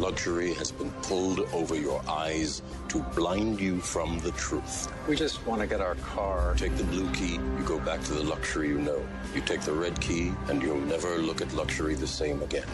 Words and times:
Luxury 0.00 0.54
has 0.54 0.72
been 0.72 0.90
pulled 1.02 1.40
over 1.52 1.76
your 1.76 2.02
eyes 2.08 2.62
to 2.88 3.02
blind 3.14 3.60
you 3.60 3.80
from 3.80 4.18
the 4.20 4.32
truth. 4.32 4.88
We 5.06 5.14
just 5.14 5.46
want 5.46 5.60
to 5.60 5.66
get 5.66 5.80
our 5.80 5.94
car. 5.96 6.54
Take 6.56 6.76
the 6.76 6.84
blue 6.84 7.10
key, 7.12 7.34
you 7.34 7.64
go 7.64 7.78
back 7.78 8.02
to 8.04 8.14
the 8.14 8.24
luxury 8.24 8.68
you 8.68 8.78
know. 8.78 9.02
You 9.34 9.42
take 9.42 9.60
the 9.60 9.72
red 9.72 10.00
key, 10.00 10.32
and 10.48 10.62
you'll 10.62 10.86
never 10.86 11.18
look 11.18 11.42
at 11.42 11.52
luxury 11.52 11.94
the 11.94 12.06
same 12.06 12.42
again. 12.42 12.68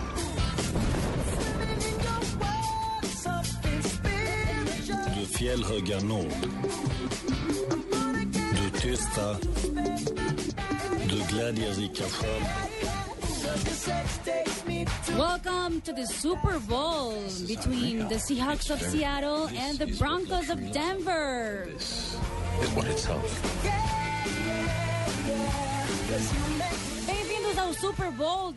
Du 5.16 5.26
fjällhöga 5.26 6.00
nord. 6.00 6.50
Du 8.56 8.80
tysta. 8.80 9.36
Du 11.08 11.18
glädjerika 11.28 12.04
skärgård. 12.04 12.85
Welcome 15.16 15.80
to 15.80 15.92
the 15.94 16.04
Super 16.04 16.58
Bowl 16.58 17.14
between 17.46 18.06
the 18.08 18.16
Seahawks 18.16 18.70
of 18.70 18.82
Seattle 18.82 19.48
and 19.56 19.78
the 19.78 19.86
Broncos 19.98 20.50
of 20.50 20.60
Denver. 20.72 21.66
Is 21.74 22.18
what 22.74 22.86
it 22.86 22.98
sounds 22.98 23.32
Bem-vindos 27.06 27.56
ao 27.56 27.72
Super 27.72 28.10
Bowl 28.10 28.52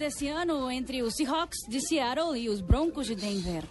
entre 0.69 1.01
Seahawks 1.11 1.59
de 1.69 1.79
Seattle 1.79 2.37
e 2.37 2.49
os 2.49 2.59
Broncos 2.59 3.07
de 3.07 3.15
Denver. 3.15 3.63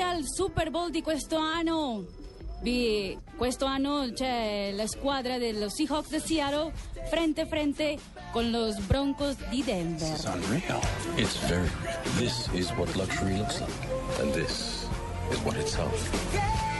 Al 0.00 0.22
Super 0.36 0.70
Bowl. 0.70 2.21
Vi, 2.62 3.18
c'è 4.14 4.72
la 4.72 4.86
squadra 4.86 5.36
dello 5.38 5.68
Seahawks 5.68 6.10
de 6.10 6.20
Seattle 6.20 6.72
frente 7.10 7.40
a 7.40 7.46
frente 7.46 7.98
con 8.30 8.52
los 8.52 8.78
Broncos 8.86 9.34
di 9.48 9.64
Denver. 9.64 10.16
unreal. 10.26 10.80
Real. 11.16 11.68
This 12.18 12.48
is 12.52 12.70
what 12.76 12.94
luxury 12.94 13.36
looks 13.36 13.60
like. 13.60 14.20
And 14.20 14.32
this 14.32 14.86
is 15.30 15.38
what 15.44 15.56
it 15.56 15.66
sounds 15.66 16.71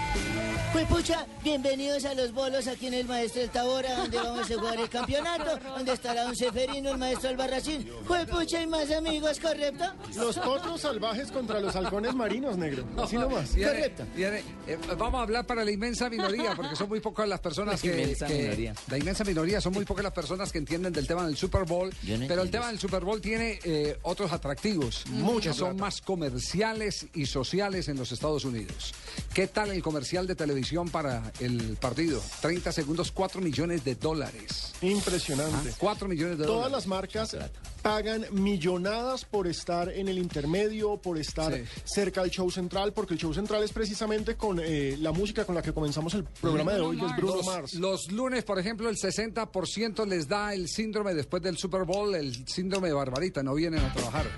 Pues 0.72 0.86
pucha, 0.86 1.26
bienvenidos 1.44 2.04
a 2.06 2.14
los 2.14 2.32
bolos 2.32 2.66
aquí 2.66 2.86
en 2.86 2.94
el 2.94 3.06
Maestro 3.06 3.42
del 3.42 3.50
Tabora, 3.50 3.94
donde 3.94 4.16
vamos 4.16 4.50
a 4.50 4.54
jugar 4.54 4.78
el 4.80 4.88
campeonato, 4.88 5.58
donde 5.76 5.92
estará 5.92 6.24
un 6.26 6.34
Seferino, 6.34 6.92
el 6.92 6.98
Maestro 6.98 7.28
Albarracín. 7.28 7.86
Pues 8.08 8.26
pucha, 8.26 8.62
y 8.62 8.66
más 8.66 8.90
amigos, 8.90 9.38
¿correcto? 9.38 9.84
Los 10.16 10.38
potros 10.38 10.80
salvajes 10.80 11.30
contra 11.30 11.60
los 11.60 11.76
halcones 11.76 12.14
marinos, 12.14 12.56
negro. 12.56 12.84
Así 12.96 13.16
nomás. 13.16 13.54
Viene- 13.54 13.70
Correcto. 13.70 14.04
viene, 14.16 14.42
eh, 14.66 14.78
vamos 14.96 15.18
a 15.20 15.22
hablar 15.24 15.46
para 15.46 15.62
la 15.62 15.70
inmensa 15.70 16.08
minoría, 16.08 16.54
porque 16.56 16.74
son 16.74 16.88
muy 16.88 17.00
pocas 17.00 17.28
las 17.28 17.40
personas 17.40 17.80
que, 17.82 17.88
inmensa 17.88 18.26
que- 18.26 18.38
minoría. 18.42 18.74
La 18.88 18.96
inmensa 18.98 19.24
minoría, 19.24 19.60
son 19.60 19.74
muy 19.74 19.84
pocas 19.84 20.04
las 20.04 20.12
personas 20.14 20.50
que 20.52 20.58
entienden 20.58 20.94
del 20.94 21.06
tema 21.06 21.26
del 21.26 21.36
Super 21.36 21.64
Bowl. 21.64 21.90
No 22.02 22.26
pero 22.26 22.40
el 22.42 22.50
tema 22.50 22.68
del 22.68 22.78
Super 22.78 23.04
Bowl 23.04 23.20
tiene 23.20 23.58
eh, 23.64 23.98
otros 24.02 24.32
atractivos, 24.32 25.04
que 25.42 25.52
son 25.52 25.76
más 25.76 26.00
comerciales 26.00 27.06
y 27.12 27.26
sociales 27.26 27.88
en 27.88 27.98
los 27.98 28.10
Estados 28.10 28.46
Unidos. 28.46 28.94
¿Qué 29.34 29.46
tal 29.48 29.70
el 29.70 29.82
comercial 29.82 30.26
de 30.26 30.34
televisión 30.34 30.61
para 30.90 31.32
el 31.40 31.76
partido? 31.80 32.22
30 32.40 32.72
segundos, 32.72 33.10
4 33.12 33.40
millones 33.40 33.84
de 33.84 33.94
dólares. 33.94 34.72
Impresionante. 34.80 35.72
4 35.78 36.08
millones 36.08 36.38
de 36.38 36.44
Todas 36.44 36.70
dólares. 36.70 36.72
las 36.72 36.86
marcas 36.86 37.36
pagan 37.82 38.24
millonadas 38.30 39.24
por 39.24 39.48
estar 39.48 39.88
en 39.88 40.06
el 40.08 40.16
intermedio, 40.18 40.96
por 40.98 41.18
estar 41.18 41.52
Sí. 41.52 41.62
cerca 41.84 42.22
del 42.22 42.30
show 42.30 42.48
central, 42.50 42.92
porque 42.92 43.14
el 43.14 43.20
show 43.20 43.34
central 43.34 43.62
es 43.64 43.72
precisamente 43.72 44.36
con 44.36 44.60
eh, 44.62 44.96
la 45.00 45.10
música 45.10 45.44
con 45.44 45.54
la 45.56 45.62
que 45.62 45.72
comenzamos 45.72 46.14
el 46.14 46.22
programa 46.24 46.72
de 46.74 46.80
hoy, 46.80 46.96
que 46.98 47.06
es 47.06 47.16
Bruno 47.16 47.36
Los, 47.36 47.46
Mars. 47.46 47.74
los 47.74 48.12
lunes, 48.12 48.44
por 48.44 48.58
ejemplo, 48.60 48.88
el 48.88 48.96
60% 48.96 50.06
les 50.06 50.28
da 50.28 50.54
el 50.54 50.68
síndrome 50.68 51.12
después 51.14 51.42
del 51.42 51.58
Super 51.58 51.82
Bowl, 51.84 52.14
el 52.14 52.46
síndrome 52.46 52.86
de 52.88 52.94
Barbarita, 52.94 53.42
no 53.42 53.54
vienen 53.54 53.80
a 53.80 53.92
trabajar. 53.92 54.30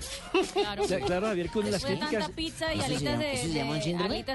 Claro. 0.53 0.83
Claro, 1.05 1.27
Javier, 1.27 1.49
que 1.49 1.59
una 1.59 1.65
de 1.67 1.71
las 1.73 1.85
críticas... 1.85 2.29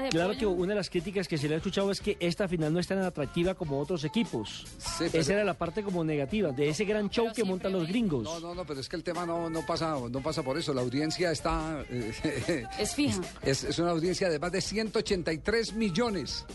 Claro 0.09 0.37
que 0.37 0.45
una 0.45 0.69
de 0.73 0.75
las 0.75 0.89
críticas 0.89 1.27
que 1.27 1.37
se 1.37 1.47
le 1.47 1.55
ha 1.55 1.57
escuchado 1.57 1.80
es 1.89 2.01
que 2.01 2.17
esta 2.19 2.47
final 2.47 2.71
no 2.73 2.79
es 2.79 2.87
tan 2.87 2.99
atractiva 2.99 3.55
como 3.55 3.79
otros 3.79 4.03
equipos. 4.03 4.65
Sí, 4.77 5.05
pero- 5.11 5.21
Esa 5.21 5.33
era 5.33 5.43
la 5.43 5.53
parte 5.55 5.81
como 5.83 6.03
negativa 6.03 6.51
de 6.51 6.69
ese 6.69 6.85
gran 6.85 7.09
show 7.09 7.25
Pero 7.25 7.35
que 7.35 7.43
montan 7.45 7.71
los 7.71 7.87
gringos. 7.87 8.23
No, 8.23 8.39
no, 8.39 8.53
no, 8.53 8.65
pero 8.65 8.79
es 8.81 8.87
que 8.89 8.97
el 8.97 9.03
tema 9.03 9.25
no, 9.25 9.49
no, 9.49 9.65
pasa, 9.65 9.95
no 10.11 10.21
pasa 10.21 10.43
por 10.43 10.57
eso. 10.57 10.73
La 10.73 10.81
audiencia 10.81 11.31
está... 11.31 11.83
eh, 11.89 12.65
Es 12.79 12.93
fija. 12.93 13.21
Es, 13.41 13.63
es 13.63 13.79
una 13.79 13.91
audiencia 13.91 14.29
de 14.29 14.37
más 14.37 14.51
de 14.51 14.61
183 14.61 15.73
millones. 15.73 16.45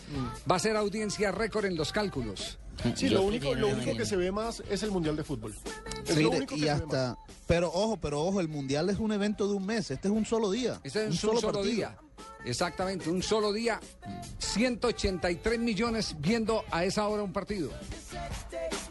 Va 0.51 0.57
a 0.57 0.59
ser 0.61 0.77
audiencia 0.77 1.33
récord 1.33 1.65
en 1.65 1.77
los 1.77 1.91
cálculos. 1.93 2.59
Sí, 2.95 3.09
lo 3.09 3.23
único, 3.23 3.55
lo 3.55 3.69
único 3.69 3.97
que 3.97 4.05
se 4.05 4.17
ve 4.17 4.31
más 4.31 4.63
es 4.71 4.83
el 4.83 4.91
Mundial 4.91 5.17
de 5.17 5.25
Fútbol. 5.25 5.55
Es 6.07 6.11
lo 6.11 6.17
Mire, 6.31 6.37
único 6.37 6.55
que 6.55 6.57
y 6.57 6.59
se 6.61 6.65
ve 6.67 6.71
hasta... 6.71 7.09
más. 7.09 7.19
Pero 7.47 7.69
ojo, 7.73 7.97
pero 7.97 8.21
ojo, 8.23 8.41
el 8.41 8.49
mundial 8.49 8.91
es 8.91 8.99
un 8.99 9.13
evento 9.13 9.49
de 9.49 9.55
un 9.55 9.65
mes. 9.65 9.91
Este 9.91 10.09
es 10.09 10.13
un 10.15 10.27
solo 10.27 10.51
día. 10.51 10.79
Este 10.85 11.05
es 11.07 11.11
un, 11.25 11.41
solo, 11.41 11.63
día. 11.63 11.97
Exactamente, 12.45 13.11
un 13.11 13.23
solo 13.23 13.53
día. 13.53 13.81
183 14.39 15.59
millones 15.59 16.17
viendo 16.19 16.65
a 16.71 16.85
esa 16.85 17.07
hora 17.09 17.23
un 17.23 17.33
partido. 17.33 17.71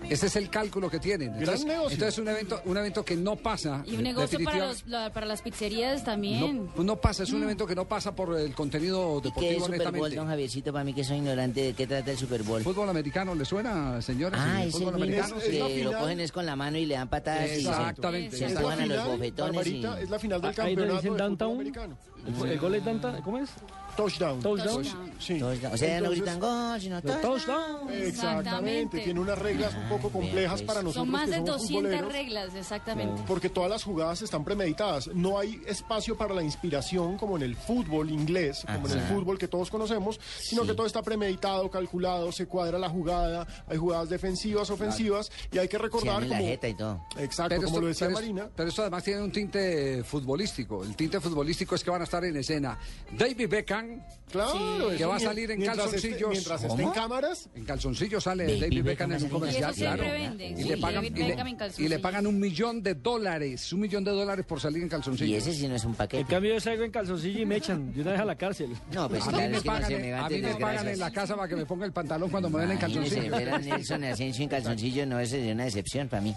Ese 0.09 0.27
es 0.27 0.35
el 0.35 0.49
cálculo 0.49 0.89
que 0.89 0.99
tienen. 0.99 1.33
Entonces, 1.35 1.65
negocio. 1.65 1.93
entonces 1.93 2.19
un 2.19 2.27
evento, 2.27 2.61
un 2.65 2.77
evento 2.77 3.03
que 3.03 3.15
no 3.15 3.35
pasa. 3.35 3.83
Y 3.85 3.95
un 3.95 4.03
negocio 4.03 4.39
para, 4.43 4.67
los, 4.67 4.85
la- 4.87 5.11
para 5.11 5.25
las 5.25 5.41
pizzerías 5.41 6.03
también. 6.03 6.69
No, 6.75 6.83
no 6.83 6.95
pasa, 7.01 7.23
es 7.23 7.31
un 7.31 7.43
evento 7.43 7.65
que 7.65 7.75
no 7.75 7.85
pasa 7.87 8.15
por 8.15 8.37
el 8.37 8.53
contenido 8.53 9.17
¿Y 9.17 9.21
qué 9.21 9.27
es 9.27 9.33
deportivo 9.55 9.65
Super 9.65 9.91
Bowl, 9.91 10.15
don 10.15 10.27
Javiercito, 10.27 10.71
para 10.71 10.83
mí 10.85 10.93
que 10.93 11.03
soy 11.03 11.17
ignorante 11.17 11.61
de 11.61 11.73
qué 11.73 11.87
trata 11.87 12.11
el 12.11 12.17
Super 12.17 12.43
Bowl? 12.43 12.61
¿Fútbol 12.61 12.89
americano 12.89 13.33
le 13.35 13.45
suena, 13.45 14.01
señores? 14.01 14.39
Ah, 14.41 14.63
el 14.63 14.71
fútbol 14.71 14.95
americano. 14.95 15.37
Es- 15.37 15.43
es 15.45 15.63
que 15.63 15.83
lo 15.83 15.91
cogen 15.97 16.19
es 16.19 16.31
con 16.31 16.45
la 16.45 16.55
mano 16.55 16.77
y 16.77 16.85
le 16.85 16.95
dan 16.95 17.07
patadas 17.09 17.45
y 17.49 17.63
se- 17.63 17.69
Exactamente, 17.69 18.37
se 18.37 18.45
a 18.45 18.49
los 18.61 18.75
final, 18.75 19.07
bofetones 19.07 19.67
y... 19.67 19.85
Es 20.01 20.09
la 20.09 20.19
final 20.19 20.41
del 20.41 20.49
Ahí 20.51 20.55
donde 20.55 20.55
campeonato 20.55 20.83
dicen 20.85 20.91
de 20.95 20.99
fútbol 21.01 21.17
downtown. 21.17 21.53
americano. 21.53 21.97
El, 22.43 22.51
el 22.51 22.59
gol 22.59 22.75
es 22.75 22.83
tanta, 22.83 23.21
¿cómo 23.23 23.37
es? 23.39 23.49
Touchdown. 23.95 24.39
Touchdown. 24.41 24.83
Touchdown. 24.83 25.11
Sí. 25.19 25.39
Touchdown. 25.39 25.73
O 25.73 25.77
sea, 25.77 26.01
no 26.01 26.09
gritan 26.11 26.39
gol, 26.39 26.81
sino 26.81 27.01
touchdown. 27.01 27.21
Touchdown. 27.21 27.89
Exactamente. 27.93 28.99
Tiene 28.99 29.19
unas 29.19 29.37
reglas 29.39 29.73
un 29.75 29.87
poco 29.89 30.09
complejas 30.09 30.61
pues. 30.61 30.63
para 30.63 30.81
nosotros 30.81 31.03
Son 31.05 31.09
más 31.11 31.25
que 31.25 31.31
de 31.31 31.35
somos 31.37 31.61
200 31.61 31.69
futboleros. 31.83 32.11
reglas, 32.13 32.55
exactamente. 32.55 33.21
Porque 33.27 33.49
todas 33.49 33.69
las 33.69 33.83
jugadas 33.83 34.21
están 34.21 34.43
premeditadas. 34.43 35.07
No 35.07 35.39
hay 35.39 35.61
espacio 35.67 36.17
para 36.17 36.33
la 36.33 36.43
inspiración 36.43 37.17
como 37.17 37.37
en 37.37 37.43
el 37.43 37.55
fútbol 37.55 38.09
inglés, 38.11 38.65
como 38.65 38.87
en 38.87 38.93
el 38.99 39.01
fútbol 39.05 39.37
que 39.37 39.47
todos 39.47 39.69
conocemos, 39.69 40.19
sino 40.39 40.61
Sí. 40.63 40.67
que 40.69 40.73
todo 40.73 40.87
está 40.87 41.01
premeditado, 41.01 41.69
calculado, 41.69 42.31
se 42.31 42.47
cuadra 42.47 42.77
la 42.79 42.89
jugada, 42.89 43.47
hay 43.67 43.77
jugadas 43.77 44.09
defensivas, 44.09 44.69
ofensivas, 44.69 45.31
y 45.51 45.57
hay 45.57 45.67
que 45.67 45.77
recordar 45.77 46.23
la 46.23 46.37
jeta 46.37 46.67
y 46.67 46.73
todo. 46.75 47.01
Exacto, 47.17 47.61
como 47.63 47.79
lo 47.81 47.87
decía 47.87 48.07
pero, 48.07 48.19
Marina. 48.19 48.49
pero 48.55 48.69
esto 48.69 48.81
además 48.81 49.03
tiene 49.03 49.21
un 49.21 49.31
tinte 49.31 50.03
futbolístico. 50.03 50.83
El 50.83 50.95
tinte 50.95 51.19
futbolístico 51.19 51.75
es 51.75 51.83
que 51.83 51.89
van 51.91 52.01
a 52.01 52.03
estar 52.05 52.23
en 52.25 52.35
escena 52.37 52.77
David 53.17 53.49
Beckham, 53.49 53.84
Claro, 54.31 54.89
que 54.89 54.95
eso 54.95 55.07
va 55.09 55.15
a 55.15 55.19
salir 55.19 55.51
en 55.51 55.59
mientras 55.59 55.85
calzoncillos. 55.89 56.29
mientras 56.29 56.63
en 56.63 56.89
cámaras, 56.91 57.49
En 57.55 57.63
calzoncillos 57.65 58.23
sale 58.23 58.43
David 58.45 58.61
David, 58.61 58.83
Beckham 58.83 59.09
Beckham 59.09 59.11
en 59.13 59.23
un 59.23 59.29
comercial. 59.29 59.73
Y 59.75 59.79
claro. 59.79 60.03
venden, 60.03 60.57
y, 60.59 60.63
sí, 60.63 60.69
le 60.69 60.77
pagan, 60.77 60.95
David 61.03 61.15
y, 61.15 61.19
le, 61.19 61.27
Beckham 61.27 61.47
en 61.47 61.53
y 61.53 61.53
le 61.53 61.57
calzoncillos. 61.57 62.01
pagan 62.01 62.27
un 62.27 62.39
millón 62.39 62.83
de 62.83 62.95
dólares, 62.95 63.71
un 63.73 63.79
millón 63.81 64.03
de 64.03 64.11
dólares 64.11 64.45
por 64.45 64.59
salir 64.59 64.81
en 64.83 64.89
calzoncillos. 64.89 65.29
Y 65.31 65.35
ese 65.35 65.53
sí 65.53 65.67
no 65.67 65.75
es 65.75 65.83
un 65.85 65.91
En 65.91 65.95
paquete. 65.97 66.25
cambio 66.25 66.53
yo 66.55 66.59
salgo 66.59 66.83
en 66.83 66.91
calzoncillo 66.91 67.41
y 67.41 67.45
me 67.45 67.55
echan 67.57 67.93
de 67.93 68.01
una 68.01 68.11
vez 68.11 68.19
a 68.21 68.25
la 68.25 68.35
cárcel. 68.35 68.69
No, 68.93 69.07
pues 69.07 69.25
a 69.27 69.31
mí 69.31 69.37
me 69.37 69.43
es 69.45 69.49
que 69.51 69.67
no 69.69 69.73
pagan, 69.73 69.87
se 69.89 69.95
en- 69.95 70.01
me 70.01 70.13
a 70.13 70.19
va 70.21 70.25
a 70.25 70.29
mí 70.29 70.35
me 70.35 70.41
tener 70.41 70.53
pagan 70.61 70.77
en 70.77 70.83
gracias. 70.83 70.99
la 70.99 71.11
casa 71.11 71.35
para 71.35 71.47
que 71.47 71.55
me 71.55 71.65
ponga 71.65 71.85
el 71.85 71.91
pantalón 71.93 72.29
cuando 72.29 72.49
me 72.49 72.59
ven 72.65 72.71
en 72.71 72.83
a 72.83 73.57
Nelson 73.59 74.03
Asensio 74.03 74.43
en 74.43 74.49
calzoncillo 74.49 75.05
no 75.05 75.19
es 75.19 75.31
una 75.33 75.63
decepción 75.65 76.07
para 76.09 76.21
mí. 76.21 76.35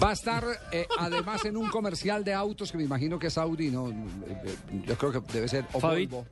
Va 0.00 0.10
a 0.10 0.12
estar 0.12 0.44
eh, 0.70 0.86
además 0.98 1.44
en 1.44 1.56
un 1.56 1.68
comercial 1.70 2.22
de 2.22 2.32
autos 2.34 2.70
que 2.70 2.78
me 2.78 2.84
imagino 2.84 3.18
que 3.18 3.28
es 3.28 3.38
Audi, 3.38 3.70
¿no? 3.70 3.88
Eh, 3.88 3.94
eh, 4.44 4.54
Yo 4.86 4.96
creo 4.96 5.12
que 5.12 5.32
debe 5.32 5.48
ser 5.48 5.64
o. 5.72 5.80
Volvo. 5.80 6.24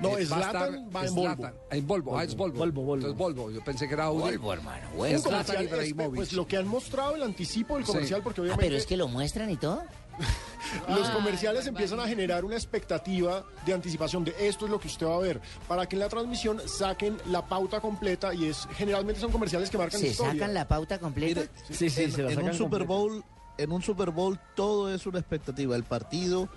No, 0.00 0.18
Eh, 0.18 0.26
Zlatan 0.26 0.90
va 0.94 1.06
en 1.06 1.14
Volvo. 1.14 1.50
En 1.70 1.86
Volvo, 1.86 2.18
ah, 2.18 2.24
es 2.24 2.36
Volvo. 2.36 2.58
Volvo, 2.58 2.82
Volvo. 2.82 2.94
Entonces 3.06 3.18
Volvo, 3.18 3.50
yo 3.50 3.64
pensé 3.64 3.88
que 3.88 3.94
era 3.94 4.04
Audi. 4.04 4.36
Volvo, 4.36 4.52
hermano, 4.52 4.86
bueno. 4.96 5.16
Es 5.16 5.22
Zlatan 5.22 5.40
comercial, 5.56 5.64
es- 5.64 5.88
Ibrahimovic. 5.90 6.16
pues 6.16 6.32
lo 6.32 6.46
que 6.46 6.56
han 6.58 6.68
mostrado, 6.68 7.14
el 7.16 7.22
anticipo 7.22 7.76
del 7.76 7.84
Sí. 7.86 7.92
comercial, 7.92 8.22
porque 8.22 8.40
Ah, 8.40 8.44
obviamente... 8.44 8.64
pero 8.66 8.76
es 8.76 8.86
que 8.86 8.96
lo 8.96 9.08
muestran 9.08 9.50
y 9.50 9.56
todo. 9.56 9.82
Los 10.88 11.08
comerciales 11.10 11.66
empiezan 11.66 12.00
a 12.00 12.08
generar 12.08 12.44
una 12.44 12.54
expectativa 12.56 13.44
de 13.66 13.74
anticipación 13.74 14.24
de 14.24 14.34
esto 14.48 14.64
es 14.64 14.70
lo 14.70 14.80
que 14.80 14.88
usted 14.88 15.06
va 15.06 15.16
a 15.16 15.20
ver, 15.20 15.40
para 15.68 15.86
que 15.86 15.94
en 15.96 16.00
la 16.00 16.08
transmisión 16.08 16.60
saquen 16.66 17.18
la 17.26 17.46
pauta 17.46 17.80
completa 17.80 18.32
y 18.34 18.46
es 18.46 18.66
generalmente 18.76 19.20
son 19.20 19.30
comerciales 19.30 19.68
que 19.70 19.78
marcan 19.78 20.00
¿Se 20.00 20.08
historia. 20.08 20.32
sacan 20.32 20.54
la 20.54 20.66
pauta 20.66 20.98
completa? 20.98 21.40
Mire, 21.42 21.52
Sí, 21.70 21.90
sí, 21.90 22.02
en, 22.04 22.12
se 22.12 22.22
la 22.22 22.32
en 22.32 22.38
un 22.38 22.44
sacan 22.44 22.58
Super 22.58 22.86
completa. 22.86 22.86
Bowl, 22.86 23.24
en 23.58 23.72
un 23.72 23.82
Super 23.82 24.10
Bowl 24.10 24.38
todo 24.54 24.92
es 24.92 25.06
una 25.06 25.18
expectativa, 25.18 25.76
el 25.76 25.84
partido, 25.84 26.48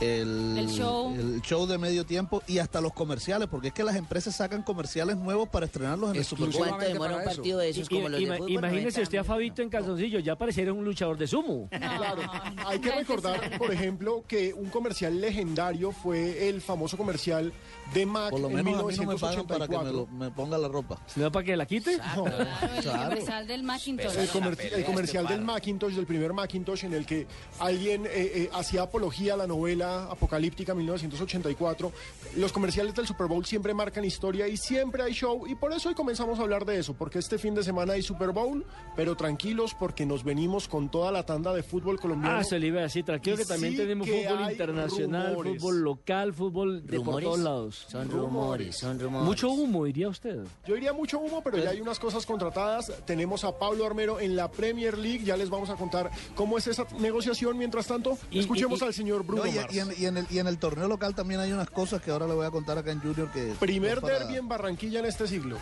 el, 0.00 0.56
El 0.58 0.68
show. 0.68 1.14
el 1.14 1.42
show 1.42 1.66
de 1.66 1.78
medio 1.78 2.04
tiempo 2.06 2.42
y 2.46 2.58
hasta 2.58 2.80
los 2.80 2.92
comerciales, 2.92 3.48
porque 3.48 3.68
es 3.68 3.74
que 3.74 3.82
las 3.84 3.96
empresas 3.96 4.36
sacan 4.36 4.62
comerciales 4.62 5.16
nuevos 5.16 5.48
para 5.48 5.66
estrenarlos 5.66 6.10
en 6.10 6.16
el 6.16 6.24
Super 6.24 6.46
Bowl. 6.46 6.52
¿Cuánto 6.56 6.76
Exclusivamente 6.76 6.92
demora 6.94 7.10
un 7.12 7.18
para 7.20 7.30
eso. 7.32 7.36
partido 7.42 7.58
de 7.58 7.68
esos 7.70 7.88
como 7.88 8.08
los 8.08 8.20
de 8.20 8.26
fútbol? 8.26 8.50
imagínese 8.50 8.82
90 9.00 9.02
usted 9.02 9.18
a 9.18 9.24
Fabito 9.24 9.62
en 9.62 9.68
calzoncillo, 9.70 10.18
ya 10.20 10.36
pareciera 10.36 10.72
un 10.72 10.84
luchador 10.84 11.16
de 11.18 11.26
sumo. 11.26 11.68
Claro, 11.98 12.22
hay 12.66 12.78
que 12.78 12.90
recordar, 12.92 13.58
por 13.58 13.72
ejemplo, 13.72 14.24
que 14.26 14.54
un 14.54 14.68
comercial 14.70 15.20
legendario 15.20 15.90
fue 15.90 16.48
el 16.48 16.60
famoso 16.60 16.96
comercial 16.96 17.52
de 17.92 18.06
Mac 18.06 18.30
Por 18.30 18.40
lo 18.40 18.48
en 18.50 18.54
menos 18.56 18.74
a 18.74 18.86
mí 18.86 18.96
no 18.96 19.02
me 19.12 19.16
pagan 19.18 19.44
1984. 19.46 19.46
para 19.48 19.66
que 19.66 19.84
me, 19.84 19.92
lo- 19.92 20.06
me 20.06 20.30
ponga 20.30 20.56
la 20.58 20.68
ropa. 20.68 21.00
¿Se 21.06 21.20
da 21.20 21.30
para 21.30 21.44
que 21.44 21.56
la 21.56 21.66
quite? 21.66 21.96
Claro, 21.96 22.26
el 22.26 23.08
comercial 23.08 23.46
del 23.46 23.62
Macintosh. 23.64 24.16
El, 24.16 24.28
comer- 24.28 24.72
el 24.74 24.84
comercial 24.84 25.26
del 25.26 25.40
Macintosh, 25.42 25.94
del 25.94 26.06
primer 26.06 26.32
Macintosh, 26.32 26.84
en 26.84 26.94
el 26.94 27.04
que 27.06 27.26
alguien 27.58 28.06
eh, 28.06 28.10
eh, 28.14 28.50
hacía 28.52 28.82
apología 28.82 29.34
a 29.34 29.36
la 29.36 29.46
novela 29.46 29.87
apocalíptica 30.10 30.74
1984. 30.74 31.92
Los 32.36 32.52
comerciales 32.52 32.94
del 32.94 33.06
Super 33.06 33.26
Bowl 33.26 33.44
siempre 33.44 33.74
marcan 33.74 34.04
historia 34.04 34.46
y 34.48 34.56
siempre 34.56 35.02
hay 35.02 35.12
show. 35.12 35.46
Y 35.46 35.54
por 35.54 35.72
eso 35.72 35.88
hoy 35.88 35.94
comenzamos 35.94 36.38
a 36.38 36.42
hablar 36.42 36.64
de 36.64 36.78
eso, 36.78 36.94
porque 36.94 37.18
este 37.18 37.38
fin 37.38 37.54
de 37.54 37.62
semana 37.62 37.94
hay 37.94 38.02
Super 38.02 38.30
Bowl, 38.32 38.64
pero 38.96 39.16
tranquilos 39.16 39.74
porque 39.78 40.06
nos 40.06 40.24
venimos 40.24 40.68
con 40.68 40.90
toda 40.90 41.10
la 41.12 41.24
tanda 41.24 41.52
de 41.52 41.62
fútbol 41.62 41.98
colombiano. 42.00 42.38
Ah, 42.38 42.44
se 42.44 42.58
le 42.58 42.68
iba 42.68 42.80
a 42.80 42.82
decir, 42.84 43.04
tranquilo 43.04 43.36
que 43.36 43.44
también 43.44 43.72
sí 43.72 43.78
tenemos 43.78 44.06
que 44.06 44.24
fútbol 44.28 44.50
internacional, 44.50 45.28
rumores. 45.30 45.60
fútbol 45.62 45.80
local, 45.82 46.34
fútbol 46.34 46.86
de 46.86 46.96
por 46.98 47.06
¿Rumores? 47.06 47.24
todos 47.26 47.38
lados. 47.40 47.86
Son 47.88 48.10
rumores, 48.10 48.76
son 48.78 48.98
rumores. 49.00 49.26
Mucho 49.26 49.50
humo, 49.50 49.84
diría 49.84 50.08
usted. 50.08 50.38
Yo 50.66 50.74
diría 50.74 50.92
mucho 50.92 51.18
humo, 51.18 51.42
pero 51.42 51.58
ya 51.58 51.70
hay 51.70 51.80
unas 51.80 51.98
cosas 51.98 52.24
contratadas. 52.26 52.92
Tenemos 53.06 53.44
a 53.44 53.58
Pablo 53.58 53.86
Armero 53.86 54.20
en 54.20 54.36
la 54.36 54.50
Premier 54.50 54.96
League. 54.98 55.24
Ya 55.24 55.36
les 55.36 55.50
vamos 55.50 55.70
a 55.70 55.74
contar 55.76 56.10
cómo 56.34 56.58
es 56.58 56.66
esa 56.66 56.86
negociación. 56.98 57.56
Mientras 57.58 57.86
tanto, 57.86 58.18
Y- 58.30 58.40
escuchemos 58.40 58.80
y- 58.80 58.84
y- 58.84 58.86
al 58.86 58.94
señor 58.94 59.24
Bruno 59.24 59.44
No, 59.44 59.50
y, 59.50 59.54
Mars. 59.54 59.72
Y 59.78 59.80
en, 59.80 59.94
y 60.02 60.06
en 60.06 60.16
el, 60.18 60.26
y 60.30 60.38
en 60.38 60.46
el 60.46 60.58
torneo 60.58 60.88
local 60.88 61.14
también 61.14 61.40
hay 61.40 61.52
unas 61.52 61.70
cosas 61.70 62.02
que 62.02 62.10
ahora 62.10 62.26
le 62.26 62.34
voy 62.34 62.46
a 62.46 62.50
contar 62.50 62.76
acá 62.78 62.90
en 62.90 63.00
Junior 63.00 63.30
que... 63.32 63.54
Primer 63.58 64.00
para- 64.00 64.18
derby 64.18 64.36
en 64.36 64.48
Barranquilla 64.48 64.98
en 65.00 65.06
este 65.06 65.26
siglo. 65.26 65.56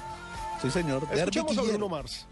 Sí, 0.62 0.70
señor. 0.70 1.06
Derby 1.08 1.20
Escuchemos 1.20 1.52
a 1.52 1.60
quillero. 1.60 1.78
Bruno 1.78 1.88
Mars. 1.88 2.26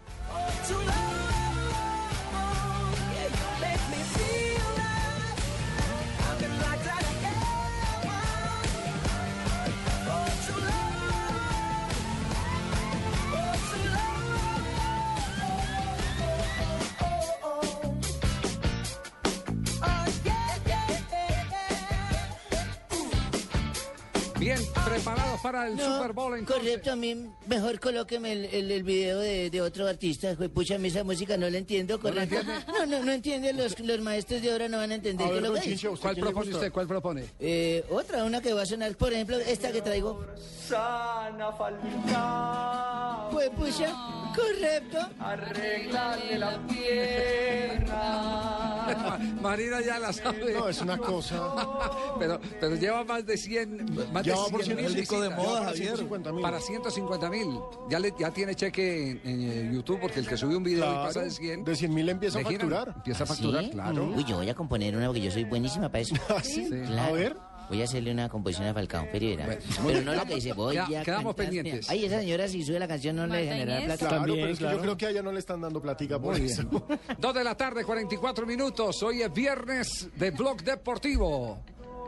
Bien, 24.45 24.61
preparados 24.85 25.39
para 25.41 25.67
el 25.67 25.75
No, 25.75 25.97
Super 25.97 26.13
Bowl 26.13 26.37
entonces. 26.37 26.63
correcto, 26.63 26.91
a 26.91 26.95
mí 26.95 27.29
mejor 27.47 27.79
colóqueme 27.79 28.31
el, 28.31 28.45
el, 28.45 28.71
el 28.71 28.83
video 28.83 29.19
de, 29.19 29.49
de 29.49 29.61
otro 29.61 29.87
artista. 29.87 30.35
Pucha, 30.53 30.75
a 30.75 30.77
mí 30.77 30.87
esa 30.89 31.03
música 31.03 31.35
no 31.37 31.49
la 31.49 31.57
entiendo, 31.57 31.99
correcto. 31.99 32.35
No, 32.67 32.85
no, 32.85 33.03
no 33.03 33.11
entienden, 33.11 33.57
los, 33.57 33.79
los 33.79 33.99
maestros 34.01 34.41
de 34.41 34.51
ahora 34.51 34.67
no 34.67 34.77
van 34.77 34.91
a 34.91 34.95
entender 34.95 35.25
A 35.25 35.29
qué 35.29 35.35
ver, 35.35 35.43
es 35.43 35.49
lo 35.49 35.53
don 35.53 35.61
que 35.61 35.65
es. 35.73 35.79
Chinche, 35.79 35.87
¿a 35.87 35.91
usted 35.91 36.03
¿Cuál 36.03 36.15
le 36.15 36.21
propone 36.21 36.53
usted? 36.55 36.71
¿Cuál 36.71 36.87
propone? 36.87 37.23
Eh, 37.39 37.83
otra, 37.89 38.23
una 38.23 38.41
que 38.41 38.53
va 38.53 38.61
a 38.61 38.65
sonar, 38.65 38.95
por 38.95 39.11
ejemplo, 39.13 39.37
esta 39.37 39.71
que 39.71 39.81
traigo. 39.81 40.25
Sana 40.67 41.51
falta 41.53 43.27
Pues 43.31 43.49
pucha, 43.51 43.93
correcto. 44.35 44.97
arreglarle 45.19 46.37
la 46.39 46.59
pierna. 46.67 48.41
Marina 49.41 49.81
ya 49.81 49.97
la 49.99 50.13
sabe. 50.13 50.53
No, 50.53 50.69
es 50.69 50.79
una 50.81 50.97
cosa. 50.97 51.35
pero, 52.19 52.39
pero 52.59 52.75
lleva 52.75 53.03
más 53.03 53.25
de 53.25 53.37
100, 53.37 54.11
más 54.13 54.23
Ya 54.25 54.33
de 54.33 54.39
va 54.39 54.45
por 54.49 54.63
100 54.63 54.74
100 54.74 54.74
mil 54.75 54.85
el 54.85 54.95
disco 54.95 55.21
de 55.21 55.29
moda, 55.29 55.53
para 55.59 55.65
Javier. 55.65 55.83
150 55.87 56.31
mil. 56.33 56.41
Para 56.41 56.59
150 56.59 57.29
mil. 57.29 57.59
Ya, 57.89 57.99
le- 57.99 58.13
ya 58.17 58.31
tiene 58.31 58.55
cheque 58.55 59.11
en, 59.11 59.21
en, 59.23 59.41
eh, 59.41 59.71
YouTube 59.73 59.99
porque 60.01 60.19
el 60.19 60.27
que 60.27 60.37
sube 60.37 60.55
un 60.55 60.63
video 60.63 60.85
y 60.91 60.95
pasa 60.95 61.21
de 61.21 61.31
100. 61.31 61.63
de 61.63 61.75
100 61.75 61.93
mil 61.93 62.09
empieza 62.09 62.39
a 62.39 62.43
facturar. 62.43 62.93
Empieza 62.95 63.23
a 63.23 63.27
facturar, 63.27 63.63
¿Sí? 63.63 63.69
claro. 63.71 64.11
Uy, 64.15 64.23
yo 64.25 64.37
voy 64.37 64.49
a 64.49 64.53
componer 64.55 64.95
una 64.95 65.07
porque 65.07 65.21
yo 65.21 65.31
soy 65.31 65.43
buenísima 65.45 65.89
para 65.89 65.99
eso. 66.01 66.15
¿Ah, 66.29 66.41
sí? 66.43 66.67
Claro. 66.69 67.01
A 67.01 67.11
ver. 67.11 67.35
Voy 67.67 67.81
a 67.81 67.85
hacerle 67.85 68.11
una 68.11 68.29
composición 68.29 68.67
a 68.67 68.75
Falcao 68.75 69.09
Pereira. 69.11 69.47
Bueno, 69.47 69.59
pero 69.87 70.01
no 70.03 70.13
lo 70.13 70.23
que 70.25 70.35
dice, 70.35 70.53
voy 70.53 70.75
queda- 70.75 70.83
a 70.83 71.03
quedamos 71.03 71.33
cantar. 71.35 71.51
pendientes. 71.51 71.89
Ay, 71.89 72.05
esa 72.05 72.19
señora 72.19 72.47
si 72.47 72.63
sube 72.63 72.77
la 72.77 72.87
canción 72.87 73.15
no 73.15 73.25
le 73.25 73.43
generará 73.47 73.85
plata. 73.85 73.97
Claro, 74.07 74.15
También, 74.17 74.39
pero 74.41 74.53
es 74.53 74.59
que 74.59 74.65
yo 74.71 74.81
creo 74.81 74.97
que 74.97 75.05
a 75.07 75.09
ella 75.09 75.23
no 75.23 75.31
le 75.31 75.39
están 75.39 75.61
dando 75.61 75.81
platica 75.81 76.19
por 76.19 76.37
Muy 76.37 76.45
eso. 76.47 76.61
bien. 76.69 76.83
Dos 77.17 77.33
de 77.33 77.43
la 77.43 77.55
tarde, 77.57 77.83
44 77.83 78.45
minutos. 78.45 79.01
Hoy 79.01 79.23
es 79.23 79.33
viernes 79.33 80.09
de 80.15 80.29
Blog 80.29 80.61
Deportivo. 80.61 81.63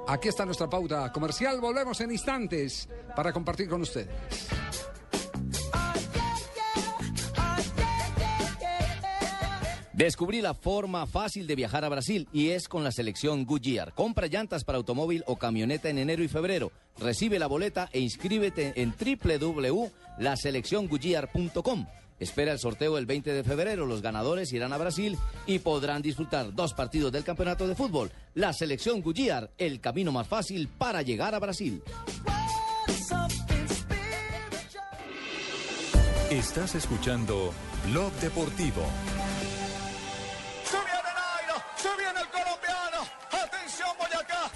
Aquí 0.08 0.30
está 0.30 0.46
nuestra 0.46 0.70
pauta 0.70 1.12
comercial. 1.12 1.60
Volvemos 1.60 2.00
en 2.00 2.12
instantes 2.12 2.88
para 3.16 3.34
compartir 3.34 3.68
con 3.68 3.82
ustedes. 3.82 4.08
Descubrí 9.98 10.42
la 10.42 10.54
forma 10.54 11.06
fácil 11.08 11.48
de 11.48 11.56
viajar 11.56 11.84
a 11.84 11.90
Brasil 11.90 12.28
y 12.32 12.50
es 12.50 12.68
con 12.68 12.84
la 12.84 12.92
selección 12.92 13.46
Goodyear. 13.46 13.96
Compra 13.96 14.28
llantas 14.28 14.64
para 14.64 14.78
automóvil 14.78 15.24
o 15.26 15.38
camioneta 15.38 15.90
en 15.90 15.98
enero 15.98 16.24
y 16.24 16.28
febrero. 16.28 16.72
Recibe 17.00 17.40
la 17.40 17.48
boleta 17.48 17.90
e 17.92 18.00
inscríbete 18.00 18.74
en 18.76 18.94
www.laselecciongoodyear.com. 18.94 21.88
Espera 22.20 22.52
el 22.52 22.60
sorteo 22.60 23.00
el 23.00 23.08
20 23.08 23.34
de 23.34 23.44
febrero. 23.44 23.88
Los 23.88 24.04
ganadores 24.04 24.54
irán 24.54 24.72
a 24.72 24.78
Brasil 24.78 25.18
y 25.48 25.58
podrán 25.58 26.04
disfrutar 26.04 26.54
dos 26.54 26.76
partidos 26.76 27.12
del 27.12 27.24
campeonato 27.24 27.68
de 27.68 27.74
fútbol. 27.74 28.12
La 28.36 28.54
selección 28.54 29.02
Goodyear, 29.02 29.50
el 29.58 29.80
camino 29.80 30.12
más 30.12 30.28
fácil 30.28 30.68
para 30.68 31.02
llegar 31.02 31.34
a 31.34 31.40
Brasil. 31.40 31.82
Estás 36.30 36.76
escuchando 36.76 37.52
Blog 37.90 38.12
Deportivo. 38.22 38.84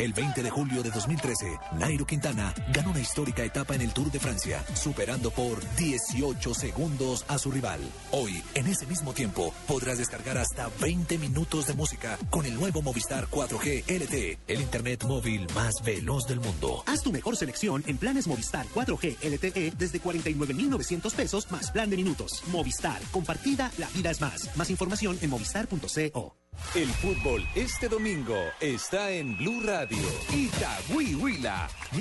El 0.01 0.13
20 0.13 0.42
de 0.42 0.50
julio 0.50 0.81
de 0.81 0.89
2013, 0.89 1.59
Nairo 1.74 2.07
Quintana 2.07 2.56
ganó 2.74 2.89
una 2.89 3.00
histórica 3.00 3.44
etapa 3.44 3.75
en 3.75 3.81
el 3.81 3.94
Tour 3.94 4.12
de 4.12 4.19
Francia, 4.19 4.65
superando 4.74 5.30
por 5.30 5.59
18 5.75 6.56
segundos 6.56 7.24
a 7.27 7.38
su 7.38 7.51
rival. 7.51 7.80
Hoy, 8.09 8.42
en 8.56 8.65
ese 8.65 8.88
mismo 8.88 9.13
tiempo, 9.13 9.53
podrás 9.68 10.00
descargar 10.00 10.39
hasta 10.39 10.71
20 10.81 11.20
minutos 11.20 11.67
de 11.67 11.75
música 11.75 12.17
con 12.31 12.48
el 12.48 12.55
nuevo 12.55 12.81
Movistar 12.81 13.27
4G 13.27 13.84
LTE, 13.88 14.39
el 14.48 14.62
internet 14.62 15.03
móvil 15.03 15.46
más 15.53 15.84
veloz 15.86 16.25
del 16.25 16.39
mundo. 16.39 16.84
Haz 16.88 17.03
tu 17.03 17.12
mejor 17.12 17.38
selección 17.38 17.84
en 17.86 17.98
planes 17.98 18.25
Movistar 18.25 18.65
4G 18.74 19.17
LTE 19.22 19.74
desde 19.77 20.00
49,900 20.00 21.13
pesos 21.13 21.51
más 21.51 21.70
plan 21.70 21.91
de 21.91 21.98
minutos. 21.98 22.41
Movistar, 22.48 23.00
compartida, 23.12 23.72
la 23.77 23.88
vida 23.89 24.10
es 24.10 24.20
más. 24.20 24.50
Más 24.58 24.72
información 24.72 25.20
en 25.22 25.29
movistar.co. 25.29 26.41
El 26.74 26.88
fútbol 26.88 27.46
este 27.53 27.89
domingo 27.89 28.38
está 28.62 29.12
en 29.12 29.36
Blue 29.36 29.62
Radio. 29.62 29.98
Itagüí 30.34 31.17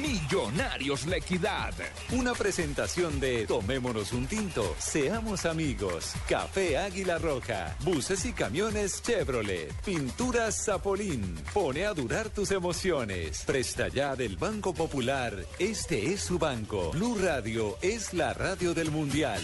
Millonarios 0.01 1.07
La 1.07 1.17
Equidad. 1.17 1.75
Una 2.13 2.35
presentación 2.35 3.19
de 3.19 3.49
Tomémonos 3.49 4.13
un 4.13 4.29
tinto, 4.29 4.77
seamos 4.79 5.45
amigos. 5.45 6.13
Café 6.29 6.79
Águila 6.79 7.19
Roja, 7.19 7.77
buses 7.81 8.25
y 8.27 8.33
camiones 8.33 9.03
Chevrolet, 9.03 9.73
pinturas 9.85 10.65
Zapolín. 10.65 11.35
Pone 11.53 11.85
a 11.85 11.93
durar 11.93 12.29
tus 12.29 12.53
emociones. 12.53 13.43
Presta 13.45 13.89
ya 13.89 14.15
del 14.15 14.37
Banco 14.37 14.73
Popular. 14.73 15.35
Este 15.59 16.13
es 16.13 16.21
su 16.21 16.39
banco. 16.39 16.93
Blue 16.93 17.19
Radio 17.21 17.77
es 17.83 18.15
la 18.15 18.35
radio 18.35 18.73
del 18.73 18.93
Mundial. 18.93 19.43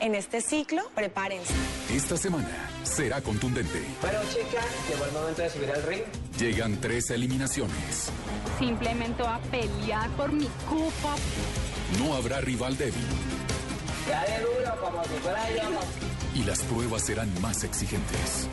En 0.00 0.14
este 0.14 0.40
ciclo, 0.40 0.82
prepárense. 0.94 1.52
Esta 1.92 2.16
semana 2.16 2.48
será 2.84 3.20
contundente. 3.20 3.82
Bueno, 4.00 4.20
chicas, 4.32 4.64
llegó 4.88 5.04
el 5.04 5.12
momento 5.12 5.42
de 5.42 5.50
subir 5.50 5.70
al 5.70 5.82
ring. 5.82 6.02
Llegan 6.38 6.80
tres 6.80 7.10
eliminaciones. 7.10 8.10
Simplemente 8.58 9.22
voy 9.22 9.32
a 9.32 9.38
pelear 9.50 10.08
por 10.10 10.32
mi 10.32 10.46
copa. 10.68 11.16
No 11.98 12.14
habrá 12.14 12.40
rival 12.40 12.76
débil. 12.76 13.04
Dale 14.08 14.40
duro, 14.40 14.80
como 14.80 15.02
si 15.04 15.14
fuera 15.20 15.50
yo. 15.50 16.40
Y 16.40 16.44
las 16.44 16.62
pruebas 16.62 17.02
serán 17.02 17.28
más 17.42 17.64
exigentes. 17.64 18.48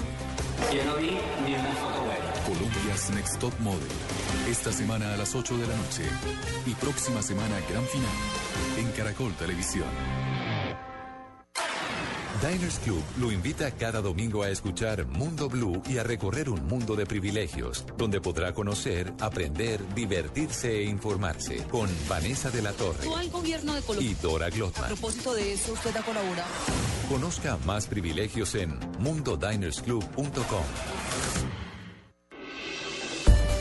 Yo 0.73 0.83
no 0.85 0.95
vi 0.95 1.11
ni 1.45 1.53
una 1.53 1.71
foto 1.73 2.01
buena. 2.05 2.25
Colombia's 2.47 3.09
Next 3.11 3.39
Top 3.39 3.53
Model. 3.59 3.87
Esta 4.49 4.71
semana 4.71 5.13
a 5.13 5.17
las 5.17 5.35
8 5.35 5.57
de 5.57 5.67
la 5.67 5.75
noche. 5.75 6.03
Y 6.65 6.73
próxima 6.73 7.21
semana 7.21 7.59
gran 7.69 7.85
final. 7.85 8.09
En 8.79 8.91
Caracol 8.93 9.33
Televisión. 9.35 9.89
Diners 12.41 12.79
Club 12.79 13.01
lo 13.17 13.31
invita 13.31 13.71
cada 13.71 14.01
domingo 14.01 14.43
a 14.43 14.50
escuchar 14.50 15.05
Mundo 15.07 15.47
Blue 15.47 15.81
y 15.88 15.97
a 15.97 16.03
recorrer 16.03 16.50
un 16.50 16.67
mundo 16.67 16.95
de 16.95 17.05
privilegios, 17.05 17.85
donde 17.97 18.19
podrá 18.19 18.53
conocer, 18.53 19.13
aprender, 19.21 19.79
divertirse 19.95 20.79
e 20.79 20.83
informarse 20.83 21.63
con 21.71 21.89
Vanessa 22.09 22.51
de 22.51 22.62
la 22.62 22.74
Torre 22.74 23.07
al 23.17 23.29
gobierno 23.29 23.74
de 23.74 23.81
Colombia. 23.81 24.12
y 24.12 24.13
Dora 24.15 24.45
A 24.47 24.50
Glotman. 24.50 24.88
propósito 24.89 25.33
de 25.33 25.53
eso, 25.53 25.74
usted 25.74 25.95
ha 25.95 26.01
colaborado. 26.01 26.50
Conozca 27.09 27.57
más 27.65 27.88
privilegios 27.88 28.53
en 28.55 28.77
mundodinersclub.com. 29.00 30.63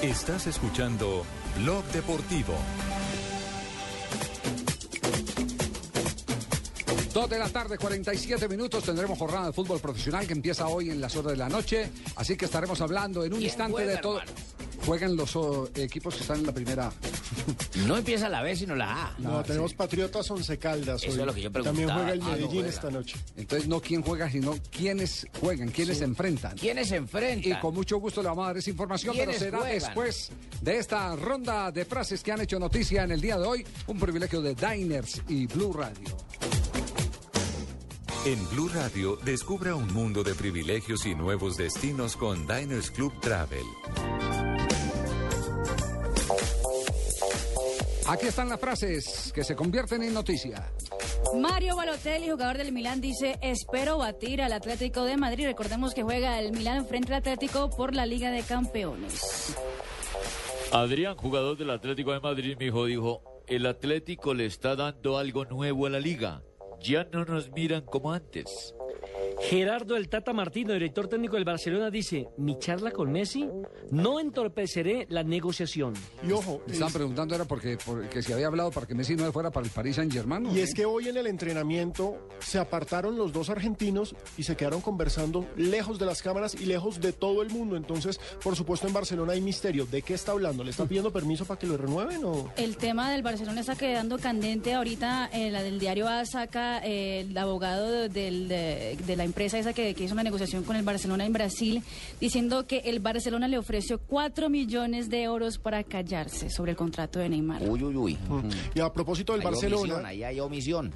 Estás 0.02 0.46
escuchando 0.46 1.24
Blog 1.58 1.84
Deportivo. 1.92 2.54
Dos 7.14 7.30
de 7.30 7.38
la 7.38 7.48
tarde, 7.48 7.78
47 7.78 8.48
minutos. 8.48 8.82
Tendremos 8.82 9.16
jornada 9.16 9.46
de 9.46 9.52
fútbol 9.52 9.78
profesional 9.78 10.26
que 10.26 10.32
empieza 10.32 10.66
hoy 10.66 10.90
en 10.90 11.00
las 11.00 11.14
horas 11.14 11.32
de 11.32 11.38
la 11.38 11.48
noche. 11.48 11.88
Así 12.16 12.36
que 12.36 12.46
estaremos 12.46 12.80
hablando 12.80 13.24
en 13.24 13.32
un 13.32 13.38
¿Quién 13.38 13.50
instante 13.50 13.72
juega, 13.72 13.92
de 13.92 13.98
todo. 13.98 14.20
Juegan 14.84 15.16
los 15.16 15.34
oh, 15.36 15.70
equipos 15.76 16.14
que 16.16 16.22
están 16.22 16.40
en 16.40 16.46
la 16.46 16.52
primera. 16.52 16.92
No 17.86 17.96
empieza 17.98 18.28
la 18.28 18.40
B, 18.42 18.54
sino 18.56 18.74
la 18.76 19.06
A. 19.08 19.14
No, 19.18 19.42
tenemos 19.42 19.74
Patriotas 19.74 20.30
Once 20.30 20.56
Caldas. 20.58 21.02
Eso 21.02 21.12
hoy. 21.12 21.20
es 21.20 21.26
lo 21.26 21.34
que 21.34 21.42
yo 21.42 21.50
También 21.50 21.88
preguntaba. 21.88 21.98
juega 22.02 22.12
el 22.12 22.20
Ah, 22.20 22.24
no 22.24 22.30
Medellín 22.30 22.50
juega. 22.52 22.68
esta 22.68 22.90
noche. 22.90 23.16
Entonces, 23.36 23.68
no 23.68 23.80
quién 23.80 24.02
juega, 24.02 24.30
sino 24.30 24.54
quiénes 24.70 25.26
juegan, 25.40 25.68
quiénes 25.70 25.98
se 25.98 26.04
enfrentan. 26.04 26.56
¿Quiénes 26.56 26.88
se 26.88 26.96
enfrentan? 26.96 27.52
Y 27.52 27.60
con 27.60 27.74
mucho 27.74 27.98
gusto 27.98 28.22
le 28.22 28.28
vamos 28.28 28.44
a 28.44 28.46
dar 28.48 28.56
esa 28.58 28.70
información, 28.70 29.12
pero 29.14 29.24
¿Quiénes 29.32 29.42
será 29.42 29.58
juegan? 29.58 29.74
después 29.78 30.30
de 30.62 30.78
esta 30.78 31.14
ronda 31.16 31.70
de 31.72 31.84
frases 31.84 32.22
que 32.22 32.30
han 32.32 32.40
hecho 32.42 32.58
noticia 32.60 33.02
en 33.02 33.10
el 33.10 33.20
día 33.20 33.36
de 33.38 33.46
hoy. 33.46 33.66
Un 33.88 33.98
privilegio 33.98 34.40
de 34.40 34.54
Diners 34.54 35.20
y 35.28 35.46
Blue 35.46 35.72
Radio. 35.72 36.16
En 38.26 38.48
Blue 38.48 38.70
Radio, 38.72 39.18
descubra 39.22 39.74
un 39.74 39.92
mundo 39.92 40.22
de 40.22 40.34
privilegios 40.34 41.04
y 41.04 41.14
nuevos 41.14 41.58
destinos 41.58 42.16
con 42.16 42.46
Diners 42.46 42.90
Club 42.90 43.12
Travel. 43.20 43.66
Aquí 48.06 48.26
están 48.26 48.48
las 48.48 48.58
frases 48.58 49.30
que 49.34 49.44
se 49.44 49.54
convierten 49.54 50.02
en 50.04 50.14
noticia. 50.14 50.72
Mario 51.38 51.76
Balotelli, 51.76 52.30
jugador 52.30 52.56
del 52.56 52.72
Milán, 52.72 53.02
dice, 53.02 53.38
espero 53.42 53.98
batir 53.98 54.40
al 54.40 54.54
Atlético 54.54 55.04
de 55.04 55.18
Madrid. 55.18 55.44
Recordemos 55.44 55.92
que 55.92 56.02
juega 56.02 56.40
el 56.40 56.52
Milán 56.52 56.86
frente 56.86 57.12
al 57.12 57.18
Atlético 57.18 57.68
por 57.76 57.94
la 57.94 58.06
Liga 58.06 58.30
de 58.30 58.40
Campeones. 58.40 59.54
Adrián, 60.72 61.14
jugador 61.16 61.58
del 61.58 61.68
Atlético 61.68 62.12
de 62.12 62.20
Madrid, 62.20 62.56
mi 62.58 62.66
hijo 62.66 62.86
dijo, 62.86 63.22
el 63.48 63.66
Atlético 63.66 64.32
le 64.32 64.46
está 64.46 64.76
dando 64.76 65.18
algo 65.18 65.44
nuevo 65.44 65.84
a 65.84 65.90
la 65.90 66.00
liga. 66.00 66.42
Ya 66.84 67.08
no 67.10 67.24
nos 67.24 67.50
miran 67.50 67.80
como 67.80 68.12
antes. 68.12 68.74
Gerardo 69.40 69.96
El 69.96 70.08
Tata 70.08 70.32
Martino, 70.32 70.72
director 70.72 71.08
técnico 71.08 71.36
del 71.36 71.44
Barcelona, 71.44 71.90
dice, 71.90 72.28
mi 72.36 72.58
charla 72.58 72.90
con 72.90 73.10
Messi 73.12 73.48
no 73.90 74.20
entorpeceré 74.20 75.06
la 75.10 75.22
negociación. 75.22 75.94
Y 76.26 76.32
ojo, 76.32 76.62
Me 76.66 76.72
estaban 76.72 76.92
preguntando 76.92 77.34
era 77.34 77.44
porque, 77.44 77.76
porque 77.84 78.22
si 78.22 78.32
había 78.32 78.46
hablado 78.46 78.70
para 78.70 78.86
que 78.86 78.94
Messi 78.94 79.16
no 79.16 79.30
fuera 79.32 79.50
para 79.50 79.66
el 79.66 79.72
Paris 79.72 79.96
Saint 79.96 80.12
Germain. 80.12 80.46
Y 80.54 80.60
es 80.60 80.72
que 80.74 80.84
hoy 80.86 81.08
en 81.08 81.16
el 81.16 81.26
entrenamiento 81.26 82.16
se 82.38 82.58
apartaron 82.58 83.16
los 83.16 83.32
dos 83.32 83.50
argentinos 83.50 84.14
y 84.38 84.44
se 84.44 84.56
quedaron 84.56 84.80
conversando 84.80 85.46
lejos 85.56 85.98
de 85.98 86.06
las 86.06 86.22
cámaras 86.22 86.54
y 86.54 86.66
lejos 86.66 87.00
de 87.00 87.12
todo 87.12 87.42
el 87.42 87.50
mundo. 87.50 87.76
Entonces, 87.76 88.20
por 88.42 88.56
supuesto, 88.56 88.86
en 88.86 88.92
Barcelona 88.94 89.32
hay 89.32 89.40
misterio. 89.40 89.86
¿De 89.86 90.02
qué 90.02 90.14
está 90.14 90.32
hablando? 90.32 90.64
¿Le 90.64 90.70
están 90.70 90.88
pidiendo 90.88 91.12
permiso 91.12 91.44
para 91.44 91.58
que 91.58 91.66
lo 91.66 91.76
renueven 91.76 92.24
o...? 92.24 92.50
El 92.56 92.76
tema 92.76 93.10
del 93.10 93.22
Barcelona 93.22 93.60
está 93.60 93.74
quedando 93.76 94.18
candente. 94.18 94.74
Ahorita 94.74 95.28
eh, 95.32 95.50
la 95.50 95.62
del 95.62 95.78
diario 95.78 96.08
A 96.08 96.24
saca 96.24 96.78
eh, 96.84 97.20
el 97.20 97.36
abogado 97.36 98.08
del- 98.08 98.48
de, 98.48 98.96
de 99.06 99.16
la 99.16 99.23
empresa 99.24 99.58
esa 99.58 99.72
que, 99.72 99.94
que 99.94 100.04
hizo 100.04 100.14
una 100.14 100.22
negociación 100.22 100.62
con 100.64 100.76
el 100.76 100.82
Barcelona 100.84 101.24
en 101.26 101.32
Brasil, 101.32 101.82
diciendo 102.20 102.66
que 102.66 102.78
el 102.84 103.00
Barcelona 103.00 103.48
le 103.48 103.58
ofreció 103.58 103.98
4 103.98 104.48
millones 104.50 105.10
de 105.10 105.22
euros 105.22 105.58
para 105.58 105.82
callarse 105.84 106.50
sobre 106.50 106.72
el 106.72 106.76
contrato 106.76 107.18
de 107.18 107.28
Neymar. 107.28 107.62
Uy, 107.68 107.82
uy, 107.82 107.96
uy. 107.96 108.18
Y 108.74 108.80
a 108.80 108.92
propósito 108.92 109.32
del 109.32 109.40
Hay 109.40 109.46
Barcelona... 109.46 109.80
omisión, 109.82 110.06
ahí 110.06 110.22
hay 110.22 110.40
omisión. 110.40 110.92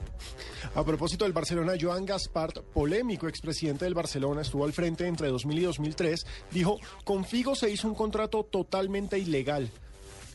A 0.74 0.84
propósito 0.84 1.24
del 1.24 1.32
Barcelona, 1.32 1.72
Joan 1.80 2.04
Gaspart, 2.04 2.58
polémico 2.72 3.26
expresidente 3.28 3.84
del 3.84 3.94
Barcelona, 3.94 4.42
estuvo 4.42 4.64
al 4.64 4.72
frente 4.72 5.06
entre 5.06 5.28
2000 5.28 5.58
y 5.58 5.62
2003, 5.62 6.26
dijo, 6.52 6.78
con 7.04 7.24
Figo 7.24 7.54
se 7.54 7.70
hizo 7.70 7.88
un 7.88 7.94
contrato 7.94 8.44
totalmente 8.44 9.18
ilegal. 9.18 9.70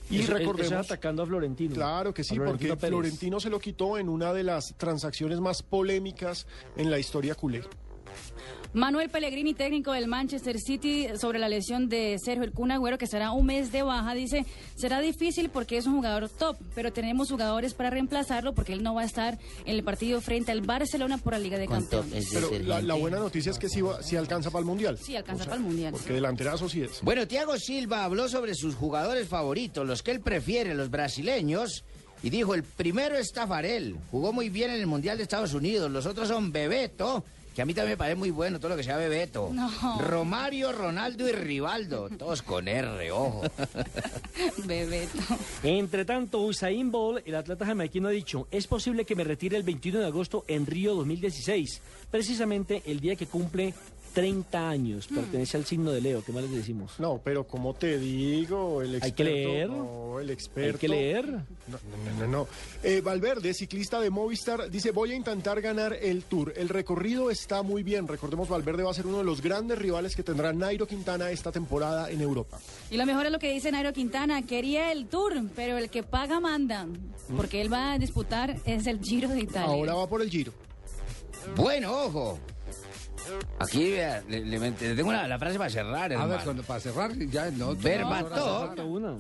Y 0.10 0.16
Eso- 0.18 0.24
eso 0.32 0.34
recordemos... 0.40 0.72
es 0.86 0.92
atacando 0.92 1.24
a 1.24 1.26
Florentino. 1.26 1.76
Claro 1.76 2.14
que 2.14 2.24
sí, 2.26 2.38
porque 2.38 2.68
Pérez. 2.76 2.90
Florentino 2.90 3.40
se 3.40 3.50
lo 3.50 3.58
quitó 3.60 3.98
en 3.98 4.10
una 4.10 4.34
de 4.34 4.44
las 4.44 4.76
transacciones 4.78 5.40
más 5.40 5.64
polémicas 5.64 6.46
en 6.76 6.92
la 6.92 7.00
historia 7.00 7.36
culé. 7.36 7.64
Manuel 8.74 9.10
Pellegrini, 9.10 9.54
técnico 9.54 9.92
del 9.92 10.08
Manchester 10.08 10.60
City, 10.60 11.08
sobre 11.20 11.38
la 11.38 11.48
lesión 11.48 11.90
de 11.90 12.18
Sergio 12.24 12.44
El 12.44 12.52
Kun 12.54 12.72
Agüero, 12.72 12.98
que 12.98 13.06
será 13.06 13.32
un 13.32 13.46
mes 13.46 13.72
de 13.72 13.84
baja, 13.84 14.16
dice, 14.16 14.48
será 14.76 15.00
difícil 15.00 15.50
porque 15.50 15.78
es 15.78 15.86
un 15.86 15.94
jugador 15.94 16.28
top, 16.28 16.58
pero 16.74 16.92
tenemos 16.92 17.30
jugadores 17.30 17.76
para 17.76 17.92
reemplazarlo 17.92 18.54
porque 18.54 18.74
él 18.74 18.82
no 18.82 18.96
va 18.96 19.02
a 19.02 19.06
estar 19.06 19.38
en 19.66 19.76
el 19.76 19.84
partido 19.84 20.22
frente 20.22 20.52
al 20.52 20.62
Barcelona 20.62 21.20
por 21.20 21.34
la 21.34 21.40
Liga 21.40 21.60
de 21.60 21.68
Campeones. 21.68 22.30
Pero 22.34 22.50
la, 22.64 22.82
la 22.82 22.96
buena 22.96 23.20
noticia 23.20 23.52
es 23.52 23.60
que 23.60 23.70
sí, 23.70 23.82
sí 24.02 24.16
alcanza 24.16 24.50
para 24.50 24.62
el 24.62 24.66
Mundial. 24.66 24.98
Sí, 24.98 25.16
alcanza 25.16 25.44
para 25.46 25.58
el 25.58 25.64
Mundial. 25.64 25.92
Porque 25.92 26.14
delanterazo 26.14 26.68
sí 26.68 26.82
es. 26.82 27.02
Bueno, 27.04 27.28
Thiago 27.28 27.58
Silva 27.58 28.04
habló 28.04 28.28
sobre 28.28 28.56
sus 28.56 28.74
jugadores 28.74 29.28
favoritos, 29.28 29.86
los 29.86 30.02
que 30.02 30.10
él 30.10 30.22
prefiere, 30.22 30.74
los 30.74 30.90
brasileños, 30.90 31.84
y 32.24 32.30
dijo, 32.32 32.56
el 32.56 32.64
primero 32.64 33.16
es 33.18 33.32
Tafarel, 33.34 33.98
jugó 34.10 34.34
muy 34.34 34.50
bien 34.50 34.72
en 34.72 34.80
el 34.80 34.88
Mundial 34.88 35.18
de 35.18 35.24
Estados 35.24 35.54
Unidos, 35.54 35.92
los 35.92 36.06
otros 36.06 36.28
son 36.28 36.52
Bebeto, 36.52 37.24
que 37.54 37.62
a 37.62 37.66
mí 37.66 37.74
también 37.74 37.94
me 37.94 37.98
parece 37.98 38.16
muy 38.16 38.32
bueno 38.32 38.60
todo 38.60 38.70
lo 38.70 38.78
que 38.78 38.84
sea 38.84 38.98
Bebeto, 38.98 39.50
No. 39.54 39.70
Romario, 40.00 40.72
Ronaldo 40.72 41.28
y 41.28 41.32
Rivaldo, 41.32 42.10
todos 42.10 42.42
con 42.42 42.68
R, 42.68 43.12
ojo. 43.12 43.42
Bebeto. 44.66 45.20
Entre 45.64 46.06
tanto, 46.06 46.40
Usain 46.42 46.92
Bolt, 46.92 47.28
el 47.28 47.36
atleta 47.36 47.66
jamaiquino, 47.66 48.08
ha 48.08 48.12
dicho, 48.12 48.48
es 48.52 48.68
posible 48.68 49.06
que 49.06 49.16
me 49.16 49.24
retire 49.24 49.58
el 49.58 49.64
21 49.64 50.00
de 50.00 50.06
agosto 50.08 50.44
en 50.48 50.66
Río 50.66 50.96
2016, 50.96 51.82
precisamente 52.10 52.82
el 52.86 53.00
día 53.00 53.16
que 53.16 53.28
cumple 53.28 53.74
30 54.14 54.70
años. 54.70 55.08
Pertenece 55.08 55.58
al 55.58 55.66
signo 55.66 55.92
de 55.92 56.02
Leo, 56.02 56.24
¿qué 56.24 56.32
más 56.32 56.44
les 56.44 56.52
decimos? 56.52 56.94
No, 57.00 57.20
pero 57.24 57.46
como 57.46 57.74
te 57.74 57.98
digo, 57.98 58.82
el 58.82 58.96
experto... 58.96 59.06
Hay 59.06 59.12
que 59.12 59.24
leer. 59.24 59.70
No, 59.70 60.20
el 60.20 60.30
experto... 60.30 60.76
Hay 60.76 60.80
que 60.80 60.88
leer. 60.88 61.26
No, 61.28 61.44
no, 61.68 62.20
no, 62.20 62.28
no. 62.28 62.48
Eh, 62.84 63.02
Valverde, 63.02 63.54
ciclista 63.54 64.00
de 64.00 64.10
Movistar, 64.10 64.70
dice, 64.70 64.92
voy 64.92 65.12
a 65.12 65.16
intentar 65.16 65.62
ganar 65.62 65.94
el 65.94 66.24
Tour. 66.24 66.54
El 66.56 66.70
recorrido 66.70 67.32
está 67.32 67.64
muy 67.64 67.84
bien. 67.84 68.08
Recordemos, 68.08 68.48
Valverde 68.48 68.84
va 68.84 68.92
a 68.92 68.94
ser 68.94 69.08
uno 69.08 69.18
de 69.18 69.24
los 69.24 69.42
grandes 69.42 69.78
rivales 69.78 70.16
que 70.16 70.24
tendrá 70.24 70.54
Nairo 70.54 70.88
Quintana 70.88 71.32
esta 71.32 71.52
temporada 71.52 72.12
en 72.12 72.22
Europa. 72.22 72.60
Y 72.92 72.98
lo 72.98 73.06
mejor 73.06 73.26
es 73.26 73.32
lo 73.32 73.40
que 73.40 73.52
dice 73.52 73.72
Nairo 73.72 73.94
Quintana, 73.94 74.44
quería 74.44 74.92
el 74.92 75.08
Tour, 75.08 75.42
pero 75.56 75.78
el 75.78 75.90
que 75.90 76.04
paga 76.04 76.40
manda, 76.40 76.88
porque 77.36 77.62
él 77.62 77.72
va 77.72 77.94
a 77.94 77.98
disputar 77.98 78.56
es 78.66 78.88
el 78.88 79.00
Giro 79.00 79.30
de 79.30 79.40
Italia. 79.40 79.68
Ahora 79.68 79.96
va 79.96 80.08
por 80.08 80.22
el 80.22 80.30
Giro. 80.30 80.54
Bueno, 81.56 81.92
ojo. 82.06 82.40
Aquí 83.60 83.92
vea, 83.92 84.24
le, 84.28 84.42
le- 84.46 84.60
le 84.60 84.72
tengo 84.72 85.10
una- 85.10 85.28
la 85.28 85.40
frase 85.40 85.58
para 85.58 85.70
cerrar, 85.70 86.12
A 86.12 86.14
hermano. 86.14 86.30
ver, 86.36 86.44
cuando, 86.44 86.64
para 86.64 86.80
cerrar, 86.80 87.14
ya 87.18 87.50
no. 87.52 87.76
Berbató, 87.76 88.74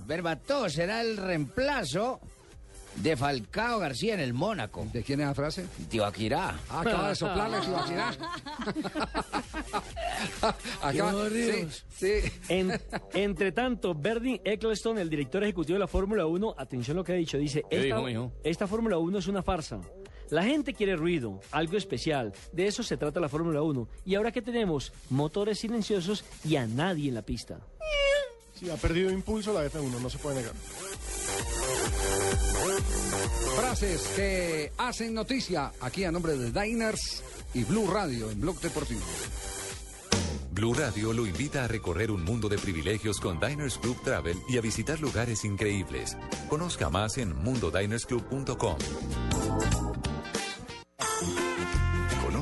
Berbató 0.06 0.70
será 0.70 1.02
el 1.02 1.18
reemplazo 1.18 2.20
de 2.98 3.18
Falcao 3.18 3.80
García 3.80 4.14
en 4.14 4.20
el 4.20 4.34
Mónaco. 4.34 4.86
¿De 4.94 5.02
quién 5.02 5.20
es 5.22 5.28
la 5.28 5.34
frase? 5.34 5.66
Tibaquirá. 5.90 6.56
Ah, 6.70 6.82
acaba 6.82 7.10
de 7.10 7.16
soplarle 7.16 7.60
Tibaquirá. 7.62 8.12
Acaba- 10.82 11.30
sí, 11.30 11.68
sí. 11.96 12.32
En- 12.50 12.80
entre 13.14 13.52
tanto, 13.52 13.96
Bernie 13.96 14.42
Eccleston, 14.44 14.98
el 15.00 15.10
director 15.10 15.44
ejecutivo 15.44 15.76
de 15.76 15.80
la 15.80 15.88
Fórmula 15.88 16.26
1, 16.26 16.56
atención 16.58 16.98
a 16.98 17.00
lo 17.00 17.04
que 17.04 17.14
ha 17.14 17.16
dicho, 17.16 17.38
dice, 17.38 17.64
¿Qué 17.70 17.88
esta, 17.90 18.06
dijo, 18.06 18.32
esta 18.44 18.68
Fórmula 18.68 18.98
1 18.98 19.18
es 19.20 19.28
una 19.28 19.42
farsa. 19.42 19.80
La 20.30 20.44
gente 20.44 20.74
quiere 20.74 20.96
ruido, 20.96 21.40
algo 21.52 21.78
especial. 21.78 22.34
De 22.52 22.68
eso 22.68 22.84
se 22.84 22.98
trata 22.98 23.20
la 23.20 23.30
Fórmula 23.30 23.62
1. 23.62 23.88
Y 24.06 24.16
ahora 24.16 24.32
que 24.32 24.42
tenemos 24.42 24.92
motores 25.10 25.60
silenciosos 25.60 26.24
y 26.44 26.56
a 26.56 26.66
nadie 26.66 27.10
en 27.10 27.16
la 27.16 27.22
pista. 27.22 27.60
Sí, 28.54 28.70
ha 28.70 28.76
perdido 28.76 29.12
impulso 29.12 29.54
la 29.54 29.66
F1, 29.66 30.00
no 30.00 30.10
se 30.10 30.18
puede 30.18 30.38
negar. 30.38 30.54
Frases 33.56 34.02
que 34.16 34.72
hacen 34.78 35.14
noticia 35.14 35.72
aquí 35.80 36.04
a 36.04 36.12
nombre 36.12 36.38
de 36.38 36.52
Diners 36.52 37.24
y 37.54 37.64
Blue 37.64 37.90
Radio 37.90 38.32
en 38.32 38.42
Blog 38.42 38.60
Deportivo. 38.60 39.02
Blue 40.52 40.74
Radio 40.74 41.14
lo 41.14 41.26
invita 41.26 41.64
a 41.64 41.68
recorrer 41.68 42.12
un 42.12 42.24
mundo 42.24 42.48
de 42.48 42.58
privilegios 42.58 43.20
con 43.20 43.40
Diners 43.40 43.80
Club 43.80 43.98
Travel 44.04 44.38
y 44.48 44.58
a 44.58 44.62
visitar 44.62 45.00
lugares 45.00 45.46
increíbles. 45.46 46.16
Conozca 46.48 46.90
más 46.90 47.18
en 47.18 47.36
mundodinersclub.com. 47.36 48.78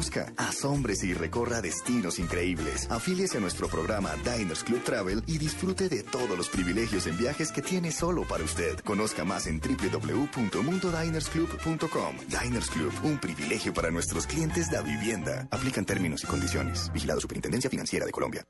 Conozca 0.01 0.34
asómbrese 0.36 1.05
y 1.05 1.13
recorra 1.13 1.62
destinos 1.62 2.17
increíbles. 2.17 2.89
Afíliese 2.89 3.38
a 3.38 3.39
nuestro 3.39 3.67
programa 3.67 4.15
Diners 4.25 4.63
Club 4.63 4.84
Travel 4.84 5.22
y 5.27 5.38
disfrute 5.38 5.89
de 5.89 6.01
todos 6.01 6.36
los 6.36 6.50
privilegios 6.50 7.05
en 7.05 7.20
viajes 7.20 7.51
que 7.51 7.62
tiene 7.62 7.91
solo 7.91 8.27
para 8.27 8.43
usted. 8.43 8.79
Conozca 8.79 9.24
más 9.25 9.46
en 9.46 9.62
www.mundodinersclub.com. 9.62 12.15
Diners 12.27 12.72
Club, 12.72 12.91
un 13.03 13.20
privilegio 13.20 13.75
para 13.75 13.91
nuestros 13.91 14.25
clientes 14.25 14.72
de 14.72 14.81
vivienda. 14.81 15.48
Aplican 15.51 15.86
términos 15.86 16.24
y 16.24 16.27
condiciones. 16.27 16.91
Vigilado 16.91 17.22
Superintendencia 17.22 17.70
Financiera 17.70 18.08
de 18.08 18.12
Colombia. 18.12 18.43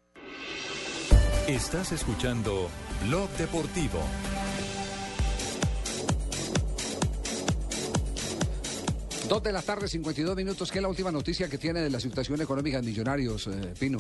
Estás 1.50 1.92
escuchando 1.92 2.70
Blog 3.06 3.30
Deportivo. 3.32 4.00
Dos 9.32 9.42
de 9.42 9.54
la 9.54 9.62
tarde, 9.62 9.88
52 9.88 10.36
minutos. 10.36 10.70
¿Qué 10.70 10.80
es 10.80 10.82
la 10.82 10.90
última 10.90 11.10
noticia 11.10 11.48
que 11.48 11.58
tiene 11.58 11.80
de 11.80 11.90
la 11.90 12.02
situación 12.02 12.42
económica 12.42 12.82
de 12.82 12.86
Millonarios, 12.86 13.48
eh, 13.48 13.74
Pino? 13.80 14.00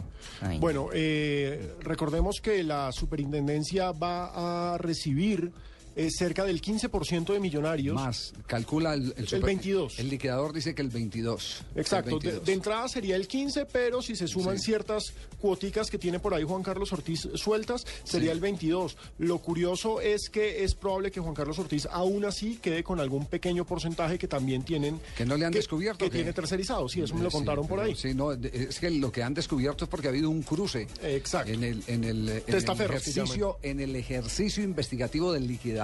Bueno, 0.59 0.89
eh, 0.91 1.77
recordemos 1.79 2.41
que 2.41 2.61
la 2.65 2.91
superintendencia 2.91 3.93
va 3.93 4.73
a 4.73 4.77
recibir 4.77 5.53
eh, 5.95 6.09
cerca 6.09 6.45
del 6.45 6.61
15% 6.61 7.33
de 7.33 7.39
millonarios. 7.39 7.95
Más, 7.95 8.33
calcula 8.47 8.93
el, 8.93 9.13
El 9.17 9.41
22. 9.41 9.99
El 9.99 10.09
liquidador 10.09 10.53
dice 10.53 10.73
que 10.75 10.81
el 10.81 10.89
22. 10.89 11.63
Exacto, 11.75 12.11
El 12.15 12.19
de, 12.19 12.27
22. 12.27 12.45
de 12.45 12.53
entrada 12.53 12.87
sería 12.87 13.15
el 13.15 13.27
15, 13.27 13.65
pero 13.65 14.01
si 14.01 14.15
se 14.15 14.27
suman 14.27 14.57
Sí. 14.59 14.65
ciertas 14.65 15.13
cuoticas 15.39 15.89
que 15.89 15.97
tiene 15.97 16.19
por 16.19 16.33
ahí 16.33 16.43
Juan 16.43 16.63
Carlos 16.63 16.93
Ortiz 16.93 17.27
sueltas, 17.35 17.85
sería 18.03 18.29
Sí. 18.29 18.35
el 18.35 18.39
22. 18.39 18.95
Lo 19.19 19.39
curioso 19.39 19.99
es 20.01 20.29
que 20.29 20.63
es 20.63 20.75
probable 20.75 21.11
que 21.11 21.19
Juan 21.19 21.33
Carlos 21.33 21.59
Ortiz 21.59 21.87
aún 21.91 22.23
así 22.25 22.57
quede 22.61 22.83
con 22.83 22.99
algún 22.99 23.25
pequeño 23.25 23.65
porcentaje 23.65 24.17
que 24.17 24.27
también 24.27 24.63
tienen... 24.63 24.99
Que 25.17 25.25
no 25.25 25.35
le 25.35 25.45
han 25.45 25.51
descubierto. 25.53 26.05
Que 26.05 26.11
tiene 26.11 26.31
tercerizado, 26.33 26.87
sí, 26.87 27.01
eso 27.01 27.15
me 27.15 27.23
lo 27.23 27.29
Sí, 27.31 27.37
contaron 27.37 27.67
por 27.67 27.79
ahí. 27.79 27.95
Sí, 27.95 28.13
no, 28.13 28.31
es 28.33 28.79
que 28.79 28.89
lo 28.91 29.11
que 29.11 29.23
han 29.23 29.33
descubierto 29.33 29.85
es 29.85 29.89
porque 29.89 30.07
ha 30.07 30.11
habido 30.11 30.29
un 30.29 30.41
cruce. 30.43 30.87
Exacto. 31.03 31.51
En 31.51 31.63
el, 31.63 31.83
en 31.87 32.03
el, 32.03 32.29
en 32.29 32.43
el 32.47 32.63
ejercicio, 32.69 33.57
en 33.63 33.79
el 33.79 33.95
ejercicio 33.95 34.63
investigativo 34.63 35.33
del 35.33 35.47
liquidador. 35.47 35.80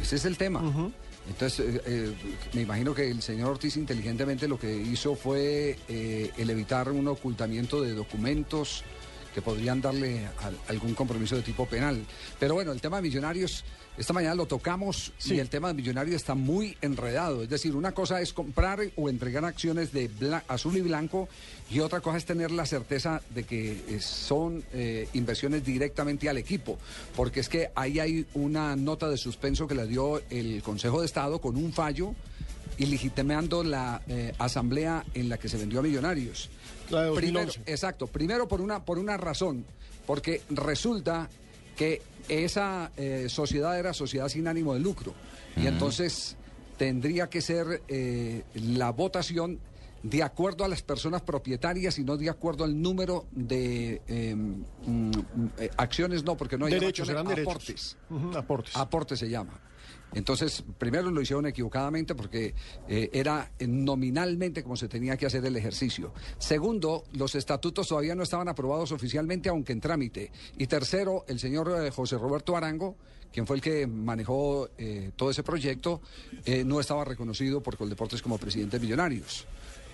Ese 0.00 0.16
es 0.16 0.24
el 0.24 0.36
tema. 0.36 0.62
Entonces, 1.28 1.74
eh, 1.74 1.82
eh, 1.86 2.14
me 2.52 2.62
imagino 2.62 2.94
que 2.94 3.10
el 3.10 3.20
señor 3.20 3.50
Ortiz 3.50 3.76
inteligentemente 3.76 4.46
lo 4.46 4.58
que 4.58 4.74
hizo 4.74 5.16
fue 5.16 5.76
eh, 5.88 6.30
el 6.36 6.50
evitar 6.50 6.90
un 6.90 7.08
ocultamiento 7.08 7.82
de 7.82 7.94
documentos 7.94 8.84
que 9.36 9.42
podrían 9.42 9.82
darle 9.82 10.26
al- 10.42 10.56
algún 10.68 10.94
compromiso 10.94 11.36
de 11.36 11.42
tipo 11.42 11.66
penal. 11.66 12.02
Pero 12.40 12.54
bueno, 12.54 12.72
el 12.72 12.80
tema 12.80 12.96
de 12.96 13.02
millonarios, 13.02 13.64
esta 13.98 14.14
mañana 14.14 14.34
lo 14.34 14.46
tocamos 14.46 15.12
y 15.26 15.38
el 15.38 15.50
tema 15.50 15.68
de 15.68 15.74
millonarios 15.74 16.16
está 16.16 16.34
muy 16.34 16.74
enredado. 16.80 17.42
Es 17.42 17.50
decir, 17.50 17.76
una 17.76 17.92
cosa 17.92 18.22
es 18.22 18.32
comprar 18.32 18.80
o 18.96 19.10
entregar 19.10 19.44
acciones 19.44 19.92
de 19.92 20.08
bla- 20.08 20.42
azul 20.48 20.74
y 20.78 20.80
blanco 20.80 21.28
y 21.70 21.80
otra 21.80 22.00
cosa 22.00 22.16
es 22.16 22.24
tener 22.24 22.50
la 22.50 22.64
certeza 22.64 23.20
de 23.34 23.44
que 23.44 23.72
eh, 23.88 24.00
son 24.00 24.64
eh, 24.72 25.06
inversiones 25.12 25.62
directamente 25.66 26.30
al 26.30 26.38
equipo. 26.38 26.78
Porque 27.14 27.40
es 27.40 27.50
que 27.50 27.68
ahí 27.74 27.98
hay 27.98 28.24
una 28.32 28.74
nota 28.74 29.06
de 29.10 29.18
suspenso 29.18 29.66
que 29.68 29.74
le 29.74 29.86
dio 29.86 30.22
el 30.30 30.62
Consejo 30.62 31.00
de 31.00 31.04
Estado 31.06 31.42
con 31.42 31.56
un 31.56 31.74
fallo 31.74 32.14
y 32.78 32.86
legitimando 32.86 33.62
la 33.64 34.02
eh, 34.08 34.34
asamblea 34.38 35.04
en 35.14 35.28
la 35.28 35.38
que 35.38 35.48
se 35.48 35.56
vendió 35.56 35.80
a 35.80 35.82
Millonarios. 35.82 36.50
La 36.90 37.02
de 37.04 37.12
Primero, 37.12 37.46
2011. 37.46 37.72
exacto, 37.72 38.06
primero 38.06 38.46
por 38.46 38.60
una, 38.60 38.84
por 38.84 38.98
una 38.98 39.16
razón, 39.16 39.64
porque 40.06 40.42
resulta 40.50 41.28
que 41.76 42.02
esa 42.28 42.90
eh, 42.96 43.26
sociedad 43.28 43.78
era 43.78 43.92
sociedad 43.92 44.28
sin 44.28 44.48
ánimo 44.48 44.74
de 44.74 44.80
lucro 44.80 45.14
y 45.56 45.66
entonces 45.66 46.36
tendría 46.76 47.28
que 47.28 47.40
ser 47.40 47.82
eh, 47.88 48.42
la 48.54 48.90
votación 48.90 49.58
de 50.02 50.22
acuerdo 50.22 50.64
a 50.64 50.68
las 50.68 50.82
personas 50.82 51.22
propietarias 51.22 51.98
y 51.98 52.04
no 52.04 52.16
de 52.16 52.30
acuerdo 52.30 52.64
al 52.64 52.80
número 52.80 53.26
de 53.32 54.00
eh, 54.06 54.34
mm, 54.36 55.10
eh, 55.58 55.70
acciones, 55.76 56.22
no, 56.22 56.36
porque 56.36 56.56
no 56.56 56.66
hay 56.66 56.74
Derechos, 56.74 57.08
acciones, 57.08 57.10
eran 57.10 57.26
derechos. 57.26 57.52
aportes. 57.52 57.96
Aportes. 58.36 58.76
Aporte 58.76 59.16
se 59.16 59.28
llama. 59.28 59.60
Entonces, 60.14 60.64
primero 60.78 61.10
lo 61.10 61.20
hicieron 61.20 61.46
equivocadamente 61.46 62.14
porque 62.14 62.54
eh, 62.88 63.10
era 63.12 63.50
nominalmente 63.60 64.62
como 64.62 64.76
se 64.76 64.88
tenía 64.88 65.16
que 65.16 65.26
hacer 65.26 65.44
el 65.44 65.56
ejercicio. 65.56 66.12
Segundo, 66.38 67.04
los 67.12 67.34
estatutos 67.34 67.88
todavía 67.88 68.14
no 68.14 68.22
estaban 68.22 68.48
aprobados 68.48 68.92
oficialmente, 68.92 69.48
aunque 69.48 69.72
en 69.72 69.80
trámite. 69.80 70.30
Y 70.56 70.66
tercero, 70.66 71.24
el 71.28 71.38
señor 71.38 71.70
eh, 71.84 71.90
José 71.90 72.16
Roberto 72.16 72.56
Arango, 72.56 72.96
quien 73.32 73.46
fue 73.46 73.56
el 73.56 73.62
que 73.62 73.86
manejó 73.86 74.70
eh, 74.78 75.10
todo 75.14 75.30
ese 75.30 75.42
proyecto, 75.42 76.00
eh, 76.46 76.64
no 76.64 76.80
estaba 76.80 77.04
reconocido 77.04 77.62
por 77.62 77.76
Coldeportes 77.76 78.22
como 78.22 78.38
presidente 78.38 78.78
de 78.78 78.84
Millonarios. 78.84 79.46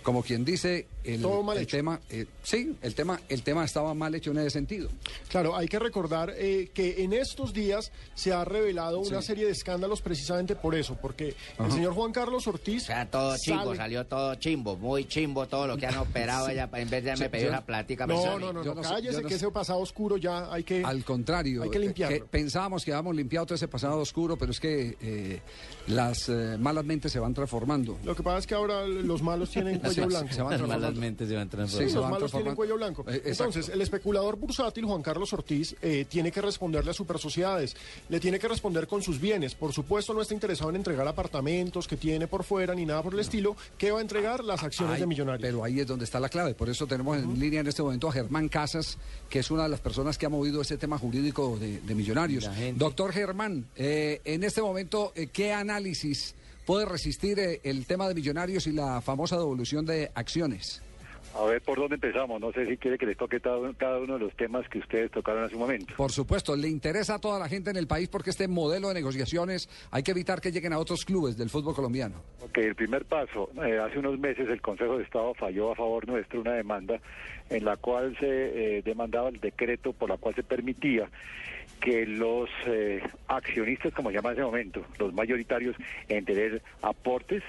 Como 0.02 0.22
quien 0.22 0.44
dice, 0.44 0.86
el, 1.04 1.22
Todo 1.22 1.42
mal 1.42 1.56
el 1.56 1.62
hecho. 1.64 1.76
tema, 1.76 2.00
eh, 2.10 2.26
sí, 2.42 2.76
el 2.82 2.94
tema, 2.94 3.20
el 3.28 3.42
tema 3.42 3.64
estaba 3.64 3.94
mal 3.94 4.14
hecho 4.14 4.30
en 4.32 4.38
ese 4.38 4.50
sentido. 4.50 4.88
Claro, 5.28 5.56
hay 5.56 5.68
que 5.68 5.78
recordar 5.78 6.32
eh, 6.36 6.70
que 6.74 7.02
en 7.04 7.12
estos 7.12 7.52
días 7.52 7.92
se 8.14 8.32
ha 8.32 8.44
revelado 8.44 8.98
una 9.00 9.22
serie 9.22 9.46
de 9.46 9.52
escándalos 9.52 10.02
precisamente 10.02 10.56
por 10.56 10.74
eso, 10.74 10.96
porque 11.00 11.34
el 11.58 11.72
señor 11.72 11.94
Juan 11.94 12.12
Carlos 12.12 12.46
Ortiz... 12.46 12.88
Todo 13.10 13.36
chimbo, 13.38 13.64
sale- 13.64 13.76
salió 13.76 14.06
todo 14.06 14.34
chimbo, 14.36 14.76
muy 14.76 15.06
chimbo 15.06 15.46
todo 15.46 15.66
lo 15.66 15.76
que 15.76 15.86
han 15.86 15.96
operado 15.98 16.46
Sí. 16.46 16.52
ella 16.52 16.68
en 16.72 16.90
vez 16.90 17.04
de 17.04 17.16
Sí, 17.16 17.22
me 17.22 17.28
pedir 17.30 17.46
esa 17.48 17.64
plática. 17.64 18.06
No, 18.06 18.38
no, 18.38 18.52
no, 18.52 18.64
no, 18.64 18.74
no 18.74 18.82
cállese 18.82 19.18
no 19.22 19.28
que 19.28 19.34
sé. 19.34 19.36
ese 19.46 19.50
pasado 19.50 19.78
oscuro 19.80 20.16
ya 20.16 20.52
hay 20.52 20.64
que... 20.64 20.82
Al 20.84 21.04
contrario, 21.04 21.62
Hay 21.62 21.70
que 21.70 21.78
eh, 21.78 21.80
limpiarlo. 21.80 22.26
pensábamos 22.26 22.84
que 22.84 22.92
habíamos 22.92 23.14
limpiado 23.16 23.46
todo 23.46 23.54
ese 23.54 23.68
pasado 23.68 23.98
oscuro, 23.98 24.36
pero 24.36 24.50
es 24.52 24.60
que 24.60 24.96
eh, 25.00 25.40
las 25.86 26.28
eh, 26.28 26.56
malas 26.58 26.84
mentes 26.84 27.12
se 27.12 27.18
van 27.18 27.34
transformando. 27.34 27.98
Lo 28.04 28.14
que 28.16 28.22
pasa 28.22 28.38
es 28.38 28.46
que 28.46 28.54
ahora 28.54 28.86
los 28.86 29.22
malos 29.22 29.50
tienen 29.50 29.80
cuello 29.94 30.08
Sí, 30.10 30.16
blanco. 30.16 30.34
se 30.34 30.42
van 30.42 30.48
transformando. 30.58 31.26
se 31.26 31.34
van 31.34 31.48
Sí, 31.68 31.84
Sí, 31.84 31.88
se 31.88 31.94
los 31.94 32.02
van 32.02 32.10
malos 32.12 32.30
transformando. 32.30 32.38
tienen 32.42 32.56
cuello 32.56 32.76
blanco. 32.76 33.04
Eh. 33.08 33.22
Entonces, 33.26 33.68
el 33.68 33.80
especulador 33.80 34.36
bursátil 34.36 34.84
Juan 34.84 35.02
Carlos 35.02 35.32
Ortiz 35.32 35.74
eh, 35.82 36.04
tiene 36.08 36.30
que 36.32 36.40
responderle 36.40 36.90
a 36.90 36.94
super 36.94 37.18
sociedades, 37.18 37.76
le 38.08 38.20
tiene 38.20 38.38
que 38.38 38.48
responder 38.48 38.86
con 38.86 39.02
sus 39.02 39.20
bienes. 39.20 39.54
Por 39.54 39.72
supuesto, 39.72 40.14
no 40.14 40.22
está 40.22 40.34
interesado 40.34 40.70
en 40.70 40.76
entregar 40.76 41.06
apartamentos 41.06 41.86
que 41.88 41.96
tiene 41.96 42.26
por 42.26 42.44
fuera 42.44 42.74
ni 42.74 42.84
nada 42.86 43.02
por 43.02 43.14
el 43.14 43.20
estilo. 43.20 43.56
¿Qué 43.78 43.90
va 43.90 43.98
a 43.98 44.02
entregar? 44.02 44.44
Las 44.44 44.62
acciones 44.62 44.94
Ay, 44.94 45.00
de 45.00 45.06
Millonarios. 45.06 45.42
Pero 45.42 45.64
ahí 45.64 45.80
es 45.80 45.86
donde 45.86 46.04
está 46.04 46.20
la 46.20 46.28
clave. 46.28 46.54
Por 46.54 46.68
eso 46.68 46.86
tenemos 46.86 47.18
en 47.18 47.38
línea 47.38 47.60
en 47.60 47.66
este 47.66 47.82
momento 47.82 48.08
a 48.08 48.12
Germán 48.12 48.48
Casas, 48.48 48.98
que 49.28 49.38
es 49.40 49.50
una 49.50 49.64
de 49.64 49.68
las 49.68 49.80
personas 49.80 50.18
que 50.18 50.26
ha 50.26 50.28
movido 50.28 50.60
ese 50.60 50.76
tema 50.78 50.98
jurídico 50.98 51.56
de, 51.58 51.80
de 51.80 51.94
Millonarios. 51.94 52.48
Doctor 52.76 53.12
Germán, 53.12 53.66
eh, 53.76 54.20
en 54.24 54.44
este 54.44 54.62
momento, 54.62 55.12
eh, 55.14 55.28
¿qué 55.32 55.52
análisis 55.52 56.34
puede 56.66 56.86
resistir 56.86 57.38
eh, 57.38 57.60
el 57.64 57.86
tema 57.86 58.08
de 58.08 58.14
Millonarios 58.14 58.66
y 58.66 58.72
la 58.72 59.00
famosa 59.00 59.36
devolución 59.36 59.84
de 59.84 60.10
acciones? 60.14 60.82
A 61.34 61.44
ver 61.44 61.62
por 61.62 61.78
dónde 61.78 61.94
empezamos. 61.94 62.40
No 62.40 62.52
sé 62.52 62.66
si 62.66 62.76
quiere 62.76 62.98
que 62.98 63.06
le 63.06 63.14
toque 63.14 63.40
cada, 63.40 63.98
uno 63.98 64.14
de 64.14 64.20
los 64.20 64.36
temas 64.36 64.68
que 64.68 64.78
ustedes 64.78 65.10
tocaron 65.10 65.44
hace 65.44 65.54
un 65.54 65.62
momento. 65.62 65.94
Por 65.96 66.12
supuesto, 66.12 66.54
le 66.54 66.68
interesa 66.68 67.14
a 67.14 67.18
toda 67.18 67.38
la 67.38 67.48
gente 67.48 67.70
en 67.70 67.76
el 67.76 67.86
país 67.86 68.08
porque 68.08 68.30
este 68.30 68.48
modelo 68.48 68.88
de 68.88 68.94
negociaciones 68.94 69.68
hay 69.90 70.02
que 70.02 70.10
evitar 70.10 70.40
que 70.40 70.52
lleguen 70.52 70.74
a 70.74 70.78
otros 70.78 71.04
clubes 71.04 71.36
del 71.38 71.48
fútbol 71.48 71.74
colombiano. 71.74 72.16
Ok, 72.42 72.58
el 72.58 72.74
primer 72.74 73.06
paso. 73.06 73.48
eh, 73.64 73.78
hace 73.78 73.98
unos 73.98 74.18
meses 74.18 74.48
el 74.48 74.60
Consejo 74.60 74.98
de 74.98 75.04
Estado 75.04 75.32
falló 75.34 75.72
a 75.72 75.74
favor 75.74 76.06
nuestro 76.06 76.40
una 76.40 76.52
demanda 76.52 77.00
en 77.48 77.64
la 77.64 77.76
cual 77.76 78.16
se 78.18 78.78
eh, 78.78 78.82
demandaba 78.82 79.30
el 79.30 79.40
decreto 79.40 79.92
por 79.92 80.10
la 80.10 80.18
cual 80.18 80.34
se 80.34 80.42
permitía 80.42 81.08
que 81.82 82.06
los 82.06 82.48
eh, 82.66 83.02
accionistas, 83.28 83.92
como 83.92 84.10
se 84.10 84.16
llama 84.16 84.30
en 84.30 84.36
ese 84.36 84.44
momento, 84.44 84.84
los 84.98 85.12
mayoritarios, 85.12 85.76
en 86.08 86.24
tener 86.24 86.62
aportes, 86.80 87.42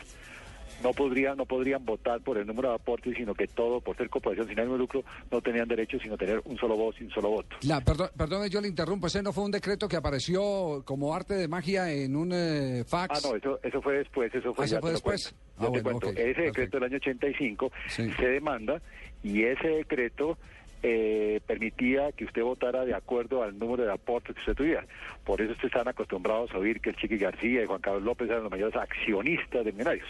no 0.82 0.92
podrían 0.92 1.38
no 1.38 1.46
podrían 1.46 1.86
votar 1.86 2.20
por 2.22 2.38
el 2.38 2.48
número 2.48 2.70
de 2.70 2.76
aportes, 2.76 3.16
sino 3.16 3.36
que 3.36 3.48
todo, 3.48 3.80
por 3.80 3.96
ser 3.96 4.10
corporación 4.10 4.48
sin 4.48 4.60
ánimo 4.60 4.74
de 4.74 4.80
lucro, 4.80 5.04
no 5.32 5.40
tenían 5.40 5.68
derecho 5.68 5.98
sino 6.02 6.18
tener 6.18 6.42
un 6.46 6.58
solo 6.58 6.76
voz 6.76 6.96
y 7.00 7.04
un 7.04 7.12
solo 7.12 7.30
voto. 7.30 7.56
La, 7.62 7.80
perdón, 7.80 8.10
perdón, 8.18 8.50
yo 8.50 8.60
le 8.60 8.68
interrumpo. 8.68 9.08
Ese 9.08 9.22
no 9.22 9.32
fue 9.32 9.44
un 9.44 9.52
decreto 9.52 9.88
que 9.88 9.96
apareció 9.96 10.82
como 10.84 11.14
arte 11.14 11.36
de 11.36 11.48
magia 11.48 11.92
en 11.92 12.16
un 12.16 12.32
eh, 12.34 12.84
fax. 12.86 13.24
Ah, 13.24 13.30
no, 13.30 13.36
eso, 13.36 13.60
eso 13.62 13.82
fue 13.82 14.00
después, 14.00 14.34
eso 14.34 14.54
fue, 14.54 14.64
Ah, 14.64 14.66
¿eso 14.66 14.76
ya 14.76 14.82
fue 14.82 14.90
te 14.90 14.94
lo 14.94 14.98
después? 14.98 15.36
Ah, 15.58 15.68
bueno, 15.68 16.00
Ese 16.16 16.42
decreto 16.42 16.78
del 16.78 16.84
año 16.86 16.98
85 16.98 17.72
se 17.88 18.28
demanda 18.28 18.82
y 19.22 19.44
ese 19.44 19.68
decreto 19.68 20.38
eh, 20.84 21.40
permitía 21.48 22.12
que 22.12 22.26
usted 22.26 22.42
votara 22.44 22.84
de 22.86 22.94
acuerdo 22.94 23.42
al 23.42 23.58
número 23.58 23.84
de 23.86 23.92
aportes 23.94 24.36
que 24.36 24.42
usted 24.42 24.54
tuviera. 24.56 24.86
Por 25.26 25.40
eso 25.42 25.52
ustedes 25.54 25.72
están 25.74 25.88
acostumbrados 25.88 26.52
a 26.52 26.58
oír 26.58 26.82
que 26.82 26.90
el 26.90 26.96
Chiqui 26.98 27.18
García 27.18 27.64
y 27.64 27.66
Juan 27.66 27.80
Carlos 27.82 28.04
López 28.04 28.30
eran 28.30 28.44
los 28.44 28.52
mayores 28.52 28.76
accionistas 28.76 29.64
de 29.66 29.72
Millonarios. 29.72 30.08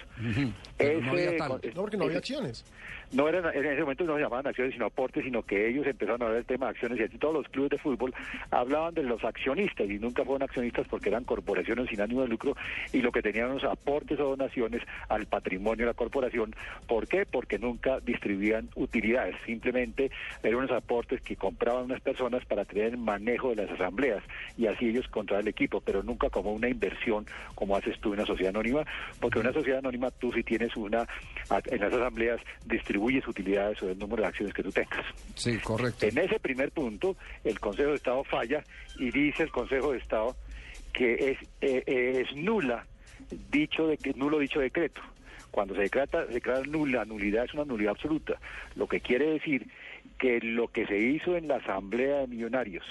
Pero 0.78 1.02
no 1.02 1.12
había 1.12 1.38
tal. 1.38 1.50
No, 1.76 1.82
porque 1.82 1.98
no 1.98 2.04
había 2.06 2.18
ese- 2.18 2.34
acciones. 2.34 2.66
No 3.12 3.28
eran, 3.30 3.46
en 3.54 3.66
ese 3.66 3.82
momento 3.82 4.04
no 4.06 4.16
se 4.16 4.22
llamaban 4.22 4.48
acciones 4.48 4.74
sino 4.74 4.88
aportes, 4.88 5.24
sino 5.24 5.44
que 5.44 5.70
ellos 5.70 5.86
empezaron 5.86 6.22
a 6.22 6.26
hablar 6.26 6.38
del 6.38 6.46
tema 6.46 6.66
de 6.66 6.72
acciones 6.72 7.00
y 7.00 7.04
así 7.04 7.18
todos 7.18 7.36
los 7.36 7.48
clubes 7.50 7.72
de 7.72 7.78
fútbol 7.78 8.14
hablaban 8.50 8.94
de 8.94 9.04
los 9.04 9.24
accionistas 9.24 9.90
y 9.90 10.00
nunca 10.00 10.26
fueron 10.26 10.44
accionistas 10.44 10.88
porque 10.88 11.10
eran 11.10 11.24
corporaciones 11.24 11.90
sin 11.90 12.02
ánimo 12.02 12.22
de 12.22 12.28
lucro 12.28 12.56
y 12.92 13.02
lo 13.02 13.12
que 13.12 13.22
tenían 13.22 13.50
los 13.50 13.64
aportes 13.64 14.20
o 14.20 14.30
donaciones 14.30 14.82
al 15.10 15.28
patrimonio 15.28 15.86
de 15.86 15.92
la 15.92 15.94
corporación. 15.94 16.56
¿Por 16.88 17.08
qué? 17.08 17.26
Porque 17.26 17.60
nunca 17.60 18.00
distribuían 18.00 18.70
utilidades, 18.76 19.36
simplemente 19.46 20.10
era 20.42 20.58
una 20.58 20.64
unos 20.64 20.78
aportes 20.78 21.22
que 21.22 21.36
compraban 21.36 21.86
unas 21.86 22.02
personas 22.02 22.46
para 22.46 22.66
tener 22.66 22.98
manejo 22.98 23.50
de 23.50 23.58
las 23.58 23.72
asambleas 23.72 24.24
y 24.58 24.68
así 24.68 24.88
ellos 24.88 25.08
controlar 25.10 25.42
el 25.42 25.50
equipo, 25.50 25.82
pero 25.82 26.04
nunca 26.04 26.30
como 26.30 26.54
una 26.54 26.70
inversión 26.70 27.26
como 27.56 27.76
haces 27.76 28.00
tú 28.00 28.10
en 28.10 28.20
una 28.20 28.26
sociedad 28.26 28.52
anónima, 28.52 28.86
porque 29.20 29.40
en 29.40 29.48
una 29.48 29.54
sociedad 29.54 29.80
anónima 29.80 30.10
tú 30.12 30.32
si 30.32 30.44
tienes 30.44 30.76
una, 30.76 31.06
en 31.66 31.82
las 31.82 31.94
asambleas 31.94 32.40
distribuyes 33.04 33.28
utilidades 33.28 33.82
o 33.82 33.90
el 33.90 33.98
número 33.98 34.24
de 34.24 34.30
acciones 34.30 34.54
que 34.54 34.64
tú 34.64 34.72
tengas. 34.72 35.06
Sí, 35.36 35.58
correcto. 35.60 36.06
En 36.06 36.18
ese 36.18 36.40
primer 36.40 36.72
punto, 36.72 37.16
el 37.44 37.60
Consejo 37.60 37.90
de 37.90 37.96
Estado 37.96 38.24
falla 38.24 38.64
y 38.98 39.12
dice 39.12 39.44
el 39.44 39.52
Consejo 39.52 39.92
de 39.92 39.98
Estado 40.00 40.36
que 40.94 41.14
es, 41.14 41.38
eh, 41.62 41.84
eh, 41.86 42.24
es 42.24 42.36
nula 42.36 42.86
dicho 43.52 43.88
de 43.88 43.98
que 43.98 44.14
nulo 44.14 44.40
dicho 44.40 44.60
decreto. 44.60 45.02
Cuando 45.52 45.76
se 45.76 45.82
decreta, 45.82 46.26
se 46.28 46.34
declara 46.34 46.62
nula, 46.62 47.06
nulidad 47.06 47.46
es 47.46 47.54
una 47.54 47.66
nulidad 47.66 47.92
absoluta. 47.92 48.40
Lo 48.76 48.88
que 48.88 49.02
quiere 49.02 49.32
decir 49.32 49.68
que 50.18 50.40
lo 50.40 50.68
que 50.68 50.86
se 50.88 50.98
hizo 50.98 51.36
en 51.36 51.48
la 51.48 51.58
Asamblea 51.58 52.20
de 52.20 52.28
Millonarios, 52.28 52.86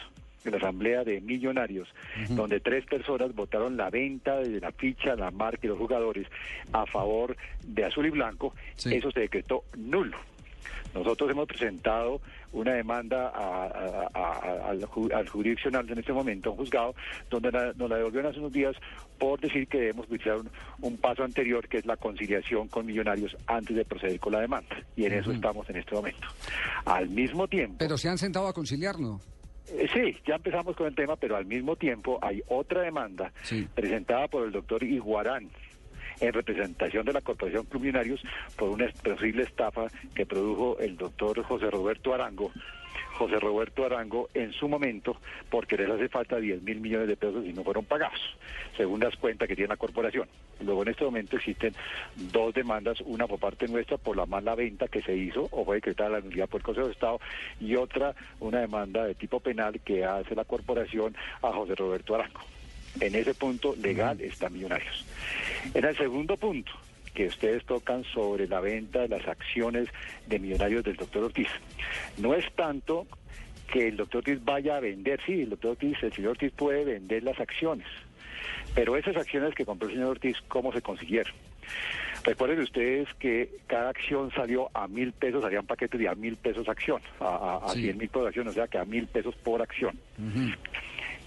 en 0.44 0.50
la 0.52 0.58
Asamblea 0.58 1.04
de 1.04 1.20
Millonarios, 1.20 1.88
donde 2.30 2.60
tres 2.60 2.84
personas 2.86 3.34
votaron 3.34 3.76
la 3.76 3.90
venta 3.90 4.36
de 4.38 4.60
la 4.60 4.72
ficha, 4.72 5.14
la 5.16 5.30
marca 5.30 5.60
y 5.62 5.68
los 5.68 5.78
jugadores 5.78 6.26
a 6.72 6.86
favor 6.86 7.36
de 7.64 7.84
azul 7.84 8.06
y 8.06 8.10
blanco, 8.10 8.54
eso 8.96 9.10
se 9.10 9.20
decretó 9.20 9.64
nulo. 9.76 10.16
Nosotros 10.94 11.30
hemos 11.30 11.46
presentado 11.48 12.20
una 12.52 12.74
demanda 12.74 13.28
a- 13.30 13.64
a- 13.64 14.10
a- 14.12 14.38
a- 14.38 14.68
al, 14.68 14.82
ju- 14.82 15.10
al 15.14 15.26
jurisdiccional 15.26 15.88
en 15.90 15.98
este 15.98 16.12
momento, 16.12 16.50
a 16.50 16.52
un 16.52 16.58
juzgado, 16.58 16.94
donde 17.30 17.50
la- 17.50 17.72
nos 17.72 17.88
la 17.88 17.96
devolvieron 17.96 18.30
hace 18.30 18.40
unos 18.40 18.52
días 18.52 18.76
por 19.18 19.40
decir 19.40 19.66
que 19.68 19.78
debemos 19.78 20.04
utilizar 20.06 20.36
un, 20.36 20.50
un 20.82 20.98
paso 20.98 21.24
anterior, 21.24 21.66
que 21.66 21.78
es 21.78 21.86
la 21.86 21.96
conciliación 21.96 22.68
con 22.68 22.84
millonarios 22.84 23.34
antes 23.46 23.74
de 23.74 23.86
proceder 23.86 24.20
con 24.20 24.34
la 24.34 24.40
demanda. 24.40 24.76
Y 24.94 25.06
en 25.06 25.14
eso 25.14 25.30
estamos 25.32 25.68
en 25.70 25.76
este 25.76 25.94
momento. 25.94 26.28
Al 26.84 27.08
mismo 27.08 27.48
tiempo... 27.48 27.76
Pero 27.78 27.96
se 27.96 28.10
han 28.10 28.18
sentado 28.18 28.46
a 28.48 28.52
conciliar, 28.52 29.00
¿no? 29.00 29.18
Eh, 29.72 29.88
Sí, 29.92 30.16
ya 30.26 30.36
empezamos 30.36 30.76
con 30.76 30.86
el 30.86 30.94
tema, 30.94 31.16
pero 31.16 31.36
al 31.36 31.46
mismo 31.46 31.76
tiempo 31.76 32.18
hay 32.22 32.42
otra 32.48 32.82
demanda 32.82 33.32
presentada 33.74 34.28
por 34.28 34.44
el 34.44 34.52
doctor 34.52 34.82
Iguarán 34.82 35.48
en 36.22 36.32
representación 36.32 37.04
de 37.04 37.12
la 37.12 37.20
Corporación 37.20 37.66
Club 37.66 37.82
Millonarios 37.82 38.22
por 38.56 38.70
una 38.70 38.88
posible 39.02 39.42
estafa 39.42 39.88
que 40.14 40.24
produjo 40.24 40.78
el 40.78 40.96
doctor 40.96 41.42
José 41.42 41.68
Roberto 41.68 42.14
Arango. 42.14 42.52
José 43.14 43.38
Roberto 43.38 43.84
Arango 43.84 44.28
en 44.34 44.52
su 44.52 44.68
momento, 44.68 45.16
porque 45.50 45.76
les 45.76 45.88
hace 45.90 46.08
falta 46.08 46.38
10 46.38 46.62
mil 46.62 46.80
millones 46.80 47.08
de 47.08 47.16
pesos 47.16 47.44
y 47.44 47.52
no 47.52 47.62
fueron 47.62 47.84
pagados, 47.84 48.20
según 48.76 49.00
las 49.00 49.14
cuentas 49.16 49.48
que 49.48 49.54
tiene 49.54 49.68
la 49.68 49.76
corporación. 49.76 50.28
Luego 50.64 50.82
en 50.82 50.88
este 50.88 51.04
momento 51.04 51.36
existen 51.36 51.74
dos 52.16 52.54
demandas, 52.54 53.00
una 53.02 53.26
por 53.26 53.38
parte 53.38 53.68
nuestra 53.68 53.96
por 53.98 54.16
la 54.16 54.26
mala 54.26 54.54
venta 54.54 54.88
que 54.88 55.02
se 55.02 55.14
hizo 55.14 55.48
o 55.50 55.64
fue 55.64 55.76
decretada 55.76 56.10
la 56.10 56.20
nulidad 56.20 56.48
por 56.48 56.60
el 56.60 56.64
Consejo 56.64 56.86
de 56.86 56.92
Estado 56.92 57.20
y 57.60 57.76
otra 57.76 58.14
una 58.40 58.60
demanda 58.60 59.04
de 59.04 59.14
tipo 59.14 59.40
penal 59.40 59.80
que 59.80 60.04
hace 60.04 60.34
la 60.34 60.44
corporación 60.44 61.14
a 61.42 61.52
José 61.52 61.74
Roberto 61.74 62.14
Arango. 62.14 62.40
En 63.00 63.14
ese 63.14 63.34
punto 63.34 63.74
legal 63.82 64.20
están 64.20 64.52
millonarios. 64.52 65.04
En 65.74 65.84
el 65.84 65.96
segundo 65.96 66.36
punto, 66.36 66.72
que 67.14 67.26
ustedes 67.26 67.64
tocan 67.64 68.04
sobre 68.04 68.46
la 68.48 68.60
venta 68.60 69.00
de 69.00 69.08
las 69.08 69.26
acciones 69.26 69.88
de 70.26 70.38
millonarios 70.38 70.84
del 70.84 70.96
doctor 70.96 71.24
Ortiz, 71.24 71.48
no 72.18 72.34
es 72.34 72.44
tanto 72.54 73.06
que 73.72 73.88
el 73.88 73.96
doctor 73.96 74.18
Ortiz 74.18 74.44
vaya 74.44 74.76
a 74.76 74.80
vender, 74.80 75.20
sí, 75.24 75.42
el 75.42 75.50
doctor 75.50 75.72
Ortiz, 75.72 75.96
el 76.02 76.12
señor 76.12 76.32
Ortiz 76.32 76.52
puede 76.52 76.84
vender 76.84 77.22
las 77.22 77.38
acciones, 77.40 77.86
pero 78.74 78.96
esas 78.96 79.16
acciones 79.16 79.54
que 79.54 79.64
compró 79.64 79.88
el 79.88 79.94
señor 79.94 80.10
Ortiz, 80.10 80.36
¿cómo 80.48 80.72
se 80.72 80.82
consiguieron? 80.82 81.32
Recuerden 82.24 82.60
ustedes 82.60 83.08
que 83.18 83.50
cada 83.66 83.90
acción 83.90 84.30
salió 84.32 84.70
a 84.74 84.86
mil 84.86 85.12
pesos, 85.12 85.42
salían 85.42 85.66
paquetes 85.66 85.98
de 85.98 86.08
a 86.08 86.14
mil 86.14 86.36
pesos 86.36 86.68
acción, 86.68 87.02
a, 87.18 87.24
a, 87.64 87.66
a 87.66 87.68
Sí. 87.70 87.82
100 87.82 87.98
mil 87.98 88.08
por 88.08 88.26
acción, 88.26 88.46
o 88.48 88.52
sea 88.52 88.68
que 88.68 88.78
a 88.78 88.84
mil 88.84 89.06
pesos 89.08 89.34
por 89.42 89.60
acción. 89.60 89.98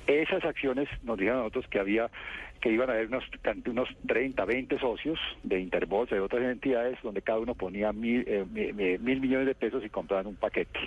Esas 0.08 0.44
acciones 0.46 0.88
nos 1.04 1.18
dijeron 1.18 1.40
a 1.40 1.44
nosotros 1.44 1.66
que 1.70 1.80
había 1.80 2.10
que 2.62 2.72
iban 2.72 2.90
a 2.90 2.94
haber 2.94 3.08
unos, 3.08 3.24
unos 3.68 3.90
30, 4.08 4.44
20 4.46 4.80
socios 4.80 5.20
de 5.44 5.60
Interbolsa, 5.60 6.16
de 6.16 6.22
otras 6.22 6.42
entidades, 6.44 6.98
donde 7.04 7.22
cada 7.22 7.40
uno 7.40 7.54
ponía 7.54 7.92
mil, 7.94 8.24
eh, 8.28 8.44
mi- 8.50 8.74
mi- 8.74 8.98
mil 8.98 9.20
millones 9.22 9.46
de 9.48 9.56
pesos 9.56 9.84
y 9.86 9.90
compraban 9.90 10.26
un 10.28 10.36
paquete. 10.36 10.80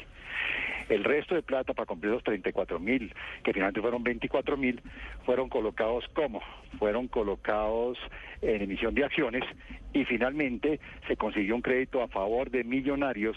El 0.88 1.04
resto 1.04 1.34
de 1.34 1.42
plata 1.42 1.74
para 1.74 1.86
cumplir 1.86 2.12
los 2.12 2.22
34 2.24 2.78
mil, 2.80 3.12
que 3.44 3.52
finalmente 3.52 3.80
fueron 3.80 4.02
24 4.02 4.56
mil, 4.56 4.80
fueron 5.26 5.48
colocados 5.48 6.04
como? 6.14 6.40
Fueron 6.78 7.08
colocados 7.08 7.98
en 8.42 8.62
emisión 8.62 8.94
de 8.94 9.04
acciones 9.04 9.44
y 9.92 10.04
finalmente 10.04 10.80
se 11.06 11.16
consiguió 11.16 11.54
un 11.54 11.62
crédito 11.62 12.02
a 12.02 12.08
favor 12.08 12.50
de 12.50 12.64
millonarios, 12.64 13.36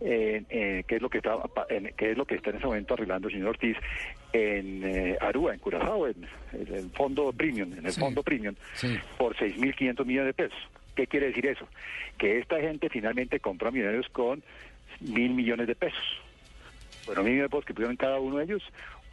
eh, 0.00 0.42
eh, 0.50 0.84
que 0.86 0.96
es 0.96 1.02
lo 1.02 1.08
que 1.08 1.18
está, 1.18 1.36
en, 1.70 1.92
que 1.96 2.10
es 2.10 2.18
lo 2.18 2.24
que 2.26 2.34
está 2.34 2.50
en 2.50 2.56
ese 2.56 2.66
momento 2.66 2.94
arreglando 2.94 3.28
el 3.28 3.34
señor 3.34 3.50
Ortiz 3.50 3.76
en 4.32 4.82
eh, 4.84 5.16
Aruba, 5.20 5.54
en 5.54 5.60
Curazao, 5.60 6.06
en, 6.08 6.26
en 6.52 6.74
el 6.74 6.90
fondo 6.90 7.32
premium, 7.32 7.72
en 7.72 7.86
el 7.86 7.92
Sí. 7.92 8.00
fondo 8.00 8.22
premium, 8.22 8.54
por 9.16 9.36
6.500 9.36 10.04
millones 10.04 10.34
de 10.36 10.44
pesos. 10.44 10.58
¿Qué 10.96 11.06
quiere 11.06 11.28
decir 11.28 11.46
eso? 11.46 11.66
Que 12.18 12.38
esta 12.38 12.60
gente 12.60 12.88
finalmente 12.90 13.40
compró 13.40 13.72
millonarios 13.72 14.08
con 14.10 14.42
mil 15.00 15.30
millones 15.32 15.66
de 15.68 15.74
pesos. 15.74 16.20
Bueno, 17.06 17.22
millones 17.22 17.42
de 17.44 17.48
pesos 17.48 17.64
que 17.64 17.74
pusieron 17.74 17.96
cada 17.96 18.18
uno 18.20 18.38
de 18.38 18.44
ellos. 18.44 18.62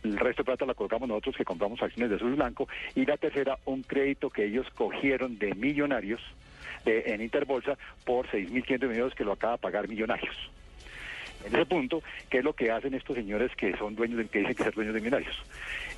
El 0.03 0.17
resto 0.17 0.43
de 0.43 0.45
plata 0.45 0.65
la 0.65 0.73
colocamos 0.75 1.09
nosotros 1.09 1.35
que 1.35 1.43
compramos 1.43 1.81
acciones 1.81 2.09
de 2.09 2.15
azul 2.15 2.31
y 2.33 2.35
blanco. 2.35 2.67
Y 2.95 3.05
la 3.05 3.17
tercera, 3.17 3.57
un 3.65 3.83
crédito 3.83 4.29
que 4.29 4.45
ellos 4.45 4.65
cogieron 4.75 5.37
de 5.39 5.53
millonarios 5.55 6.21
de, 6.85 7.01
en 7.07 7.21
Interbolsa 7.21 7.77
por 8.05 8.25
6.500 8.27 8.87
millones 8.87 9.13
que 9.15 9.25
lo 9.25 9.33
acaba 9.33 9.53
de 9.53 9.59
pagar 9.59 9.87
millonarios. 9.89 10.35
En 11.45 11.55
ese 11.55 11.65
punto, 11.65 12.01
¿qué 12.29 12.39
es 12.39 12.43
lo 12.43 12.53
que 12.53 12.69
hacen 12.71 12.93
estos 12.93 13.15
señores 13.15 13.51
que 13.55 13.75
son 13.77 13.95
dueños, 13.95 14.17
de, 14.17 14.27
que 14.27 14.39
dicen 14.39 14.55
que 14.55 14.63
ser 14.63 14.73
dueños 14.73 14.93
de 14.93 14.99
millonarios? 15.01 15.35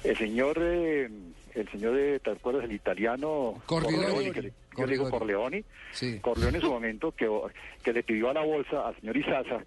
El 0.03 0.15
señor, 0.17 0.57
eh, 0.61 1.09
el 1.55 1.69
señor 1.69 1.95
de, 1.95 2.19
¿te 2.19 2.31
acuerdas? 2.31 2.63
El 2.63 2.71
italiano 2.73 3.61
Corleone. 3.65 4.31
que 4.31 4.41
le- 4.41 4.53
yo 4.77 4.87
digo 4.87 5.09
Corleone. 5.09 5.63
Sí. 5.91 6.19
Corleone 6.21 6.57
en 6.57 6.61
su 6.61 6.69
momento 6.71 7.11
que, 7.11 7.27
que 7.83 7.91
le 7.93 8.03
pidió 8.03 8.29
a 8.29 8.33
la 8.33 8.41
bolsa 8.41 8.87
al 8.87 8.95
señor 8.99 9.17
Isaza 9.17 9.59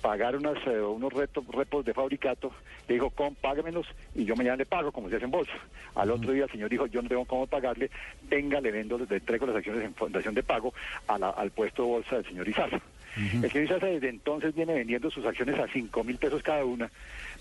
pagar 0.00 0.36
unas, 0.36 0.56
eh, 0.66 0.80
unos 0.80 1.12
retos, 1.12 1.44
repos 1.48 1.84
de 1.84 1.94
fabricato, 1.94 2.52
le 2.88 2.94
dijo, 2.94 3.10
con, 3.10 3.34
págamelos 3.34 3.86
y 4.14 4.24
yo 4.24 4.36
mañana 4.36 4.56
le 4.56 4.66
pago, 4.66 4.92
como 4.92 5.08
se 5.08 5.16
hace 5.16 5.24
en 5.24 5.30
bolsa. 5.30 5.52
Al 5.94 6.10
otro 6.10 6.32
día 6.32 6.44
el 6.44 6.50
señor 6.50 6.68
dijo, 6.70 6.86
yo 6.86 7.02
no 7.02 7.08
tengo 7.08 7.24
cómo 7.24 7.46
pagarle, 7.46 7.90
venga, 8.28 8.60
le 8.60 8.70
vendo, 8.70 8.98
le 8.98 9.04
entrego 9.16 9.46
las 9.46 9.56
acciones 9.56 9.84
en 9.84 9.94
fundación 9.94 10.34
de 10.34 10.42
pago 10.42 10.72
a 11.08 11.18
la- 11.18 11.30
al 11.30 11.50
puesto 11.50 11.82
de 11.82 11.88
bolsa 11.88 12.16
del 12.16 12.26
señor 12.26 12.48
Isaza. 12.48 12.80
El 13.16 13.50
señor 13.50 13.64
Isaza 13.64 13.86
desde 13.86 14.08
entonces 14.10 14.54
viene 14.54 14.74
vendiendo 14.74 15.10
sus 15.10 15.24
acciones 15.24 15.58
a 15.58 15.66
cinco 15.68 16.04
mil 16.04 16.18
pesos 16.18 16.42
cada 16.42 16.64
una, 16.64 16.90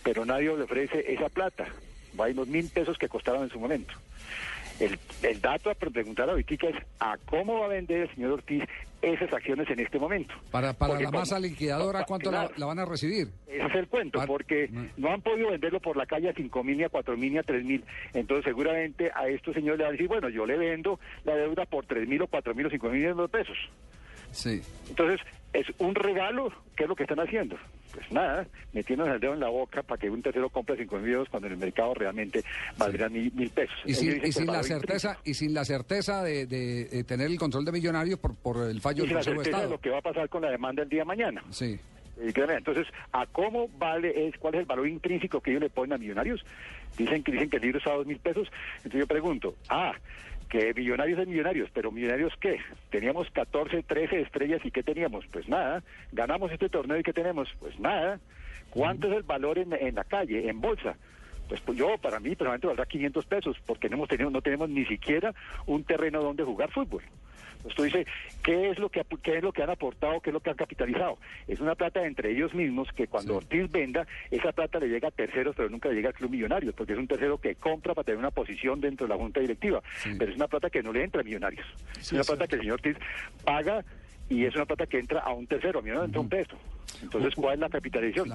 pero 0.03 0.25
nadie 0.25 0.45
le 0.55 0.63
ofrece 0.63 1.03
esa 1.13 1.27
plata. 1.29 1.65
Va 2.17 2.25
a 2.25 2.29
los 2.29 2.47
mil 2.47 2.69
pesos 2.69 2.97
que 2.97 3.09
costaron 3.09 3.43
en 3.43 3.49
su 3.49 3.59
momento. 3.59 3.93
El, 4.79 4.99
el 5.23 5.41
dato 5.41 5.69
a 5.69 5.73
preguntar 5.75 6.29
ahorita 6.29 6.67
es 6.67 6.75
a 6.99 7.17
cómo 7.25 7.59
va 7.59 7.65
a 7.65 7.69
vender 7.69 8.01
el 8.01 8.13
señor 8.15 8.31
Ortiz 8.31 8.63
esas 9.01 9.31
acciones 9.31 9.69
en 9.69 9.79
este 9.79 9.99
momento. 9.99 10.33
Para, 10.51 10.73
para 10.73 10.89
Porque 10.93 11.03
la 11.03 11.09
como- 11.11 11.19
masa 11.19 11.39
liquidadora, 11.39 12.03
¿cuánto 12.05 12.31
la, 12.31 12.39
Claro. 12.47 12.53
la 12.57 12.65
van 12.65 12.79
a 12.79 12.85
recibir? 12.85 13.27
Ese 13.47 13.65
es 13.65 13.75
el 13.75 13.87
cuento, 13.87 14.19
porque 14.25 14.69
no 14.97 15.11
han 15.13 15.21
podido 15.21 15.51
venderlo 15.51 15.79
por 15.79 15.95
la 15.95 16.05
calle 16.05 16.29
a 16.29 16.33
cinco 16.33 16.63
mil, 16.63 16.77
ni 16.77 16.83
a 16.83 16.89
cuatro 16.89 17.15
mil, 17.15 17.31
ni 17.33 17.37
a 17.39 17.43
tres 17.43 17.63
mil. 17.63 17.83
Entonces, 18.13 18.45
seguramente 18.45 19.11
a 19.13 19.27
estos 19.29 19.53
señores 19.53 19.77
le 19.77 19.83
van 19.85 19.89
a 19.89 19.93
decir, 19.93 20.07
bueno, 20.07 20.27
yo 20.29 20.45
le 20.45 20.57
vendo 20.57 20.99
la 21.23 21.35
deuda 21.35 21.65
por 21.65 21.85
tres 21.85 22.07
mil 22.07 22.21
o 22.23 22.27
cuatro 22.27 22.53
mil 22.55 22.65
o 22.65 22.69
cinco 22.69 22.89
mil 22.89 22.99
millones 23.01 23.17
de 23.17 23.27
pesos. 23.37 23.57
Sí. 24.31 24.61
Entonces, 24.89 25.21
es 25.53 25.67
un 25.77 25.95
regalo. 25.95 26.51
¿Qué 26.75 26.83
es 26.83 26.89
lo 26.89 26.95
que 26.95 27.03
están 27.03 27.19
haciendo? 27.21 27.55
Pues 27.95 28.11
nada, 28.11 28.45
metiéndose 28.73 29.11
el 29.11 29.19
dedo 29.21 29.33
en 29.33 29.39
la 29.39 29.47
boca 29.47 29.81
para 29.81 29.99
que 29.99 30.09
un 30.09 30.21
tercero 30.21 30.49
compre 30.49 30.75
cinco 30.75 30.97
mil 30.97 31.05
millones 31.05 31.29
cuando 31.29 31.47
en 31.47 31.53
el 31.53 31.59
mercado 31.59 31.93
realmente 31.93 32.43
valdrían 32.77 33.13
mil, 33.13 33.31
mil 33.33 33.49
pesos. 33.49 33.75
Y 33.85 33.93
sin, 33.93 34.21
y 34.21 34.45
la 34.45 34.63
certeza 34.63 35.17
y 35.23 35.33
sin 35.33 35.53
la 35.53 35.63
certeza 35.63 36.21
de, 36.21 36.45
de, 36.45 36.89
eh, 36.91 37.03
tener 37.05 37.27
el 37.27 37.39
control 37.39 37.63
de 37.63 37.71
millonarios 37.71 38.19
por, 38.19 38.35
por 38.35 38.69
el 38.69 38.81
fallo 38.81 39.05
y 39.05 39.07
del 39.07 39.15
Consejo 39.15 39.39
de 39.39 39.45
certeza 39.45 39.57
de 39.57 39.63
Estado. 39.63 39.75
lo 39.75 39.81
que 39.81 39.89
va 39.89 39.99
a 39.99 40.01
pasar 40.01 40.27
con 40.27 40.41
la 40.41 40.49
demanda 40.49 40.83
el 40.83 40.89
día 40.89 40.99
de 41.01 41.05
mañana. 41.05 41.41
Sí. 41.51 41.79
Entonces, 42.17 42.87
¿a 43.11 43.25
cómo 43.25 43.69
vale, 43.77 44.27
es, 44.27 44.37
cuál 44.37 44.55
es 44.55 44.61
el 44.61 44.65
valor 44.65 44.87
intrínseco 44.87 45.41
que 45.41 45.51
ellos 45.51 45.63
le 45.63 45.69
ponen 45.69 45.93
a 45.93 45.97
millonarios? 45.97 46.45
Dicen 46.97 47.23
que 47.23 47.31
dicen 47.31 47.49
que 47.49 47.57
el 47.57 47.63
libro 47.63 47.77
está 47.79 47.91
a 47.91 47.95
dos 47.95 48.05
mil 48.05 48.19
pesos. 48.19 48.49
Entonces 48.77 48.99
yo 48.99 49.07
pregunto, 49.07 49.55
ah, 49.69 49.93
que 50.49 50.73
millonarios 50.73 51.19
es 51.19 51.27
millonarios, 51.27 51.69
pero 51.73 51.91
millonarios 51.91 52.33
qué? 52.39 52.59
Teníamos 52.89 53.29
14, 53.31 53.83
13 53.83 54.21
estrellas 54.21 54.61
y 54.63 54.71
¿qué 54.71 54.83
teníamos? 54.83 55.25
Pues 55.31 55.47
nada. 55.47 55.83
Ganamos 56.11 56.51
este 56.51 56.69
torneo 56.69 56.97
y 56.99 57.03
¿qué 57.03 57.13
tenemos? 57.13 57.49
Pues 57.59 57.79
nada. 57.79 58.19
¿Cuánto 58.69 59.07
es 59.07 59.17
el 59.17 59.23
valor 59.23 59.57
en, 59.57 59.73
en 59.73 59.95
la 59.95 60.03
calle, 60.03 60.49
en 60.49 60.61
bolsa? 60.61 60.97
Pues, 61.47 61.61
pues 61.61 61.77
yo, 61.77 61.97
para 61.97 62.19
mí, 62.19 62.29
personalmente 62.29 62.67
valdrá 62.67 62.85
500 62.85 63.25
pesos, 63.25 63.57
porque 63.65 63.89
no, 63.89 63.95
hemos 63.97 64.09
tenido, 64.09 64.29
no 64.29 64.41
tenemos 64.41 64.69
ni 64.69 64.85
siquiera 64.85 65.33
un 65.65 65.83
terreno 65.83 66.21
donde 66.21 66.43
jugar 66.43 66.71
fútbol. 66.71 67.03
Entonces 67.67 67.75
tú 67.75 67.83
dices, 67.83 68.07
¿qué 68.43 68.69
es, 68.69 68.77
lo 68.77 68.89
que, 68.89 69.03
¿qué 69.23 69.37
es 69.37 69.43
lo 69.43 69.51
que 69.51 69.63
han 69.63 69.71
aportado, 69.71 70.21
qué 70.21 70.29
es 70.29 70.33
lo 70.33 70.39
que 70.39 70.51
han 70.51 70.55
capitalizado? 70.55 71.17
Es 71.47 71.59
una 71.59 71.73
plata 71.73 72.05
entre 72.05 72.31
ellos 72.31 72.53
mismos 72.53 72.89
que 72.91 73.07
cuando 73.07 73.37
Ortiz 73.37 73.71
venda, 73.71 74.05
esa 74.29 74.51
plata 74.51 74.79
le 74.79 74.87
llega 74.87 75.07
a 75.07 75.11
terceros, 75.11 75.55
pero 75.55 75.69
nunca 75.69 75.89
le 75.89 75.95
llega 75.95 76.09
al 76.09 76.13
Club 76.13 76.29
Millonarios, 76.29 76.75
porque 76.75 76.93
es 76.93 76.99
un 76.99 77.07
tercero 77.07 77.39
que 77.39 77.55
compra 77.55 77.95
para 77.95 78.05
tener 78.05 78.19
una 78.19 78.29
posición 78.29 78.81
dentro 78.81 79.07
de 79.07 79.13
la 79.13 79.19
Junta 79.19 79.39
Directiva. 79.39 79.81
Pero 80.03 80.29
es 80.29 80.37
una 80.37 80.47
plata 80.47 80.69
que 80.69 80.83
no 80.83 80.93
le 80.93 81.03
entra 81.03 81.21
a 81.21 81.23
Millonarios. 81.23 81.65
es 81.99 82.11
una 82.11 82.23
plata 82.23 82.47
que 82.47 82.55
el 82.55 82.61
señor 82.61 82.75
Ortiz 82.75 82.97
paga 83.43 83.83
y 84.29 84.45
es 84.45 84.55
una 84.55 84.65
plata 84.65 84.85
que 84.85 84.99
entra 84.99 85.21
a 85.21 85.33
un 85.33 85.47
tercero, 85.47 85.79
a 85.79 85.81
mí 85.81 85.89
no 85.89 86.03
entra 86.03 86.21
un 86.21 86.29
peso. 86.29 86.57
Entonces, 87.01 87.33
¿cuál 87.35 87.55
es 87.55 87.59
la 87.61 87.69
capitalización? 87.69 88.29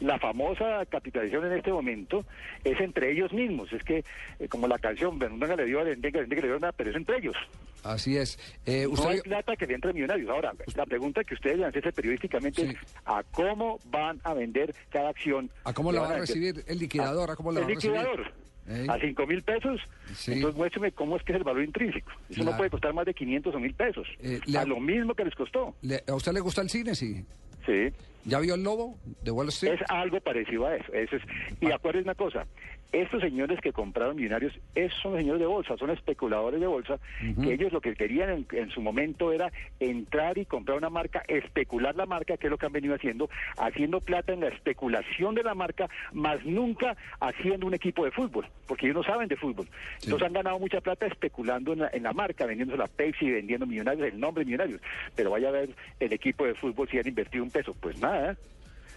La 0.00 0.18
famosa 0.18 0.84
capitalización 0.86 1.46
en 1.46 1.58
este 1.58 1.72
momento 1.72 2.24
es 2.64 2.78
entre 2.80 3.10
ellos 3.12 3.32
mismos. 3.32 3.72
Es 3.72 3.82
que, 3.82 4.04
eh, 4.38 4.48
como 4.48 4.68
la 4.68 4.78
canción, 4.78 5.18
nunca 5.18 5.56
le 5.56 5.64
dio 5.64 5.80
a 5.80 5.84
Lendenga, 5.84 6.20
Lendenga 6.20 6.42
le 6.42 6.48
dio 6.48 6.58
nada, 6.60 6.72
pero 6.72 6.90
es 6.90 6.96
entre 6.96 7.18
ellos. 7.18 7.34
Así 7.82 8.16
es. 8.16 8.38
Eh, 8.66 8.84
No 8.84 8.90
usted, 8.92 9.08
hay 9.10 9.20
plata 9.20 9.56
que 9.56 9.66
le 9.66 9.74
entre 9.74 9.92
millonarios. 9.92 10.30
Ahora, 10.30 10.52
la 10.76 10.86
pregunta 10.86 11.24
que 11.24 11.34
ustedes 11.34 11.58
le 11.58 11.64
han 11.64 11.76
hecho 11.76 11.90
periodísticamente 11.92 12.62
es 12.62 12.76
a 13.06 13.22
cómo 13.32 13.78
van 13.86 14.20
a 14.24 14.34
vender 14.34 14.74
cada 14.90 15.08
acción. 15.10 15.50
¿A 15.64 15.72
cómo 15.72 15.90
la 15.92 16.00
Le 16.02 16.06
va 16.08 16.14
a 16.14 16.18
recibir 16.18 16.64
el 16.66 16.78
liquidador? 16.78 17.30
¿A 17.30 17.36
cómo 17.36 17.50
la 17.52 17.60
el 17.60 17.66
va 17.66 17.70
a 17.70 17.74
recibir? 17.74 17.96
liquidador. 17.96 18.32
Ey. 18.68 18.86
A 18.88 18.98
cinco 19.00 19.26
mil 19.26 19.42
pesos. 19.42 19.80
Sí. 20.14 20.32
Entonces 20.32 20.58
muéstrame 20.58 20.92
cómo 20.92 21.16
es 21.16 21.22
que 21.22 21.32
es 21.32 21.38
el 21.38 21.44
valor 21.44 21.64
intrínseco. 21.64 22.10
Eso 22.28 22.34
Claro. 22.34 22.50
no 22.50 22.56
puede 22.58 22.68
costar 22.70 22.92
más 22.92 23.06
de 23.06 23.14
500 23.14 23.54
o 23.54 23.58
mil 23.58 23.72
pesos. 23.74 24.06
Eh, 24.20 24.40
a 24.58 24.64
lo 24.66 24.78
mismo 24.78 25.14
que 25.14 25.24
les 25.24 25.34
costó. 25.34 25.74
¿A 26.06 26.14
usted 26.14 26.32
le 26.32 26.40
gusta 26.40 26.60
el 26.60 26.68
cine? 26.68 26.94
Sí. 26.94 27.24
Sí. 27.64 27.88
¿Ya 28.24 28.40
vio 28.40 28.54
el 28.54 28.62
lobo 28.62 28.96
de 29.22 29.30
Wall 29.30 29.48
Street? 29.48 29.74
Es 29.74 29.80
algo 29.88 30.20
parecido 30.20 30.66
a 30.66 30.76
eso. 30.76 30.92
eso 30.92 31.16
es, 31.16 31.22
y 31.60 31.70
acuérdense 31.70 32.08
una 32.08 32.14
cosa, 32.14 32.46
estos 32.92 33.20
señores 33.20 33.60
que 33.60 33.72
compraron 33.72 34.16
millonarios, 34.16 34.58
esos 34.74 34.98
son 35.02 35.16
señores 35.16 35.40
de 35.40 35.46
bolsa, 35.46 35.76
son 35.76 35.90
especuladores 35.90 36.58
de 36.58 36.66
bolsa, 36.66 36.98
que 37.42 37.52
ellos 37.52 37.70
lo 37.70 37.82
que 37.82 37.94
querían 37.94 38.30
en, 38.30 38.46
en 38.50 38.70
su 38.70 38.80
momento 38.80 39.30
era 39.30 39.52
entrar 39.78 40.38
y 40.38 40.46
comprar 40.46 40.78
una 40.78 40.88
marca, 40.88 41.22
especular 41.28 41.94
la 41.96 42.06
marca, 42.06 42.38
que 42.38 42.46
es 42.46 42.50
lo 42.50 42.56
que 42.56 42.64
han 42.64 42.72
venido 42.72 42.94
haciendo, 42.94 43.28
haciendo 43.58 44.00
plata 44.00 44.32
en 44.32 44.40
la 44.40 44.48
especulación 44.48 45.34
de 45.34 45.42
la 45.42 45.54
marca, 45.54 45.88
más 46.12 46.42
nunca 46.46 46.96
haciendo 47.20 47.66
un 47.66 47.74
equipo 47.74 48.06
de 48.06 48.10
fútbol, 48.10 48.46
porque 48.66 48.86
ellos 48.86 48.96
no 48.96 49.04
saben 49.04 49.28
de 49.28 49.36
fútbol. 49.36 49.68
Entonces 50.02 50.26
han 50.26 50.32
ganado 50.32 50.58
mucha 50.58 50.80
plata 50.80 51.06
especulando 51.06 51.74
en 51.74 51.80
la, 51.80 51.90
en 51.92 52.02
la 52.02 52.14
marca, 52.14 52.46
vendiéndose 52.46 52.78
la 52.78 52.86
Pepsi, 52.86 53.30
vendiendo 53.30 53.66
millonarios, 53.66 54.08
el 54.08 54.18
nombre 54.18 54.46
millonarios. 54.46 54.80
Pero 55.14 55.30
vaya 55.30 55.48
a 55.48 55.52
ver 55.52 55.70
el 56.00 56.12
equipo 56.14 56.46
de 56.46 56.54
fútbol 56.54 56.88
si 56.88 56.98
han 56.98 57.06
invertido 57.06 57.44
un 57.44 57.50
peso. 57.50 57.74
Pues 57.78 58.00
nada. 58.00 58.07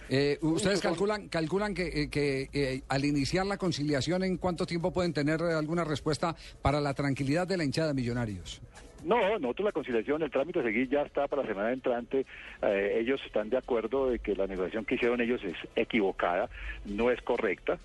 Eh, 0.08 0.38
¿Ustedes 0.42 0.80
calculan 0.80 1.28
calculan 1.28 1.74
que, 1.74 2.02
eh, 2.02 2.10
que 2.10 2.48
eh, 2.52 2.82
al 2.88 3.04
iniciar 3.04 3.46
la 3.46 3.56
conciliación, 3.56 4.24
en 4.24 4.36
cuánto 4.36 4.66
tiempo 4.66 4.92
pueden 4.92 5.12
tener 5.12 5.40
eh, 5.40 5.54
alguna 5.54 5.84
respuesta 5.84 6.36
para 6.60 6.80
la 6.80 6.92
tranquilidad 6.92 7.46
de 7.46 7.56
la 7.56 7.64
hinchada 7.64 7.88
de 7.88 7.94
Millonarios? 7.94 8.60
No, 9.04 9.38
nosotros 9.38 9.66
la 9.66 9.72
conciliación, 9.72 10.22
el 10.22 10.30
trámite 10.30 10.60
a 10.60 10.62
seguir 10.62 10.88
ya 10.88 11.02
está 11.02 11.26
para 11.26 11.42
la 11.42 11.48
semana 11.48 11.72
entrante. 11.72 12.24
Eh, 12.62 12.98
ellos 13.00 13.20
están 13.26 13.50
de 13.50 13.56
acuerdo 13.56 14.10
de 14.10 14.18
que 14.20 14.36
la 14.36 14.46
negociación 14.46 14.84
que 14.84 14.94
hicieron 14.94 15.20
ellos 15.20 15.42
es 15.44 15.56
equivocada, 15.74 16.48
no 16.84 17.10
es 17.10 17.20
correcta. 17.22 17.78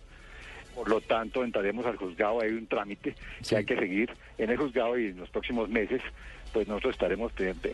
Por 0.76 0.90
lo 0.90 1.02
tanto, 1.02 1.44
entraremos 1.44 1.88
al 1.88 1.96
juzgado, 1.96 2.42
hay 2.42 2.52
un 2.52 2.68
trámite 2.68 3.16
que 3.48 3.56
hay 3.56 3.66
que 3.66 3.76
seguir 3.76 4.12
en 4.38 4.52
el 4.52 4.58
juzgado 4.58 5.00
y 5.00 5.08
en 5.08 5.18
los 5.18 5.30
próximos 5.30 5.70
meses, 5.70 6.02
pues 6.54 6.68
nosotros 6.68 6.94
estaremos 6.96 7.32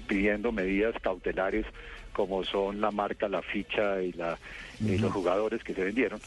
pidiendo 0.07 0.51
medidas 0.51 0.95
cautelares 1.01 1.65
como 2.13 2.43
son 2.43 2.79
la 2.81 2.91
marca, 2.91 3.27
la 3.27 3.41
ficha 3.41 4.01
y, 4.01 4.11
la, 4.13 4.37
y 4.79 4.97
los 4.97 5.11
jugadores 5.11 5.63
que 5.63 5.73
se 5.73 5.83
vendieron 5.83 6.19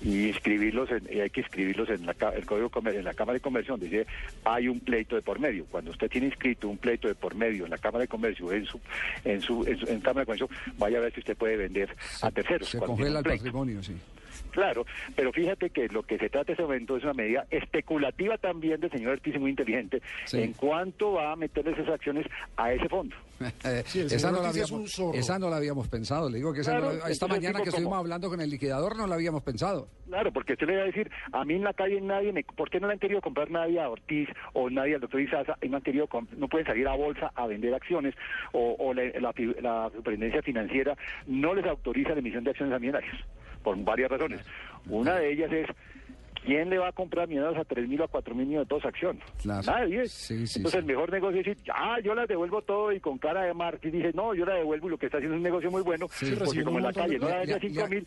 y 0.00 0.28
inscribirlos 0.28 0.90
en, 0.92 1.08
y 1.12 1.20
hay 1.20 1.30
que 1.30 1.40
inscribirlos 1.40 1.88
en 1.90 2.06
la, 2.06 2.14
el 2.36 2.46
código 2.46 2.70
en 2.86 3.04
la 3.04 3.14
Cámara 3.14 3.34
de 3.34 3.40
Comercio 3.40 3.72
donde 3.74 3.86
dice 3.88 4.06
hay 4.44 4.68
un 4.68 4.78
pleito 4.80 5.16
de 5.16 5.22
por 5.22 5.38
medio. 5.40 5.64
Cuando 5.66 5.90
usted 5.90 6.08
tiene 6.08 6.28
inscrito 6.28 6.68
un 6.68 6.78
pleito 6.78 7.08
de 7.08 7.14
por 7.16 7.34
medio 7.34 7.64
en 7.64 7.70
la 7.70 7.78
Cámara 7.78 8.02
de 8.02 8.08
Comercio, 8.08 8.52
en 8.52 8.64
su 8.64 8.80
en 9.24 9.40
su 9.40 9.64
en, 9.66 9.76
su- 9.78 9.86
en 9.88 10.00
Cámara 10.00 10.20
de 10.20 10.26
Comercio, 10.26 10.48
vaya 10.76 10.98
a 10.98 11.00
ver 11.00 11.12
si 11.14 11.20
usted 11.20 11.36
puede 11.36 11.56
vender 11.56 11.88
a 12.22 12.30
terceros. 12.30 12.68
Se 12.68 12.78
congela 12.78 13.18
el 13.18 13.24
patrimonio, 13.38 13.82
sí. 13.82 13.94
Claro, 14.50 14.84
pero 15.14 15.32
fíjate 15.32 15.70
que 15.70 15.88
lo 15.88 16.02
que 16.02 16.18
se 16.18 16.28
trata 16.30 16.50
en 16.50 16.54
este 16.54 16.62
momento 16.62 16.96
es 16.96 17.04
una 17.04 17.12
medida 17.14 17.46
especulativa 17.50 18.38
también 18.38 18.80
del 18.80 18.90
señor 18.90 19.12
Ortiz 19.12 19.38
muy 19.38 19.50
inteligente 19.50 20.02
en 20.32 20.52
cuanto 20.54 21.12
va 21.12 21.32
a 21.32 21.36
meterle 21.36 21.72
esas 21.72 21.88
acciones 21.88 22.26
a 22.56 22.72
ese 22.72 22.88
fondo. 22.88 23.14
Eh, 23.64 23.84
Sí, 23.86 24.00
esa, 24.00 24.32
no 24.32 24.38
la 24.42 24.48
es 24.48 24.54
habíamos, 24.54 24.70
un 24.72 24.88
zorro. 24.88 25.14
esa 25.16 25.38
no 25.38 25.48
la 25.48 25.58
habíamos 25.58 25.86
pensado. 25.86 26.28
Le 26.28 26.38
digo 26.38 26.52
que 26.52 26.62
esa 26.62 26.72
Claro, 26.72 26.92
no 26.92 26.98
la- 27.04 27.08
esta 27.10 27.28
mañana 27.28 27.60
que 27.60 27.68
estuvimos 27.68 27.90
como- 27.92 28.00
hablando 28.00 28.28
con 28.30 28.40
el 28.40 28.50
liquidador 28.50 28.96
no 28.96 29.06
la 29.06 29.14
habíamos 29.14 29.44
pensado. 29.44 29.86
Claro, 30.08 30.32
porque 30.32 30.54
usted 30.54 30.66
le 30.66 30.76
va 30.76 30.82
a 30.82 30.86
decir, 30.86 31.08
a 31.32 31.44
mí 31.44 31.54
en 31.54 31.62
la 31.62 31.72
calle 31.72 32.00
nadie 32.00 32.32
me, 32.32 32.42
¿por 32.42 32.68
qué 32.68 32.80
no 32.80 32.88
le 32.88 32.94
han 32.94 32.98
querido 32.98 33.20
comprar 33.20 33.48
nadie 33.50 33.80
a 33.80 33.88
Ortiz 33.90 34.28
o 34.54 34.68
nadie 34.70 34.96
al 34.96 35.00
doctor 35.02 35.20
Izaza 35.20 35.56
y 35.62 35.68
no 35.68 35.76
han 35.76 35.82
querido, 35.84 36.08
no 36.36 36.48
pueden 36.48 36.66
salir 36.66 36.88
a 36.88 36.96
bolsa 36.96 37.30
a 37.36 37.46
vender 37.46 37.72
acciones 37.74 38.14
o, 38.52 38.74
o 38.76 38.92
la, 38.92 39.04
la 39.60 39.90
superintendencia 39.94 40.42
financiera 40.42 40.96
no 41.28 41.54
les 41.54 41.64
autoriza 41.66 42.10
la 42.14 42.18
emisión 42.18 42.42
de 42.42 42.50
acciones 42.50 42.74
a 42.74 42.78
millonarios 42.80 43.16
por 43.62 43.76
varias 43.84 44.10
razones. 44.10 44.40
Una 44.88 45.16
de 45.16 45.32
ellas 45.32 45.52
es 45.52 45.66
¿Quién 46.44 46.70
le 46.70 46.78
va 46.78 46.88
a 46.88 46.92
comprar 46.92 47.28
millonarios 47.28 47.60
a 47.60 47.64
3 47.64 47.88
mil 47.88 48.00
o 48.00 48.04
a 48.04 48.08
4 48.08 48.34
mil 48.34 48.46
millones 48.46 48.66
de 48.66 48.70
todos 48.70 48.84
acción? 48.84 49.20
Nadie. 49.44 50.04
Entonces 50.30 50.74
el 50.74 50.84
mejor 50.84 51.10
negocio 51.10 51.40
es 51.40 51.46
decir, 51.46 51.62
ah, 51.74 51.98
yo 52.02 52.14
las 52.14 52.28
devuelvo 52.28 52.62
todo 52.62 52.92
y 52.92 53.00
con 53.00 53.18
cara 53.18 53.42
de 53.42 53.54
Martín 53.54 53.92
dice, 53.92 54.12
no, 54.14 54.34
yo 54.34 54.44
la 54.44 54.54
devuelvo 54.54 54.88
y 54.88 54.90
lo 54.92 54.98
que 54.98 55.06
está 55.06 55.18
haciendo 55.18 55.36
es 55.36 55.38
un 55.38 55.42
negocio 55.42 55.70
muy 55.70 55.82
bueno, 55.82 56.06
porque 56.08 56.64
como 56.64 56.78
en 56.78 56.84
la 56.84 56.92
calle 56.92 57.18
no 57.18 57.28
la 57.28 57.38
vende 57.38 57.54
a 57.54 57.60
5 57.60 57.88
mil, 57.88 58.06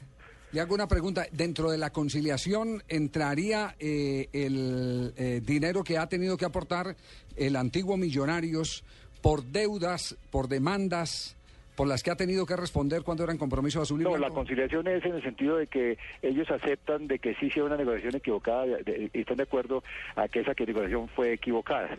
Le 0.53 0.61
hago 0.61 0.73
una 0.73 0.87
pregunta. 0.87 1.25
Dentro 1.31 1.69
de 1.69 1.77
la 1.77 1.91
conciliación 1.91 2.81
entraría 2.87 3.75
eh, 3.79 4.27
el 4.33 5.13
eh, 5.17 5.41
dinero 5.45 5.83
que 5.83 5.97
ha 5.97 6.07
tenido 6.07 6.37
que 6.37 6.45
aportar 6.45 6.95
el 7.35 7.55
antiguo 7.55 7.97
Millonarios 7.97 8.83
por 9.21 9.43
deudas, 9.43 10.17
por 10.31 10.47
demandas, 10.47 11.37
por 11.75 11.87
las 11.87 12.03
que 12.03 12.11
ha 12.11 12.15
tenido 12.15 12.45
que 12.45 12.55
responder 12.55 13.03
cuando 13.03 13.23
eran 13.23 13.37
compromisos 13.37 13.83
azul 13.83 14.01
y 14.01 14.03
No, 14.03 14.17
la 14.17 14.29
conciliación 14.29 14.87
es 14.87 15.03
en 15.05 15.15
el 15.15 15.23
sentido 15.23 15.57
de 15.57 15.67
que 15.67 15.97
ellos 16.21 16.49
aceptan 16.51 17.07
de 17.07 17.19
que 17.19 17.35
sí 17.35 17.47
hicieron 17.47 17.71
una 17.71 17.77
negociación 17.77 18.15
equivocada 18.15 18.65
y 18.85 19.19
están 19.19 19.37
de 19.37 19.43
acuerdo 19.43 19.83
a 20.15 20.27
que 20.27 20.41
esa 20.41 20.53
negociación 20.57 21.07
fue 21.09 21.33
equivocada. 21.33 21.97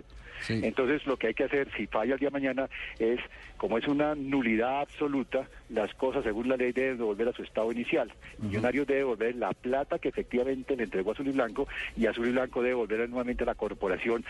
Entonces 0.48 1.07
lo 1.07 1.16
que 1.16 1.28
hay 1.28 1.35
que 1.35 1.44
hacer 1.44 1.68
si 1.76 1.87
falla 1.87 2.14
el 2.14 2.20
día 2.20 2.28
de 2.28 2.33
mañana 2.33 2.68
es, 2.98 3.20
como 3.57 3.78
es 3.78 3.87
una 3.87 4.14
nulidad 4.14 4.81
absoluta, 4.81 5.48
las 5.68 5.92
cosas 5.94 6.24
según 6.24 6.48
la 6.48 6.57
ley 6.57 6.72
deben 6.72 6.98
devolver 6.98 7.28
a 7.28 7.33
su 7.33 7.42
estado 7.42 7.70
inicial. 7.72 8.12
Millonarios 8.38 8.87
debe 8.87 9.00
devolver 9.00 9.37
la 9.37 9.52
plata 9.52 9.98
que 9.98 10.09
efectivamente 10.09 10.76
le 10.76 10.85
entregó 10.85 11.11
a 11.11 11.14
Azul 11.14 11.28
y 11.28 11.33
Blanco 11.33 11.68
y 11.96 12.07
Azul 12.07 12.28
y 12.28 12.33
Blanco 12.33 12.61
debe 12.61 12.70
devolver 12.70 13.09
nuevamente 13.09 13.42
a 13.44 13.46
la 13.46 13.55
corporación. 13.55 14.24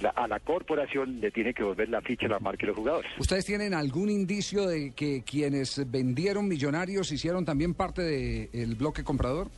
La- 0.00 0.10
a 0.10 0.26
la 0.28 0.40
corporación 0.40 1.20
le 1.20 1.30
tiene 1.30 1.54
que 1.54 1.62
devolver 1.62 1.88
la 1.88 2.00
ficha, 2.00 2.28
la 2.28 2.38
marca 2.38 2.64
y 2.64 2.68
los 2.68 2.76
jugadores. 2.76 3.10
¿Ustedes 3.18 3.44
tienen 3.44 3.74
algún 3.74 4.10
indicio 4.10 4.66
de 4.66 4.92
que 4.92 5.22
quienes 5.24 5.90
vendieron 5.90 6.48
Millonarios 6.48 7.10
hicieron 7.12 7.44
también 7.44 7.74
parte 7.74 8.02
del 8.02 8.74
bloque 8.74 9.04
comprador? 9.04 9.48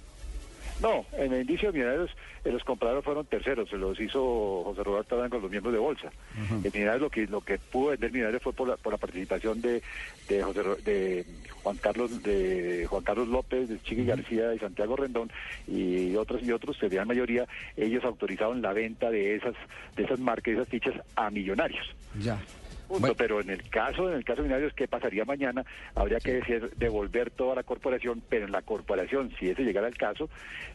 No, 0.80 1.04
en 1.12 1.32
el 1.32 1.42
indicio 1.42 1.70
de 1.70 1.78
Millonarios 1.78 2.10
eh, 2.44 2.50
los 2.50 2.64
compradores 2.64 3.04
fueron 3.04 3.24
terceros, 3.26 3.68
se 3.70 3.76
los 3.76 3.98
hizo 4.00 4.62
José 4.64 4.82
Roberto 4.82 5.16
Adán 5.16 5.30
con 5.30 5.40
los 5.40 5.50
miembros 5.50 5.72
de 5.72 5.78
Bolsa. 5.78 6.10
El 6.36 6.72
Millonarios 6.72 7.00
lo 7.00 7.10
que 7.10 7.26
lo 7.26 7.40
que 7.40 7.58
pudo 7.58 7.90
vender 7.90 8.12
Millonarios 8.12 8.42
fue 8.42 8.52
por 8.52 8.68
la, 8.68 8.76
por 8.76 8.92
la 8.92 8.98
participación 8.98 9.60
de 9.60 9.82
de, 10.28 10.42
José 10.42 10.62
de 10.84 11.26
Juan 11.62 11.76
Carlos 11.76 12.22
de 12.22 12.86
Juan 12.88 13.04
Carlos 13.04 13.28
López, 13.28 13.68
de 13.68 13.80
Chiqui 13.82 14.04
García 14.04 14.54
y 14.54 14.58
Santiago 14.58 14.96
Rendón 14.96 15.30
y 15.66 16.14
otros 16.16 16.42
y 16.42 16.52
otros, 16.52 16.76
que 16.78 16.88
gran 16.88 17.08
mayoría 17.08 17.46
ellos 17.76 18.04
autorizaron 18.04 18.60
la 18.60 18.72
venta 18.72 19.10
de 19.10 19.36
esas 19.36 19.54
de 19.96 20.04
esas 20.04 20.18
marcas, 20.18 20.54
de 20.54 20.60
esas 20.60 20.68
fichas 20.68 20.94
a 21.16 21.30
Millonarios. 21.30 21.86
Ya. 22.18 22.38
Punto, 22.88 23.14
pero 23.14 23.40
en 23.40 23.50
el 23.50 23.68
caso, 23.70 24.08
en 24.10 24.16
el 24.16 24.24
caso 24.24 24.42
de 24.42 24.48
Millonarios, 24.48 24.72
¿qué 24.74 24.86
pasaría 24.86 25.24
mañana? 25.24 25.64
Habría 25.94 26.18
que 26.20 26.34
decir 26.34 26.70
devolver 26.76 27.30
toda 27.30 27.54
la 27.54 27.62
corporación, 27.62 28.22
pero 28.28 28.46
en 28.46 28.52
la 28.52 28.62
corporación, 28.62 29.30
si 29.38 29.48
ese 29.48 29.62
llegara 29.62 29.86
al 29.86 29.96
caso, 29.96 30.28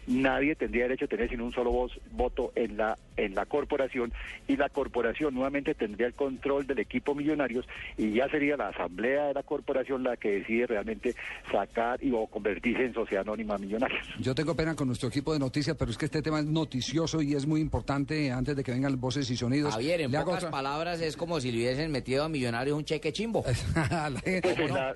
nadie 0.08 0.56
tendría 0.56 0.84
derecho 0.84 1.06
a 1.06 1.08
tener 1.08 1.30
sino 1.30 1.46
un 1.46 1.52
solo 1.54 1.72
voz, 1.72 1.92
voto 2.12 2.52
en 2.56 2.78
la 2.78 2.98
en 3.18 3.36
la 3.36 3.46
corporación 3.46 4.14
y 4.48 4.56
la 4.56 4.70
corporación 4.70 5.34
nuevamente 5.34 5.76
tendría 5.76 6.08
el 6.08 6.14
control 6.14 6.66
del 6.66 6.80
equipo 6.80 7.14
Millonarios 7.16 7.66
y 7.98 8.14
ya 8.14 8.30
sería 8.30 8.56
la 8.56 8.70
asamblea 8.70 9.28
de 9.28 9.34
la 9.34 9.44
corporación 9.44 10.04
la 10.04 10.16
que 10.16 10.32
decide 10.40 10.68
realmente 10.68 11.16
sacar 11.52 12.02
y 12.04 12.12
o 12.14 12.28
convertirse 12.28 12.86
en 12.86 12.94
sociedad 12.94 13.24
anónima 13.24 13.58
Millonarios. 13.58 14.08
Yo 14.20 14.34
tengo 14.34 14.56
pena 14.56 14.76
con 14.76 14.88
nuestro 14.88 15.10
equipo 15.10 15.34
de 15.34 15.40
noticias, 15.40 15.76
pero 15.78 15.92
es 15.92 15.98
que 15.98 16.06
este 16.06 16.22
tema 16.22 16.40
es 16.40 16.46
noticioso 16.46 17.22
y 17.22 17.34
es 17.36 17.46
muy 17.46 17.60
importante 17.62 18.32
antes 18.32 18.56
de 18.56 18.64
que 18.64 18.72
vengan 18.72 19.00
voces 19.00 19.30
y 19.30 19.36
sonidos. 19.38 19.74
Javier, 19.74 20.02
en 20.02 20.12
Le 20.12 20.20
pocas 20.20 20.38
otra- 20.38 20.52
palabras 20.52 21.02
es 21.02 21.18
como 21.18 21.40
si 21.42 21.52
le 21.52 21.58
hubiesen 21.60 21.92
metido 22.00 22.24
a 22.24 22.30
Millonarios 22.30 22.78
un 22.78 22.86
cheque 22.86 23.12
chimbo. 23.12 23.44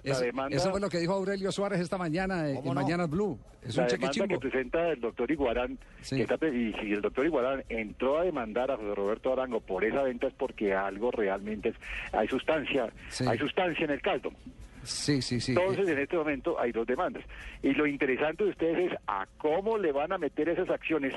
Eso, 0.04 0.24
eso 0.50 0.72
fue 0.72 0.80
lo 0.80 0.90
que 0.90 1.00
dijo 1.00 1.14
Aurelio 1.14 1.52
Suárez 1.52 1.80
esta 1.80 1.98
mañana 1.98 2.50
eh, 2.50 2.58
en 2.58 2.66
no? 2.66 2.74
Mañanas 2.74 3.10
Blue. 3.10 3.38
Es 3.62 3.76
la 3.76 3.84
un 3.84 3.90
cheque 3.90 4.00
demanda 4.08 4.14
chimbo. 4.14 4.28
que 4.40 4.50
presenta 4.50 4.90
el 4.90 5.00
doctor 5.02 5.32
Iguarán, 5.32 5.78
que 6.10 6.22
está 6.22 6.38
pre- 6.38 6.50
y 6.56 6.74
si 6.74 6.92
el 6.94 7.02
doctor 7.02 7.26
Iguarán 7.26 7.64
entró 7.70 8.18
a 8.20 8.24
demandar 8.24 8.72
a 8.72 8.78
José 8.78 8.96
Roberto 8.96 9.34
Arango 9.34 9.60
por 9.62 9.84
esa 9.84 10.04
venta 10.04 10.28
es 10.28 10.34
porque 10.34 10.74
algo 10.74 11.12
realmente 11.12 11.70
es, 11.70 11.76
hay 12.12 12.28
sustancia, 12.28 12.92
Sí. 13.10 13.26
hay 13.28 13.38
sustancia 13.38 13.86
en 13.86 13.92
el 13.92 14.02
caldo. 14.02 14.32
Sí, 14.84 15.22
sí, 15.22 15.40
sí. 15.40 15.54
Entonces, 15.54 15.88
en 15.88 15.98
este 16.00 16.18
momento 16.18 16.60
hay 16.60 16.74
dos 16.74 16.86
demandas. 16.86 17.24
Y 17.62 17.72
lo 17.74 17.88
interesante 17.88 18.44
de 18.44 18.50
ustedes 18.50 18.92
es 18.92 18.98
a 19.08 19.26
cómo 19.38 19.78
le 19.78 19.94
van 19.94 20.12
a 20.12 20.18
meter 20.18 20.50
esas 20.50 20.70
acciones 20.70 21.14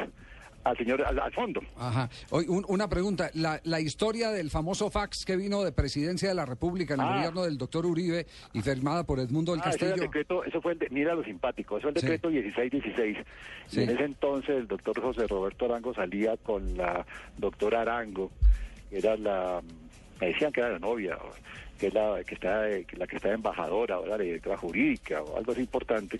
al 0.71 0.77
señor, 0.77 1.03
al, 1.03 1.19
al 1.19 1.33
fondo. 1.33 1.61
Ajá. 1.77 2.09
Hoy, 2.31 2.47
un- 2.49 2.65
una 2.69 2.89
pregunta. 2.89 3.31
La, 3.35 3.61
la 3.65 3.81
historia 3.81 4.31
del 4.31 4.51
famoso 4.51 4.91
fax 4.91 5.25
que 5.25 5.37
vino 5.37 5.63
de 5.63 5.73
Presidencia 5.73 6.29
de 6.29 6.35
la 6.35 6.45
República 6.45 6.95
en 6.95 7.01
el 7.01 7.07
Ah. 7.07 7.15
gobierno 7.17 7.45
del 7.45 7.57
doctor 7.59 7.87
Uribe 7.87 8.27
y 8.53 8.61
firmada 8.63 9.05
por 9.05 9.21
Edmundo 9.21 9.53
del 9.53 9.61
Ah, 9.65 9.71
ese 9.71 9.79
Castillo. 9.79 10.03
decreto, 10.03 10.45
eso 10.45 10.61
fue 10.61 10.73
el 10.73 10.79
de- 10.79 10.89
mira 10.91 11.15
lo 11.15 11.23
simpático, 11.25 11.79
eso 11.79 11.89
es 11.89 11.97
el 11.97 12.03
decreto 12.03 12.31
1616. 12.31 13.17
Sí. 13.69 13.83
En 13.83 13.91
ese 13.91 14.05
entonces 14.05 14.51
el 14.57 14.67
doctor 14.67 15.01
José 15.01 15.27
Roberto 15.27 15.67
Arango 15.67 15.95
salía 15.95 16.37
con 16.37 16.77
la 16.77 17.07
doctora 17.39 17.83
Arango, 17.83 18.31
que 18.91 18.99
era 18.99 19.17
la, 19.17 19.63
me 20.21 20.27
decían 20.29 20.53
que 20.53 20.61
era 20.61 20.71
la 20.71 20.79
novia, 20.79 21.17
que 21.79 21.89
es 21.89 21.95
la 21.95 22.23
que 22.27 22.35
está 22.35 22.69
eh, 22.71 22.85
que 22.85 22.97
la 22.97 23.07
que 23.07 23.17
está 23.17 23.33
embajadora 23.33 23.97
ahora 23.97 24.17
la 24.17 24.25
directora 24.25 24.57
jurídica 24.57 25.23
o 25.23 25.37
algo 25.37 25.53
así 25.53 25.61
importante, 25.61 26.19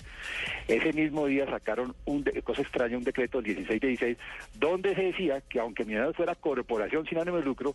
ese 0.69 0.93
mismo 0.93 1.27
día 1.27 1.47
sacaron 1.47 1.95
un 2.05 2.25
de- 2.25 2.43
cosa 2.43 2.63
extraña, 2.63 2.97
un 2.97 3.05
decreto 3.05 3.39
del 3.41 3.55
16 3.57 3.81
de 3.81 3.89
16, 3.89 4.19
donde 4.59 4.95
se 4.95 5.03
decía 5.03 5.41
que 5.49 5.61
aunque 5.61 5.85
Millonarios 5.85 6.17
fuera 6.17 6.35
corporación 6.35 7.07
sin 7.07 7.19
ánimo 7.19 7.39
de 7.39 7.45
lucro, 7.45 7.75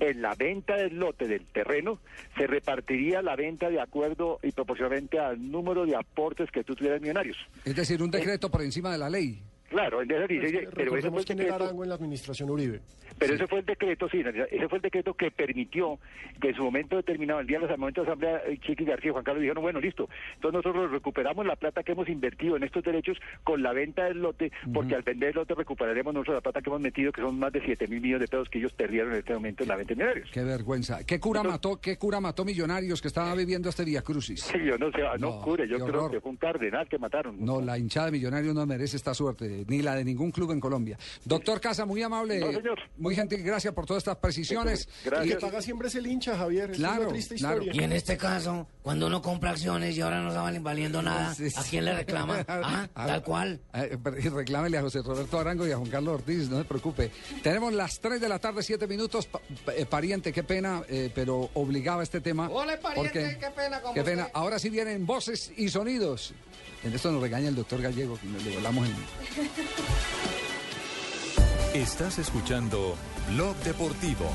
en 0.00 0.22
la 0.22 0.34
venta 0.34 0.76
del 0.76 0.96
lote 0.98 1.26
del 1.26 1.44
terreno 1.46 1.98
se 2.36 2.46
repartiría 2.46 3.22
la 3.22 3.36
venta 3.36 3.68
de 3.68 3.80
acuerdo 3.80 4.38
y 4.42 4.52
proporcionalmente 4.52 5.18
al 5.18 5.50
número 5.50 5.86
de 5.86 5.96
aportes 5.96 6.50
que 6.50 6.64
tú 6.64 6.74
tuvieras 6.74 7.00
Millonarios. 7.00 7.36
Es 7.64 7.74
decir, 7.76 8.02
un 8.02 8.10
decreto 8.10 8.50
por 8.50 8.62
encima 8.62 8.92
de 8.92 8.98
la 8.98 9.10
ley. 9.10 9.40
Claro, 9.68 10.00
ese 10.02 10.26
16, 10.26 10.28
pero 10.28 10.58
ese 10.58 10.70
fue 10.72 10.84
Recordemos 10.84 11.20
el 11.20 11.26
quién 11.26 11.38
era 11.40 11.46
decreto- 11.48 11.64
Arango 11.64 11.82
en 11.84 11.88
la 11.90 11.94
administración 11.96 12.50
Uribe. 12.50 12.80
pero 13.18 13.34
ese 13.34 13.46
fue 13.46 13.58
el 13.60 13.66
decreto, 13.66 14.08
sí, 14.08 14.22
ese 14.50 14.68
fue 14.68 14.78
el 14.78 14.82
decreto 14.82 15.14
que 15.14 15.30
permitió 15.30 15.98
que 16.40 16.48
en 16.50 16.54
su 16.54 16.62
momento 16.64 16.96
determinado, 16.96 17.40
el 17.40 17.46
día 17.46 17.58
de 17.60 17.66
los 17.68 17.78
momentos 17.78 18.04
de 18.06 18.10
asamblea, 18.12 18.42
eh, 18.46 18.58
Chiqui 18.60 18.84
García 18.84 19.10
y 19.10 19.12
Juan 19.12 19.24
Carlos 19.24 19.42
dijeron, 19.42 19.62
bueno, 19.62 19.80
listo, 19.80 20.08
entonces 20.36 20.64
nosotros 20.64 20.90
recuperamos 20.90 21.44
la 21.46 21.56
plata 21.56 21.82
que 21.82 21.92
hemos 21.92 22.08
invertido 22.08 22.56
en 22.56 22.62
estos 22.62 22.82
derechos 22.82 23.18
con 23.44 23.62
la 23.62 23.72
venta 23.72 24.04
del 24.04 24.22
lote, 24.22 24.52
porque 24.72 24.94
al 24.94 25.02
vender 25.02 25.30
el 25.30 25.34
lote 25.36 25.54
recuperaremos 25.54 26.14
nosotros 26.14 26.36
la 26.36 26.40
plata 26.40 26.62
que 26.62 26.70
hemos 26.70 26.80
metido, 26.80 27.12
que 27.12 27.20
son 27.20 27.38
más 27.38 27.52
de 27.52 27.60
7 27.62 27.86
mil 27.88 28.00
millones 28.00 28.22
de 28.30 28.36
pesos 28.36 28.48
que 28.48 28.58
ellos 28.58 28.72
perdieron 28.72 29.12
en 29.12 29.18
este 29.18 29.34
momento 29.34 29.64
en 29.64 29.68
la 29.68 29.76
venta 29.76 29.90
de 29.94 29.96
millonarios. 29.96 30.30
Qué 30.32 30.42
vergüenza. 30.44 31.04
¿Qué 31.04 31.20
cura 31.20 31.42
mató, 31.42 31.80
qué 31.80 31.96
cura 31.98 32.20
mató 32.20 32.44
millonarios 32.44 33.02
que 33.02 33.08
estaba 33.08 33.34
viviendo 33.34 33.68
este 33.68 33.84
Vía 33.84 34.02
Crucis? 34.02 34.40
Sí, 34.42 34.58
yo 34.64 34.78
no 34.78 34.90
sé, 34.92 35.02
ah, 35.02 35.16
no, 35.18 35.28
No, 35.36 35.42
cure, 35.42 35.68
yo 35.68 35.76
creo 35.76 35.86
horror. 35.88 36.10
que 36.10 36.20
fue 36.20 36.30
un 36.30 36.36
cardenal 36.36 36.88
que 36.88 36.98
mataron. 36.98 37.36
No, 37.44 37.60
la 37.60 37.78
hinchada 37.78 38.06
de 38.06 38.12
Millonarios 38.12 38.54
no 38.54 38.64
merece 38.66 38.96
esta 38.96 39.12
suerte, 39.14 39.57
ni 39.66 39.82
la 39.82 39.94
de 39.94 40.04
ningún 40.04 40.30
club 40.30 40.52
en 40.52 40.60
Colombia. 40.60 40.98
Doctor 41.24 41.60
Casa, 41.60 41.84
muy 41.84 42.02
amable, 42.02 42.38
No, 42.40 42.52
señor. 42.52 42.78
muy 42.96 43.14
gentil, 43.14 43.42
gracias 43.42 43.74
por 43.74 43.86
todas 43.86 44.02
estas 44.02 44.16
precisiones. 44.16 44.88
Y 45.24 45.28
que 45.28 45.36
paga 45.36 45.60
siempre 45.62 45.88
es 45.88 45.94
el 45.94 46.06
hincha, 46.06 46.36
Javier. 46.36 46.70
Es 46.70 46.76
Claro, 46.78 47.02
una 47.02 47.08
triste 47.10 47.34
claro. 47.36 47.62
historia. 47.62 47.80
Y 47.80 47.84
en 47.84 47.92
este 47.92 48.16
caso, 48.16 48.66
cuando 48.82 49.06
uno 49.06 49.20
compra 49.22 49.50
acciones 49.50 49.96
y 49.96 50.00
ahora 50.00 50.20
no 50.20 50.28
estaban 50.28 50.62
valiendo 50.62 51.02
nada, 51.02 51.32
¿a 51.56 51.62
quién 51.64 51.84
le 51.84 51.94
reclama? 51.94 52.44
Ah, 52.48 52.88
tal 52.94 53.22
cual. 53.22 53.60
Pero- 53.72 54.18
y 54.18 54.28
reclámele 54.28 54.78
a 54.78 54.82
José 54.82 55.00
Roberto 55.02 55.38
Arango 55.38 55.66
y 55.66 55.72
a 55.72 55.76
Juan 55.76 55.90
Carlos 55.90 56.14
Ortiz, 56.14 56.48
no 56.48 56.58
se 56.58 56.64
preocupe. 56.64 57.10
Tenemos 57.42 57.72
las 57.72 58.00
3 58.00 58.20
de 58.20 58.28
la 58.28 58.38
tarde, 58.38 58.62
7 58.62 58.86
minutos. 58.86 59.26
Pa- 59.26 59.40
pa- 59.64 59.74
eh, 59.74 59.86
pariente, 59.86 60.32
qué 60.32 60.42
pena, 60.42 60.82
eh, 60.88 61.10
pero 61.14 61.50
obligaba 61.54 62.02
este 62.02 62.20
tema. 62.20 62.48
Hola, 62.50 62.78
pariente, 62.80 63.10
porque- 63.20 63.38
qué 63.38 63.50
pena 63.50 63.80
con 63.80 63.94
Qué 63.94 64.02
pena. 64.02 64.28
Ahora 64.32 64.58
sí 64.58 64.68
vienen 64.70 65.06
voces 65.06 65.52
y 65.56 65.68
sonidos. 65.68 66.34
En 66.84 66.94
esto 66.94 67.10
nos 67.10 67.20
regaña 67.20 67.48
el 67.48 67.56
doctor 67.56 67.82
Gallego, 67.82 68.18
que 68.18 68.26
nos 68.28 68.44
le 68.44 68.54
volamos 68.54 68.86
el... 68.86 68.94
Estás 71.74 72.18
escuchando 72.18 72.96
Blog 73.30 73.56
Deportivo. 73.58 74.30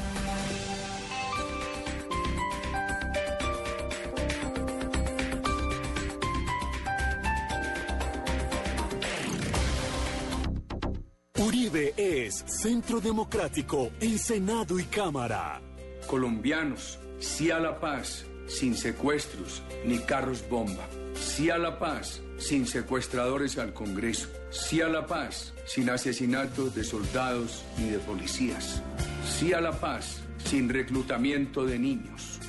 Uribe 11.40 11.94
es 11.98 12.44
Centro 12.46 13.02
Democrático 13.02 13.92
en 14.00 14.20
Senado 14.20 14.80
y 14.80 14.84
Cámara. 14.84 15.62
Colombianos, 16.08 17.00
sí 17.20 17.52
a 17.52 17.60
la 17.60 17.80
paz, 17.80 18.26
sin 18.48 18.76
secuestros 18.76 19.64
ni 19.86 20.00
carros 20.00 20.48
bomba. 20.50 20.88
Sí 21.16 21.50
a 21.50 21.58
la 21.58 21.80
paz, 21.80 22.22
sin 22.44 22.68
secuestradores 22.68 23.58
al 23.58 23.74
Congreso. 23.74 24.30
Sí 24.52 24.82
a 24.82 24.88
la 24.88 25.08
paz, 25.08 25.54
sin 25.66 25.90
asesinatos 25.90 26.76
de 26.76 26.84
soldados 26.84 27.64
ni 27.78 27.90
de 27.90 28.00
policías. 28.00 28.82
Sí 29.26 29.54
a 29.54 29.62
la 29.62 29.80
paz, 29.80 30.22
sin 30.46 30.70
reclutamiento 30.70 31.66
de 31.66 31.80
niños. 31.80 32.40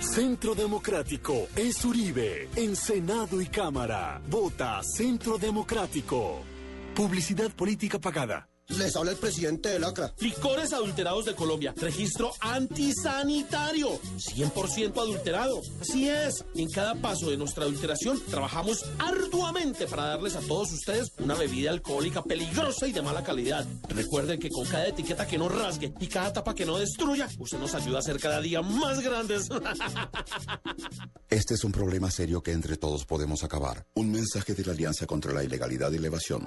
Centro 0.00 0.54
Democrático 0.54 1.48
es 1.54 1.84
Uribe 1.84 2.48
en 2.56 2.74
Senado 2.74 3.40
y 3.40 3.46
Cámara. 3.46 4.20
Vota 4.28 4.80
Centro 4.82 5.36
Democrático. 5.38 6.42
Publicidad 6.94 7.50
política 7.50 7.98
pagada. 7.98 8.48
Les 8.68 8.96
habla 8.96 9.12
el 9.12 9.16
presidente 9.16 9.68
del 9.68 9.84
ACRA. 9.84 10.12
Licores 10.18 10.72
adulterados 10.72 11.24
de 11.24 11.34
Colombia. 11.34 11.72
Registro 11.76 12.32
antisanitario. 12.40 14.00
100% 14.16 14.96
adulterado. 14.98 15.60
Así 15.80 16.08
es. 16.08 16.44
En 16.54 16.68
cada 16.70 16.94
paso 16.96 17.30
de 17.30 17.36
nuestra 17.36 17.64
adulteración 17.64 18.20
trabajamos 18.28 18.84
arduamente 18.98 19.86
para 19.86 20.06
darles 20.06 20.34
a 20.34 20.40
todos 20.40 20.72
ustedes 20.72 21.12
una 21.18 21.34
bebida 21.34 21.70
alcohólica 21.70 22.22
peligrosa 22.22 22.88
y 22.88 22.92
de 22.92 23.02
mala 23.02 23.22
calidad. 23.22 23.64
Recuerden 23.88 24.40
que 24.40 24.50
con 24.50 24.66
cada 24.66 24.88
etiqueta 24.88 25.26
que 25.26 25.38
no 25.38 25.48
rasgue 25.48 25.92
y 26.00 26.06
cada 26.08 26.32
tapa 26.32 26.54
que 26.54 26.66
no 26.66 26.78
destruya, 26.78 27.28
usted 27.38 27.58
nos 27.58 27.74
ayuda 27.74 28.00
a 28.00 28.02
ser 28.02 28.18
cada 28.18 28.40
día 28.40 28.62
más 28.62 29.00
grandes. 29.00 29.48
Este 31.28 31.54
es 31.54 31.64
un 31.64 31.72
problema 31.72 32.10
serio 32.10 32.42
que 32.42 32.52
entre 32.52 32.76
todos 32.76 33.04
podemos 33.04 33.42
acabar. 33.44 33.84
Un 33.94 34.12
mensaje 34.12 34.54
de 34.54 34.64
la 34.64 34.72
Alianza 34.72 35.06
contra 35.06 35.32
la 35.32 35.42
Ilegalidad 35.42 35.90
y 35.92 35.98
la 35.98 36.06
Evasión. 36.06 36.46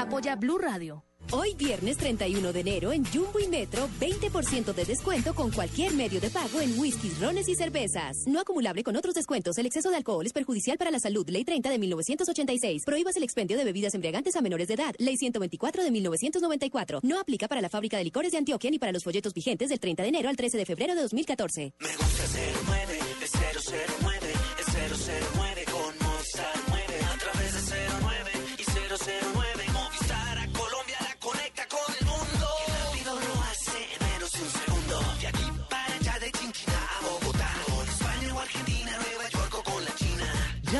Apoya 0.00 0.34
Blue 0.34 0.56
Radio. 0.56 1.04
Hoy 1.30 1.54
viernes 1.56 1.98
31 1.98 2.54
de 2.54 2.60
enero 2.60 2.90
en 2.90 3.04
Jumbo 3.04 3.38
y 3.38 3.48
Metro, 3.48 3.86
20% 4.00 4.72
de 4.72 4.84
descuento 4.86 5.34
con 5.34 5.50
cualquier 5.50 5.92
medio 5.92 6.22
de 6.22 6.30
pago 6.30 6.58
en 6.62 6.78
whiskies, 6.78 7.20
rones 7.20 7.46
y 7.50 7.54
cervezas. 7.54 8.16
No 8.26 8.40
acumulable 8.40 8.82
con 8.82 8.96
otros 8.96 9.14
descuentos. 9.14 9.58
El 9.58 9.66
exceso 9.66 9.90
de 9.90 9.96
alcohol 9.96 10.24
es 10.24 10.32
perjudicial 10.32 10.78
para 10.78 10.90
la 10.90 10.98
salud. 10.98 11.28
Ley 11.28 11.44
30 11.44 11.68
de 11.68 11.78
1986. 11.78 12.84
Prohíbas 12.86 13.14
el 13.18 13.24
expendio 13.24 13.58
de 13.58 13.64
bebidas 13.64 13.92
embriagantes 13.94 14.36
a 14.36 14.40
menores 14.40 14.68
de 14.68 14.74
edad. 14.74 14.94
Ley 14.96 15.18
124 15.18 15.84
de 15.84 15.90
1994. 15.90 17.00
No 17.02 17.20
aplica 17.20 17.46
para 17.46 17.60
la 17.60 17.68
fábrica 17.68 17.98
de 17.98 18.04
licores 18.04 18.32
de 18.32 18.38
Antioquia 18.38 18.70
ni 18.70 18.78
para 18.78 18.92
los 18.92 19.04
folletos 19.04 19.34
vigentes 19.34 19.68
del 19.68 19.80
30 19.80 20.02
de 20.02 20.08
enero 20.08 20.30
al 20.30 20.36
13 20.36 20.56
de 20.56 20.64
febrero 20.64 20.94
de 20.94 21.02
2014. 21.02 21.74
Me 21.78 21.88
gusta 21.88 22.24
09, 22.66 22.98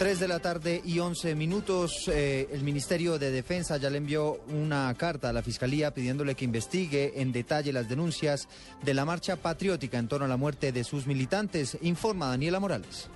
3 0.00 0.18
de 0.18 0.28
la 0.28 0.38
tarde 0.38 0.80
y 0.82 0.98
11 0.98 1.34
minutos. 1.34 2.08
eh, 2.08 2.48
el 2.54 2.62
Ministerio 2.62 3.18
de 3.18 3.30
Defensa 3.30 3.76
ya 3.76 3.90
le 3.90 3.98
envió 3.98 4.40
una 4.48 4.94
carta 4.94 5.28
a 5.28 5.32
la 5.34 5.42
Fiscalía 5.42 5.92
pidiéndole 5.92 6.34
que 6.34 6.46
investigue 6.46 7.20
en 7.20 7.32
detalle 7.32 7.70
las 7.70 7.86
denuncias 7.86 8.48
de 8.82 8.94
la 8.94 9.04
marcha 9.04 9.36
patriótica 9.36 9.98
en 9.98 10.08
torno 10.08 10.24
a 10.24 10.28
la 10.28 10.38
muerte 10.38 10.72
de 10.72 10.84
sus 10.84 11.06
militantes. 11.06 11.76
Informa 11.82 12.28
Daniela 12.28 12.58
Morales. 12.58 13.10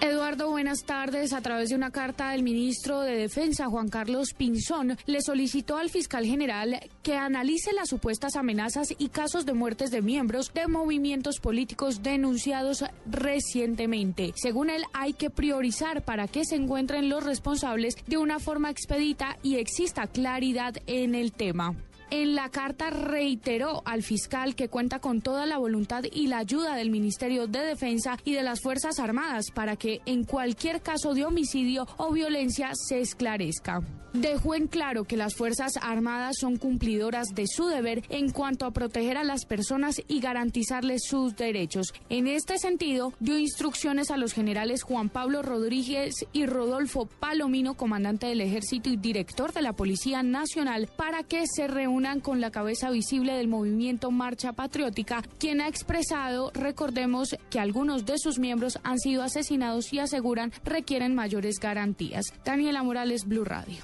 Eduardo, 0.00 0.50
buenas 0.50 0.84
tardes. 0.84 1.32
A 1.32 1.40
través 1.40 1.70
de 1.70 1.74
una 1.74 1.90
carta 1.90 2.30
del 2.30 2.42
ministro 2.42 3.00
de 3.00 3.16
Defensa, 3.16 3.66
Juan 3.66 3.88
Carlos 3.88 4.34
Pinzón, 4.36 4.96
le 5.06 5.22
solicitó 5.22 5.76
al 5.78 5.90
fiscal 5.90 6.26
general 6.26 6.80
que 7.02 7.16
analice 7.16 7.72
las 7.72 7.88
supuestas 7.88 8.36
amenazas 8.36 8.88
y 8.98 9.08
casos 9.08 9.46
de 9.46 9.54
muertes 9.54 9.90
de 9.90 10.02
miembros 10.02 10.52
de 10.52 10.66
movimientos 10.68 11.40
políticos 11.40 12.02
denunciados 12.02 12.84
recientemente. 13.10 14.32
Según 14.36 14.70
él, 14.70 14.84
hay 14.92 15.14
que 15.14 15.30
priorizar 15.30 16.02
para 16.02 16.28
que 16.28 16.44
se 16.44 16.56
encuentren 16.56 17.08
los 17.08 17.24
responsables 17.24 17.94
de 18.06 18.18
una 18.18 18.38
forma 18.38 18.70
expedita 18.70 19.38
y 19.42 19.56
exista 19.56 20.06
claridad 20.06 20.74
en 20.86 21.14
el 21.14 21.32
tema. 21.32 21.74
En 22.10 22.36
la 22.36 22.50
carta 22.50 22.90
reiteró 22.90 23.82
al 23.84 24.04
fiscal 24.04 24.54
que 24.54 24.68
cuenta 24.68 25.00
con 25.00 25.20
toda 25.20 25.44
la 25.44 25.58
voluntad 25.58 26.04
y 26.12 26.28
la 26.28 26.38
ayuda 26.38 26.76
del 26.76 26.90
Ministerio 26.90 27.48
de 27.48 27.60
Defensa 27.60 28.16
y 28.24 28.34
de 28.34 28.44
las 28.44 28.60
Fuerzas 28.60 29.00
Armadas 29.00 29.46
para 29.52 29.74
que 29.74 30.02
en 30.06 30.22
cualquier 30.22 30.82
caso 30.82 31.14
de 31.14 31.24
homicidio 31.24 31.88
o 31.96 32.12
violencia 32.12 32.70
se 32.74 33.00
esclarezca. 33.00 33.80
Dejó 34.12 34.54
en 34.54 34.66
claro 34.66 35.04
que 35.04 35.16
las 35.16 35.34
Fuerzas 35.34 35.72
Armadas 35.82 36.36
son 36.40 36.56
cumplidoras 36.56 37.34
de 37.34 37.46
su 37.46 37.66
deber 37.66 38.02
en 38.08 38.30
cuanto 38.30 38.64
a 38.64 38.70
proteger 38.70 39.18
a 39.18 39.24
las 39.24 39.44
personas 39.44 40.00
y 40.08 40.20
garantizarles 40.20 41.02
sus 41.06 41.36
derechos. 41.36 41.92
En 42.08 42.26
este 42.26 42.56
sentido, 42.56 43.12
dio 43.20 43.36
instrucciones 43.36 44.10
a 44.10 44.16
los 44.16 44.32
generales 44.32 44.84
Juan 44.84 45.10
Pablo 45.10 45.42
Rodríguez 45.42 46.14
y 46.32 46.46
Rodolfo 46.46 47.06
Palomino, 47.06 47.74
comandante 47.74 48.26
del 48.26 48.40
Ejército 48.40 48.88
y 48.88 48.96
director 48.96 49.52
de 49.52 49.60
la 49.60 49.74
Policía 49.74 50.22
Nacional, 50.22 50.88
para 50.96 51.22
que 51.22 51.44
se 51.46 51.66
reúnan 51.66 51.95
con 52.22 52.42
la 52.42 52.50
cabeza 52.50 52.90
visible 52.90 53.32
del 53.32 53.48
movimiento 53.48 54.10
Marcha 54.10 54.52
Patriótica, 54.52 55.22
quien 55.38 55.62
ha 55.62 55.68
expresado, 55.68 56.50
recordemos, 56.52 57.34
que 57.48 57.58
algunos 57.58 58.04
de 58.04 58.18
sus 58.18 58.38
miembros 58.38 58.78
han 58.84 58.98
sido 58.98 59.22
asesinados 59.22 59.90
y 59.94 59.98
aseguran 59.98 60.52
requieren 60.62 61.14
mayores 61.14 61.56
garantías. 61.58 62.26
Daniela 62.44 62.82
Morales, 62.82 63.24
Blue 63.24 63.44
Radio. 63.44 63.78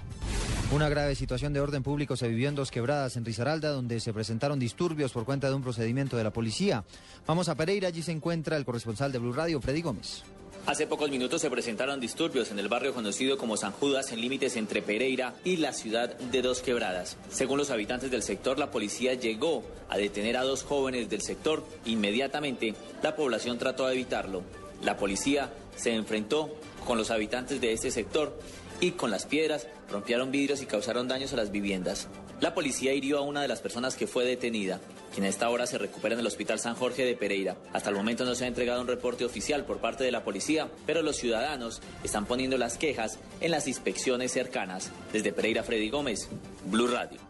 Una 0.74 0.90
grave 0.90 1.14
situación 1.14 1.54
de 1.54 1.60
orden 1.60 1.82
público 1.82 2.14
se 2.14 2.28
vivió 2.28 2.50
en 2.50 2.54
Dos 2.54 2.70
Quebradas, 2.70 3.16
en 3.16 3.24
Risaralda, 3.24 3.70
donde 3.70 3.98
se 3.98 4.12
presentaron 4.12 4.58
disturbios 4.58 5.12
por 5.12 5.24
cuenta 5.24 5.48
de 5.48 5.54
un 5.54 5.62
procedimiento 5.62 6.18
de 6.18 6.24
la 6.24 6.32
policía. 6.32 6.84
Vamos 7.26 7.48
a 7.48 7.54
Pereira, 7.54 7.88
allí 7.88 8.02
se 8.02 8.12
encuentra 8.12 8.58
el 8.58 8.66
corresponsal 8.66 9.10
de 9.10 9.18
Blue 9.20 9.32
Radio, 9.32 9.58
Freddy 9.62 9.80
Gómez. 9.80 10.22
Hace 10.64 10.86
pocos 10.86 11.10
minutos 11.10 11.42
se 11.42 11.50
presentaron 11.50 11.98
disturbios 11.98 12.52
en 12.52 12.58
el 12.60 12.68
barrio 12.68 12.94
conocido 12.94 13.36
como 13.36 13.56
San 13.56 13.72
Judas 13.72 14.12
en 14.12 14.20
límites 14.20 14.56
entre 14.56 14.80
Pereira 14.80 15.34
y 15.44 15.56
la 15.56 15.72
ciudad 15.72 16.16
de 16.16 16.40
Dos 16.40 16.60
Quebradas. 16.60 17.16
Según 17.30 17.58
los 17.58 17.70
habitantes 17.70 18.12
del 18.12 18.22
sector, 18.22 18.60
la 18.60 18.70
policía 18.70 19.14
llegó 19.14 19.64
a 19.88 19.98
detener 19.98 20.36
a 20.36 20.44
dos 20.44 20.62
jóvenes 20.62 21.10
del 21.10 21.20
sector. 21.20 21.64
Inmediatamente, 21.84 22.74
la 23.02 23.16
población 23.16 23.58
trató 23.58 23.88
de 23.88 23.94
evitarlo. 23.94 24.44
La 24.84 24.96
policía 24.96 25.52
se 25.74 25.94
enfrentó 25.94 26.54
con 26.86 26.96
los 26.96 27.10
habitantes 27.10 27.60
de 27.60 27.72
este 27.72 27.90
sector 27.90 28.38
y 28.80 28.92
con 28.92 29.10
las 29.10 29.26
piedras 29.26 29.66
rompieron 29.90 30.30
vidrios 30.30 30.62
y 30.62 30.66
causaron 30.66 31.08
daños 31.08 31.32
a 31.32 31.36
las 31.36 31.50
viviendas. 31.50 32.06
La 32.40 32.54
policía 32.54 32.94
hirió 32.94 33.18
a 33.18 33.22
una 33.22 33.42
de 33.42 33.48
las 33.48 33.60
personas 33.60 33.96
que 33.96 34.06
fue 34.06 34.24
detenida, 34.24 34.80
quien 35.12 35.26
a 35.26 35.28
esta 35.28 35.48
hora 35.48 35.66
se 35.66 35.78
recupera 35.78 36.14
en 36.14 36.20
el 36.20 36.26
Hospital 36.26 36.58
San 36.58 36.74
Jorge 36.74 37.04
de 37.04 37.14
Pereira. 37.14 37.56
Hasta 37.72 37.90
el 37.90 37.96
momento 37.96 38.24
no 38.24 38.34
se 38.34 38.44
ha 38.44 38.48
entregado 38.48 38.80
un 38.80 38.88
reporte 38.88 39.24
oficial 39.24 39.64
por 39.64 39.78
parte 39.78 40.02
de 40.04 40.10
la 40.10 40.24
policía, 40.24 40.68
pero 40.86 41.02
los 41.02 41.16
ciudadanos 41.16 41.80
están 42.02 42.26
poniendo 42.26 42.58
las 42.58 42.78
quejas 42.78 43.18
en 43.40 43.50
las 43.50 43.68
inspecciones 43.68 44.32
cercanas. 44.32 44.90
Desde 45.12 45.32
Pereira, 45.32 45.62
Freddy 45.62 45.90
Gómez, 45.90 46.28
Blue 46.66 46.88
Radio. 46.88 47.20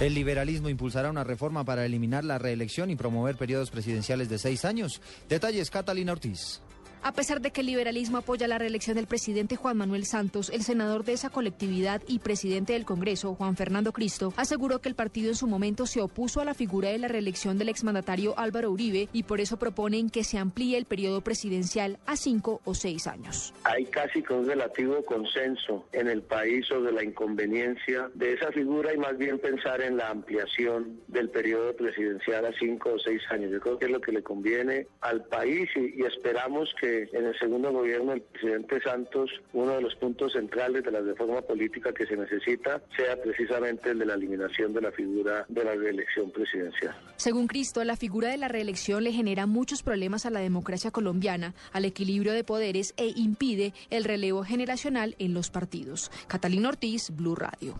El 0.00 0.14
liberalismo 0.14 0.68
impulsará 0.68 1.08
una 1.08 1.22
reforma 1.22 1.64
para 1.64 1.86
eliminar 1.86 2.24
la 2.24 2.38
reelección 2.38 2.90
y 2.90 2.96
promover 2.96 3.36
periodos 3.36 3.70
presidenciales 3.70 4.28
de 4.28 4.38
seis 4.38 4.64
años. 4.64 5.00
Detalles, 5.28 5.70
Catalina 5.70 6.12
Ortiz. 6.12 6.60
A 7.06 7.12
pesar 7.12 7.42
de 7.42 7.50
que 7.50 7.60
el 7.60 7.66
liberalismo 7.66 8.16
apoya 8.16 8.48
la 8.48 8.56
reelección 8.56 8.96
del 8.96 9.06
presidente 9.06 9.56
Juan 9.56 9.76
Manuel 9.76 10.06
Santos, 10.06 10.48
el 10.48 10.62
senador 10.62 11.04
de 11.04 11.12
esa 11.12 11.28
colectividad 11.28 12.00
y 12.08 12.20
presidente 12.20 12.72
del 12.72 12.86
Congreso, 12.86 13.34
Juan 13.34 13.58
Fernando 13.58 13.92
Cristo, 13.92 14.32
aseguró 14.38 14.80
que 14.80 14.88
el 14.88 14.94
partido 14.94 15.28
en 15.28 15.34
su 15.34 15.46
momento 15.46 15.84
se 15.84 16.00
opuso 16.00 16.40
a 16.40 16.46
la 16.46 16.54
figura 16.54 16.88
de 16.88 16.98
la 16.98 17.08
reelección 17.08 17.58
del 17.58 17.68
exmandatario 17.68 18.32
Álvaro 18.38 18.70
Uribe 18.70 19.10
y 19.12 19.24
por 19.24 19.42
eso 19.42 19.58
proponen 19.58 20.08
que 20.08 20.24
se 20.24 20.38
amplíe 20.38 20.78
el 20.78 20.86
periodo 20.86 21.20
presidencial 21.20 21.98
a 22.06 22.16
cinco 22.16 22.62
o 22.64 22.72
seis 22.72 23.06
años. 23.06 23.52
Hay 23.64 23.84
casi 23.84 24.22
que 24.22 24.32
un 24.32 24.46
relativo 24.46 25.04
consenso 25.04 25.86
en 25.92 26.08
el 26.08 26.22
país 26.22 26.64
sobre 26.68 26.90
la 26.90 27.04
inconveniencia 27.04 28.10
de 28.14 28.32
esa 28.32 28.50
figura 28.50 28.94
y 28.94 28.96
más 28.96 29.18
bien 29.18 29.38
pensar 29.38 29.82
en 29.82 29.98
la 29.98 30.08
ampliación 30.08 31.02
del 31.08 31.28
periodo 31.28 31.76
presidencial 31.76 32.46
a 32.46 32.52
cinco 32.58 32.94
o 32.94 32.98
seis 32.98 33.20
años. 33.28 33.50
Yo 33.52 33.60
creo 33.60 33.78
que 33.78 33.84
es 33.84 33.90
lo 33.90 34.00
que 34.00 34.12
le 34.12 34.22
conviene 34.22 34.86
al 35.02 35.22
país 35.26 35.68
y, 35.76 36.00
y 36.00 36.06
esperamos 36.06 36.74
que 36.80 36.93
en 37.12 37.26
el 37.26 37.38
segundo 37.38 37.72
gobierno 37.72 38.12
del 38.12 38.22
presidente 38.22 38.80
Santos 38.80 39.30
uno 39.52 39.76
de 39.76 39.82
los 39.82 39.94
puntos 39.96 40.32
centrales 40.32 40.84
de 40.84 40.90
la 40.90 41.00
reforma 41.00 41.40
política 41.42 41.92
que 41.92 42.06
se 42.06 42.16
necesita 42.16 42.82
sea 42.96 43.20
precisamente 43.20 43.90
el 43.90 43.98
de 43.98 44.06
la 44.06 44.14
eliminación 44.14 44.72
de 44.72 44.80
la 44.80 44.92
figura 44.92 45.44
de 45.48 45.64
la 45.64 45.74
reelección 45.74 46.30
presidencial. 46.30 46.94
Según 47.16 47.46
Cristo, 47.46 47.82
la 47.84 47.96
figura 47.96 48.30
de 48.30 48.38
la 48.38 48.48
reelección 48.48 49.04
le 49.04 49.12
genera 49.12 49.46
muchos 49.46 49.82
problemas 49.82 50.26
a 50.26 50.30
la 50.30 50.40
democracia 50.40 50.90
colombiana, 50.90 51.54
al 51.72 51.84
equilibrio 51.84 52.32
de 52.32 52.44
poderes 52.44 52.94
e 52.96 53.12
impide 53.16 53.72
el 53.90 54.04
relevo 54.04 54.44
generacional 54.44 55.14
en 55.18 55.34
los 55.34 55.50
partidos. 55.50 56.10
Catalina 56.28 56.68
Ortiz, 56.68 57.10
Blue 57.10 57.34
Radio. 57.34 57.78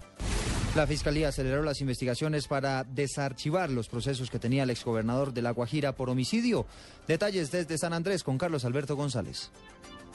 La 0.75 0.89
Fiscalía 0.89 1.29
aceleró 1.29 1.63
las 1.63 1.81
investigaciones 1.81 2.49
para 2.49 2.83
desarchivar 2.83 3.71
los 3.71 3.89
procesos 3.89 4.29
que 4.29 4.41
tenía 4.41 4.65
el 4.65 4.71
exgobernador 4.71 5.33
de 5.33 5.41
La 5.41 5.53
Guajira 5.53 5.93
por 5.93 6.11
homicidio. 6.11 6.67
Detalles 7.07 7.53
desde 7.53 7.79
San 7.79 7.93
Andrés 7.93 8.25
con 8.25 8.39
Carlos 8.39 8.65
Alberto 8.65 8.97
González. 8.97 9.53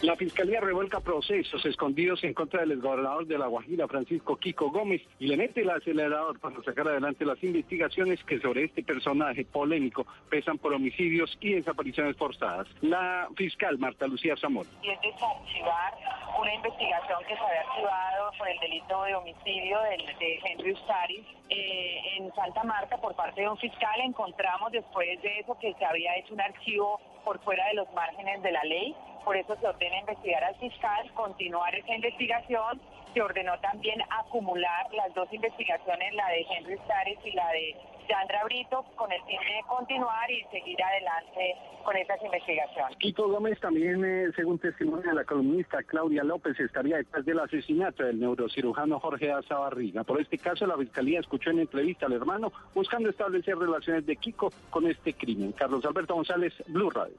La 0.02 0.16
Fiscalía 0.16 0.62
revuelca 0.62 1.02
procesos 1.02 1.66
escondidos 1.66 2.24
en 2.24 2.34
contra 2.34 2.62
del 2.62 2.72
exgobernador 2.72 3.28
de 3.28 3.38
La 3.38 3.48
Guajira, 3.48 3.86
Francisco 3.86 4.38
Kiko 4.38 4.72
Gómez, 4.72 5.02
y 5.20 5.28
le 5.28 5.36
mete 5.36 5.62
el 5.62 5.70
acelerador 5.70 6.40
para 6.40 6.56
sacar 6.64 6.88
adelante 6.88 7.26
las 7.26 7.44
investigaciones 7.44 8.24
que 8.24 8.40
sobre 8.40 8.64
este 8.64 8.82
personaje 8.82 9.44
polémico 9.44 10.06
pesan 10.30 10.58
por 10.58 10.74
homicidios 10.74 11.38
y 11.42 11.56
desapariciones 11.56 12.16
forzadas. 12.16 12.66
La 12.80 13.28
fiscal 13.36 13.78
Marta 13.78 14.08
Lucía 14.08 14.36
Zamora. 14.38 14.70
y 14.82 14.90
es 14.90 15.02
desarchivar 15.02 15.94
una 16.40 16.54
investigación 16.54 17.20
que 17.28 17.36
se 17.36 17.42
había 17.42 17.62
activado 17.62 18.32
por 18.38 18.48
el 18.48 18.60
delito 18.60 19.04
de 19.04 19.16
homicidio 19.16 19.80
de 19.82 20.40
Henry 20.46 20.72
Ustari 20.72 21.26
eh, 21.50 22.18
en 22.18 22.34
Santa 22.36 22.64
Marta 22.64 22.96
por 22.98 23.16
parte 23.16 23.42
de 23.42 23.50
un 23.50 23.58
fiscal. 23.58 24.00
Encontramos 24.02 24.72
después 24.72 25.22
de 25.22 25.40
eso 25.40 25.58
que 25.60 25.74
se 25.74 25.84
había 25.84 26.16
hecho 26.16 26.34
un 26.34 26.42
archivo 26.42 27.02
por 27.26 27.40
fuera 27.40 27.68
de 27.68 27.74
los 27.74 27.92
márgenes 27.94 28.42
de 28.42 28.52
la 28.52 28.64
ley. 28.64 28.96
Por 29.24 29.38
eso 29.38 29.56
se 29.60 29.68
ordena 29.68 30.00
investigar 30.00 30.44
al 30.44 30.56
fiscal, 30.56 31.12
continuar 31.14 31.74
esa 31.76 31.94
investigación. 31.94 32.82
Se 33.14 33.22
ordenó 33.22 33.60
también 33.60 34.00
acumular 34.10 34.94
las 34.94 35.14
dos 35.14 35.32
investigaciones, 35.34 36.14
la 36.14 36.28
de 36.30 36.46
Henry 36.50 36.78
Staris 36.86 37.20
y 37.26 37.32
la 37.32 37.50
de 37.50 37.76
Sandra 38.08 38.44
Brito, 38.46 38.84
con 38.96 39.12
el 39.12 39.22
fin 39.24 39.38
de 39.38 39.68
continuar 39.68 40.32
y 40.32 40.44
seguir 40.52 40.82
adelante 40.82 41.56
con 41.84 41.96
esas 41.96 42.22
investigaciones. 42.24 42.98
Kiko 42.98 43.28
Gómez 43.30 43.60
también, 43.60 44.04
eh, 44.04 44.32
según 44.36 44.58
testimonio 44.58 45.10
de 45.10 45.16
la 45.16 45.24
columnista 45.24 45.84
Claudia 45.84 46.24
López, 46.24 46.60
estaría 46.60 46.98
detrás 46.98 47.24
del 47.26 47.40
asesinato 47.40 48.04
del 48.04 48.20
neurocirujano 48.20 49.00
Jorge 49.00 49.32
Azabarriga. 49.32 50.04
Por 50.04 50.20
este 50.20 50.38
caso, 50.38 50.66
la 50.66 50.78
Fiscalía 50.78 51.20
escuchó 51.20 51.52
en 51.52 51.60
entrevista 51.60 52.08
al 52.08 52.14
hermano 52.14 52.52
buscando 52.74 53.10
establecer 53.10 53.58
relaciones 53.58 54.06
de 54.06 54.16
Kiko 54.16 54.52
con 54.70 54.88
este 54.88 55.14
crimen. 55.14 55.52
Carlos 55.52 55.86
Alberto 55.86 56.16
González, 56.16 56.54
Blue 56.68 56.90
Radio. 56.90 57.16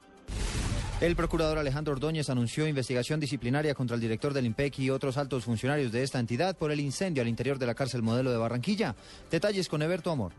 El 1.01 1.15
procurador 1.15 1.57
Alejandro 1.57 1.93
Ordóñez 1.93 2.29
anunció 2.29 2.67
investigación 2.67 3.19
disciplinaria 3.19 3.73
contra 3.73 3.95
el 3.95 4.01
director 4.01 4.35
del 4.35 4.45
IMPEC 4.45 4.77
y 4.77 4.91
otros 4.91 5.17
altos 5.17 5.45
funcionarios 5.45 5.91
de 5.91 6.03
esta 6.03 6.19
entidad 6.19 6.55
por 6.55 6.71
el 6.71 6.79
incendio 6.79 7.23
al 7.23 7.27
interior 7.27 7.57
de 7.57 7.65
la 7.65 7.73
cárcel 7.73 8.03
modelo 8.03 8.29
de 8.31 8.37
Barranquilla. 8.37 8.95
Detalles 9.31 9.67
con 9.67 9.81
Eberto 9.81 10.11
Amor. 10.11 10.31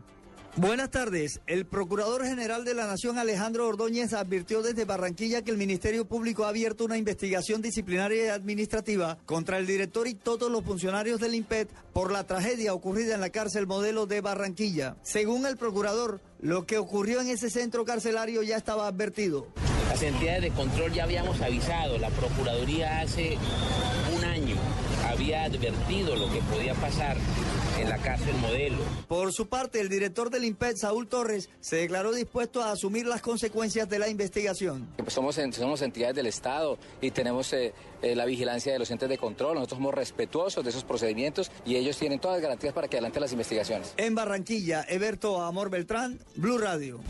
Buenas 0.55 0.89
tardes. 0.89 1.41
El 1.47 1.65
Procurador 1.65 2.23
General 2.23 2.63
de 2.63 2.75
la 2.75 2.87
Nación, 2.87 3.17
Alejandro 3.17 3.67
Ordóñez, 3.67 4.13
advirtió 4.13 4.61
desde 4.61 4.85
Barranquilla 4.85 5.41
que 5.41 5.51
el 5.51 5.57
Ministerio 5.57 6.05
Público 6.05 6.45
ha 6.45 6.49
abierto 6.49 6.85
una 6.85 6.97
investigación 6.97 7.61
disciplinaria 7.61 8.25
y 8.25 8.29
administrativa 8.29 9.17
contra 9.25 9.57
el 9.57 9.67
director 9.67 10.07
y 10.07 10.13
todos 10.13 10.49
los 10.49 10.63
funcionarios 10.63 11.19
del 11.19 11.35
IMPET 11.35 11.69
por 11.91 12.09
la 12.09 12.25
tragedia 12.25 12.73
ocurrida 12.73 13.15
en 13.15 13.21
la 13.21 13.31
cárcel 13.31 13.67
modelo 13.67 14.05
de 14.05 14.21
Barranquilla. 14.21 14.95
Según 15.01 15.45
el 15.45 15.57
Procurador, 15.57 16.21
lo 16.39 16.65
que 16.65 16.77
ocurrió 16.77 17.19
en 17.19 17.27
ese 17.27 17.49
centro 17.49 17.83
carcelario 17.83 18.43
ya 18.43 18.55
estaba 18.55 18.87
advertido. 18.87 19.51
Las 19.93 20.01
entidades 20.01 20.41
de 20.41 20.49
control 20.49 20.91
ya 20.91 21.03
habíamos 21.03 21.39
avisado, 21.39 21.99
la 21.99 22.09
Procuraduría 22.09 23.01
hace 23.01 23.37
un 24.17 24.22
había 25.13 25.43
advertido 25.43 26.15
lo 26.15 26.31
que 26.31 26.39
podía 26.41 26.73
pasar 26.73 27.15
en 27.79 27.87
la 27.87 27.97
cárcel 27.99 28.35
modelo. 28.37 28.77
Por 29.07 29.31
su 29.31 29.47
parte, 29.47 29.79
el 29.79 29.87
director 29.87 30.31
del 30.31 30.43
IMPED, 30.43 30.75
Saúl 30.75 31.07
Torres, 31.07 31.49
se 31.59 31.77
declaró 31.77 32.11
dispuesto 32.13 32.63
a 32.63 32.71
asumir 32.71 33.05
las 33.05 33.21
consecuencias 33.21 33.87
de 33.87 33.99
la 33.99 34.09
investigación. 34.09 34.87
Pues 34.97 35.13
somos, 35.13 35.39
somos 35.51 35.81
entidades 35.83 36.15
del 36.15 36.25
Estado 36.25 36.79
y 36.99 37.11
tenemos 37.11 37.53
eh, 37.53 37.73
eh, 38.01 38.15
la 38.15 38.25
vigilancia 38.25 38.73
de 38.73 38.79
los 38.79 38.89
entes 38.89 39.07
de 39.07 39.17
control. 39.19 39.55
Nosotros 39.55 39.77
somos 39.77 39.93
respetuosos 39.93 40.63
de 40.63 40.71
esos 40.71 40.83
procedimientos 40.83 41.51
y 41.63 41.75
ellos 41.75 41.97
tienen 41.97 42.19
todas 42.19 42.37
las 42.37 42.43
garantías 42.43 42.73
para 42.73 42.87
que 42.87 42.97
adelante 42.97 43.19
las 43.19 43.31
investigaciones. 43.31 43.93
En 43.97 44.15
Barranquilla, 44.15 44.83
Eberto 44.89 45.41
Amor 45.41 45.69
Beltrán, 45.69 46.19
Blue 46.35 46.57
Radio. 46.57 47.01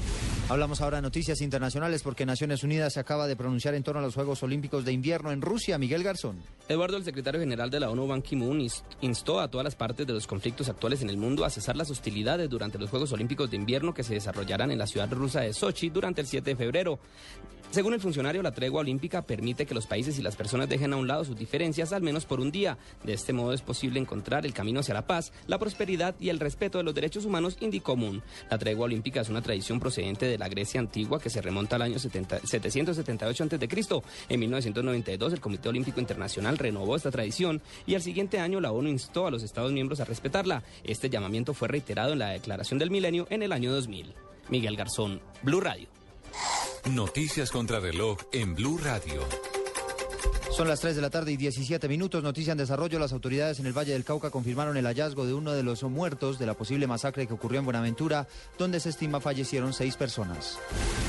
Hablamos 0.49 0.81
ahora 0.81 0.97
de 0.97 1.03
noticias 1.03 1.39
internacionales 1.41 2.03
porque 2.03 2.25
Naciones 2.25 2.63
Unidas 2.63 2.93
se 2.93 2.99
acaba 2.99 3.27
de 3.27 3.35
pronunciar 3.37 3.75
en 3.75 3.83
torno 3.83 3.99
a 3.99 4.03
los 4.03 4.13
Juegos 4.13 4.43
Olímpicos 4.43 4.83
de 4.83 4.91
Invierno 4.91 5.31
en 5.31 5.41
Rusia. 5.41 5.77
Miguel 5.77 6.03
Garzón. 6.03 6.43
Eduardo, 6.67 6.97
el 6.97 7.05
secretario 7.05 7.39
general 7.39 7.69
de 7.69 7.79
la 7.79 7.89
ONU, 7.93 8.07
Ban 8.07 8.21
Ki-moon, 8.21 8.67
instó 9.01 9.39
a 9.39 9.47
todas 9.47 9.63
las 9.63 9.75
partes 9.75 10.05
de 10.05 10.13
los 10.13 10.27
conflictos 10.27 10.69
actuales 10.69 11.01
en 11.01 11.09
el 11.09 11.17
mundo 11.17 11.45
a 11.45 11.49
cesar 11.49 11.75
las 11.75 11.89
hostilidades 11.89 12.49
durante 12.49 12.77
los 12.77 12.89
Juegos 12.89 13.11
Olímpicos 13.13 13.49
de 13.49 13.57
Invierno 13.57 13.93
que 13.93 14.03
se 14.03 14.13
desarrollarán 14.13 14.71
en 14.71 14.79
la 14.79 14.87
ciudad 14.87 15.11
rusa 15.11 15.41
de 15.41 15.53
Sochi 15.53 15.89
durante 15.89 16.21
el 16.21 16.27
7 16.27 16.51
de 16.51 16.55
febrero. 16.55 16.99
Según 17.73 17.95
el 17.95 17.99
funcionario, 17.99 18.43
la 18.43 18.51
tregua 18.51 18.81
olímpica 18.81 19.23
permite 19.23 19.65
que 19.65 19.73
los 19.73 19.87
países 19.87 20.19
y 20.19 20.21
las 20.21 20.35
personas 20.35 20.69
dejen 20.69 20.93
a 20.93 20.95
un 20.95 21.07
lado 21.07 21.25
sus 21.25 21.35
diferencias 21.35 21.91
al 21.91 22.03
menos 22.03 22.23
por 22.23 22.39
un 22.39 22.51
día. 22.51 22.77
De 23.03 23.13
este 23.13 23.33
modo 23.33 23.51
es 23.51 23.63
posible 23.63 23.99
encontrar 23.99 24.45
el 24.45 24.53
camino 24.53 24.81
hacia 24.81 24.93
la 24.93 25.07
paz, 25.07 25.33
la 25.47 25.57
prosperidad 25.57 26.13
y 26.19 26.29
el 26.29 26.39
respeto 26.39 26.77
de 26.77 26.83
los 26.83 26.93
derechos 26.93 27.25
humanos, 27.25 27.57
indicó 27.61 27.95
Moon. 27.95 28.21
La 28.51 28.59
tregua 28.59 28.85
olímpica 28.85 29.21
es 29.21 29.29
una 29.29 29.41
tradición 29.41 29.79
procedente 29.79 30.27
de 30.27 30.37
la 30.37 30.49
Grecia 30.49 30.79
antigua 30.79 31.19
que 31.19 31.31
se 31.31 31.41
remonta 31.41 31.77
al 31.77 31.81
año 31.81 31.97
778 31.97 33.43
a.C. 33.43 34.01
En 34.29 34.39
1992 34.39 35.33
el 35.33 35.41
Comité 35.41 35.69
Olímpico 35.69 35.99
Internacional 35.99 36.59
renovó 36.59 36.95
esta 36.95 37.09
tradición 37.09 37.59
y 37.87 37.95
al 37.95 38.03
siguiente 38.03 38.37
año 38.37 38.61
la 38.61 38.71
ONU 38.71 38.89
instó 38.89 39.25
a 39.25 39.31
los 39.31 39.41
Estados 39.41 39.71
miembros 39.71 39.99
a 39.99 40.05
respetarla. 40.05 40.61
Este 40.83 41.09
llamamiento 41.09 41.55
fue 41.55 41.69
reiterado 41.69 42.13
en 42.13 42.19
la 42.19 42.29
Declaración 42.29 42.77
del 42.77 42.91
Milenio 42.91 43.25
en 43.31 43.41
el 43.41 43.51
año 43.51 43.71
2000. 43.73 44.13
Miguel 44.49 44.77
Garzón, 44.77 45.21
Blue 45.41 45.59
Radio. 45.59 46.02
Noticias 46.89 47.49
contra 47.49 47.79
reloj 47.79 48.17
en 48.33 48.55
Blue 48.55 48.77
Radio. 48.77 49.21
Son 50.51 50.67
las 50.67 50.81
3 50.81 50.97
de 50.97 51.01
la 51.01 51.09
tarde 51.09 51.31
y 51.31 51.37
17 51.37 51.87
minutos. 51.87 52.21
Noticia 52.21 52.51
en 52.51 52.57
desarrollo. 52.57 52.99
Las 52.99 53.13
autoridades 53.13 53.59
en 53.59 53.67
el 53.67 53.73
Valle 53.75 53.93
del 53.93 54.03
Cauca 54.03 54.29
confirmaron 54.29 54.75
el 54.75 54.85
hallazgo 54.85 55.25
de 55.25 55.33
uno 55.33 55.53
de 55.53 55.63
los 55.63 55.81
muertos 55.83 56.37
de 56.39 56.45
la 56.45 56.55
posible 56.55 56.85
masacre 56.85 57.25
que 57.25 57.33
ocurrió 57.33 57.59
en 57.59 57.65
Buenaventura, 57.65 58.27
donde 58.57 58.81
se 58.81 58.89
estima 58.89 59.21
fallecieron 59.21 59.71
seis 59.71 59.95
personas. 59.95 60.59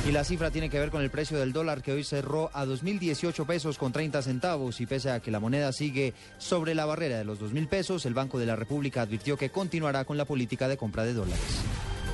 Y 0.09 0.12
la 0.12 0.22
cifra 0.22 0.53
tiene 0.53 0.70
que 0.70 0.79
ver 0.79 0.91
con 0.91 1.03
el 1.03 1.11
precio 1.11 1.39
del 1.39 1.53
dólar 1.53 1.83
que 1.83 1.93
hoy 1.93 2.05
cerró 2.05 2.51
a 2.55 2.64
2.018 2.64 3.45
pesos 3.45 3.77
con 3.77 3.93
30 3.93 4.22
centavos. 4.22 4.81
Y 4.81 4.87
pese 4.87 5.11
a 5.11 5.20
que 5.20 5.33
la 5.33 5.41
moneda 5.41 5.72
sigue 5.72 6.14
sobre 6.39 6.77
la 6.77 6.87
barrera 6.87 7.18
de 7.18 7.25
los 7.25 7.41
2.000 7.41 7.68
pesos, 7.68 8.07
el 8.07 8.14
Banco 8.14 8.39
de 8.39 8.47
la 8.47 8.55
República 8.55 9.03
advirtió 9.03 9.37
que 9.37 9.51
continuará 9.51 10.05
con 10.05 10.16
la 10.16 10.25
política 10.25 10.68
de 10.68 10.77
compra 10.77 11.03
de 11.03 11.14
dólares. 11.14 11.64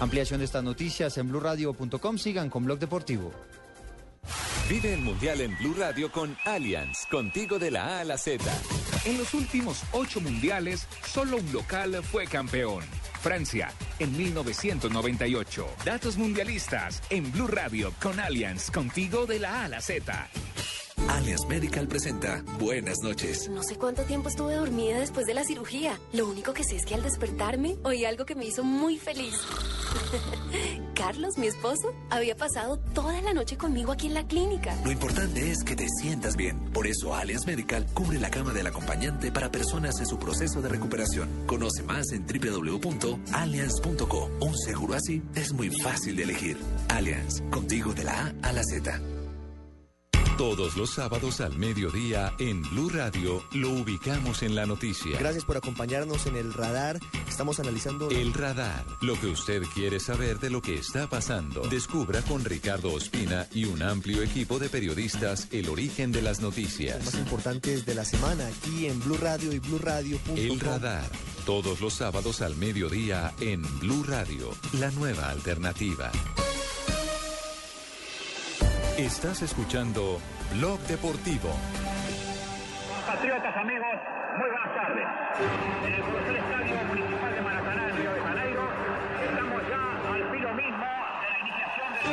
Ampliación 0.00 0.38
de 0.38 0.46
estas 0.46 0.64
noticias 0.64 1.18
en 1.18 1.28
blurradio.com. 1.28 2.16
Sigan 2.16 2.48
con 2.48 2.64
Blog 2.64 2.78
Deportivo. 2.78 3.32
Vive 4.68 4.94
el 4.94 5.00
Mundial 5.00 5.40
en 5.40 5.56
Blue 5.58 5.74
Radio 5.76 6.10
con 6.12 6.36
Allianz, 6.44 7.06
contigo 7.10 7.58
de 7.58 7.70
la 7.70 7.98
A 7.98 8.00
a 8.00 8.04
la 8.04 8.16
Z. 8.16 8.44
En 9.04 9.18
los 9.18 9.34
últimos 9.34 9.82
ocho 9.92 10.20
mundiales, 10.20 10.86
solo 11.04 11.38
un 11.38 11.52
local 11.52 12.00
fue 12.04 12.26
campeón. 12.26 12.84
Francia, 13.20 13.72
en 13.98 14.16
1998. 14.16 15.66
Datos 15.84 16.16
mundialistas 16.16 17.02
en 17.10 17.30
Blue 17.32 17.48
Radio 17.48 17.92
con 18.00 18.20
Allianz, 18.20 18.70
contigo 18.70 19.26
de 19.26 19.40
la 19.40 19.62
A 19.62 19.64
a 19.64 19.68
la 19.68 19.80
Z. 19.80 20.28
Allianz 21.08 21.46
Medical 21.48 21.88
presenta 21.88 22.42
Buenas 22.58 22.98
noches. 23.02 23.48
No 23.48 23.62
sé 23.62 23.76
cuánto 23.76 24.02
tiempo 24.02 24.28
estuve 24.28 24.54
dormida 24.54 24.98
después 24.98 25.26
de 25.26 25.34
la 25.34 25.44
cirugía. 25.44 25.98
Lo 26.12 26.28
único 26.28 26.52
que 26.52 26.64
sé 26.64 26.76
es 26.76 26.84
que 26.84 26.94
al 26.94 27.02
despertarme 27.02 27.76
oí 27.82 28.04
algo 28.04 28.24
que 28.24 28.34
me 28.34 28.44
hizo 28.44 28.62
muy 28.64 28.98
feliz. 28.98 29.34
Carlos, 30.94 31.38
mi 31.38 31.46
esposo, 31.46 31.94
había 32.10 32.36
pasado 32.36 32.78
toda 32.94 33.20
la 33.22 33.32
noche 33.32 33.56
conmigo 33.56 33.92
aquí 33.92 34.08
en 34.08 34.14
la 34.14 34.26
clínica. 34.26 34.76
Lo 34.84 34.92
importante 34.92 35.50
es 35.50 35.64
que 35.64 35.76
te 35.76 35.88
sientas 35.88 36.36
bien. 36.36 36.58
Por 36.72 36.86
eso 36.86 37.14
Allianz 37.14 37.46
Medical 37.46 37.86
cubre 37.94 38.20
la 38.20 38.30
cama 38.30 38.52
del 38.52 38.66
acompañante 38.66 39.32
para 39.32 39.50
personas 39.50 39.98
en 40.00 40.06
su 40.06 40.18
proceso 40.18 40.60
de 40.60 40.68
recuperación. 40.68 41.28
Conoce 41.46 41.82
más 41.82 42.12
en 42.12 42.26
www.allianz.co. 42.26 44.30
Un 44.40 44.58
seguro 44.58 44.94
así 44.94 45.22
es 45.34 45.52
muy 45.52 45.70
fácil 45.70 46.16
de 46.16 46.24
elegir. 46.24 46.58
Allianz, 46.88 47.40
contigo 47.50 47.94
de 47.94 48.04
la 48.04 48.34
A 48.42 48.48
a 48.48 48.52
la 48.52 48.62
Z. 48.62 49.00
Todos 50.40 50.74
los 50.74 50.88
sábados 50.88 51.42
al 51.42 51.58
mediodía 51.58 52.32
en 52.38 52.62
Blue 52.62 52.88
Radio 52.88 53.44
lo 53.52 53.68
ubicamos 53.72 54.42
en 54.42 54.54
la 54.54 54.64
noticia. 54.64 55.18
Gracias 55.18 55.44
por 55.44 55.58
acompañarnos 55.58 56.24
en 56.24 56.34
el 56.34 56.54
radar. 56.54 56.98
Estamos 57.28 57.60
analizando... 57.60 58.08
El 58.08 58.32
radar, 58.32 58.86
lo 59.02 59.20
que 59.20 59.26
usted 59.26 59.62
quiere 59.74 60.00
saber 60.00 60.38
de 60.38 60.48
lo 60.48 60.62
que 60.62 60.76
está 60.76 61.10
pasando. 61.10 61.60
Descubra 61.68 62.22
con 62.22 62.42
Ricardo 62.42 62.90
Ospina 62.90 63.48
y 63.52 63.66
un 63.66 63.82
amplio 63.82 64.22
equipo 64.22 64.58
de 64.58 64.70
periodistas 64.70 65.46
el 65.50 65.68
origen 65.68 66.10
de 66.10 66.22
las 66.22 66.40
noticias. 66.40 67.04
Los 67.04 67.12
más 67.12 67.22
importantes 67.22 67.84
de 67.84 67.94
la 67.94 68.06
semana 68.06 68.46
aquí 68.46 68.86
en 68.86 68.98
Blue 69.00 69.18
Radio 69.18 69.52
y 69.52 69.58
Blue 69.58 69.78
Radio. 69.78 70.18
El 70.36 70.58
radar, 70.58 71.06
todos 71.44 71.82
los 71.82 71.92
sábados 71.92 72.40
al 72.40 72.56
mediodía 72.56 73.34
en 73.40 73.60
Blue 73.78 74.04
Radio, 74.04 74.54
la 74.72 74.90
nueva 74.92 75.28
alternativa. 75.28 76.10
Estás 78.98 79.42
escuchando 79.42 80.20
Blog 80.52 80.78
Deportivo. 80.80 81.48
Patriotas 83.06 83.56
amigos, 83.56 83.86
muy 84.36 84.50
buenas 84.50 84.74
tardes. 84.74 85.06
En 85.86 85.94
el 85.94 86.02
Colegio 86.02 86.36
Estadio 86.36 86.76
Municipal 86.86 87.34
de 87.34 87.40
Maracaná, 87.40 87.88
en 87.88 87.96
Río 87.96 88.12
de 88.12 88.20
Janeiro, 88.20 88.68
estamos 89.24 89.62
ya 89.68 89.82
al 90.12 90.30
filo 90.30 90.54
mismo 90.54 90.86
de 91.22 91.28
la 91.30 91.38
iniciación 91.40 91.90
de... 91.96 92.10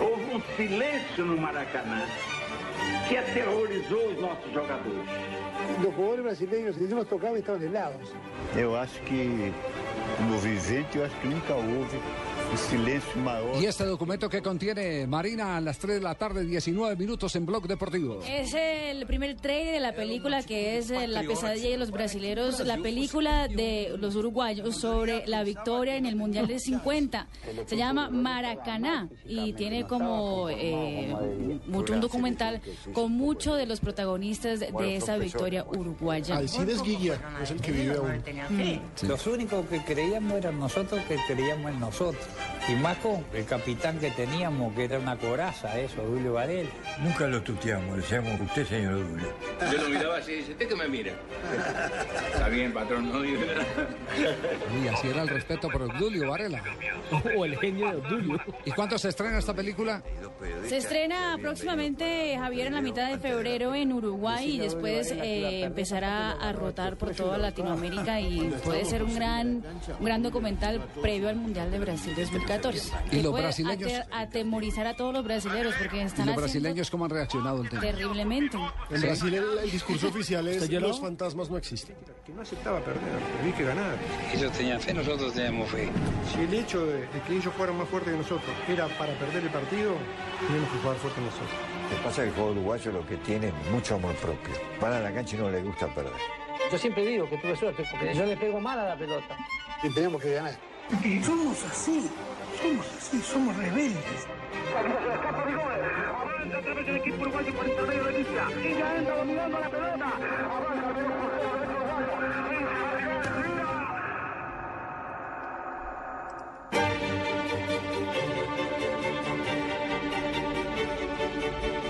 Houve 0.00 0.34
um 0.34 0.42
silêncio 0.56 1.24
no 1.24 1.36
Maracanã 1.36 2.06
que 3.08 3.16
aterrorizou 3.16 4.08
os 4.10 4.20
nossos 4.20 4.52
jogadores. 4.52 5.08
Los 5.82 5.94
jugadores 5.94 6.24
brasileños, 6.24 6.76
si 6.76 6.84
nos 6.84 7.06
tocaban, 7.06 7.38
estaban 7.38 7.62
helados. 7.62 8.12
Eu 8.56 8.76
acho 8.76 9.00
que, 9.02 9.52
no 10.28 10.38
vivente, 10.38 10.98
eu 10.98 11.04
acho 11.04 11.16
que 11.20 11.28
nunca 11.28 11.54
houve 11.54 11.68
um 11.76 11.86
silêncio 11.88 11.96
maior. 11.96 12.37
Y 13.60 13.64
este 13.66 13.84
documento 13.84 14.28
que 14.28 14.40
contiene 14.40 15.06
Marina 15.06 15.56
a 15.56 15.60
las 15.60 15.78
3 15.78 15.96
de 15.96 16.00
la 16.00 16.14
tarde, 16.14 16.44
19 16.44 16.96
minutos 16.96 17.34
en 17.36 17.44
Blog 17.44 17.66
Deportivo. 17.66 18.20
Es 18.26 18.54
el 18.54 19.06
primer 19.06 19.36
trailer 19.36 19.74
de 19.74 19.80
la 19.80 19.92
película 19.92 20.42
que 20.42 20.78
es 20.78 20.90
eh, 20.90 21.06
La 21.06 21.22
pesadilla 21.22 21.70
de 21.70 21.76
los 21.76 21.90
brasileros, 21.90 22.60
la 22.60 22.78
película 22.78 23.48
de 23.48 23.94
los 23.98 24.14
uruguayos 24.16 24.76
sobre 24.76 25.26
la 25.26 25.44
victoria 25.44 25.96
en 25.96 26.06
el 26.06 26.16
Mundial 26.16 26.46
de 26.46 26.58
50. 26.58 27.26
Se 27.66 27.76
llama 27.76 28.10
Maracaná 28.10 29.08
y 29.26 29.52
tiene 29.52 29.86
como 29.86 30.48
eh, 30.48 31.14
mucho 31.66 31.92
un 31.92 32.00
documental 32.00 32.60
con 32.92 33.12
muchos 33.12 33.56
de 33.56 33.66
los 33.66 33.80
protagonistas 33.80 34.60
de 34.60 34.96
esa 34.96 35.16
victoria 35.16 35.64
uruguaya. 35.64 36.36
Alcides 36.36 36.82
Guilla 36.82 37.20
es 37.42 37.50
el 37.50 37.60
que 37.60 37.72
vive 37.72 37.96
aún. 37.96 38.22
Los 39.02 39.26
únicos 39.26 39.66
que 39.66 39.82
creíamos 39.84 40.32
eran 40.34 40.58
nosotros 40.58 41.00
que 41.08 41.16
creíamos 41.26 41.72
en 41.72 41.80
nosotros. 41.80 42.24
Y 42.68 42.74
más 42.74 42.98
con 42.98 43.24
el 43.32 43.46
capitán 43.46 43.98
que 43.98 44.10
teníamos, 44.10 44.74
que 44.74 44.84
era 44.84 44.98
una 44.98 45.16
coraza, 45.16 45.78
eso, 45.78 46.02
Julio 46.06 46.34
Varela. 46.34 46.68
Nunca 47.00 47.26
lo 47.26 47.42
tuteamos, 47.42 47.96
decíamos 47.96 48.38
usted, 48.40 48.66
señor 48.66 49.06
Julio. 49.08 49.32
Yo 49.72 49.82
lo 49.82 49.88
miraba 49.88 50.16
así 50.18 50.32
y 50.32 50.36
dice, 50.36 50.52
¿usted 50.52 50.68
que 50.68 50.76
me 50.76 50.88
mira? 50.88 51.12
Está 52.32 52.48
bien, 52.48 52.72
patrón, 52.72 53.10
no 53.10 53.22
digo 53.22 53.40
nada. 53.46 53.64
Y 54.84 54.88
así 54.88 55.08
era 55.08 55.22
el 55.22 55.28
respeto 55.28 55.68
por 55.70 55.82
Obdulio 55.82 56.30
Varela. 56.30 56.62
O 57.36 57.44
el 57.44 57.58
genio 57.58 57.90
de 57.90 57.96
Obdulio. 57.96 58.40
¿Y 58.66 58.70
cuándo 58.72 58.98
se 58.98 59.08
estrena 59.08 59.38
esta 59.38 59.54
película? 59.54 60.02
Se 60.66 60.76
estrena 60.76 61.36
próximamente, 61.40 62.36
Javier, 62.38 62.66
en 62.66 62.74
la 62.74 62.80
mitad 62.82 63.10
de 63.10 63.18
febrero 63.18 63.74
en 63.74 63.92
Uruguay 63.92 64.56
y 64.56 64.58
después 64.58 65.10
eh, 65.12 65.62
empezará 65.62 66.32
a 66.32 66.52
rotar 66.52 66.96
por 66.96 67.14
toda 67.14 67.38
Latinoamérica 67.38 68.20
y 68.20 68.50
puede 68.62 68.84
ser 68.84 69.02
un 69.02 69.14
gran, 69.14 69.64
un 69.98 70.04
gran 70.04 70.22
documental 70.22 70.80
previo 71.00 71.28
al 71.28 71.36
Mundial 71.36 71.70
de 71.70 71.78
Brasil 71.78 72.14
2014. 72.32 72.92
¿Y 73.12 73.22
los 73.22 73.32
brasileños? 73.32 73.92
ate- 73.92 74.06
atemorizar 74.12 74.86
a 74.86 74.94
todos 74.96 75.12
los 75.12 75.24
brasileños 75.24 75.74
porque 75.78 75.96
¿Y 75.96 76.00
están 76.00 76.26
los 76.26 76.34
haciendo 76.36 76.40
brasileños 76.42 76.90
cómo 76.90 77.04
han 77.04 77.10
reaccionado 77.10 77.62
al 77.62 77.68
tema? 77.68 77.80
terriblemente. 77.82 78.56
En 78.90 79.00
Brasil 79.00 79.34
el, 79.34 79.58
el 79.64 79.70
discurso 79.70 80.08
oficial 80.08 80.46
es 80.48 80.62
¿Usted 80.62 80.70
lloró? 80.74 80.88
los 80.88 81.00
fantasmas 81.00 81.50
no 81.50 81.56
existen. 81.56 81.96
que 82.26 82.32
no 82.32 82.42
aceptaba 82.42 82.80
perder, 82.80 83.02
había 83.40 83.54
que 83.56 83.64
ganar. 83.64 83.96
Ellos 84.34 84.52
tenían 84.52 84.80
fe, 84.80 84.94
nosotros 84.94 85.32
teníamos 85.32 85.70
fe. 85.70 85.88
Si 86.32 86.40
el 86.40 86.54
hecho 86.54 86.84
de, 86.86 87.00
de 87.06 87.20
que 87.26 87.36
ellos 87.36 87.52
fueran 87.54 87.76
más 87.78 87.88
fuertes 87.88 88.12
que 88.12 88.18
nosotros 88.18 88.50
era 88.68 88.86
para 88.98 89.12
perder 89.18 89.44
el 89.44 89.50
partido, 89.50 89.92
teníamos 90.46 90.70
que 90.72 90.78
jugar 90.78 90.96
fuerte 90.96 91.20
nosotros. 91.20 91.50
Lo 91.90 91.96
que 91.96 92.02
pasa 92.02 92.08
es 92.10 92.16
que 92.16 92.28
el 92.28 92.34
juego 92.34 92.50
uruguayo 92.50 92.92
lo 92.92 93.06
que 93.06 93.16
tiene 93.18 93.48
es 93.48 93.54
mucho 93.72 93.94
amor 93.94 94.14
propio. 94.16 94.54
Van 94.80 94.92
a 94.92 95.00
la 95.00 95.12
cancha 95.12 95.36
y 95.36 95.38
no 95.38 95.50
les 95.50 95.64
gusta 95.64 95.86
perder. 95.94 96.12
Yo 96.70 96.76
siempre 96.76 97.06
digo 97.06 97.28
que 97.30 97.38
tuve 97.38 97.56
suerte, 97.56 97.82
porque 97.90 98.14
yo 98.14 98.26
le 98.26 98.36
pego 98.36 98.60
mal 98.60 98.78
a 98.78 98.88
la 98.90 98.96
pelota. 98.96 99.36
Y 99.82 99.88
teníamos 99.88 100.20
que 100.20 100.34
ganar. 100.34 100.54
Somos 100.88 101.64
así. 101.64 102.10
Somos 102.62 102.86
así, 102.96 103.20
somos 103.20 103.56
rebeldes. 103.56 104.26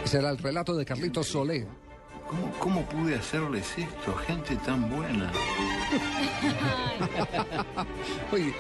Será 0.05 0.31
el 0.31 0.39
relato 0.39 0.75
de 0.75 0.85
Carlitos 0.85 1.29
Solé. 1.29 1.88
¿Cómo, 2.29 2.53
¿Cómo 2.59 2.85
pude 2.87 3.15
hacerles 3.15 3.79
esto? 3.79 4.15
Gente 4.15 4.57
tan 4.57 4.91
buena. 4.91 5.31
Oye, 8.33 8.53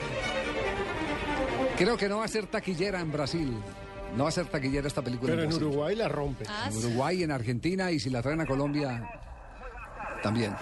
creo 1.77 1.97
que 1.97 2.09
no 2.09 2.19
va 2.19 2.25
a 2.25 2.29
ser 2.29 2.47
taquillera 2.47 3.01
en 3.01 3.13
Brasil. 3.13 3.53
No 4.17 4.25
va 4.25 4.31
a 4.31 4.33
ser 4.33 4.47
taquillera 4.47 4.89
esta 4.89 5.03
película. 5.03 5.33
Pero 5.33 5.43
en 5.43 5.49
Brasil. 5.51 5.67
Uruguay 5.67 5.95
la 5.95 6.09
rompe. 6.09 6.47
En 6.67 6.77
Uruguay, 6.79 7.23
en 7.23 7.31
Argentina 7.31 7.91
y 7.91 8.01
si 8.01 8.09
la 8.09 8.23
traen 8.23 8.41
a 8.41 8.47
Colombia, 8.47 9.07
también. 10.23 10.55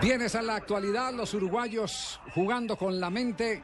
Vienes 0.00 0.34
a 0.34 0.42
la 0.42 0.56
actualidad, 0.56 1.12
los 1.12 1.32
uruguayos 1.34 2.20
jugando 2.34 2.76
con 2.76 2.98
la 2.98 3.10
mente, 3.10 3.62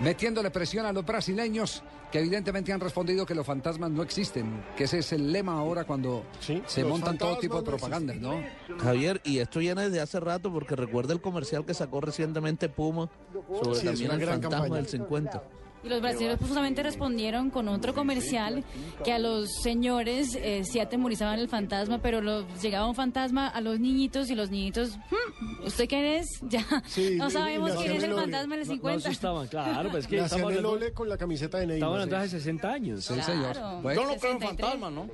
metiéndole 0.00 0.50
presión 0.50 0.86
a 0.86 0.92
los 0.92 1.04
brasileños, 1.04 1.82
que 2.10 2.18
evidentemente 2.20 2.72
han 2.72 2.80
respondido 2.80 3.26
que 3.26 3.34
los 3.34 3.46
fantasmas 3.46 3.90
no 3.90 4.02
existen, 4.02 4.64
que 4.76 4.84
ese 4.84 4.98
es 4.98 5.12
el 5.12 5.32
lema 5.32 5.58
ahora 5.58 5.84
cuando 5.84 6.24
se 6.66 6.84
montan 6.84 7.18
todo 7.18 7.38
tipo 7.38 7.56
de 7.58 7.62
propaganda, 7.64 8.14
¿no? 8.14 8.42
Javier, 8.80 9.20
y 9.24 9.38
esto 9.38 9.58
viene 9.60 9.82
desde 9.82 10.00
hace 10.00 10.20
rato 10.20 10.52
porque 10.52 10.76
recuerda 10.76 11.12
el 11.12 11.20
comercial 11.20 11.64
que 11.64 11.74
sacó 11.74 12.00
recientemente 12.00 12.68
Puma 12.68 13.08
sobre 13.62 13.80
Sí, 13.80 13.86
también 13.86 14.10
el 14.12 14.20
gran 14.20 14.42
fantasma 14.42 14.58
campaña. 14.58 14.76
del 14.76 14.86
50. 14.88 15.42
Y 15.86 15.88
los 15.88 16.00
brasileños 16.00 16.38
pues, 16.38 16.48
justamente 16.48 16.82
respondieron 16.82 17.50
con 17.50 17.68
otro 17.68 17.94
comercial 17.94 18.64
que 19.04 19.12
a 19.12 19.18
los 19.18 19.48
señores 19.62 20.34
eh, 20.34 20.62
sí 20.64 20.80
atemorizaban 20.80 21.38
el 21.38 21.48
fantasma, 21.48 21.98
pero 21.98 22.20
los, 22.20 22.44
llegaba 22.60 22.86
un 22.88 22.94
fantasma 22.94 23.46
a 23.48 23.60
los 23.60 23.78
niñitos 23.78 24.28
y 24.30 24.34
los 24.34 24.50
niñitos, 24.50 24.96
"Hmm, 24.96 25.64
¿usted 25.66 25.86
quién 25.88 26.04
es? 26.04 26.26
Ya 26.48 26.64
Sí, 26.86 27.16
no 27.16 27.30
sabemos 27.30 27.72
quién 27.76 27.92
es 27.92 28.02
el 28.02 28.10
el 28.10 28.16
fantasma 28.16 28.56
del 28.56 28.64
ole. 28.64 28.74
50. 28.74 29.08
asustaban, 29.08 29.46
claro, 29.48 29.90
pues 29.90 30.04
es 30.04 30.10
que 30.10 30.18
estamos 30.18 30.52
el 30.52 30.92
con 30.92 31.08
la 31.08 31.16
camiseta 31.16 31.58
de 31.58 31.66
Neymar. 31.66 31.88
Hablando 31.90 32.16
de 32.16 32.22
hace 32.22 32.38
60 32.38 32.72
años. 32.72 33.04
Sí, 33.04 33.20
señor. 33.22 33.56
Bueno. 33.82 34.02
Yo 34.02 34.08
no 34.08 34.16
creo 34.16 34.32
en 34.32 34.40
fantasmas, 34.40 34.92
¿no? 34.92 35.08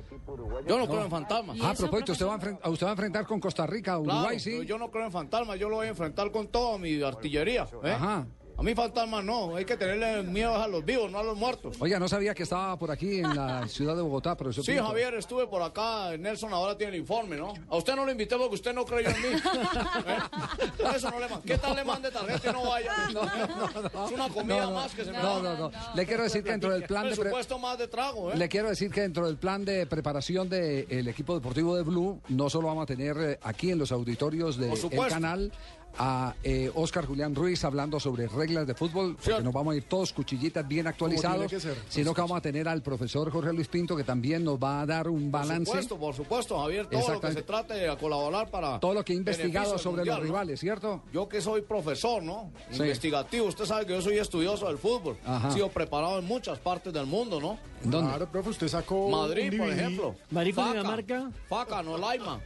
Yo 0.67 0.77
no 0.79 0.87
creo 0.87 1.03
en 1.03 1.09
fantasmas. 1.11 1.57
Ah, 1.61 1.69
a 1.69 1.73
propósito, 1.73 2.11
usted 2.13 2.25
va 2.25 2.39
a, 2.63 2.69
usted 2.69 2.85
va 2.85 2.89
a 2.91 2.93
enfrentar 2.93 3.25
con 3.27 3.39
Costa 3.39 3.67
Rica, 3.67 3.97
Uruguay, 3.99 4.37
Claro, 4.37 4.39
sí. 4.39 4.65
yo 4.65 4.77
no 4.77 4.89
creo 4.89 5.05
en 5.05 5.11
fantasmas, 5.11 5.59
yo 5.59 5.69
lo 5.69 5.75
voy 5.77 5.87
a 5.87 5.89
enfrentar 5.89 6.31
con 6.31 6.47
toda 6.47 6.77
mi 6.77 7.01
artillería. 7.01 7.67
¿eh? 7.83 7.91
Ajá. 7.91 8.25
A 8.55 8.61
mí 8.61 8.75
fantasmas 8.75 9.23
no, 9.25 9.55
hay 9.55 9.65
que 9.65 9.75
tenerle 9.75 10.21
miedo 10.23 10.55
a 10.55 10.67
los 10.67 10.85
vivos, 10.85 11.11
no 11.11 11.17
a 11.19 11.23
los 11.23 11.35
muertos. 11.35 11.75
Oiga, 11.79 11.99
no 11.99 12.07
sabía 12.07 12.33
que 12.35 12.43
estaba 12.43 12.77
por 12.77 12.91
aquí 12.91 13.19
en 13.19 13.35
la 13.35 13.67
ciudad 13.67 13.95
de 13.95 14.01
Bogotá, 14.03 14.37
pero 14.37 14.53
Sí, 14.53 14.77
Javier, 14.77 15.15
estuve 15.15 15.47
por 15.47 15.61
acá, 15.63 16.15
Nelson 16.17 16.53
ahora 16.53 16.77
tiene 16.77 16.93
el 16.93 16.99
informe, 17.01 17.35
¿no? 17.35 17.53
A 17.69 17.75
usted 17.77 17.95
no 17.95 18.05
lo 18.05 18.11
invité 18.11 18.37
porque 18.37 18.55
usted 18.55 18.73
no 18.73 18.85
creyó 18.85 19.09
en 19.09 19.21
mí. 19.21 19.27
¿eh? 20.07 20.95
Eso 20.95 21.09
no 21.09 21.19
le 21.19 21.27
mande. 21.27 21.45
¿Qué 21.47 21.57
tal 21.57 21.75
le 21.75 21.83
mande 21.83 22.11
tarjeta 22.11 22.49
y 22.49 22.53
no 22.53 22.69
vaya? 22.69 22.93
Es 24.05 24.11
una 24.11 24.29
comida 24.29 24.57
No, 24.61 24.65
no, 24.67 24.71
más 24.75 24.93
que 24.93 25.03
se 25.05 25.11
me 25.11 25.17
no, 25.17 25.41
da. 25.41 25.57
no, 25.57 25.69
no. 25.69 25.95
Le 25.95 26.05
quiero 26.05 26.23
decir 26.23 26.43
que 26.43 26.51
dentro 26.51 26.71
del 26.71 26.83
plan 26.83 27.03
de 27.03 27.09
pre- 27.11 27.17
Presupuesto 27.23 27.57
más 27.59 27.77
de 27.77 27.87
trago, 27.87 28.31
¿eh? 28.31 28.37
Le 28.37 28.47
quiero 28.49 28.69
decir 28.69 28.91
que 28.91 29.01
dentro 29.01 29.25
del 29.25 29.37
plan 29.37 29.65
de 29.65 29.85
preparación 29.87 30.47
del 30.47 31.07
equipo 31.07 31.33
deportivo 31.33 31.75
de 31.75 31.83
Blue, 31.83 32.19
no 32.29 32.49
solo 32.49 32.67
vamos 32.67 32.83
a 32.83 32.85
tener 32.85 33.17
eh, 33.19 33.39
aquí 33.43 33.71
en 33.71 33.79
los 33.79 33.91
auditorios 33.91 34.57
del 34.57 34.71
canal 35.09 35.51
a 35.97 36.35
eh, 36.43 36.71
Oscar 36.75 37.05
Julián 37.05 37.35
Ruiz 37.35 37.63
hablando 37.63 37.99
sobre 37.99 38.27
reglas 38.27 38.65
de 38.67 38.73
fútbol, 38.73 39.15
porque 39.23 39.43
nos 39.43 39.53
vamos 39.53 39.73
a 39.73 39.77
ir 39.77 39.83
todos 39.83 40.13
cuchillitas 40.13 40.67
bien 40.67 40.87
actualizados, 40.87 41.47
que 41.49 41.59
ser. 41.59 41.77
sino 41.89 42.13
que 42.13 42.21
vamos 42.21 42.37
a 42.37 42.41
tener 42.41 42.67
al 42.67 42.81
profesor 42.81 43.31
Jorge 43.31 43.53
Luis 43.53 43.67
Pinto, 43.67 43.95
que 43.95 44.03
también 44.03 44.43
nos 44.43 44.57
va 44.57 44.81
a 44.81 44.85
dar 44.85 45.07
un 45.07 45.31
Por 45.31 45.41
balance. 45.41 45.65
supuesto, 45.65 45.97
por 45.97 46.15
supuesto, 46.15 46.59
Javier, 46.59 46.87
todo 46.87 47.13
lo 47.13 47.21
que 47.21 47.31
se 47.33 47.43
trate 47.43 47.73
de 47.75 47.97
colaborar 47.97 48.49
para... 48.49 48.79
Todo 48.79 48.93
lo 48.93 49.05
que 49.05 49.13
he 49.13 49.15
investigado 49.15 49.77
sobre 49.77 49.97
mundial, 49.97 50.17
los 50.17 50.25
¿no? 50.27 50.33
rivales, 50.33 50.59
¿cierto? 50.59 51.01
Yo 51.11 51.27
que 51.27 51.41
soy 51.41 51.61
profesor, 51.61 52.23
¿no? 52.23 52.51
Sí. 52.71 52.81
Investigativo. 52.81 53.45
Usted 53.47 53.65
sabe 53.65 53.85
que 53.85 53.93
yo 53.93 54.01
soy 54.01 54.17
estudioso 54.17 54.67
del 54.67 54.77
fútbol. 54.77 55.17
Ajá. 55.25 55.49
He 55.49 55.51
sido 55.51 55.69
preparado 55.69 56.19
en 56.19 56.25
muchas 56.25 56.59
partes 56.59 56.91
del 56.93 57.05
mundo, 57.05 57.39
¿no? 57.39 57.57
¿Dónde? 57.83 58.09
Claro, 58.09 58.27
profe, 58.31 58.49
usted 58.49 58.67
sacó. 58.67 59.09
Madrid, 59.09 59.57
por 59.57 59.69
ejemplo. 59.69 60.15
Madrid 60.31 60.55
con. 60.55 60.71
Dinamarca. 60.71 61.31
Faca, 61.49 61.83
no 61.83 61.97
Laima. 61.97 62.39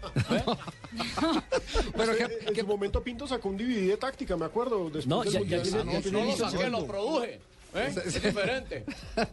Pero 1.95 2.11
en 2.47 2.55
su 2.55 2.65
momento 2.67 3.03
Pinto 3.03 3.27
sacó 3.27 3.49
un 3.49 3.57
DVD 3.57 3.89
de 3.89 3.97
táctica, 3.97 4.35
me 4.38 4.45
acuerdo. 4.45 4.85
Después 4.89 5.07
No, 5.07 5.23
ya- 5.23 5.39
Ah, 5.39 5.83
no, 5.85 6.01
si 6.01 6.11
no 6.11 6.23
lo 6.25 6.35
saqué, 6.35 6.69
lo 6.69 6.85
produje. 6.85 7.39
¿eh? 7.75 7.93
Es 8.05 8.23
diferente. 8.23 8.85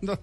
No, 0.02 0.18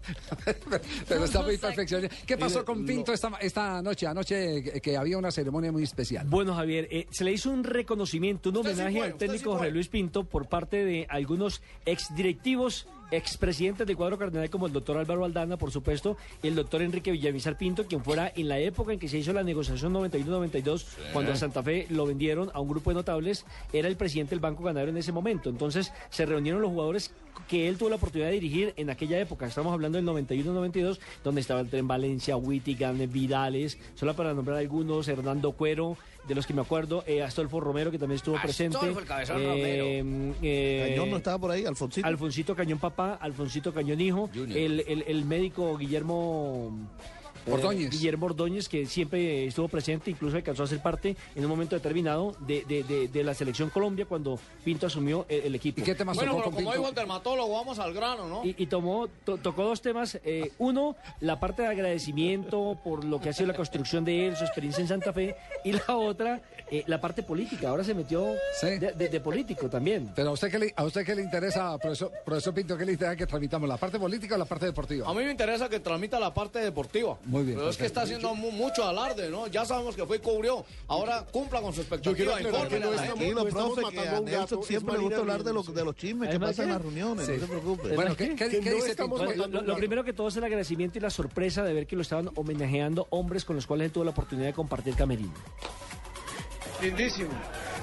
pero 1.08 1.26
está 1.26 1.42
muy 1.42 1.58
perfeccionado. 1.58 2.14
¿Qué 2.26 2.38
pasó 2.38 2.64
con 2.64 2.86
Pinto 2.86 3.14
esta, 3.14 3.32
esta 3.42 3.82
noche? 3.82 4.06
Anoche 4.06 4.62
que, 4.64 4.82
que 4.82 4.98
había 4.98 5.18
una 5.18 5.32
ceremonia 5.32 5.72
muy 5.72 5.84
especial. 5.84 6.28
Bueno, 6.28 6.54
Javier, 6.54 6.88
eh, 6.92 7.08
se 7.10 7.24
le 7.24 7.32
hizo 7.32 7.50
un 7.50 7.64
reconocimiento, 7.64 8.50
un 8.50 8.56
sí 8.56 8.62
homenaje 8.62 8.98
fue, 8.98 9.06
al 9.08 9.12
sí 9.14 9.18
técnico. 9.18 9.54
Jorge 9.54 9.72
Luis 9.72 9.88
Pinto 9.88 10.24
por 10.26 10.48
parte 10.48 10.84
de 10.86 11.08
algunos 11.10 11.62
exdirectivos, 11.86 12.88
expresidentes 13.12 13.86
del 13.86 13.98
cuadro 13.98 14.18
cardenal, 14.18 14.50
como 14.50 14.68
el 14.68 14.74
doctor 14.74 14.98
Álvaro 14.98 15.26
Aldana, 15.26 15.58
por 15.58 15.72
supuesto, 15.72 16.18
y 16.42 16.48
el 16.48 16.56
doctor 16.56 16.82
Enrique 16.82 17.12
Villamizar 17.12 17.58
Pinto, 17.58 17.86
quien 17.86 18.04
fuera 18.04 18.32
en 18.36 18.48
la 18.48 18.60
época 18.60 18.94
en 18.94 19.00
que 19.00 19.08
se 19.08 19.18
hizo 19.18 19.34
la 19.34 19.44
negociación 19.44 19.94
91-92, 19.94 20.86
cuando 21.14 21.34
a 21.34 21.36
Santa 21.36 21.62
Fe 21.62 21.88
lo 21.90 22.06
vendieron 22.06 22.50
a 22.54 22.60
un 22.60 22.70
grupo 22.70 22.90
de 22.90 22.96
notables, 22.96 23.46
era 23.74 23.88
el 23.88 23.98
presidente 23.98 24.32
del 24.32 24.40
Banco 24.40 24.64
Ganadero 24.64 24.92
en 24.92 24.98
ese 24.98 25.12
momento. 25.12 25.50
Entonces 25.50 25.92
se 26.10 26.26
reunieron 26.26 26.62
los 26.62 26.72
jugadores 26.72 27.14
que 27.48 27.68
él 27.68 27.78
tuvo 27.78 27.90
la 27.90 27.96
oportunidad 27.96 28.30
de 28.30 28.36
dirigir 28.36 28.74
en 28.78 28.90
aquella 28.90 29.20
época. 29.20 29.46
Estamos 29.46 29.74
hablando 29.74 29.98
del 29.98 30.08
91-92, 30.08 31.00
donde 31.24 31.42
estaba 31.42 31.62
el 31.62 31.70
Tren 31.70 31.88
Valencia, 31.88 32.38
Wittigan, 32.38 33.12
Vidales, 33.12 33.78
solo 33.96 34.16
para 34.16 34.34
nombrar 34.34 34.58
algunos, 34.58 35.08
Hernando 35.08 35.52
Cuero, 35.52 35.98
de 36.28 36.36
los 36.36 36.46
que 36.46 36.54
me 36.54 36.62
acuerdo, 36.62 37.04
eh, 37.08 37.22
Astolfo 37.24 37.60
Romero, 37.60 37.90
que 37.92 37.98
también 37.98 38.18
estuvo 38.18 38.40
presente. 38.42 38.78
Astolfo, 38.78 39.00
el 39.00 39.06
cabezón 39.06 39.38
eh, 39.42 40.34
eh, 40.42 40.88
Cañón 40.92 41.10
no 41.12 41.18
estaba 41.18 41.38
por 41.40 41.52
ahí, 41.52 41.66
Alfonsito. 41.66 42.08
Alfonsito 42.08 42.56
Cañón 42.56 42.80
papá, 42.80 43.18
Alfonsito 43.20 43.74
Cañón 43.74 44.00
hijo, 44.02 44.30
el, 44.34 44.84
el- 44.88 45.04
el 45.08 45.26
médico 45.26 45.78
Guillermo 45.78 46.72
Ordóñez. 47.50 47.90
Guillermo 47.90 48.26
Ordóñez, 48.28 48.68
que 48.70 48.86
siempre 48.86 49.46
estuvo 49.48 49.68
presente, 49.68 50.12
incluso 50.12 50.38
alcanzó 50.38 50.64
a 50.64 50.68
ser 50.68 50.82
parte 50.82 51.16
en 51.36 51.44
un 51.44 51.50
momento 51.50 51.76
determinado 51.76 52.36
de, 52.40 52.64
de- 52.66 52.84
de- 52.84 53.08
de 53.08 53.24
la 53.24 53.34
selección 53.34 53.70
Colombia 53.70 54.06
cuando 54.06 54.40
Pinto 54.64 54.88
asumió 54.88 55.26
el, 55.30 55.42
el 55.46 55.56
equipo. 55.56 55.82
¿Y 55.82 55.84
qué 55.84 55.96
temas 55.96 56.16
Bueno, 56.18 56.32
tocó 56.34 56.44
pero 56.44 56.56
con 56.56 56.64
como 56.64 56.76
dijo 56.76 56.90
el 56.90 56.96
dermatólogo, 56.96 57.54
vamos 57.54 57.80
al 57.80 57.94
grano, 57.94 58.28
¿no? 58.28 58.46
Y, 58.46 58.56
y 58.58 58.66
tomó, 58.68 59.08
to- 59.26 59.38
tocó 59.38 59.64
dos 59.64 59.82
temas. 59.82 60.20
eh, 60.24 60.52
uno, 60.60 60.96
la 61.20 61.40
parte 61.40 61.62
de 61.64 61.68
agradecimiento 61.70 62.78
por 62.84 63.04
lo 63.06 63.20
que 63.20 63.30
ha 63.30 63.34
sido 63.34 63.48
la 63.48 63.56
construcción 63.56 64.06
de 64.06 64.28
él, 64.28 64.36
su 64.36 64.44
experiencia 64.44 64.82
en 64.82 64.88
Santa 64.88 65.14
Fe. 65.14 65.36
Y 65.64 65.72
la 65.74 65.98
otra, 65.98 66.42
eh, 66.72 66.84
la 66.88 67.00
parte 67.02 67.22
política. 67.24 67.70
Ahora 67.70 67.84
se 67.84 67.94
metió 67.94 68.34
Sí. 68.60 68.80
de, 68.80 68.94
de- 68.94 69.10
de 69.10 69.20
político 69.20 69.70
también. 69.70 70.12
Pero 70.16 70.30
a 70.30 70.32
usted 70.32 70.50
qué 70.50 70.58
le, 70.60 70.74
a 70.76 70.84
usted 70.86 71.06
qué 71.06 71.14
le 71.16 71.22
interesa, 71.24 71.78
profesor, 71.78 72.12
profesor 72.26 72.54
Pinto, 72.54 72.78
qué 72.78 72.86
le 72.86 72.94
interesa 72.94 73.16
que 73.16 73.28
tramitamos, 73.28 73.68
la 73.68 73.78
parte 73.78 74.00
política 74.00 74.36
o 74.36 74.38
la 74.38 74.46
parte 74.46 74.66
deportiva? 74.66 75.10
A 75.10 75.14
mí 75.14 75.24
me 75.24 75.32
interesa 75.32 75.68
que 75.70 75.80
transmita 75.80 76.20
la 76.20 76.34
parte 76.34 76.60
deportiva. 76.60 77.18
Muy 77.26 77.44
bien, 77.44 77.58
Pero 77.58 77.70
es 77.70 77.78
que 77.78 77.86
está 77.86 78.04
haciendo 78.04 78.34
mu- 78.34 78.52
mucho 78.52 78.84
alarde, 78.86 79.30
¿no? 79.30 79.48
Ya 79.48 79.66
sabemos 79.66 79.96
que 79.96 80.06
fue 80.06 80.18
y 80.18 80.20
cubrió. 80.20 80.66
Ahora 80.88 81.26
cumpla 81.32 81.62
con 81.62 81.74
su 81.74 81.84
Yo 81.84 82.14
quiero 82.16 82.32
expectativa. 82.32 82.68
que 82.70 82.80
no 82.80 82.94
estamos, 82.94 83.76
matando 83.78 84.16
a 84.16 84.20
un 84.20 84.26
gato. 84.26 84.64
siempre 84.64 84.94
le 84.96 85.00
gusta 85.04 85.20
hablar 85.20 85.44
de 85.44 85.54
los, 85.54 85.66
Rios. 85.66 85.76
de 85.76 85.84
los 85.86 85.96
chismes 85.96 86.30
que 86.30 86.36
¿Es 86.36 86.42
pasan 86.42 86.66
en 86.66 86.72
las 86.72 86.82
reuniones, 86.82 87.26
Sí. 87.26 87.34
no 87.34 87.40
se 87.42 87.48
preocupe. 87.48 87.96
Bueno, 87.96 88.16
¿qué, 88.16 88.30
qué- 88.36 88.50
Que 88.50 88.60
qué 88.62 88.70
no 88.70 88.76
dice 88.78 88.96
matando 89.06 89.48
Lo, 89.48 89.62
lo 89.62 89.76
primero 89.76 90.04
que 90.04 90.14
todo 90.14 90.28
es 90.30 90.36
el 90.38 90.44
agradecimiento 90.44 90.98
y 90.98 91.02
la 91.02 91.10
sorpresa 91.10 91.64
de 91.64 91.74
ver 91.74 91.86
que 91.88 91.96
lo 91.96 92.02
estaban 92.02 92.30
homenajeando 92.36 93.08
hombres 93.10 93.46
con 93.46 93.56
los 93.56 93.68
cuales 93.68 93.86
él 93.88 93.92
tuvo 93.92 94.04
la 94.06 94.12
oportunidad 94.12 94.48
de 94.48 94.54
compartir 94.54 94.96
camerino. 94.96 95.34
Lindísimo, 96.82 97.30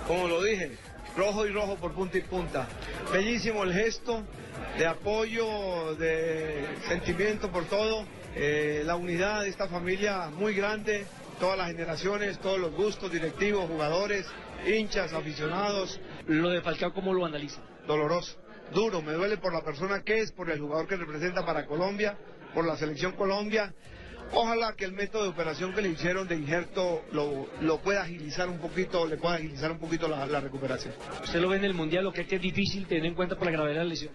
como 0.08 0.26
lo 0.26 0.42
dije, 0.42 0.72
rojo 1.16 1.46
y 1.46 1.52
rojo 1.52 1.76
por 1.76 1.92
punta 1.92 2.18
y 2.18 2.22
punta. 2.22 2.66
Bellísimo 3.12 3.62
el 3.62 3.72
gesto 3.72 4.24
de 4.76 4.86
apoyo, 4.86 5.94
de 5.94 6.66
sentimiento 6.88 7.48
por 7.52 7.66
todo, 7.66 8.04
eh, 8.34 8.82
la 8.84 8.96
unidad 8.96 9.42
de 9.42 9.50
esta 9.50 9.68
familia 9.68 10.30
muy 10.30 10.54
grande, 10.54 11.06
todas 11.38 11.56
las 11.56 11.68
generaciones, 11.68 12.40
todos 12.40 12.58
los 12.58 12.72
gustos, 12.74 13.12
directivos, 13.12 13.68
jugadores, 13.68 14.26
hinchas, 14.66 15.12
aficionados. 15.12 16.00
Lo 16.26 16.50
de 16.50 16.60
Falcao, 16.60 16.92
¿cómo 16.92 17.14
lo 17.14 17.24
analiza? 17.24 17.60
Doloroso, 17.86 18.36
duro, 18.74 19.00
me 19.00 19.12
duele 19.12 19.36
por 19.36 19.54
la 19.54 19.62
persona 19.62 20.02
que 20.02 20.18
es, 20.18 20.32
por 20.32 20.50
el 20.50 20.58
jugador 20.58 20.88
que 20.88 20.96
representa 20.96 21.46
para 21.46 21.66
Colombia, 21.66 22.16
por 22.52 22.66
la 22.66 22.76
selección 22.76 23.12
Colombia. 23.12 23.72
Ojalá 24.32 24.74
que 24.74 24.84
el 24.84 24.92
método 24.92 25.24
de 25.24 25.28
operación 25.30 25.72
que 25.72 25.82
le 25.82 25.88
hicieron 25.88 26.28
de 26.28 26.36
injerto 26.36 27.02
lo, 27.12 27.48
lo 27.60 27.78
pueda 27.78 28.02
agilizar 28.02 28.48
un 28.48 28.58
poquito, 28.58 29.06
le 29.06 29.16
pueda 29.16 29.36
agilizar 29.36 29.72
un 29.72 29.78
poquito 29.78 30.06
la, 30.06 30.26
la 30.26 30.40
recuperación. 30.40 30.94
Usted 31.22 31.40
lo 31.40 31.48
ve 31.48 31.56
en 31.56 31.64
el 31.64 31.74
Mundial, 31.74 32.04
lo 32.04 32.12
que 32.12 32.22
es 32.22 32.28
que 32.28 32.36
es 32.36 32.42
difícil 32.42 32.86
tener 32.86 33.06
en 33.06 33.14
cuenta 33.14 33.36
por 33.36 33.46
la 33.46 33.52
gravedad 33.52 33.78
de 33.78 33.84
la 33.84 33.90
lesión. 33.90 34.12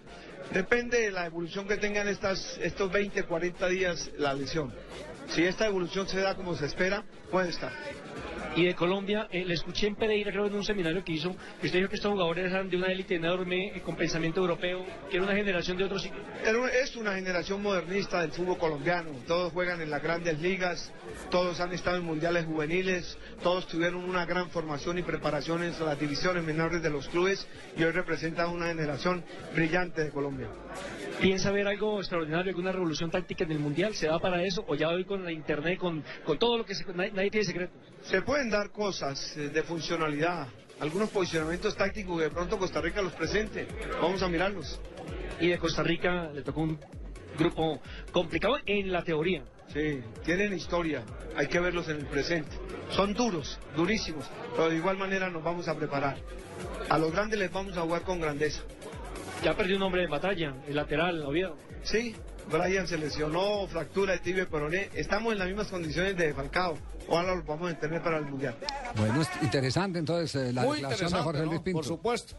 Depende 0.51 0.99
de 0.99 1.11
la 1.11 1.25
evolución 1.25 1.67
que 1.67 1.77
tengan 1.77 2.07
estas, 2.07 2.59
estos 2.61 2.91
20, 2.91 3.23
40 3.23 3.67
días 3.69 4.11
la 4.17 4.33
lesión. 4.33 4.73
Si 5.29 5.43
esta 5.43 5.65
evolución 5.67 6.07
se 6.07 6.19
da 6.19 6.35
como 6.35 6.55
se 6.55 6.65
espera, 6.65 7.03
puede 7.31 7.49
estar. 7.49 7.71
Y 8.55 8.65
de 8.65 8.75
Colombia, 8.75 9.27
eh, 9.31 9.43
le 9.45 9.55
escuché 9.55 9.87
en 9.87 9.95
Pereira, 9.95 10.31
creo, 10.31 10.45
en 10.45 10.53
un 10.53 10.63
seminario 10.63 11.03
que 11.03 11.13
hizo, 11.13 11.35
que 11.59 11.67
usted 11.67 11.79
dijo 11.79 11.89
que 11.89 11.95
estos 11.95 12.11
jugadores 12.11 12.51
eran 12.51 12.69
de 12.69 12.77
una 12.77 12.87
élite 12.87 13.15
enorme, 13.15 13.75
eh, 13.75 13.81
con 13.81 13.95
pensamiento 13.95 14.41
europeo, 14.41 14.85
que 15.09 15.17
era 15.17 15.25
una 15.25 15.35
generación 15.35 15.75
de 15.77 15.85
otros... 15.85 16.07
Es 16.83 16.95
una 16.95 17.15
generación 17.15 17.63
modernista 17.63 18.21
del 18.21 18.31
fútbol 18.31 18.57
colombiano. 18.57 19.09
Todos 19.25 19.51
juegan 19.53 19.81
en 19.81 19.89
las 19.89 20.03
grandes 20.03 20.39
ligas, 20.39 20.91
todos 21.31 21.59
han 21.59 21.73
estado 21.73 21.97
en 21.97 22.03
mundiales 22.03 22.45
juveniles, 22.45 23.17
todos 23.41 23.67
tuvieron 23.67 24.03
una 24.03 24.25
gran 24.25 24.51
formación 24.51 24.99
y 24.99 25.01
preparación 25.01 25.63
en 25.63 25.73
las 25.83 25.99
divisiones 25.99 26.43
menores 26.43 26.83
de 26.83 26.89
los 26.89 27.07
clubes 27.09 27.47
y 27.75 27.83
hoy 27.83 27.91
representan 27.91 28.49
una 28.49 28.67
generación 28.67 29.23
brillante 29.55 30.03
de 30.03 30.11
Colombia. 30.11 30.47
¿Piensa 31.21 31.51
ver 31.51 31.67
algo 31.67 31.99
extraordinario, 31.99 32.49
alguna 32.49 32.71
revolución 32.71 33.09
táctica 33.09 33.43
en 33.43 33.51
el 33.51 33.59
Mundial? 33.59 33.95
¿Se 33.95 34.07
da 34.07 34.19
para 34.19 34.43
eso? 34.43 34.65
¿O 34.67 34.75
ya 34.75 34.89
hoy 34.89 35.05
con 35.05 35.23
la 35.23 35.31
Internet, 35.31 35.79
con, 35.79 36.03
con 36.25 36.37
todo 36.37 36.57
lo 36.57 36.65
que 36.65 36.75
se... 36.75 36.85
Nadie, 36.93 37.11
nadie 37.11 37.31
tiene 37.31 37.45
secretos? 37.45 37.75
Se 38.03 38.21
pueden 38.21 38.49
dar 38.49 38.71
cosas 38.71 39.37
eh, 39.37 39.49
de 39.49 39.63
funcionalidad, 39.63 40.47
algunos 40.79 41.09
posicionamientos 41.09 41.75
tácticos 41.77 42.17
que 42.17 42.23
de 42.25 42.29
pronto 42.31 42.57
Costa 42.57 42.81
Rica 42.81 43.01
los 43.01 43.13
presente. 43.13 43.67
Vamos 44.01 44.21
a 44.21 44.27
mirarlos. 44.27 44.79
Y 45.39 45.47
de 45.47 45.57
Costa 45.57 45.83
Rica 45.83 46.29
le 46.33 46.41
tocó 46.41 46.61
un 46.61 46.79
grupo 47.37 47.81
complicado 48.11 48.57
en 48.65 48.91
la 48.91 49.03
teoría. 49.03 49.43
Sí, 49.73 50.01
tienen 50.23 50.53
historia, 50.53 51.03
hay 51.35 51.47
que 51.47 51.59
verlos 51.59 51.87
en 51.89 51.97
el 51.97 52.05
presente. 52.05 52.51
Son 52.91 53.13
duros, 53.13 53.59
durísimos, 53.75 54.25
pero 54.51 54.69
de 54.69 54.75
igual 54.75 54.97
manera 54.97 55.29
nos 55.29 55.43
vamos 55.43 55.67
a 55.67 55.75
preparar. 55.75 56.17
A 56.89 56.97
los 56.99 57.11
grandes 57.11 57.39
les 57.39 57.51
vamos 57.51 57.75
a 57.77 57.81
jugar 57.81 58.03
con 58.03 58.19
grandeza. 58.19 58.61
Ya 59.43 59.53
perdió 59.57 59.75
un 59.75 59.83
hombre 59.83 60.03
de 60.03 60.07
batalla, 60.07 60.53
el 60.69 60.75
lateral, 60.75 61.21
Oviedo. 61.23 61.57
Sí, 61.83 62.15
Brian 62.49 62.87
se 62.87 62.97
lesionó, 62.97 63.67
fractura 63.67 64.13
de 64.13 64.19
tibia 64.19 64.43
y 64.43 64.45
peroné. 64.45 64.89
Estamos 64.93 65.33
en 65.33 65.39
las 65.39 65.47
mismas 65.49 65.67
condiciones 65.67 66.15
de 66.15 66.33
Falcao. 66.33 66.77
Ojalá 67.09 67.35
lo 67.35 67.43
vamos 67.43 67.69
a 67.69 67.77
tener 67.77 68.01
para 68.01 68.19
el 68.19 68.25
Mundial. 68.25 68.55
Bueno, 68.95 69.21
es 69.21 69.27
interesante 69.41 69.99
entonces 69.99 70.33
eh, 70.35 70.53
la 70.53 70.61
Muy 70.61 70.77
declaración 70.77 71.11
de 71.11 71.19
Jorge 71.19 71.41
¿no? 71.41 71.45
Luis 71.47 71.59
Pinto. 71.59 71.79
Por 71.79 71.85
supuesto. 71.85 72.35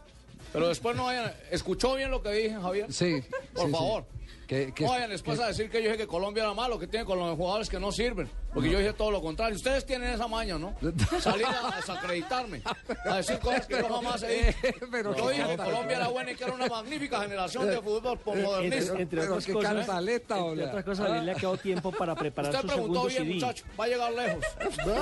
Pero 0.51 0.67
después 0.67 0.95
no 0.95 1.05
vayan. 1.05 1.31
¿Escuchó 1.51 1.95
bien 1.95 2.09
lo 2.09 2.23
que 2.23 2.31
dije, 2.31 2.55
Javier? 2.55 2.91
Sí. 2.91 3.21
Por 3.53 3.67
sí, 3.67 3.73
sí. 3.77 4.14
Que- 4.47 4.71
que- 4.73 4.83
no 4.83 4.91
vayan 4.91 5.09
después 5.09 5.39
a 5.39 5.47
decir 5.47 5.69
que 5.71 5.79
yo 5.81 5.85
dije 5.89 5.97
que 5.97 6.07
Colombia 6.07 6.43
era 6.43 6.53
malo, 6.53 6.77
que 6.77 6.85
tiene 6.87 7.03
con 7.05 7.17
los 7.17 7.35
jugadores 7.35 7.67
que 7.69 7.79
no 7.79 7.91
sirven. 7.91 8.29
Porque 8.53 8.69
yo 8.69 8.77
dije 8.79 8.93
todo 8.93 9.09
lo 9.11 9.21
contrario. 9.21 9.55
Ustedes 9.55 9.85
tienen 9.85 10.13
esa 10.13 10.27
maña, 10.27 10.57
¿no? 10.57 10.75
Salir 11.19 11.45
a, 11.47 11.75
desacreditarme. 11.75 12.61
A 13.05 13.17
decir 13.17 13.39
cosas 13.39 13.65
que 13.65 13.77
yo 13.79 13.89
jamás 13.89 14.21
he 14.23 14.53
dicho. 14.63 14.85
Pero 14.91 15.15
yo 15.15 15.27
qué 15.27 15.33
dije 15.33 15.47
que. 15.47 15.57
Colombia 15.57 15.97
era 15.97 16.07
buena 16.09 16.31
y 16.31 16.35
que 16.35 16.43
era 16.43 16.53
una 16.53 16.67
magnífica 16.67 17.21
generación 17.21 17.67
de 17.67 17.81
fútbol 17.81 18.17
por 18.19 18.37
modernista. 18.37 18.77
Entre, 18.91 19.01
entre 19.01 19.19
otras 19.21 19.45
cosas, 19.47 19.87
entre 19.89 20.63
otras 20.65 20.83
cosas, 20.85 21.09
a 21.11 21.17
él 21.17 21.25
le 21.25 21.31
ha 21.31 21.35
quedado 21.35 21.57
tiempo 21.57 21.91
para 21.91 22.15
preparar 22.15 22.51
Usted 22.53 22.61
su 22.61 22.67
preguntó 22.67 23.09
segundo 23.09 23.09
bien, 23.09 23.23
CD. 23.23 23.33
muchacho. 23.33 23.65
Va 23.79 23.83
a 23.83 23.87
llegar 23.87 24.13
lejos. 24.13 24.45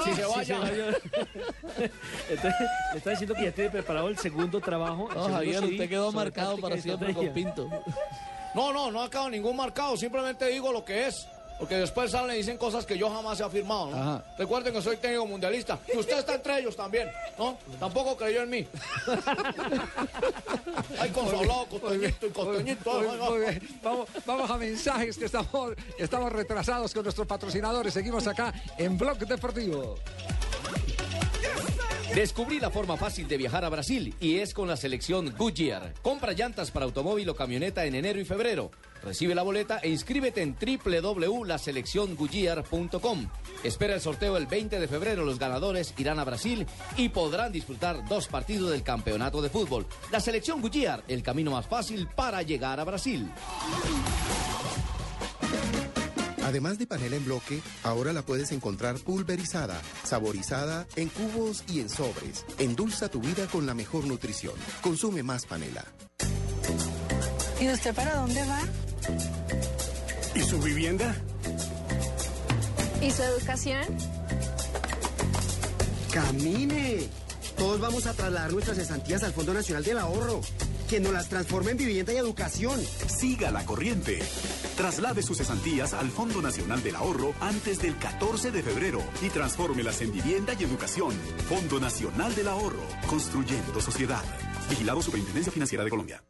Si 0.05 0.13
se 0.13 0.25
vaya. 0.25 0.43
se 0.45 0.53
vaya. 0.53 0.97
Entonces, 2.29 2.53
le 2.93 2.97
está 2.97 3.09
diciendo 3.09 3.35
que 3.35 3.43
ya 3.43 3.51
tiene 3.51 3.69
preparado 3.69 4.07
el 4.07 4.17
segundo 4.17 4.61
trabajo. 4.61 5.09
el 5.09 5.15
No, 5.15 5.23
segundo 5.25 5.33
Javier, 5.35 5.59
CD 5.59 5.71
usted 5.73 5.89
quedó 5.89 6.11
marcado 6.11 6.57
para 6.57 6.77
siempre 6.77 7.13
con 7.13 7.29
Pinto. 7.29 7.69
No, 8.53 8.71
no, 8.71 8.91
no 8.91 9.01
ha 9.01 9.09
quedado 9.09 9.29
ningún 9.29 9.55
marcado. 9.55 9.97
Simplemente 9.97 10.47
digo 10.47 10.71
lo 10.71 10.83
que 10.83 11.07
es. 11.07 11.27
Porque 11.59 11.75
después 11.77 12.11
salen 12.11 12.35
y 12.35 12.39
dicen 12.39 12.57
cosas 12.57 12.85
que 12.85 12.97
yo 12.97 13.09
jamás 13.09 13.39
he 13.39 13.43
afirmado, 13.43 13.91
¿no? 13.91 13.97
Ajá. 13.97 14.23
Recuerden 14.37 14.73
que 14.73 14.81
soy 14.81 14.97
técnico 14.97 15.25
mundialista. 15.27 15.79
Y 15.93 15.97
usted 15.97 16.17
está 16.19 16.35
entre 16.35 16.59
ellos 16.59 16.75
también, 16.75 17.09
¿no? 17.37 17.57
Tampoco 17.79 18.17
creyó 18.17 18.41
en 18.41 18.49
mí. 18.49 18.67
Ay, 20.99 21.09
consolado, 21.11 21.65
costeñito 21.67 22.27
y 22.27 22.29
costeñito. 22.31 22.91
Muy, 22.93 23.07
ay, 23.07 23.19
ay, 23.21 23.29
muy 23.29 23.39
bien. 23.39 23.79
Vamos, 23.83 24.09
vamos 24.25 24.49
a 24.49 24.57
mensajes 24.57 25.17
que 25.17 25.25
estamos, 25.25 25.73
estamos 25.97 26.31
retrasados 26.33 26.93
con 26.93 27.03
nuestros 27.03 27.27
patrocinadores. 27.27 27.93
Seguimos 27.93 28.27
acá 28.27 28.53
en 28.77 28.97
Blog 28.97 29.19
Deportivo. 29.19 29.95
Descubrí 32.15 32.59
la 32.59 32.69
forma 32.69 32.95
fácil 32.95 33.27
de 33.27 33.37
viajar 33.37 33.65
a 33.65 33.69
Brasil 33.69 34.13
y 34.19 34.37
es 34.37 34.53
con 34.53 34.67
la 34.67 34.77
selección 34.77 35.33
Goodyear. 35.35 35.95
Compra 36.03 36.33
llantas 36.33 36.69
para 36.69 36.85
automóvil 36.85 37.27
o 37.29 37.35
camioneta 37.35 37.85
en 37.85 37.95
enero 37.95 38.19
y 38.19 38.25
febrero. 38.25 38.69
Recibe 39.01 39.33
la 39.33 39.41
boleta 39.41 39.79
e 39.79 39.89
inscríbete 39.89 40.43
en 40.43 40.55
www.laselecciongoodyear.com. 40.55 43.27
Espera 43.63 43.95
el 43.95 44.01
sorteo 44.01 44.37
el 44.37 44.45
20 44.45 44.79
de 44.79 44.87
febrero. 44.87 45.25
Los 45.25 45.39
ganadores 45.39 45.95
irán 45.97 46.19
a 46.19 46.23
Brasil 46.23 46.67
y 46.97 47.09
podrán 47.09 47.51
disfrutar 47.51 48.07
dos 48.07 48.27
partidos 48.27 48.69
del 48.69 48.83
campeonato 48.83 49.41
de 49.41 49.49
fútbol. 49.49 49.87
La 50.11 50.19
selección 50.19 50.61
Goodyear, 50.61 51.03
el 51.07 51.23
camino 51.23 51.49
más 51.49 51.65
fácil 51.65 52.07
para 52.15 52.43
llegar 52.43 52.79
a 52.79 52.83
Brasil. 52.83 53.27
Además 56.43 56.77
de 56.77 56.87
panela 56.87 57.15
en 57.15 57.25
bloque, 57.25 57.61
ahora 57.83 58.13
la 58.13 58.21
puedes 58.21 58.51
encontrar 58.51 58.97
pulverizada, 58.99 59.81
saborizada, 60.03 60.85
en 60.95 61.09
cubos 61.09 61.63
y 61.67 61.79
en 61.79 61.89
sobres. 61.89 62.45
Endulza 62.57 63.09
tu 63.09 63.21
vida 63.21 63.47
con 63.47 63.65
la 63.65 63.73
mejor 63.73 64.05
nutrición. 64.05 64.53
Consume 64.81 65.23
más 65.23 65.45
panela. 65.45 65.85
¿Y 67.59 67.69
usted 67.69 67.93
para 67.95 68.15
dónde 68.15 68.41
va? 68.45 68.61
¿Y 70.35 70.41
su 70.41 70.59
vivienda? 70.59 71.15
¿Y 73.01 73.11
su 73.11 73.23
educación? 73.23 73.83
¡Camine! 76.11 77.07
Todos 77.57 77.79
vamos 77.79 78.05
a 78.07 78.13
trasladar 78.13 78.51
nuestras 78.51 78.77
cesantías 78.77 79.23
al 79.23 79.33
Fondo 79.33 79.53
Nacional 79.53 79.83
del 79.83 79.97
Ahorro, 79.97 80.41
que 80.93 80.99
nos 80.99 81.11
las 81.11 81.27
transforme 81.27 81.71
en 81.71 81.77
vivienda 81.77 82.13
y 82.13 82.17
educación. 82.17 82.79
Siga 83.07 83.49
la 83.49 83.65
corriente. 83.65 84.19
Traslade 84.77 85.23
sus 85.23 85.39
cesantías 85.39 85.91
al 85.95 86.11
Fondo 86.11 86.39
Nacional 86.39 86.83
del 86.83 86.95
Ahorro 86.95 87.33
antes 87.41 87.79
del 87.79 87.97
14 87.97 88.51
de 88.51 88.61
febrero 88.61 89.01
y 89.23 89.29
transfórmelas 89.29 90.01
en 90.01 90.11
vivienda 90.11 90.53
y 90.53 90.63
educación. 90.63 91.13
Fondo 91.49 91.79
Nacional 91.79 92.35
del 92.35 92.47
Ahorro, 92.47 92.85
construyendo 93.07 93.81
sociedad. 93.81 94.23
Vigilado 94.69 95.01
Superintendencia 95.01 95.51
Financiera 95.51 95.83
de 95.83 95.89
Colombia. 95.89 96.23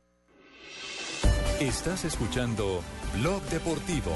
Estás 1.60 2.06
escuchando 2.06 2.82
Blog 3.20 3.44
Deportivo. 3.50 4.16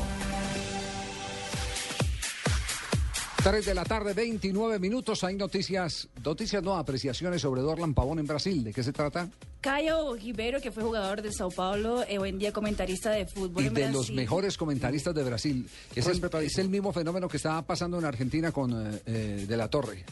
3 3.43 3.65
de 3.65 3.73
la 3.73 3.85
tarde, 3.85 4.13
29 4.13 4.79
minutos. 4.79 5.23
Hay 5.23 5.35
noticias, 5.35 6.09
noticias 6.23 6.61
no, 6.63 6.75
apreciaciones 6.75 7.41
sobre 7.41 7.61
Dorlan 7.61 7.93
Pavón 7.93 8.19
en 8.19 8.25
Brasil. 8.27 8.63
¿De 8.63 8.73
qué 8.73 8.83
se 8.83 8.91
trata? 8.91 9.29
Caio 9.61 10.15
Ribeiro, 10.15 10.59
que 10.59 10.71
fue 10.71 10.83
jugador 10.83 11.21
de 11.21 11.31
Sao 11.31 11.49
Paulo, 11.49 12.03
eh, 12.07 12.17
hoy 12.19 12.29
en 12.29 12.39
día 12.39 12.51
comentarista 12.51 13.11
de 13.11 13.25
fútbol 13.25 13.63
Y 13.63 13.67
en 13.67 13.73
de 13.73 13.81
Brasil. 13.81 13.93
los 13.97 14.11
mejores 14.11 14.57
comentaristas 14.57 15.15
de 15.15 15.23
Brasil. 15.23 15.69
Es 15.95 16.07
el, 16.07 16.21
es 16.43 16.57
el 16.57 16.69
mismo 16.69 16.91
fenómeno 16.91 17.27
que 17.27 17.37
estaba 17.37 17.61
pasando 17.61 17.97
en 17.99 18.05
Argentina 18.05 18.51
con 18.51 18.71
eh, 18.73 19.01
eh, 19.05 19.45
De 19.47 19.57
La 19.57 19.69
Torre. 19.69 20.03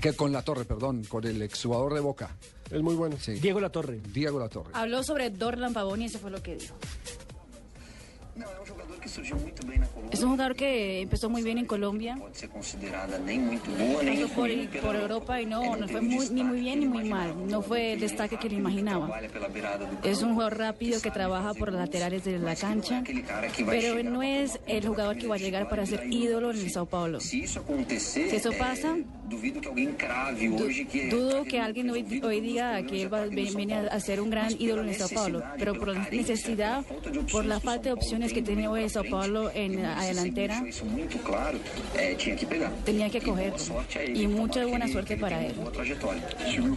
Que, 0.00 0.14
con 0.14 0.32
La 0.32 0.42
Torre, 0.42 0.64
perdón, 0.64 1.04
con 1.04 1.24
el 1.26 1.42
exjugador 1.42 1.94
de 1.94 2.00
Boca. 2.00 2.36
Es 2.70 2.80
muy 2.80 2.94
bueno. 2.94 3.16
Diego 3.40 3.60
La 3.60 3.70
Torre. 3.70 4.00
Diego 4.12 4.38
La 4.38 4.48
Torre. 4.48 4.70
Habló 4.74 5.02
sobre 5.02 5.30
Dorlan 5.30 5.72
Pavón 5.72 6.02
y 6.02 6.06
eso 6.06 6.18
fue 6.18 6.30
lo 6.30 6.42
que 6.42 6.56
dijo. 6.56 6.74
Es 10.10 10.22
un 10.22 10.30
jugador 10.30 10.56
que 10.56 11.00
empezó 11.02 11.30
muy 11.30 11.42
bien 11.42 11.58
en 11.58 11.66
Colombia. 11.66 12.16
Pasó 12.18 12.48
por, 14.34 14.50
por 14.82 14.96
Europa 14.96 15.40
y 15.40 15.46
no, 15.46 15.76
no 15.76 15.88
fue 15.88 16.00
muy- 16.00 16.28
ni 16.30 16.42
muy 16.44 16.60
bien 16.60 16.80
ni 16.80 16.88
muy 16.88 17.04
mal. 17.04 17.34
No 17.48 17.62
fue 17.62 17.94
el 17.94 18.00
destaque 18.00 18.36
que 18.38 18.48
le 18.48 18.56
imaginaba. 18.56 19.20
Es 20.02 20.22
un 20.22 20.32
jugador 20.34 20.58
rápido 20.58 21.00
que 21.00 21.10
trabaja 21.10 21.54
por 21.54 21.72
laterales 21.72 22.24
de 22.24 22.38
la 22.38 22.56
cancha, 22.56 23.02
pero 23.66 24.02
no 24.02 24.22
es 24.22 24.58
el 24.66 24.86
jugador 24.86 25.16
que 25.16 25.26
va 25.26 25.36
a 25.36 25.38
llegar 25.38 25.68
para 25.68 25.86
ser 25.86 26.06
ídolo 26.12 26.50
en 26.50 26.58
el 26.58 26.70
Sao 26.70 26.86
Paulo. 26.86 27.20
Si 28.30 28.36
eso 28.36 28.50
pasa, 28.58 28.96
dudo 31.10 31.44
que 31.44 31.60
alguien 31.60 31.90
hoy, 31.90 32.20
hoy 32.22 32.40
diga 32.40 32.82
que 32.82 33.02
él 33.02 33.12
va, 33.12 33.26
viene 33.26 33.74
a 33.74 34.00
ser 34.00 34.20
un 34.20 34.30
gran 34.30 34.52
ídolo 34.58 34.82
en 34.82 34.88
el 34.90 34.94
Sao 34.96 35.08
Paulo, 35.08 35.42
pero 35.58 35.74
por 35.78 35.88
la 35.88 36.08
necesidad, 36.10 36.84
por 37.30 37.44
la 37.44 37.60
falta 37.60 37.90
de 37.90 37.92
opciones 37.92 38.32
que 38.32 38.42
tiene 38.42 38.68
hoy 38.68 38.84
el 38.84 38.90
Sao 38.90 38.99
Paulo 39.04 39.50
en 39.52 39.82
la 39.82 40.02
delantera, 40.02 40.62
tenía 42.84 43.10
que 43.10 43.20
cogerlo. 43.20 43.56
Y 44.14 44.26
mucha 44.26 44.66
buena 44.66 44.88
suerte 44.88 45.16
para 45.16 45.44
él. 45.46 45.54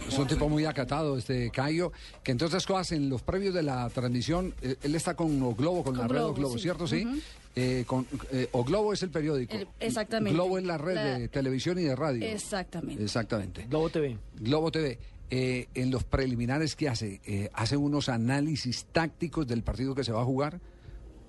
Es 0.08 0.18
un 0.18 0.26
tipo 0.26 0.48
muy 0.48 0.64
acatado, 0.64 1.16
este 1.18 1.50
Cayo, 1.50 1.92
que 2.22 2.32
entre 2.32 2.46
otras 2.46 2.66
cosas, 2.66 2.92
en 2.92 3.08
los 3.08 3.22
previos 3.22 3.54
de 3.54 3.62
la 3.62 3.88
transmisión, 3.90 4.54
eh, 4.62 4.76
él 4.82 4.94
está 4.94 5.14
con 5.14 5.40
O 5.42 5.54
Globo, 5.54 5.82
con, 5.84 5.94
la 5.96 6.06
Con 6.06 6.10
red 6.10 6.22
O 6.22 6.26
Globo, 6.34 6.38
Globo, 6.38 6.54
sí. 6.54 6.62
¿cierto? 6.62 6.86
Sí. 6.86 7.04
Ujú. 7.06 7.18
Eh, 7.56 7.84
con, 7.86 8.06
eh, 8.32 8.48
o 8.52 8.64
Globo 8.64 8.92
es 8.92 9.02
el 9.04 9.10
periódico. 9.10 9.54
El- 9.54 9.68
exactamente. 9.78 10.34
Globo 10.34 10.58
es 10.58 10.64
la 10.64 10.76
red 10.76 10.94
La- 10.96 11.18
de 11.18 11.28
televisión 11.28 11.78
y 11.78 11.82
de 11.82 11.94
radio. 11.94 12.26
Exactamente. 12.26 13.02
Exactamente. 13.02 13.66
Globo 13.68 13.90
TV. 13.90 14.18
Globo 14.40 14.70
TV. 14.72 14.98
Eh, 15.30 15.68
en 15.74 15.90
los 15.90 16.04
preliminares 16.04 16.76
que 16.76 16.88
hace, 16.88 17.20
eh, 17.24 17.48
hace 17.54 17.76
unos 17.76 18.08
análisis 18.08 18.86
tácticos 18.92 19.46
del 19.46 19.62
partido 19.62 19.94
que 19.94 20.04
se 20.04 20.12
va 20.12 20.20
a 20.20 20.24
jugar. 20.24 20.60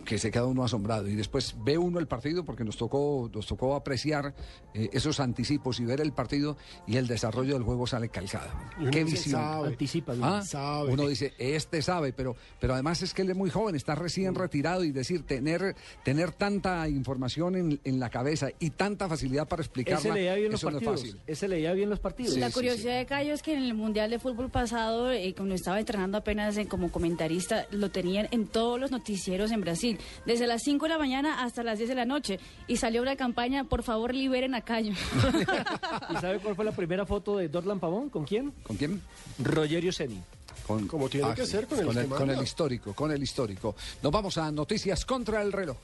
Que 0.05 0.17
se 0.19 0.31
queda 0.31 0.45
uno 0.45 0.63
asombrado 0.63 1.07
y 1.07 1.15
después 1.15 1.55
ve 1.63 1.77
uno 1.77 1.99
el 1.99 2.07
partido 2.07 2.45
porque 2.45 2.63
nos 2.63 2.77
tocó 2.77 3.29
nos 3.33 3.45
tocó 3.47 3.75
apreciar 3.75 4.33
eh, 4.73 4.89
esos 4.93 5.19
anticipos 5.19 5.79
y 5.79 5.85
ver 5.85 5.99
el 5.99 6.13
partido 6.13 6.57
y 6.87 6.97
el 6.97 7.07
desarrollo 7.07 7.55
del 7.55 7.63
juego 7.63 7.87
sale 7.87 8.09
calcado. 8.09 8.49
Qué 8.91 9.03
visión. 9.03 9.41
sabe, 9.41 9.67
Anticipa. 9.69 10.13
¿Ah? 10.21 10.41
sabe. 10.43 10.93
Uno 10.93 11.07
dice, 11.07 11.33
este 11.39 11.81
sabe, 11.81 12.13
pero, 12.13 12.35
pero 12.59 12.73
además 12.73 13.01
es 13.01 13.13
que 13.13 13.23
él 13.23 13.29
es 13.31 13.35
muy 13.35 13.49
joven, 13.49 13.75
está 13.75 13.95
recién 13.95 14.35
retirado 14.35 14.83
y 14.83 14.91
decir, 14.91 15.23
tener, 15.25 15.75
tener 16.03 16.31
tanta 16.31 16.87
información 16.87 17.55
en, 17.55 17.79
en 17.83 17.99
la 17.99 18.09
cabeza 18.09 18.49
y 18.59 18.69
tanta 18.69 19.09
facilidad 19.09 19.47
para 19.47 19.63
explicarla, 19.63 19.99
Ese 19.99 20.13
leía 20.13 20.35
bien 20.35 20.51
los 20.51 20.61
eso 20.61 20.69
no 20.71 20.77
es 20.77 20.83
partidos. 20.83 21.01
fácil. 21.13 21.21
Ese 21.27 21.47
leía 21.47 21.73
bien 21.73 21.89
los 21.89 21.99
partidos. 21.99 22.37
la 22.37 22.51
curiosidad 22.51 22.97
de 22.97 23.05
Cayo 23.05 23.33
es 23.33 23.41
que 23.41 23.53
en 23.53 23.63
el 23.63 23.73
Mundial 23.73 24.09
de 24.11 24.19
Fútbol 24.19 24.49
pasado, 24.51 25.11
eh, 25.11 25.33
cuando 25.35 25.55
estaba 25.55 25.79
entrenando 25.79 26.17
apenas 26.17 26.57
en- 26.57 26.67
como 26.67 26.91
comentarista, 26.91 27.65
lo 27.71 27.89
tenían 27.91 28.27
en 28.31 28.47
todos 28.47 28.79
los 28.79 28.91
noticieros 28.91 29.51
en 29.51 29.61
Brasil, 29.61 29.94
desde 30.25 30.47
las 30.47 30.61
5 30.63 30.85
de 30.85 30.89
la 30.89 30.97
mañana 30.97 31.43
hasta 31.43 31.63
las 31.63 31.77
10 31.77 31.89
de 31.89 31.95
la 31.95 32.05
noche. 32.05 32.39
Y 32.67 32.77
salió 32.77 33.01
una 33.01 33.15
campaña, 33.15 33.63
por 33.63 33.83
favor, 33.83 34.13
liberen 34.13 34.55
a 34.55 34.61
Cayo. 34.61 34.93
¿Y 36.09 36.17
sabe 36.17 36.39
cuál 36.39 36.55
fue 36.55 36.65
la 36.65 36.71
primera 36.71 37.05
foto 37.05 37.37
de 37.37 37.49
Dorlan 37.49 37.79
Pavón? 37.79 38.09
¿Con 38.09 38.25
quién? 38.25 38.51
¿Con 38.63 38.77
quién? 38.77 39.01
Rogerio 39.39 39.91
Ceni. 39.91 40.21
Con, 40.65 40.87
Como 40.87 41.09
tiene 41.09 41.33
que 41.35 41.45
ser 41.45 41.67
con 41.67 41.79
el 41.79 41.85
con 41.85 42.09
manda. 42.09 42.33
el 42.33 42.41
histórico, 42.43 42.93
con 42.93 43.11
el 43.11 43.21
histórico. 43.21 43.75
Nos 44.01 44.11
vamos 44.11 44.37
a 44.37 44.51
noticias 44.51 45.05
contra 45.05 45.41
el 45.41 45.51
reloj. 45.51 45.77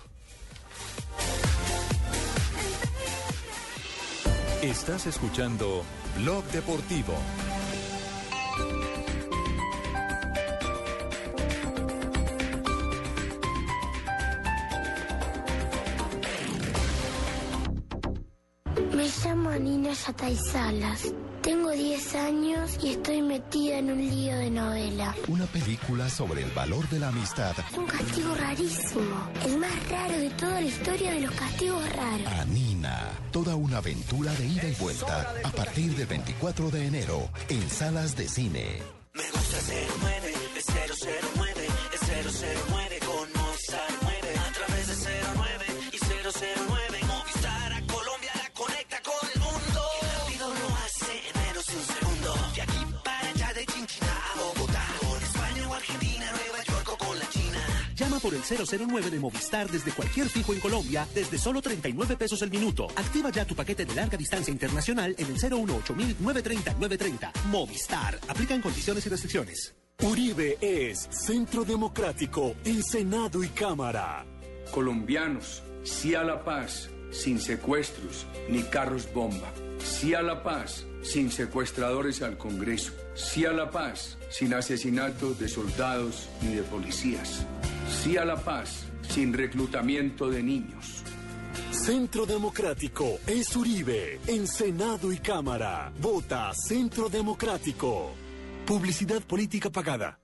Estás 4.61 5.07
escuchando 5.07 5.83
Blog 6.19 6.43
Deportivo. 6.45 7.13
Me 19.01 19.09
llamo 19.25 19.49
Nina 19.53 19.93
Yatay 19.93 20.37
Salas. 20.37 21.11
Tengo 21.41 21.71
10 21.71 22.15
años 22.17 22.77
y 22.83 22.89
estoy 22.89 23.23
metida 23.23 23.79
en 23.79 23.89
un 23.89 23.97
lío 23.97 24.37
de 24.37 24.51
novela. 24.51 25.15
Una 25.27 25.47
película 25.47 26.07
sobre 26.07 26.43
el 26.43 26.51
valor 26.51 26.87
de 26.89 26.99
la 26.99 27.07
amistad. 27.07 27.55
Un 27.75 27.87
castigo 27.87 28.35
rarísimo. 28.35 29.27
El 29.43 29.57
más 29.57 29.89
raro 29.89 30.19
de 30.19 30.29
toda 30.29 30.61
la 30.61 30.67
historia 30.67 31.13
de 31.13 31.21
los 31.21 31.31
castigos 31.31 31.83
raros. 31.95 32.27
Anina. 32.27 33.09
Toda 33.31 33.55
una 33.55 33.77
aventura 33.77 34.31
de 34.35 34.45
ida 34.45 34.67
y 34.67 34.75
vuelta. 34.75 35.33
A 35.45 35.49
partir 35.49 35.95
del 35.95 36.05
24 36.05 36.69
de 36.69 36.85
enero. 36.85 37.27
En 37.49 37.67
salas 37.71 38.15
de 38.15 38.27
cine. 38.27 38.83
Me 39.15 39.23
gusta 39.23 39.57
09, 39.67 40.33
es 40.57 40.65
009, 41.35 41.67
es 41.91 42.01
009 42.69 42.90
por 58.21 58.33
el 58.33 58.41
009 58.41 59.09
de 59.09 59.19
Movistar 59.19 59.69
desde 59.69 59.91
cualquier 59.91 60.29
fijo 60.29 60.53
en 60.53 60.59
Colombia 60.59 61.07
desde 61.13 61.37
solo 61.37 61.61
39 61.61 62.15
pesos 62.17 62.41
el 62.41 62.51
minuto. 62.51 62.87
Activa 62.95 63.29
ya 63.31 63.45
tu 63.45 63.55
paquete 63.55 63.85
de 63.85 63.95
larga 63.95 64.17
distancia 64.17 64.51
internacional 64.51 65.15
en 65.17 65.25
el 65.25 65.37
018 65.37 65.95
930 66.19 66.73
930. 66.73 67.33
Movistar. 67.49 68.19
Aplican 68.27 68.61
condiciones 68.61 69.05
y 69.05 69.09
restricciones. 69.09 69.75
Uribe 70.03 70.57
es 70.61 71.07
Centro 71.11 71.63
Democrático 71.63 72.55
en 72.65 72.83
Senado 72.83 73.43
y 73.43 73.49
Cámara. 73.49 74.25
Colombianos, 74.71 75.61
sí 75.83 76.15
a 76.15 76.23
la 76.23 76.43
paz, 76.43 76.89
sin 77.11 77.39
secuestros 77.39 78.25
ni 78.49 78.63
carros 78.63 79.11
bomba. 79.13 79.51
Sí 79.79 80.13
a 80.13 80.21
la 80.21 80.41
paz, 80.41 80.85
sin 81.03 81.31
secuestradores 81.31 82.21
al 82.21 82.37
Congreso. 82.37 82.93
Sí 83.13 83.45
a 83.45 83.51
la 83.51 83.69
paz, 83.69 84.17
sin 84.29 84.53
asesinatos 84.53 85.37
de 85.39 85.47
soldados 85.47 86.29
ni 86.41 86.55
de 86.55 86.63
policías. 86.63 87.45
Sí 87.89 88.17
a 88.17 88.25
la 88.25 88.37
paz, 88.37 88.85
sin 89.09 89.33
reclutamiento 89.33 90.29
de 90.29 90.41
niños. 90.41 91.03
Centro 91.71 92.25
Democrático 92.25 93.19
es 93.27 93.55
Uribe 93.55 94.19
en 94.27 94.47
Senado 94.47 95.11
y 95.11 95.17
Cámara. 95.17 95.91
Vota 95.99 96.51
Centro 96.53 97.09
Democrático. 97.09 98.11
Publicidad 98.65 99.21
política 99.21 99.69
pagada. 99.69 100.20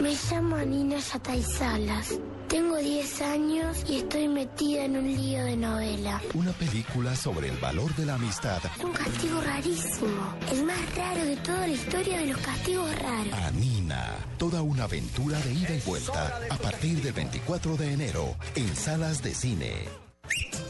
Me 0.00 0.14
llamo 0.30 0.56
Nina 0.58 0.98
Yatay 0.98 1.42
Salas. 1.42 2.18
Tengo 2.48 2.76
10 2.76 3.20
años 3.22 3.84
y 3.88 3.96
estoy 3.96 4.26
metida 4.26 4.84
en 4.84 4.96
un 4.96 5.04
lío 5.04 5.44
de 5.44 5.56
novela. 5.56 6.20
Una 6.34 6.52
película 6.52 7.14
sobre 7.14 7.48
el 7.48 7.56
valor 7.58 7.94
de 7.94 8.06
la 8.06 8.14
amistad. 8.14 8.60
Es 8.76 8.84
un 8.84 8.92
castigo 8.92 9.40
rarísimo. 9.40 10.34
El 10.50 10.64
más 10.64 10.96
raro 10.96 11.24
de 11.24 11.36
toda 11.36 11.66
la 11.66 11.74
historia 11.74 12.18
de 12.20 12.26
los 12.26 12.38
castigos 12.38 12.98
raros. 12.98 13.34
Anina. 13.34 14.16
Toda 14.38 14.62
una 14.62 14.84
aventura 14.84 15.38
de 15.40 15.52
ida 15.52 15.74
y 15.74 15.80
vuelta. 15.80 16.40
A 16.50 16.56
partir 16.56 17.02
del 17.02 17.12
24 17.12 17.76
de 17.76 17.92
enero. 17.92 18.34
En 18.54 18.74
salas 18.74 19.22
de 19.22 19.34
cine. 19.34 20.07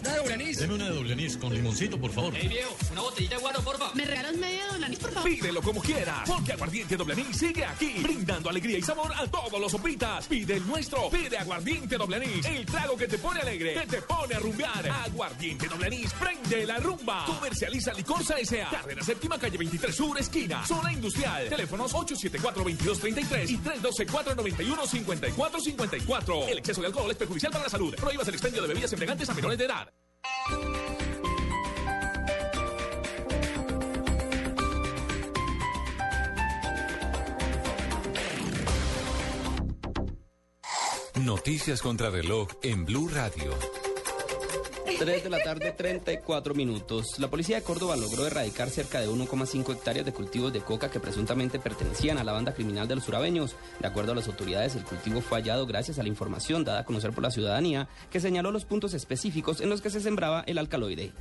¿Una 0.01 0.11
de 0.13 0.19
doble 0.19 0.35
anís? 0.35 0.59
Deme 0.59 0.75
una 0.75 0.85
de 0.85 0.91
doble 0.95 1.13
anís 1.13 1.37
con 1.37 1.53
limoncito, 1.55 1.99
por 2.01 2.13
favor. 2.13 2.35
Ey, 2.37 2.49
viejo, 2.49 2.77
una 2.93 3.01
botellita 3.03 3.35
de 3.37 3.41
guaro, 3.41 3.61
porfa. 3.63 3.91
¿Me 3.95 4.05
regalas 4.05 4.37
media 4.37 4.67
doble 4.71 4.87
anís, 4.87 4.99
por 4.99 5.13
favor? 5.13 5.31
Pídelo 5.31 5.63
como 5.63 5.81
quieras, 5.81 6.29
porque 6.29 6.53
Aguardiente 6.53 6.97
Doble 6.97 7.15
Anís 7.15 7.37
sigue 7.37 7.65
aquí, 7.65 7.95
brindando 8.03 8.51
alegría 8.51 8.79
y 8.79 8.83
sabor 8.83 9.13
a 9.15 9.27
todos 9.27 9.61
los 9.61 9.71
sopitas. 9.73 10.27
Pide 10.27 10.55
el 10.57 10.67
nuestro, 10.67 11.09
pide 11.11 11.37
Aguardiente 11.39 11.97
Doble 11.97 12.17
Anís, 12.17 12.45
el 12.47 12.67
trago 12.67 12.97
que 12.97 13.07
te 13.09 13.19
pone 13.19 13.41
alegre, 13.41 13.75
que 13.75 13.87
te 13.87 14.03
pone 14.03 14.35
a 14.35 14.39
rumbear. 14.39 14.89
Aguardiente 15.07 15.69
Doble 15.69 15.87
Anís, 15.87 16.13
prende 16.15 16.67
la 16.67 16.79
rumba. 16.79 17.25
Comercializa 17.27 17.93
Licorsa 17.95 18.37
S.A. 18.39 18.69
Cárdenas 18.71 19.07
Séptima, 19.07 19.39
calle 19.39 19.57
23 19.59 19.95
Sur, 19.95 20.19
esquina, 20.19 20.65
zona 20.67 20.93
industrial. 20.93 21.49
Teléfonos 21.49 21.93
874-2233 21.95 23.51
y 23.51 23.59
312-491-5454. 23.59 26.49
El 26.49 26.59
exceso 26.59 26.81
de 26.81 26.87
alcohol 26.89 27.11
es 27.11 27.17
perjudicial 27.17 27.53
para 27.53 27.65
la 27.65 27.71
salud. 27.71 27.95
Prohíbas 27.95 28.27
el 28.29 28.35
expendio 28.35 28.63
de 28.63 28.69
bebidas 28.69 28.93
embriagantes 28.93 29.29
a 29.29 29.35
menores 29.35 29.48
Noticias 41.25 41.83
contra 41.83 42.11
reloj 42.11 42.49
en 42.63 42.85
Blue 42.85 43.09
Radio. 43.13 43.78
3 44.99 45.23
de 45.23 45.31
la 45.31 45.41
tarde, 45.45 45.71
34 45.71 46.55
minutos. 46.55 47.21
La 47.21 47.29
policía 47.29 47.57
de 47.57 47.63
Córdoba 47.63 47.97
logró 47.97 48.27
erradicar 48.27 48.69
cerca 48.69 49.01
de 49.01 49.09
1,5 49.09 49.73
hectáreas 49.73 50.05
de 50.05 50.13
cultivos 50.13 50.53
de 50.53 50.61
coca 50.61 50.91
que 50.91 50.99
presuntamente 50.99 51.61
pertenecían 51.61 52.19
a 52.19 52.25
la 52.25 52.33
banda 52.33 52.53
criminal 52.53 52.89
de 52.89 52.97
los 52.97 53.05
surabeños. 53.05 53.55
De 53.79 53.87
acuerdo 53.87 54.11
a 54.11 54.17
las 54.17 54.27
autoridades, 54.27 54.75
el 54.75 54.83
cultivo 54.83 55.21
fue 55.21 55.39
hallado 55.39 55.67
gracias 55.67 56.01
a 56.01 56.03
la 56.03 56.09
información 56.09 56.65
dada 56.65 56.81
a 56.81 56.85
conocer 56.85 57.13
por 57.13 57.23
la 57.23 57.31
ciudadanía, 57.31 57.89
que 58.11 58.19
señaló 58.19 58.51
los 58.51 58.65
puntos 58.65 58.93
específicos 58.93 59.61
en 59.61 59.71
los 59.71 59.83
que 59.83 59.91
se 59.91 60.01
sembraba 60.01 60.43
el 60.49 60.59
alcaloide. 60.59 61.13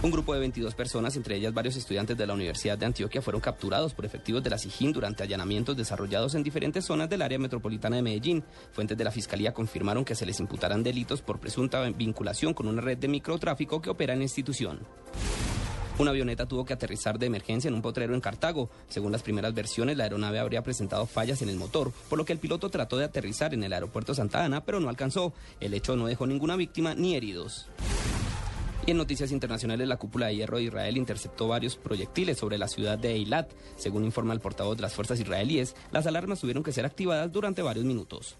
Un 0.00 0.12
grupo 0.12 0.32
de 0.32 0.38
22 0.38 0.76
personas, 0.76 1.16
entre 1.16 1.34
ellas 1.34 1.52
varios 1.52 1.74
estudiantes 1.74 2.16
de 2.16 2.24
la 2.24 2.32
Universidad 2.32 2.78
de 2.78 2.86
Antioquia, 2.86 3.20
fueron 3.20 3.40
capturados 3.40 3.94
por 3.94 4.04
efectivos 4.04 4.44
de 4.44 4.50
la 4.50 4.56
SIJIN 4.56 4.92
durante 4.92 5.24
allanamientos 5.24 5.76
desarrollados 5.76 6.36
en 6.36 6.44
diferentes 6.44 6.84
zonas 6.84 7.10
del 7.10 7.20
área 7.20 7.36
metropolitana 7.36 7.96
de 7.96 8.02
Medellín. 8.02 8.44
Fuentes 8.70 8.96
de 8.96 9.02
la 9.02 9.10
Fiscalía 9.10 9.52
confirmaron 9.52 10.04
que 10.04 10.14
se 10.14 10.24
les 10.24 10.38
imputarán 10.38 10.84
delitos 10.84 11.20
por 11.20 11.40
presunta 11.40 11.82
vinculación 11.90 12.54
con 12.54 12.68
una 12.68 12.80
red 12.80 12.96
de 12.96 13.08
microtráfico 13.08 13.82
que 13.82 13.90
opera 13.90 14.12
en 14.12 14.20
la 14.20 14.26
institución. 14.26 14.78
Una 15.98 16.12
avioneta 16.12 16.46
tuvo 16.46 16.64
que 16.64 16.74
aterrizar 16.74 17.18
de 17.18 17.26
emergencia 17.26 17.66
en 17.66 17.74
un 17.74 17.82
potrero 17.82 18.14
en 18.14 18.20
Cartago. 18.20 18.70
Según 18.88 19.10
las 19.10 19.24
primeras 19.24 19.52
versiones, 19.52 19.96
la 19.96 20.04
aeronave 20.04 20.38
habría 20.38 20.62
presentado 20.62 21.06
fallas 21.06 21.42
en 21.42 21.48
el 21.48 21.56
motor, 21.56 21.92
por 22.08 22.18
lo 22.18 22.24
que 22.24 22.32
el 22.32 22.38
piloto 22.38 22.70
trató 22.70 22.98
de 22.98 23.04
aterrizar 23.04 23.52
en 23.52 23.64
el 23.64 23.72
aeropuerto 23.72 24.14
Santa 24.14 24.44
Ana, 24.44 24.64
pero 24.64 24.78
no 24.78 24.90
alcanzó. 24.90 25.32
El 25.58 25.74
hecho 25.74 25.96
no 25.96 26.06
dejó 26.06 26.24
ninguna 26.28 26.54
víctima 26.54 26.94
ni 26.94 27.16
heridos. 27.16 27.66
En 28.88 28.96
noticias 28.96 29.32
internacionales, 29.32 29.86
la 29.86 29.98
cúpula 29.98 30.28
de 30.28 30.36
hierro 30.36 30.56
de 30.56 30.62
Israel 30.62 30.96
interceptó 30.96 31.46
varios 31.46 31.76
proyectiles 31.76 32.38
sobre 32.38 32.56
la 32.56 32.68
ciudad 32.68 32.98
de 32.98 33.10
Eilat. 33.10 33.52
Según 33.76 34.02
informa 34.02 34.32
el 34.32 34.40
portavoz 34.40 34.78
de 34.78 34.82
las 34.82 34.94
fuerzas 34.94 35.20
israelíes, 35.20 35.76
las 35.90 36.06
alarmas 36.06 36.40
tuvieron 36.40 36.62
que 36.62 36.72
ser 36.72 36.86
activadas 36.86 37.30
durante 37.30 37.60
varios 37.60 37.84
minutos. 37.84 38.38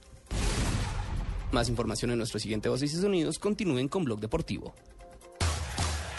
Más 1.52 1.68
información 1.68 2.12
en 2.12 2.16
nuestro 2.16 2.40
siguiente 2.40 2.70
Voces 2.70 2.94
y 2.94 2.96
Sonidos. 2.96 3.38
Continúen 3.38 3.88
con 3.88 4.04
Blog 4.04 4.20
Deportivo. 4.20 4.72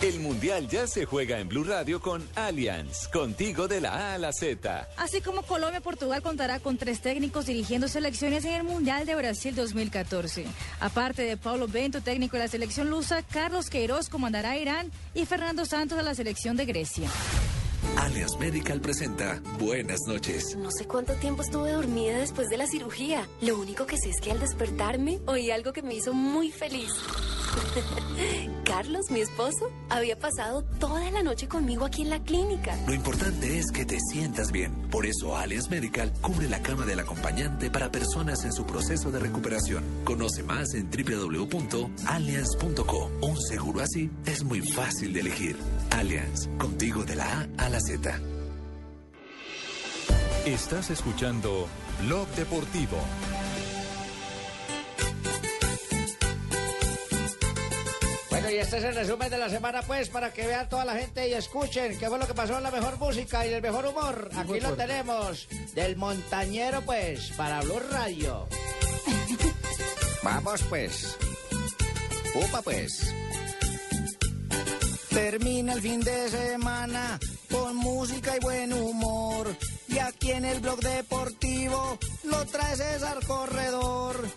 El 0.01 0.21
Mundial 0.21 0.69
ya 0.69 0.87
se 0.87 1.05
juega 1.05 1.39
en 1.39 1.49
Blue 1.49 1.65
Radio 1.65 1.99
con 1.99 2.25
Allianz, 2.35 3.09
contigo 3.09 3.67
de 3.67 3.81
la 3.81 4.11
A 4.11 4.13
a 4.13 4.17
la 4.17 4.31
Z. 4.31 4.87
Así 4.95 5.19
como 5.19 5.41
Colombia, 5.41 5.81
Portugal 5.81 6.21
contará 6.21 6.61
con 6.61 6.77
tres 6.77 7.01
técnicos 7.01 7.47
dirigiendo 7.47 7.89
selecciones 7.89 8.45
en 8.45 8.53
el 8.53 8.63
Mundial 8.63 9.05
de 9.05 9.13
Brasil 9.15 9.53
2014. 9.53 10.45
Aparte 10.79 11.23
de 11.23 11.35
Paulo 11.35 11.67
Bento, 11.67 11.99
técnico 11.99 12.37
de 12.37 12.43
la 12.43 12.47
selección 12.47 12.89
lusa, 12.89 13.23
Carlos 13.23 13.69
Queiroz 13.69 14.07
comandará 14.07 14.51
a 14.51 14.57
Irán 14.57 14.89
y 15.13 15.25
Fernando 15.25 15.65
Santos 15.65 15.99
a 15.99 16.01
la 16.01 16.15
selección 16.15 16.55
de 16.55 16.65
Grecia. 16.65 17.09
Allianz 17.97 18.37
Medical 18.39 18.79
presenta 18.79 19.41
Buenas 19.59 19.99
noches. 20.07 20.55
No 20.55 20.71
sé 20.71 20.85
cuánto 20.85 21.13
tiempo 21.15 21.41
estuve 21.41 21.73
dormida 21.73 22.19
después 22.19 22.47
de 22.47 22.55
la 22.55 22.67
cirugía. 22.67 23.27
Lo 23.41 23.59
único 23.59 23.85
que 23.85 23.97
sé 23.97 24.11
es 24.11 24.21
que 24.21 24.31
al 24.31 24.39
despertarme 24.39 25.19
oí 25.25 25.51
algo 25.51 25.73
que 25.73 25.81
me 25.81 25.95
hizo 25.95 26.13
muy 26.13 26.51
feliz. 26.51 26.93
Carlos, 28.65 29.09
mi 29.09 29.21
esposo, 29.21 29.71
había 29.89 30.15
pasado 30.17 30.63
toda 30.79 31.09
la 31.11 31.21
noche 31.23 31.47
conmigo 31.47 31.85
aquí 31.85 32.03
en 32.03 32.11
la 32.11 32.19
clínica. 32.19 32.77
Lo 32.87 32.93
importante 32.93 33.57
es 33.57 33.71
que 33.71 33.85
te 33.85 33.97
sientas 33.99 34.51
bien. 34.51 34.73
Por 34.89 35.05
eso 35.05 35.37
Allianz 35.37 35.69
Medical 35.69 36.11
cubre 36.21 36.49
la 36.49 36.61
cama 36.61 36.85
del 36.85 36.99
acompañante 36.99 37.71
para 37.71 37.89
personas 37.91 38.43
en 38.45 38.53
su 38.53 38.65
proceso 38.65 39.11
de 39.11 39.19
recuperación. 39.19 39.83
Conoce 40.03 40.43
más 40.43 40.73
en 40.73 40.89
www.allianz.co. 40.89 43.11
Un 43.21 43.39
seguro 43.41 43.81
así 43.81 44.09
es 44.25 44.43
muy 44.43 44.61
fácil 44.61 45.13
de 45.13 45.19
elegir. 45.21 45.55
Allianz, 45.91 46.47
contigo 46.57 47.03
de 47.03 47.15
la 47.15 47.25
A 47.25 47.47
a 47.65 47.69
la 47.69 47.79
Z. 47.79 48.19
Estás 50.45 50.89
escuchando 50.89 51.67
Blog 52.01 52.27
Deportivo. 52.29 52.97
Este 58.59 58.77
es 58.77 58.83
el 58.83 58.95
resumen 58.95 59.29
de 59.29 59.37
la 59.37 59.49
semana, 59.49 59.81
pues, 59.81 60.09
para 60.09 60.33
que 60.33 60.45
vean 60.45 60.67
toda 60.69 60.85
la 60.85 60.95
gente 60.95 61.27
y 61.27 61.33
escuchen 61.33 61.97
qué 61.97 62.07
fue 62.07 62.19
lo 62.19 62.27
que 62.27 62.33
pasó 62.33 62.57
en 62.57 62.63
la 62.63 62.71
mejor 62.71 62.97
música 62.97 63.45
y 63.45 63.53
el 63.53 63.61
mejor 63.61 63.85
humor. 63.85 64.29
Aquí 64.35 64.59
lo 64.59 64.73
tenemos, 64.73 65.47
del 65.73 65.95
montañero, 65.95 66.81
pues, 66.81 67.31
para 67.37 67.61
Blue 67.61 67.79
Radio. 67.91 68.47
Vamos 70.23 70.61
pues. 70.69 71.17
Upa 72.35 72.61
pues. 72.61 73.13
Termina 75.09 75.73
el 75.73 75.81
fin 75.81 76.01
de 76.01 76.29
semana 76.29 77.19
con 77.49 77.75
música 77.77 78.35
y 78.35 78.39
buen 78.39 78.73
humor. 78.73 79.55
Y 79.87 79.97
aquí 79.97 80.31
en 80.31 80.45
el 80.45 80.59
blog 80.59 80.79
deportivo 80.81 81.97
lo 82.23 82.45
trae 82.45 82.75
César 82.75 83.25
Corredor. 83.25 84.27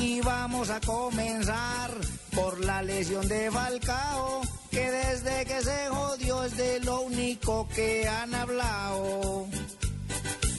Y 0.00 0.20
vamos 0.22 0.70
a 0.70 0.80
comenzar 0.80 1.90
por 2.34 2.64
la 2.64 2.82
lesión 2.82 3.28
de 3.28 3.50
Falcao, 3.50 4.40
que 4.70 4.90
desde 4.90 5.44
que 5.44 5.60
se 5.62 5.88
jodió 5.88 6.44
es 6.44 6.56
de 6.56 6.80
lo 6.80 7.02
único 7.02 7.68
que 7.68 8.08
han 8.08 8.34
hablado. 8.34 9.46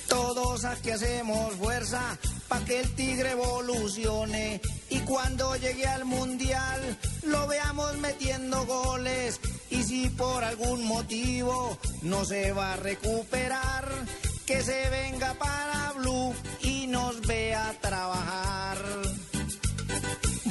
Todos 0.07 0.63
aquí 0.65 0.91
hacemos 0.91 1.55
fuerza 1.55 2.17
para 2.47 2.65
que 2.65 2.81
el 2.81 2.93
tigre 2.93 3.31
evolucione 3.31 4.61
y 4.89 4.99
cuando 4.99 5.55
llegue 5.55 5.87
al 5.87 6.05
mundial 6.05 6.97
lo 7.23 7.47
veamos 7.47 7.97
metiendo 7.97 8.65
goles 8.65 9.39
y 9.71 9.83
si 9.83 10.09
por 10.09 10.43
algún 10.43 10.85
motivo 10.85 11.77
no 12.03 12.25
se 12.25 12.51
va 12.51 12.73
a 12.73 12.77
recuperar, 12.77 13.87
que 14.45 14.61
se 14.61 14.89
venga 14.89 15.33
para 15.35 15.93
Blue 15.93 16.33
y 16.61 16.87
nos 16.87 17.21
vea 17.21 17.73
trabajar. 17.81 18.77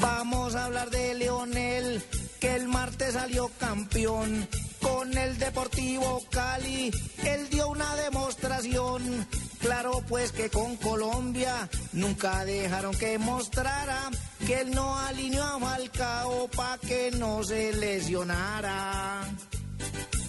Vamos 0.01 0.55
a 0.55 0.64
hablar 0.64 0.88
de 0.90 1.14
Leonel, 1.14 2.03
que 2.40 2.55
el 2.57 2.68
martes 2.68 3.12
salió 3.12 3.51
campeón. 3.59 4.48
Con 4.80 5.16
el 5.16 5.38
Deportivo 5.38 6.22
Cali, 6.30 6.90
él 7.22 7.51
dio 7.51 7.68
una 7.68 7.94
demostración. 7.96 9.26
Claro, 9.61 10.03
pues 10.09 10.32
que 10.32 10.48
con 10.48 10.76
Colombia 10.76 11.68
nunca 11.92 12.46
dejaron 12.46 12.96
que 12.96 13.18
mostrara 13.18 14.11
que 14.46 14.62
él 14.62 14.70
no 14.70 14.98
alineó 14.98 15.44
a 15.44 15.61
Falcao 15.61 16.48
pa' 16.48 16.78
que 16.78 17.11
no 17.11 17.44
se 17.44 17.74
lesionara. 17.74 19.20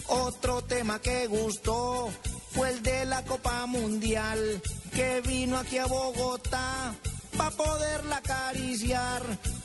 Otro 0.08 0.62
tema 0.62 1.00
que 1.00 1.26
gustó 1.28 2.10
fue 2.50 2.70
el 2.70 2.82
de 2.82 3.06
la 3.06 3.22
Copa 3.24 3.64
Mundial, 3.64 4.60
que 4.94 5.22
vino 5.22 5.56
aquí 5.56 5.78
a 5.78 5.86
Bogotá 5.86 6.94
pa' 7.36 7.50
poderla 7.50 8.16
acariciar. 8.16 9.22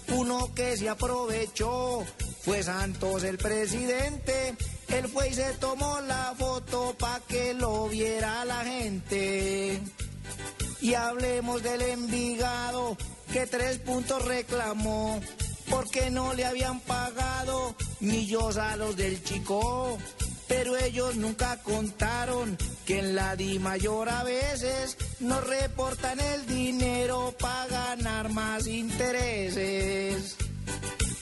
Uno 0.09 0.53
que 0.53 0.77
se 0.77 0.89
aprovechó 0.89 2.03
fue 2.41 2.63
Santos 2.63 3.23
el 3.23 3.37
presidente. 3.37 4.55
Él 4.89 5.07
fue 5.09 5.29
y 5.29 5.33
se 5.33 5.53
tomó 5.53 5.99
la 6.01 6.33
foto 6.37 6.95
pa' 6.97 7.21
que 7.27 7.53
lo 7.53 7.87
viera 7.89 8.45
la 8.45 8.63
gente. 8.63 9.81
Y 10.81 10.93
hablemos 10.93 11.63
del 11.63 11.81
Envigado 11.81 12.97
que 13.31 13.45
tres 13.47 13.79
puntos 13.79 14.23
reclamó 14.25 15.19
porque 15.69 16.09
no 16.09 16.33
le 16.33 16.45
habían 16.45 16.79
pagado 16.79 17.75
millos 17.99 18.57
a 18.57 18.77
los 18.77 18.95
del 18.95 19.21
Chico. 19.23 19.97
Pero 20.47 20.77
ellos 20.77 21.15
nunca 21.15 21.57
contaron 21.57 22.57
que 22.85 22.99
en 22.99 23.15
la 23.15 23.35
Di 23.35 23.59
Mayor 23.59 24.09
a 24.09 24.23
veces 24.23 24.97
nos 25.19 25.45
reportan 25.45 26.19
el 26.19 26.45
dinero 26.47 27.35
para 27.39 27.67
ganar 27.67 28.29
más 28.29 28.67
intereses. 28.67 30.37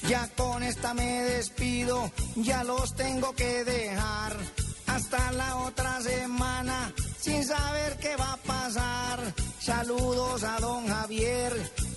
Ya 0.07 0.30
con 0.36 0.61
esta 0.61 0.93
me 0.93 1.23
despido, 1.23 2.11
ya 2.36 2.63
los 2.63 2.95
tengo 2.95 3.34
que 3.34 3.63
dejar. 3.63 4.38
Hasta 4.86 5.32
la 5.32 5.57
otra 5.57 5.99
semana, 6.01 6.93
sin 7.19 7.43
saber 7.43 7.97
qué 7.97 8.15
va 8.15 8.34
a 8.34 8.38
pasar. 8.38 9.19
Saludos 9.59 10.43
a 10.43 10.59
don 10.59 10.88
Javier 10.88 11.53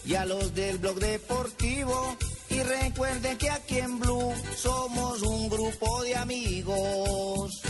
y 0.07 0.15
a 0.15 0.25
los 0.25 0.55
del 0.55 0.79
blog 0.79 0.99
deportivo. 0.99 2.17
Y 2.59 2.63
recuerden 2.63 3.39
que 3.39 3.51
aquí 3.51 3.79
en 3.79 4.01
Blue 4.01 4.35
somos 4.57 5.23
un 5.23 5.49
grupo 5.49 6.03
de 6.03 6.17
amigos. 6.17 7.63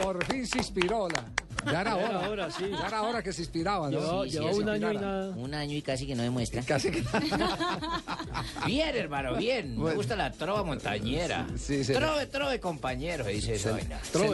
Por 0.00 0.24
fin 0.24 0.46
se 0.46 0.58
inspiró 0.58 1.06
la. 1.10 1.47
Ya 1.72 1.80
era 1.80 1.90
Ya 1.90 1.96
hora. 1.96 2.08
era 2.20 2.30
hora, 2.30 2.50
sí. 2.50 2.64
Ya 2.70 2.86
era 2.86 3.02
hora 3.02 3.22
que 3.22 3.32
se 3.32 3.42
inspiraba, 3.42 3.90
¿no? 3.90 4.24
Llevó- 4.24 4.24
llevó 4.26 4.56
un 4.56 4.68
año 4.68 4.92
y 4.92 4.96
nada. 4.96 5.28
Un 5.36 5.54
año 5.54 5.74
y 5.76 5.82
casi 5.82 6.06
que 6.06 6.14
no 6.14 6.22
demuestra. 6.22 6.62
Casi 6.62 6.90
que 6.90 7.02
Bien, 8.66 8.94
hermano, 8.96 9.36
bien. 9.36 9.80
Me 9.82 9.94
gusta 9.94 10.16
la 10.16 10.32
trova 10.32 10.62
montañera. 10.62 11.46
Sí, 11.56 11.84
sí. 11.84 11.92
Trove, 11.92 12.26
trove, 12.26 12.60
compañero, 12.60 13.24
dice 13.26 13.58
se 13.58 13.72
le 13.72 13.84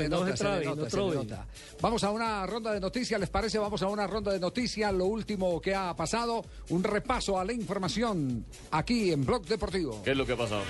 nota, 0.09 0.37
se 0.37 0.47
le 0.47 1.15
nota. 1.15 1.47
Vamos 1.81 2.05
a 2.05 2.11
una 2.11 2.47
ronda 2.47 2.73
de 2.73 2.81
noticias, 2.81 3.19
¿les 3.21 3.31
parece? 3.31 3.59
Vamos 3.59 3.83
a 3.83 3.89
una 3.89 4.07
ronda 4.07 4.33
de 4.33 4.41
noticias, 4.41 4.93
lo 4.93 5.07
último 5.07 5.61
que 5.61 5.75
ha 5.75 5.95
pasado, 5.95 6.45
un 6.71 6.83
repaso 6.83 7.39
a 7.39 7.45
la 7.45 7.53
información 7.53 8.45
aquí 8.71 9.13
en 9.13 9.25
Blog 9.25 9.45
Deportivo. 9.47 10.03
¿Qué 10.03 10.13
es 10.13 10.17
lo 10.17 10.27
que 10.27 10.33
ha 10.33 10.37
pasado, 10.37 10.63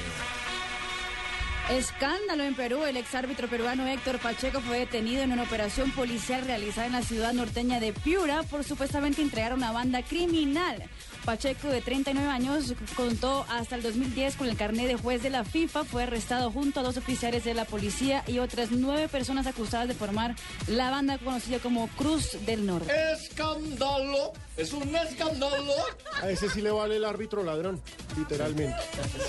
Escándalo 1.71 2.45
en 2.45 2.55
Perú. 2.55 2.85
El 2.85 2.99
exárbitro 2.99 3.49
peruano 3.49 3.87
Héctor 3.87 4.19
Pacheco 4.19 4.61
fue 4.61 4.81
detenido 4.81 5.23
en 5.23 5.33
una 5.33 5.45
operación 5.45 5.91
policial 5.93 6.45
realizada 6.45 6.87
en 6.87 6.93
la 6.93 7.03
ciudad 7.03 7.33
norteña 7.33 7.81
de 7.81 7.95
Piura 7.95 8.43
por 8.43 8.65
supuestamente 8.65 9.23
entregar 9.23 9.53
a 9.53 9.55
una 9.55 9.73
banda 9.73 10.03
criminal. 10.03 10.83
Pacheco, 11.25 11.69
de 11.69 11.81
39 11.81 12.29
años, 12.29 12.75
contó 12.95 13.47
hasta 13.49 13.77
el 13.77 13.83
2010 13.83 14.37
con 14.37 14.47
el 14.47 14.59
carnet 14.59 14.89
de 14.89 14.97
juez 14.97 15.23
de 15.23 15.31
la 15.31 15.43
FIFA. 15.43 15.85
Fue 15.85 16.03
arrestado 16.03 16.51
junto 16.51 16.81
a 16.81 16.83
dos 16.83 16.99
oficiales 16.99 17.45
de 17.45 17.55
la 17.55 17.65
policía 17.65 18.23
y 18.27 18.41
otras 18.41 18.71
nueve 18.71 19.09
personas 19.09 19.47
acusadas 19.47 19.89
de 19.89 19.95
formar 19.95 20.37
la 20.67 20.91
banda 20.91 21.17
conocida 21.17 21.61
como 21.61 21.89
Cruz 21.97 22.37
del 22.45 22.67
Norte. 22.67 22.93
¡Escándalo! 23.15 24.35
¡Es 24.59 24.75
un 24.75 24.95
escándalo! 24.95 25.73
A 26.21 26.29
ese 26.29 26.51
sí 26.51 26.61
le 26.61 26.71
vale 26.71 26.97
el 26.97 27.07
árbitro 27.07 27.43
ladrón, 27.43 27.81
literalmente. 28.19 28.77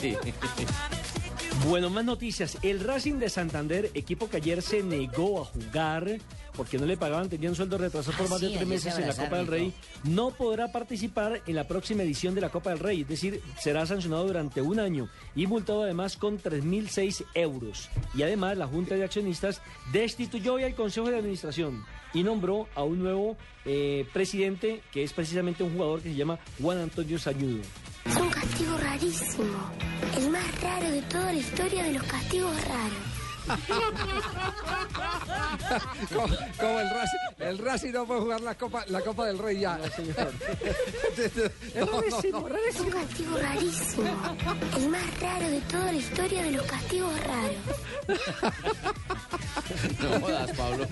Sí. 0.02 0.18
Bueno, 1.64 1.90
más 1.90 2.06
noticias. 2.06 2.58
El 2.62 2.80
Racing 2.80 3.16
de 3.16 3.30
Santander, 3.30 3.90
equipo 3.94 4.30
que 4.30 4.38
ayer 4.38 4.62
se 4.62 4.84
negó 4.84 5.42
a 5.42 5.46
jugar 5.46 6.20
porque 6.56 6.78
no 6.78 6.86
le 6.86 6.96
pagaban, 6.96 7.30
tenían 7.30 7.56
sueldo 7.56 7.78
retrasado 7.78 8.18
por 8.18 8.28
Ah, 8.28 8.30
más 8.30 8.40
sí, 8.40 8.48
de 8.48 8.56
tres 8.56 8.68
meses 8.68 8.94
se 8.94 9.02
en 9.02 9.08
la 9.08 9.16
Copa 9.16 9.38
del 9.38 9.48
Rey, 9.48 9.74
no 10.04 10.32
podrá 10.32 10.72
participar 10.72 11.42
en 11.46 11.56
la 11.56 11.68
próxima 11.68 12.04
edición 12.04 12.34
de 12.36 12.42
la 12.42 12.50
Copa 12.50 12.70
del 12.70 12.80
Rey. 12.80 13.02
Es 13.02 13.08
decir, 13.08 13.42
será 13.60 13.86
sancionado 13.86 14.28
durante 14.28 14.62
un 14.62 14.80
año 14.80 15.10
y 15.36 15.48
multado 15.48 15.84
además 15.84 16.18
con 16.18 16.40
3.006 16.40 17.26
euros. 17.34 17.90
Y 18.16 18.24
además 18.24 18.58
la 18.58 18.68
Junta 18.68 18.96
de 18.96 19.04
Accionistas 19.04 19.62
destituyó 19.92 20.54
hoy 20.54 20.64
al 20.64 20.76
Consejo 20.76 21.10
de 21.10 21.18
Administración 21.18 21.84
y 22.14 22.24
nombró 22.24 22.68
a 22.76 22.84
un 22.84 23.00
nuevo 23.00 23.38
eh, 23.66 24.08
presidente 24.14 24.82
que 24.92 25.04
es 25.04 25.14
precisamente 25.14 25.64
un 25.64 25.74
jugador 25.74 26.02
que 26.02 26.10
se 26.10 26.16
llama 26.16 26.40
Juan 26.62 26.80
Antonio 26.80 27.20
Sañudo. 27.20 27.62
Es 28.06 28.16
un 28.18 28.30
castigo 28.30 28.78
rarísimo. 28.78 29.72
El 30.18 30.30
más 30.30 30.62
raro 30.62 30.92
de 30.92 31.02
toda 31.04 31.34
la 31.34 31.40
historia 31.40 31.84
de 31.84 31.94
los 31.94 32.04
castigos 32.04 32.56
raros. 32.66 33.15
Como, 36.14 36.36
como 36.60 36.80
el 36.80 36.90
Racing, 36.90 37.18
el 37.40 37.58
Racing 37.58 37.92
no 37.92 38.06
puede 38.06 38.22
jugar 38.22 38.42
la 38.42 38.56
Copa, 38.56 38.86
la 38.88 39.02
Copa 39.02 39.26
del 39.28 39.38
Rey 39.38 39.60
ya. 39.60 39.78
No, 39.78 39.84
no, 41.86 41.96
no. 41.96 42.02
Es 42.58 42.80
un 42.80 42.90
castigo 42.90 43.38
rarísimo. 43.38 44.10
El 44.78 44.90
más 44.90 45.20
raro 45.20 45.50
de 45.50 45.62
toda 45.62 45.92
la 45.92 45.98
historia 45.98 46.44
de 46.44 46.52
los 46.52 46.66
castigos 46.66 47.20
raros. 47.24 47.56
No 50.02 50.20
jodas, 50.20 50.52
Pablo. 50.52 50.88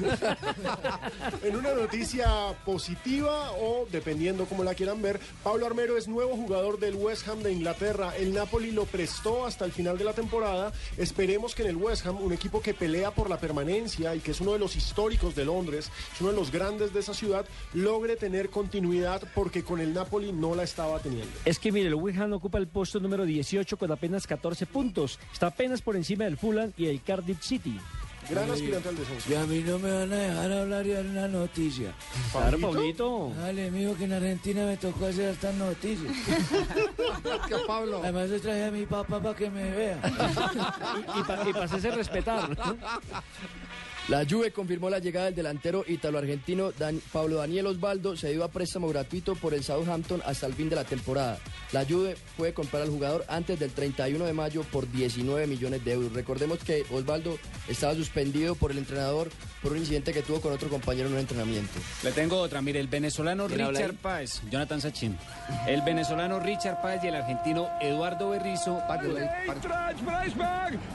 En 1.43 1.55
una 1.55 1.73
noticia 1.73 2.53
positiva 2.65 3.51
o 3.53 3.87
dependiendo 3.91 4.45
cómo 4.45 4.63
la 4.63 4.73
quieran 4.73 5.01
ver, 5.01 5.19
Pablo 5.43 5.65
Armero 5.65 5.97
es 5.97 6.07
nuevo 6.07 6.35
jugador 6.35 6.79
del 6.79 6.95
West 6.95 7.27
Ham 7.27 7.43
de 7.43 7.51
Inglaterra. 7.51 8.13
El 8.17 8.33
Napoli 8.33 8.71
lo 8.71 8.85
prestó 8.85 9.45
hasta 9.45 9.65
el 9.65 9.71
final 9.71 9.97
de 9.97 10.05
la 10.05 10.13
temporada. 10.13 10.71
Esperemos 10.97 11.55
que 11.55 11.63
en 11.63 11.69
el 11.69 11.77
West 11.77 12.05
Ham, 12.05 12.21
un 12.21 12.33
equipo 12.33 12.42
que 12.61 12.73
pelea 12.73 13.11
por 13.11 13.29
la 13.29 13.37
permanencia 13.37 14.15
y 14.15 14.19
que 14.19 14.31
es 14.31 14.41
uno 14.41 14.53
de 14.53 14.59
los 14.59 14.75
históricos 14.75 15.35
de 15.35 15.45
Londres, 15.45 15.91
es 16.13 16.21
uno 16.21 16.31
de 16.31 16.35
los 16.35 16.51
grandes 16.51 16.93
de 16.93 16.99
esa 16.99 17.13
ciudad, 17.13 17.45
logre 17.73 18.15
tener 18.15 18.49
continuidad 18.49 19.21
porque 19.33 19.63
con 19.63 19.79
el 19.79 19.93
Napoli 19.93 20.31
no 20.31 20.55
la 20.55 20.63
estaba 20.63 20.99
teniendo. 20.99 21.31
Es 21.45 21.59
que 21.59 21.71
mire, 21.71 21.89
el 21.89 22.21
Ham 22.21 22.33
ocupa 22.33 22.57
el 22.57 22.67
puesto 22.67 22.99
número 22.99 23.25
18 23.25 23.77
con 23.77 23.91
apenas 23.91 24.27
14 24.27 24.65
puntos. 24.65 25.19
Está 25.31 25.47
apenas 25.47 25.81
por 25.81 25.95
encima 25.95 26.25
del 26.25 26.37
Fulham 26.37 26.73
y 26.77 26.87
el 26.87 27.01
Cardiff 27.01 27.41
City. 27.41 27.79
Gran 28.30 28.49
aspirante 28.51 28.89
al 28.89 28.95
descenso. 28.95 29.32
Y 29.32 29.36
a 29.36 29.45
mí 29.45 29.59
no 29.65 29.80
me 29.80 29.91
van 29.91 30.11
a 30.13 30.15
dejar 30.15 30.51
hablar 30.51 30.86
y 30.88 30.91
dar 30.91 31.05
una 31.05 31.28
noticia. 31.28 31.93
Claro, 32.32 32.59
Pablito. 32.59 33.34
Dale, 33.38 33.71
mijo, 33.71 33.95
que 33.95 34.03
en 34.05 34.13
Argentina 34.13 34.65
me 34.65 34.78
tocó 34.78 35.05
hacer 35.07 35.30
estas 35.30 35.53
noticias. 35.55 36.11
¿Qué, 37.47 37.55
Pablo? 37.67 37.99
Además, 38.03 38.30
yo 38.30 38.39
traje 38.41 38.65
a 38.65 38.71
mi 38.71 38.86
papá 38.86 39.19
para 39.21 39.36
que 39.36 39.49
me 39.49 39.69
vea. 39.71 39.99
Y, 41.17 41.24
pa- 41.24 41.43
y 41.49 41.53
para 41.53 41.65
hacerse 41.65 41.91
respetar. 41.91 42.49
La 44.09 44.26
Juve 44.30 44.51
confirmó 44.51 44.89
la 44.89 44.99
llegada 44.99 45.28
del 45.28 45.36
delantero 45.36 45.86
italo-argentino 45.88 46.71
Dan- 46.74 47.01
Pablo 47.11 47.38
Daniel 47.38 47.67
Osvaldo, 47.67 48.17
se 48.17 48.32
dio 48.32 48.43
a 48.43 48.49
préstamo 48.49 48.89
gratuito 48.89 49.34
por 49.36 49.53
el 49.53 49.63
Southampton 49.63 50.21
hasta 50.26 50.45
el 50.45 50.53
fin 50.53 50.67
de 50.69 50.76
la 50.76 50.84
temporada. 50.84 51.39
La 51.74 51.86
Juve 51.86 52.15
puede 52.38 52.53
comprar 52.53 52.84
al 52.84 52.89
jugador 52.89 53.26
antes 53.28 53.59
del 53.59 53.71
31 53.71 54.24
de 54.26 54.34
mayo 54.34 54.61
por 54.71 54.89
19 54.91 55.47
millones 55.47 55.84
de 55.84 55.93
euros. 55.93 56.13
Recordemos 56.13 56.59
que 56.59 56.86
Osvaldo 56.91 57.39
estaba 57.67 57.95
suspendido 57.95 58.53
por 58.53 58.69
el 58.69 58.78
entrenador 58.78 59.32
por 59.63 59.71
un 59.71 59.80
incidente 59.80 60.13
que 60.13 60.21
tuvo 60.21 60.39
con 60.39 60.53
otro 60.53 60.69
compañero 60.69 61.07
en 61.07 61.15
un 61.15 61.19
entrenamiento. 61.19 61.74
Le 62.03 62.11
tengo 62.11 62.38
otra, 62.38 62.61
mire, 62.61 62.80
el 62.80 62.88
venezolano 62.88 63.47
¿Quién 63.47 63.61
habla 63.61 63.80
Richard? 63.80 63.95
Páez, 63.95 64.41
Jonathan 64.51 64.82
Sachin. 64.82 65.17
El 65.65 65.82
venezolano 65.82 66.39
Richard 66.39 66.80
Páez 66.80 67.03
y 67.05 67.07
el 67.07 67.15
argentino 67.15 67.67
Eduardo 67.82 68.30
Berrizo. 68.30 68.80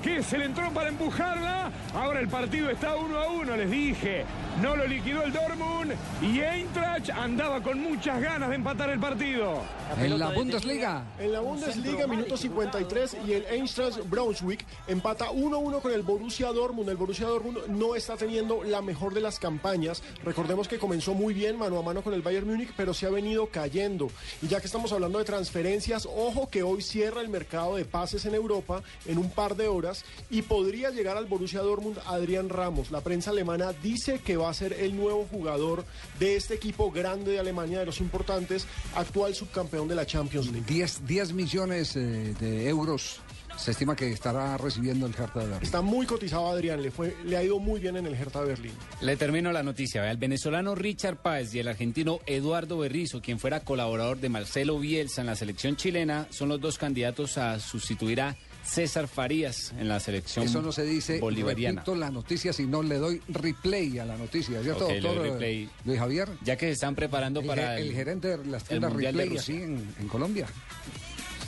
Que 0.00 0.22
se 0.22 0.38
le 0.38 0.44
entró 0.44 0.70
para 0.72 0.90
empujarla. 0.90 1.72
Ahora 1.92 2.20
el 2.20 2.28
partido 2.28 2.70
está 2.70 2.94
uno 2.94 3.18
a 3.18 3.28
uno, 3.32 3.56
les 3.56 3.68
dije. 3.68 4.24
No 4.62 4.76
lo 4.76 4.86
liquidó 4.86 5.24
el 5.24 5.32
Dortmund 5.32 5.92
y 6.22 6.38
Eintracht 6.38 7.10
andaba 7.10 7.60
con 7.60 7.80
muchas 7.80 8.20
ganas 8.20 8.48
de 8.50 8.54
empatar 8.54 8.90
el 8.90 9.00
partido. 9.00 9.62
En 10.00 10.18
la 10.18 10.30
Bundesliga. 10.30 10.67
En 10.68 11.32
la 11.32 11.40
Bundesliga, 11.40 12.06
minuto 12.06 12.36
53, 12.36 13.16
y 13.26 13.32
el 13.32 13.46
Eintracht 13.46 14.00
Braunschweig 14.10 14.66
empata 14.86 15.30
1-1 15.30 15.80
con 15.80 15.92
el 15.92 16.02
Borussia 16.02 16.52
Dortmund. 16.52 16.90
El 16.90 16.98
Borussia 16.98 17.26
Dortmund 17.26 17.68
no 17.68 17.96
está 17.96 18.18
teniendo 18.18 18.62
la 18.62 18.82
mejor 18.82 19.14
de 19.14 19.22
las 19.22 19.38
campañas. 19.38 20.02
Recordemos 20.22 20.68
que 20.68 20.78
comenzó 20.78 21.14
muy 21.14 21.32
bien 21.32 21.56
mano 21.56 21.78
a 21.78 21.82
mano 21.82 22.02
con 22.02 22.12
el 22.12 22.20
Bayern 22.20 22.46
Múnich, 22.46 22.74
pero 22.76 22.92
se 22.92 23.06
ha 23.06 23.10
venido 23.10 23.46
cayendo. 23.46 24.10
Y 24.42 24.48
ya 24.48 24.60
que 24.60 24.66
estamos 24.66 24.92
hablando 24.92 25.18
de 25.18 25.24
transferencias, 25.24 26.04
ojo 26.04 26.50
que 26.50 26.62
hoy 26.62 26.82
cierra 26.82 27.22
el 27.22 27.30
mercado 27.30 27.76
de 27.76 27.86
pases 27.86 28.26
en 28.26 28.34
Europa 28.34 28.82
en 29.06 29.16
un 29.16 29.30
par 29.30 29.56
de 29.56 29.68
horas 29.68 30.04
y 30.28 30.42
podría 30.42 30.90
llegar 30.90 31.16
al 31.16 31.24
Borussia 31.24 31.62
Dortmund 31.62 31.98
Adrián 32.04 32.50
Ramos. 32.50 32.90
La 32.90 33.00
prensa 33.00 33.30
alemana 33.30 33.72
dice 33.72 34.18
que 34.18 34.36
va 34.36 34.50
a 34.50 34.54
ser 34.54 34.74
el 34.74 34.94
nuevo 34.94 35.26
jugador 35.30 35.86
de 36.18 36.36
este 36.36 36.52
equipo 36.52 36.90
grande 36.90 37.32
de 37.32 37.38
Alemania, 37.38 37.78
de 37.78 37.86
los 37.86 38.00
importantes, 38.00 38.66
actual 38.94 39.34
subcampeón 39.34 39.88
de 39.88 39.94
la 39.94 40.04
Champions 40.04 40.52
League. 40.52 40.57
10, 40.66 41.06
10 41.06 41.32
millones 41.32 41.96
eh, 41.96 42.34
de 42.38 42.68
euros 42.68 43.20
se 43.58 43.72
estima 43.72 43.96
que 43.96 44.10
estará 44.12 44.56
recibiendo 44.56 45.06
el 45.06 45.12
Hertha 45.12 45.40
de 45.40 45.46
Berlín. 45.46 45.62
Está 45.62 45.82
muy 45.82 46.06
cotizado 46.06 46.48
Adrián, 46.48 46.80
le, 46.80 46.92
fue, 46.92 47.16
le 47.24 47.36
ha 47.36 47.42
ido 47.42 47.58
muy 47.58 47.80
bien 47.80 47.96
en 47.96 48.06
el 48.06 48.14
Hertha 48.14 48.40
de 48.42 48.46
Berlín. 48.46 48.72
Le 49.00 49.16
termino 49.16 49.50
la 49.50 49.64
noticia. 49.64 50.08
El 50.08 50.16
venezolano 50.16 50.76
Richard 50.76 51.16
Páez 51.16 51.52
y 51.54 51.58
el 51.58 51.66
argentino 51.66 52.20
Eduardo 52.26 52.78
Berrizo, 52.78 53.20
quien 53.20 53.40
fuera 53.40 53.60
colaborador 53.60 54.18
de 54.18 54.28
Marcelo 54.28 54.78
Bielsa 54.78 55.22
en 55.22 55.26
la 55.26 55.34
selección 55.34 55.74
chilena, 55.74 56.28
son 56.30 56.50
los 56.50 56.60
dos 56.60 56.78
candidatos 56.78 57.36
a 57.36 57.58
sustituir 57.58 58.20
a 58.20 58.36
César 58.68 59.08
Farías 59.08 59.72
en 59.78 59.88
la 59.88 59.98
selección 59.98 60.44
Eso 60.44 60.60
no 60.60 60.72
se 60.72 60.84
dice, 60.84 61.18
bolivariana. 61.20 61.80
repito 61.80 61.94
la 61.96 62.10
noticia, 62.10 62.52
si 62.52 62.66
no 62.66 62.82
le 62.82 62.96
doy 62.98 63.20
replay 63.28 63.98
a 63.98 64.04
la 64.04 64.16
noticia, 64.16 64.62
¿cierto, 64.62 64.84
Ok, 64.86 64.92
le 64.92 65.00
doy 65.00 65.30
replay. 65.30 65.70
Luis 65.84 65.98
Javier? 65.98 66.28
Ya 66.44 66.56
que 66.56 66.66
se 66.66 66.72
están 66.72 66.94
preparando 66.94 67.40
El, 67.40 67.46
para 67.46 67.78
el 67.78 67.92
gerente 67.92 68.36
de 68.36 68.44
las 68.46 68.64
tiendas 68.64 68.92
Mundial 68.92 69.14
de 69.14 69.22
replay 69.22 69.38
Rusia. 69.38 69.54
así 69.56 69.62
en, 69.64 69.94
en 69.98 70.08
Colombia. 70.08 70.46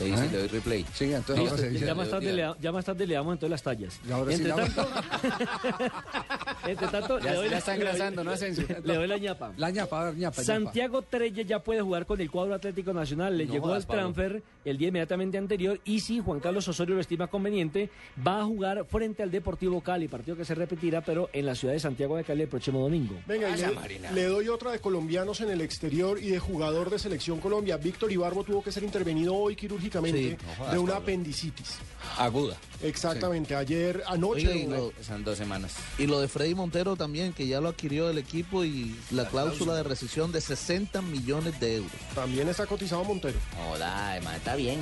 ¿Eh? 0.07 0.29
le 0.33 0.39
doy 0.39 0.49
replay. 0.49 0.87
Sí, 0.95 1.13
entonces 1.13 1.39
ahora 1.51 1.57
se 1.63 1.71
dice- 1.71 1.87
Ya 1.87 1.95
más, 1.95 2.09
tarde 2.11 2.33
le, 2.33 2.55
ya 2.61 2.73
más 2.73 2.85
tarde 2.85 3.07
le 3.07 3.15
damos 3.15 3.33
entonces 3.35 3.51
las 3.51 3.63
tallas. 3.63 4.01
ahora 4.13 4.33
sí 4.33 4.43
Entre 4.43 4.49
la- 4.49 4.57
tanto, 4.57 4.89
entre 6.67 6.89
tanto, 6.89 7.19
Ya- 7.19 7.31
le 7.31 7.37
doy 7.37 7.45
ya 7.47 7.51
la- 7.53 7.59
está 7.59 7.75
engrasando, 7.75 8.25
¿no, 8.25 8.31
Asensio? 8.31 8.65
Le 8.85 8.95
doy 8.95 9.07
la 9.07 9.19
ñapa. 9.19 9.53
La 9.57 9.71
ñapa, 9.71 10.01
a 10.01 10.05
ver, 10.07 10.17
ñapa. 10.17 10.43
Santiago 10.43 11.03
Trelle 11.03 11.45
ya 11.45 11.59
puede 11.61 11.81
jugar 11.83 12.07
con 12.07 12.21
el 12.21 12.31
cuadro 12.31 12.55
Atlético 12.55 12.93
Nacional. 12.93 13.37
Le 13.37 13.47
No 13.47 13.53
llegó 13.53 13.67
jodas, 13.67 13.83
el 13.83 13.87
Pablo. 13.89 14.03
transfer 14.13 14.43
el 14.65 14.79
día 14.79 14.89
inmediatamente 14.89 15.39
anterior 15.39 15.81
y 15.85 16.01
si 16.01 16.21
Juan 16.21 16.41
Carlos 16.41 16.67
Osorio 16.69 16.95
lo 16.95 17.01
estima 17.01 17.27
conveniente, 17.27 17.91
va 18.27 18.41
a 18.41 18.45
jugar 18.45 18.85
frente 18.89 19.23
al 19.23 19.31
Deportivo 19.31 19.81
Cali, 19.81 20.09
partido 20.09 20.37
que 20.37 20.45
se 20.45 20.55
repetirá, 20.55 21.01
pero 21.03 21.29
en 21.33 21.47
la 21.47 21.55
ciudad 21.55 21.75
de 21.75 21.81
Santiago 21.81 22.17
de 22.17 22.25
Cali 22.25 22.43
el 22.43 22.49
próximo 22.49 22.81
domingo. 22.81 23.15
Venga, 23.27 23.49
y 23.51 23.61
le, 23.61 24.13
le 24.13 24.25
doy 24.25 24.49
otra 24.49 24.71
de 24.73 24.79
colombianos 24.79 25.41
en 25.41 25.51
el 25.51 25.61
exterior 25.61 26.19
y 26.23 26.31
de 26.31 26.39
jugador 26.39 26.91
de 26.91 26.99
selección 26.99 27.41
Colombia. 27.41 27.77
Víctor 27.77 28.11
Ibarbo 28.13 28.45
tuvo 28.45 28.63
que 28.63 28.73
ser 28.73 28.83
intervenido 28.83 29.35
hoy 29.35 29.57
quirúrgicamente 29.57 29.90
Sí, 29.93 30.37
no 30.47 30.55
jodas, 30.57 30.73
de 30.73 30.79
una 30.79 30.93
Pablo. 30.95 31.03
apendicitis. 31.05 31.77
Aguda. 32.17 32.57
Exactamente, 32.83 33.55
ayer, 33.55 34.03
anoche. 34.07 34.67
Lo- 34.67 34.93
Son 35.03 35.23
dos 35.23 35.37
semanas. 35.37 35.75
Y 35.99 36.07
lo 36.07 36.21
de 36.21 36.29
Freddy 36.29 36.55
Montero 36.55 36.97
también, 36.97 37.33
que 37.33 37.47
ya 37.47 37.61
lo 37.61 37.69
adquirió 37.69 38.09
el 38.11 38.19
equipo 38.19 38.65
y 38.65 38.97
la, 39.11 39.29
cláusula 39.29 39.75
de 39.75 39.83
rescisión 39.83 40.33
de 40.33 40.41
60 40.41 41.03
millones 41.03 41.61
de 41.61 41.77
euros. 41.77 41.93
También 42.15 42.49
está 42.49 42.67
cotizado 42.67 43.05
Montero. 43.05 43.39
Joda, 43.69 44.17
hermano, 44.17 44.37
está 44.37 44.57
bien. 44.57 44.81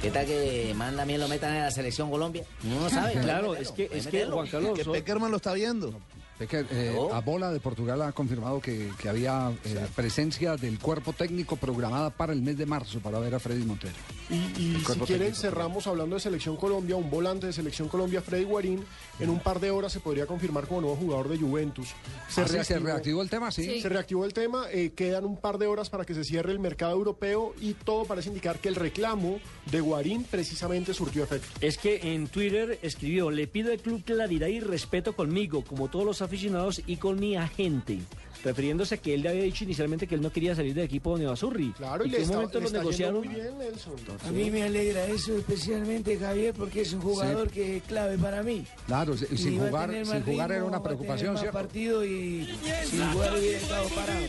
¿Qué 0.00 0.10
tal 0.10 0.26
que 0.26 0.72
man 0.74 0.96
también 0.96 1.20
lo 1.20 1.28
metan 1.28 1.54
en 1.54 1.62
la 1.62 1.70
selección 1.70 2.10
Colombia? 2.10 2.44
No 2.62 2.88
sabe. 2.90 3.14
Claro, 3.24 3.54
es 3.54 3.70
que, 3.72 3.88
es 3.92 4.06
que 4.06 4.26
Juan 4.26 4.46
Carlos 4.48 4.78
Que 4.78 4.84
Peckerman 4.84 5.30
lo 5.30 5.36
está 5.38 5.52
viendo. 5.54 5.98
Es 6.40 6.48
que 6.48 6.66
eh, 6.68 6.96
Abola 7.12 7.52
de 7.52 7.60
Portugal 7.60 8.02
ha 8.02 8.10
confirmado 8.10 8.60
que, 8.60 8.90
que 8.98 9.08
había 9.08 9.52
eh, 9.64 9.86
presencia 9.94 10.56
del 10.56 10.80
cuerpo 10.80 11.12
técnico 11.12 11.54
programada 11.56 12.10
para 12.10 12.32
el 12.32 12.42
mes 12.42 12.58
de 12.58 12.66
marzo 12.66 12.98
para 12.98 13.20
ver 13.20 13.36
a 13.36 13.38
Freddy 13.38 13.64
Montero. 13.64 13.94
Y, 14.30 14.36
si 14.56 14.98
quieren, 15.00 15.06
técnico. 15.06 15.34
cerramos 15.34 15.86
hablando 15.86 16.16
de 16.16 16.20
Selección 16.20 16.56
Colombia, 16.56 16.96
un 16.96 17.10
volante 17.10 17.46
de 17.46 17.52
Selección 17.52 17.88
Colombia, 17.88 18.22
Freddy 18.22 18.44
Guarín, 18.44 18.84
en 19.20 19.30
un 19.30 19.38
par 19.38 19.60
de 19.60 19.70
horas 19.70 19.92
se 19.92 20.00
podría 20.00 20.26
confirmar 20.26 20.66
como 20.66 20.80
nuevo 20.80 20.96
jugador 20.96 21.28
de 21.28 21.38
Juventus. 21.38 21.90
Ah, 22.36 22.46
sí, 22.46 22.64
se 22.64 22.78
reactivó 22.78 23.22
el 23.22 23.28
tema, 23.28 23.50
sí. 23.50 23.80
Se 23.80 23.88
reactivó 23.88 24.24
el 24.24 24.32
tema, 24.32 24.66
eh, 24.70 24.92
quedan 24.94 25.24
un 25.24 25.36
par 25.36 25.58
de 25.58 25.66
horas 25.66 25.90
para 25.90 26.04
que 26.04 26.14
se 26.14 26.24
cierre 26.24 26.52
el 26.52 26.58
mercado 26.58 26.92
europeo 26.92 27.54
y 27.60 27.74
todo 27.74 28.04
parece 28.04 28.28
indicar 28.28 28.58
que 28.58 28.68
el 28.68 28.76
reclamo 28.76 29.40
de 29.70 29.80
Guarín 29.80 30.24
precisamente 30.24 30.94
surtió 30.94 31.24
efecto. 31.24 31.48
Es 31.60 31.76
que 31.76 32.14
en 32.14 32.28
Twitter 32.28 32.78
escribió, 32.82 33.30
le 33.30 33.46
pido 33.46 33.72
al 33.72 33.78
club 33.78 34.04
claridad 34.04 34.48
y 34.48 34.60
respeto 34.60 35.14
conmigo, 35.14 35.64
como 35.64 35.88
todos 35.88 36.06
los 36.06 36.22
aficionados 36.22 36.82
y 36.86 36.96
con 36.96 37.20
mi 37.20 37.36
agente. 37.36 38.00
Refiriéndose 38.44 38.96
a 38.96 38.98
que 38.98 39.14
él 39.14 39.22
le 39.22 39.30
había 39.30 39.42
dicho 39.44 39.64
inicialmente 39.64 40.06
que 40.06 40.14
él 40.14 40.20
no 40.20 40.30
quería 40.30 40.54
salir 40.54 40.74
del 40.74 40.84
equipo 40.84 41.16
de 41.16 41.24
Nevasurri. 41.24 41.72
Claro, 41.72 42.04
y 42.04 42.08
en 42.10 42.14
un 42.16 42.20
está- 42.22 42.34
momento 42.34 42.58
le 42.58 42.60
lo 42.62 42.66
está 42.66 42.78
negociaron. 42.78 43.22
bien, 43.22 43.58
Nelson. 43.58 43.92
A 44.26 44.30
mí 44.30 44.50
me 44.50 44.62
alegra 44.64 45.06
eso 45.06 45.36
especialmente, 45.36 46.18
Javier, 46.18 46.54
porque 46.54 46.82
es 46.82 46.92
un 46.92 47.00
jugador 47.00 47.50
que 47.50 47.78
es 47.78 47.82
clave 47.84 48.18
para 48.18 48.42
mí. 48.42 48.64
Claro, 48.86 49.14
y 49.14 49.36
sin 49.38 49.58
jugar, 49.58 49.90
sin 50.04 50.22
jugar 50.22 50.52
era 50.52 50.64
una 50.64 50.82
preocupación, 50.82 51.38
¿cierto? 51.38 51.54
partido 51.58 52.04
y 52.04 52.46
sin 52.90 53.12
jugar 53.12 53.34
hubiera 53.38 53.58
estado 53.58 53.88
parado. 53.88 54.20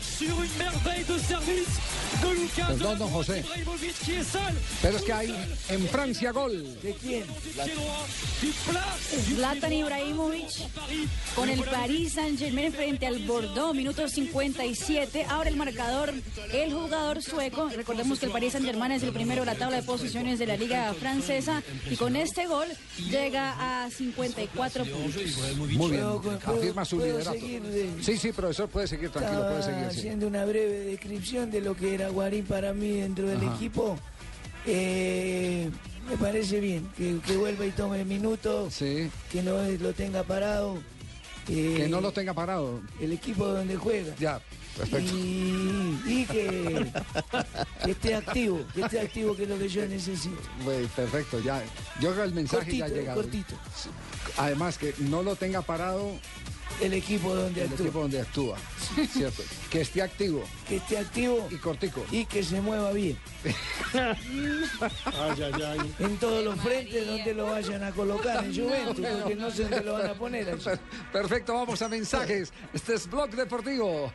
Perdón, 2.68 2.98
don 2.98 3.08
José. 3.10 3.44
Pero 4.82 4.96
es 4.96 5.02
que 5.02 5.12
hay 5.12 5.34
en 5.68 5.86
Francia 5.88 6.32
gol. 6.32 6.64
¿De 6.82 6.92
quién? 6.94 7.24
Zlatan 9.34 9.72
Ibrahimovic 9.72 10.48
con 11.34 11.48
el 11.48 11.60
Paris 11.64 12.14
Saint-Germain 12.14 12.72
frente 12.72 13.06
al 13.06 13.18
Bordeaux, 13.20 13.74
minuto 13.74 14.05
57. 14.10 15.24
Ahora 15.28 15.48
el 15.50 15.56
marcador, 15.56 16.12
el 16.52 16.72
jugador 16.72 17.22
sueco. 17.22 17.68
Recordemos 17.68 18.18
que 18.18 18.26
el 18.26 18.32
Paris 18.32 18.52
Saint-Germain 18.52 18.92
es 18.92 19.02
el 19.02 19.12
primero 19.12 19.40
de 19.42 19.46
la 19.46 19.54
tabla 19.54 19.76
de 19.78 19.82
posiciones 19.82 20.38
de 20.38 20.46
la 20.46 20.56
Liga 20.56 20.92
Francesa 20.94 21.62
y 21.90 21.96
con 21.96 22.16
este 22.16 22.46
gol 22.46 22.66
llega 23.10 23.84
a 23.84 23.90
54 23.90 24.84
puntos. 24.84 25.22
Muy 25.56 25.66
bien, 25.90 26.02
¿Puedo- 26.02 26.20
puedo- 26.22 26.58
afirma 26.58 26.84
su 26.84 26.98
liderato. 26.98 27.34
Sí, 28.02 28.16
sí, 28.16 28.32
profesor, 28.32 28.68
puede 28.68 28.86
seguir, 28.86 29.10
tranquilo, 29.10 29.42
puede 29.48 29.62
seguir. 29.62 29.90
sí. 29.90 29.98
haciendo 29.98 30.26
una 30.26 30.44
breve 30.44 30.80
descripción 30.80 31.50
de 31.50 31.60
lo 31.60 31.74
que 31.76 31.94
era 31.94 32.08
Guarín 32.08 32.44
para 32.44 32.72
mí 32.72 32.92
dentro 33.00 33.26
del 33.28 33.38
Ajá. 33.38 33.54
equipo. 33.56 33.98
Eh, 34.66 35.70
me 36.10 36.16
parece 36.16 36.60
bien 36.60 36.88
que, 36.96 37.18
que 37.26 37.36
vuelva 37.36 37.66
y 37.66 37.70
tome 37.70 38.04
minutos, 38.04 38.74
que 38.78 39.42
no 39.44 39.62
lo 39.80 39.92
tenga 39.92 40.22
parado. 40.24 40.78
Eh, 41.48 41.74
Que 41.76 41.88
no 41.88 42.00
lo 42.00 42.12
tenga 42.12 42.34
parado. 42.34 42.80
El 43.00 43.12
equipo 43.12 43.46
donde 43.46 43.76
juega. 43.76 44.14
Ya, 44.18 44.40
perfecto. 44.76 45.14
Y, 45.14 46.00
y 46.06 46.26
que, 46.26 46.86
que 47.84 47.90
esté 47.90 48.14
activo, 48.14 48.64
que 48.74 48.82
esté 48.82 49.00
activo, 49.00 49.36
que 49.36 49.42
es 49.44 49.48
lo 49.48 49.58
que 49.58 49.68
yo 49.68 49.86
necesito. 49.86 50.36
Perfecto, 50.94 51.40
ya. 51.40 51.62
Yo 52.00 52.10
creo 52.12 52.22
que 52.22 52.28
el 52.28 52.34
mensaje 52.34 52.76
ya 52.76 52.84
ha 52.86 52.88
llegado. 52.88 53.20
cortito. 53.22 53.54
Además, 54.38 54.78
que 54.78 54.94
no 54.98 55.22
lo 55.22 55.36
tenga 55.36 55.62
parado 55.62 56.10
el 56.80 56.92
equipo 56.92 57.34
donde 57.34 57.62
El 57.62 57.68
actúa. 57.70 57.84
equipo 57.86 58.00
donde 58.00 58.20
actúa. 58.20 58.56
Cierto. 59.12 59.42
Que 59.70 59.80
esté 59.80 60.02
activo. 60.02 60.44
Que 60.68 60.76
esté 60.76 60.98
activo. 60.98 61.48
Y 61.50 61.56
cortico. 61.56 62.04
Y 62.10 62.24
que 62.26 62.42
se 62.42 62.60
mueva 62.60 62.92
bien. 62.92 63.16
Ay, 63.94 65.42
ay, 65.42 65.62
ay. 65.62 65.94
En 66.00 66.16
todos 66.18 66.44
los 66.44 66.60
frentes 66.60 67.06
donde 67.06 67.34
lo 67.34 67.46
vayan 67.46 67.82
a 67.82 67.92
colocar 67.92 68.44
en 68.44 68.54
Juventus, 68.54 69.06
porque 69.22 69.36
no 69.36 69.50
sé 69.50 69.62
dónde 69.62 69.82
lo 69.82 69.92
van 69.94 70.06
a 70.10 70.14
poner. 70.14 70.48
allí. 70.50 70.62
Perfecto, 71.12 71.54
vamos 71.54 71.80
a 71.82 71.88
mensajes. 71.88 72.52
Este 72.72 72.94
es 72.94 73.08
Blog 73.08 73.30
Deportivo. 73.30 74.12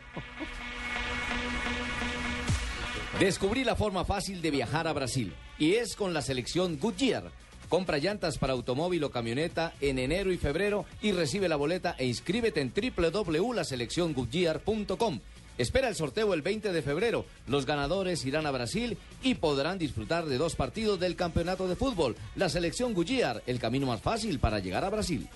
Descubrí 3.18 3.62
la 3.64 3.76
forma 3.76 4.04
fácil 4.04 4.40
de 4.42 4.50
viajar 4.50 4.88
a 4.88 4.92
Brasil 4.92 5.32
y 5.58 5.74
es 5.74 5.94
con 5.94 6.12
la 6.14 6.22
selección 6.22 6.78
Goodyear. 6.78 7.30
Compra 7.72 7.96
llantas 7.96 8.36
para 8.36 8.52
automóvil 8.52 9.02
o 9.02 9.10
camioneta 9.10 9.72
en 9.80 9.98
enero 9.98 10.30
y 10.30 10.36
febrero 10.36 10.84
y 11.00 11.12
recibe 11.12 11.48
la 11.48 11.56
boleta 11.56 11.94
e 11.96 12.04
inscríbete 12.04 12.60
en 12.60 12.70
www.laselecciongoodyear.com. 12.70 15.20
Espera 15.56 15.88
el 15.88 15.94
sorteo 15.94 16.34
el 16.34 16.42
20 16.42 16.70
de 16.70 16.82
febrero. 16.82 17.24
Los 17.46 17.64
ganadores 17.64 18.26
irán 18.26 18.44
a 18.44 18.50
Brasil 18.50 18.98
y 19.22 19.36
podrán 19.36 19.78
disfrutar 19.78 20.26
de 20.26 20.36
dos 20.36 20.54
partidos 20.54 21.00
del 21.00 21.16
campeonato 21.16 21.66
de 21.66 21.76
fútbol. 21.76 22.14
La 22.36 22.50
selección 22.50 22.92
Goodyear, 22.92 23.42
el 23.46 23.58
camino 23.58 23.86
más 23.86 24.02
fácil 24.02 24.38
para 24.38 24.58
llegar 24.58 24.84
a 24.84 24.90
Brasil. 24.90 25.26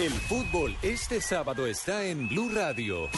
El 0.00 0.10
fútbol 0.10 0.74
este 0.82 1.20
sábado 1.20 1.64
está 1.64 2.06
en 2.06 2.28
Blue 2.28 2.50
Radio. 2.52 3.08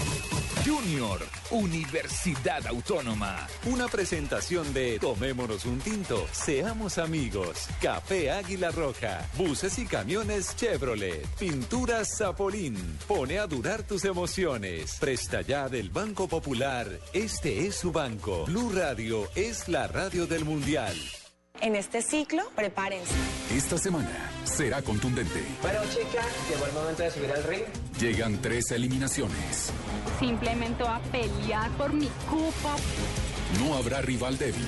Junior, 0.65 1.21
Universidad 1.51 2.67
Autónoma. 2.67 3.47
Una 3.65 3.89
presentación 3.89 4.73
de 4.75 4.99
Tomémonos 4.99 5.65
un 5.65 5.79
tinto, 5.79 6.27
seamos 6.33 6.99
amigos. 6.99 7.67
Café 7.81 8.31
Águila 8.31 8.71
Roja, 8.71 9.27
buses 9.39 9.79
y 9.79 9.87
camiones 9.87 10.55
Chevrolet, 10.57 11.27
pinturas 11.39 12.17
Zapolín. 12.19 12.77
Pone 13.09 13.39
a 13.39 13.47
durar 13.47 13.85
tus 13.85 14.05
emociones. 14.05 14.99
Presta 15.01 15.41
ya 15.41 15.69
del 15.69 15.89
Banco 15.89 16.29
Popular. 16.29 16.87
Este 17.15 17.67
es 17.67 17.77
su 17.77 17.91
banco. 17.91 18.45
Blue 18.45 18.71
Radio 18.75 19.29
es 19.35 19.69
la 19.69 19.87
radio 19.87 20.27
del 20.27 20.45
Mundial. 20.45 20.95
En 21.63 21.77
este 21.77 22.01
ciclo, 22.01 22.43
prepárense. 22.57 23.13
Esta 23.55 23.77
semana 23.77 24.31
será 24.45 24.81
contundente. 24.83 25.43
Bueno, 25.61 25.81
chicas, 25.91 26.27
llegó 26.49 26.67
el 26.67 26.73
momento 26.73 27.03
de 27.03 27.11
subir 27.11 27.31
al 27.33 27.45
ring. 27.45 27.65
Llegan 27.99 28.41
tres 28.41 28.71
eliminaciones. 28.71 29.71
Simplemente 30.19 30.83
voy 30.83 30.93
a 30.93 30.99
pelear 31.11 31.71
por 31.73 31.93
mi 31.93 32.09
copa. 32.29 32.77
No 33.59 33.75
habrá 33.75 34.01
rival 34.03 34.37
débil 34.39 34.67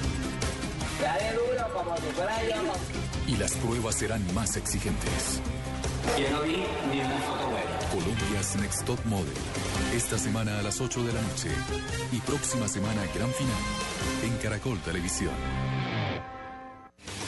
Dale 1.00 1.32
duro 1.32 1.74
como 1.74 1.96
si 1.96 2.02
fuera 2.14 2.42
yo. 2.48 2.62
y 3.26 3.36
las 3.36 3.52
pruebas 3.54 3.96
serán 3.96 4.22
más 4.34 4.56
exigentes. 4.56 5.40
Yo 6.18 6.30
no 6.30 6.42
vi 6.42 6.56
ni 6.90 7.00
una 7.00 7.18
foto 7.20 7.46
buena. 7.48 7.78
Colombia's 7.92 8.56
Next 8.56 8.84
Top 8.84 8.98
Model. 9.06 9.32
Esta 9.94 10.18
semana 10.18 10.58
a 10.58 10.62
las 10.62 10.80
8 10.80 11.02
de 11.04 11.12
la 11.12 11.20
noche. 11.22 11.48
Y 12.12 12.18
próxima 12.20 12.68
semana 12.68 13.02
gran 13.14 13.30
final 13.32 13.62
en 14.24 14.36
Caracol 14.38 14.78
Televisión. 14.80 15.32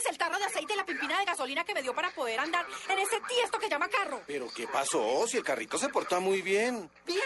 Llaves, 0.00 0.10
el 0.10 0.18
tarro 0.18 0.38
de 0.38 0.44
aceite 0.44 0.72
y 0.72 0.76
la 0.76 0.84
pimpina 0.84 1.18
de 1.18 1.24
gasolina 1.24 1.64
que 1.64 1.74
me 1.74 1.82
dio 1.82 1.94
para 1.94 2.10
poder 2.10 2.38
andar 2.40 2.66
en 2.88 2.98
ese 2.98 3.20
tiesto 3.28 3.58
que 3.58 3.68
llama 3.68 3.88
carro. 3.88 4.22
¿Pero 4.26 4.48
qué 4.54 4.66
pasó? 4.66 5.26
Si 5.26 5.36
el 5.36 5.44
carrito 5.44 5.78
se 5.78 5.88
porta 5.88 6.20
muy 6.20 6.42
bien. 6.42 6.90
¿Bien? 7.06 7.20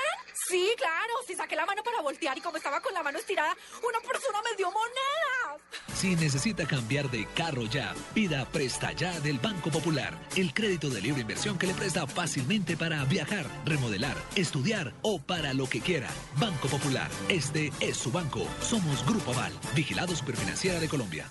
Sí, 0.49 0.73
claro. 0.77 1.15
Si 1.27 1.35
saqué 1.35 1.57
la 1.57 1.67
mano 1.67 1.83
para 1.83 2.01
voltear 2.01 2.37
y 2.37 2.41
como 2.41 2.57
estaba 2.57 2.81
con 2.81 2.93
la 2.95 3.03
mano 3.03 3.19
estirada, 3.19 3.57
una 3.83 4.01
persona 4.01 4.41
me 4.43 4.57
dio 4.57 4.71
monedas. 4.71 5.63
Si 5.95 6.15
necesita 6.17 6.67
cambiar 6.67 7.11
de 7.11 7.27
carro 7.35 7.63
ya, 7.63 7.95
pida 8.13 8.45
Presta 8.47 8.93
Ya 8.93 9.19
del 9.21 9.39
Banco 9.39 9.71
Popular, 9.71 10.19
el 10.37 10.53
crédito 10.53 10.91
de 10.91 11.01
libre 11.01 11.23
inversión 11.23 11.59
que 11.59 11.67
le 11.67 11.75
presta 11.75 12.07
fácilmente 12.07 12.77
para 12.77 13.05
viajar, 13.05 13.47
remodelar, 13.65 14.17
estudiar 14.37 14.93
o 15.03 15.21
para 15.21 15.55
lo 15.55 15.69
que 15.69 15.81
quiera. 15.81 16.09
Banco 16.37 16.69
Popular, 16.69 17.11
este 17.29 17.73
es 17.81 17.97
su 17.97 18.11
banco. 18.11 18.47
Somos 18.61 19.05
Grupo 19.07 19.33
Aval, 19.33 19.53
vigilado 19.75 20.15
Superfinanciera 20.15 20.81
de 20.81 20.89
Colombia. 20.89 21.31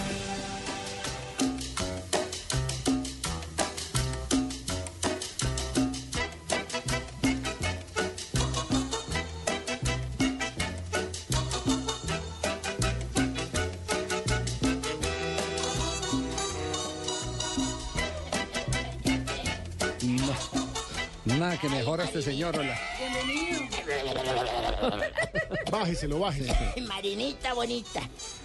Este 22.11 22.21
señor. 22.23 22.53
hola. 22.57 22.77
Bájeselo, 25.71 26.19
bájese. 26.19 26.53
Marinita 26.81 27.53
bonita. 27.53 28.01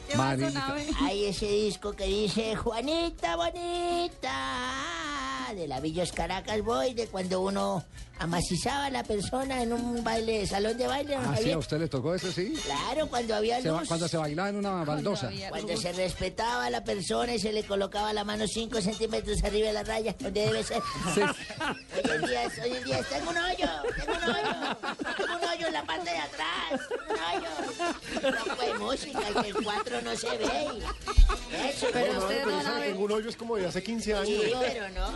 ¿Qué 0.06 0.16
pasó, 0.16 0.18
Marinita. 0.18 0.68
Nave? 0.68 0.86
Hay 1.01 1.24
ese 1.24 1.48
disco 1.48 1.93
que 1.93 2.05
dice 2.05 2.55
Juanita 2.55 3.34
bonita. 3.34 5.06
De 5.55 5.68
la 5.68 5.81
Villos 5.81 6.12
Caracas 6.12 6.60
Boy, 6.62 6.93
de 6.94 7.06
cuando 7.06 7.40
uno 7.40 7.85
amacizaba 8.18 8.86
a 8.86 8.90
la 8.90 9.05
persona 9.05 9.62
en 9.62 9.73
un 9.73 10.02
baile, 10.02 10.47
salón 10.47 10.77
de 10.77 10.86
baile. 10.86 11.16
¿no, 11.16 11.31
Ah, 11.31 11.36
sí, 11.40 11.51
a 11.52 11.59
usted 11.59 11.78
le 11.78 11.89
tocó 11.89 12.14
ese, 12.14 12.32
sí. 12.32 12.52
Claro, 12.64 13.09
cuando 13.09 13.35
había 13.35 13.60
Se 13.60 13.70
va- 13.70 13.81
luz. 13.81 13.89
cuando 13.89 14.09
se 14.09 14.16
bailaba 14.16 14.48
en 14.48 14.56
una 14.56 14.85
baldosa. 14.85 15.31
Cuando 15.51 15.77
se 15.77 15.93
respetaba 15.93 16.64
a 16.66 16.70
la 16.70 16.82
persona 16.82 17.35
y 17.35 17.39
se 17.39 17.52
le 17.52 17.62
colocaba 17.64 18.12
la 18.12 18.24
mano 18.24 18.47
5 18.47 18.81
centímetros 18.81 19.43
arriba 19.44 19.68
de 19.68 19.73
la 19.74 19.82
raya, 19.85 20.14
donde 20.18 20.40
debe 20.47 20.62
ser. 20.64 20.82
Hoy 21.14 22.10
en 22.10 22.27
día, 22.27 22.51
hoy 22.64 22.73
en 22.73 22.85
día 22.85 23.02
tengo 23.05 23.31
un 23.31 23.36
hoyo, 23.36 23.68
tengo 23.97 24.12
un 24.16 24.31
hoyo, 24.31 24.77
tengo 25.16 25.36
un 25.36 25.44
hoyo 25.48 25.66
en 25.66 25.73
la 25.73 25.85
parte 25.85 26.10
de 26.10 26.18
atrás, 26.18 26.81
un 27.09 27.16
hoyo. 27.36 28.28
Un 28.28 28.48
poco 28.48 28.62
de 28.62 28.74
música 28.78 29.20
y 29.31 29.43
que 29.43 29.48
el 29.48 29.64
4 29.64 30.02
no 30.02 30.16
se 30.16 30.28
ve. 30.39 30.44
y 30.47 31.66
Eso, 31.68 31.86
Pero 31.93 32.06
pero 32.06 32.18
usted 32.23 32.44
no 32.47 32.51
no 32.56 32.62
sabe. 32.62 32.93
Ningún 32.93 33.12
hoyo 33.12 33.28
es 33.28 33.36
como 33.36 33.56
de 33.56 33.66
hace 33.66 33.82
15 33.82 34.14
años. 34.14 34.27
Sí, 34.43 34.52
pero 34.60 34.89
no. 34.90 35.06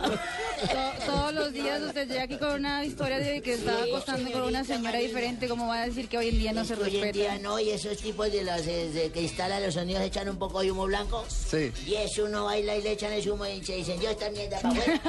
To- 0.61 1.05
todos 1.11 1.33
los 1.33 1.53
días 1.53 1.81
usted 1.81 2.07
llega 2.07 2.23
aquí 2.23 2.37
con 2.37 2.51
una 2.53 2.85
historia 2.85 3.17
de 3.17 3.41
que 3.41 3.53
estaba 3.53 3.83
Sí, 3.83 3.89
acostando 3.91 4.31
con 4.31 4.41
una 4.43 4.63
señora 4.63 4.83
Marina. 4.91 5.07
diferente. 5.07 5.47
¿Cómo 5.47 5.67
va 5.67 5.81
a 5.81 5.85
decir 5.87 6.07
que 6.07 6.17
hoy 6.19 6.29
en 6.29 6.37
día 6.39 6.53
no 6.53 6.63
se 6.63 6.73
Hoy 6.75 6.79
en 6.81 6.85
respeta? 6.85 7.11
día 7.13 7.39
no, 7.39 7.59
y 7.59 7.71
esos 7.71 7.97
tipos 7.97 8.31
de 8.31 8.43
los 8.43 8.61
eh, 8.67 8.89
de 8.93 9.11
que 9.11 9.21
instalan 9.23 9.63
los 9.63 9.73
sonidos 9.73 10.03
echan 10.03 10.29
un 10.29 10.37
poco 10.37 10.61
de 10.61 10.71
humo 10.71 10.85
blanco. 10.85 11.25
Sí. 11.27 11.71
Y 11.87 11.95
eso 11.95 12.25
uno 12.25 12.45
baila 12.45 12.75
y 12.75 12.83
le 12.83 12.91
echan 12.91 13.11
ese 13.13 13.31
humo 13.31 13.45
y 13.47 13.63
se 13.63 13.79
incendió 13.79 14.11
esta 14.11 14.29
mierda 14.29 14.59
para 14.59 14.75
afuera. 14.79 15.01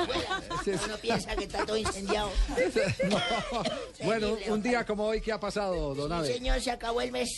Uno 0.87 0.97
piensa 0.99 1.37
que 1.37 1.45
está 1.45 1.67
todo 1.67 1.77
incendiado. 1.77 2.31
Bueno, 4.05 4.37
un 4.49 4.63
día 4.63 4.85
como 4.85 5.05
hoy, 5.07 5.21
¿qué 5.21 5.33
ha 5.33 5.39
pasado, 5.41 5.95
don 5.95 6.09
Sí, 6.09 6.15
Abe? 6.15 6.35
señor, 6.35 6.61
se 6.61 6.71
acabó 6.71 7.01
el 7.01 7.13
mes. 7.13 7.29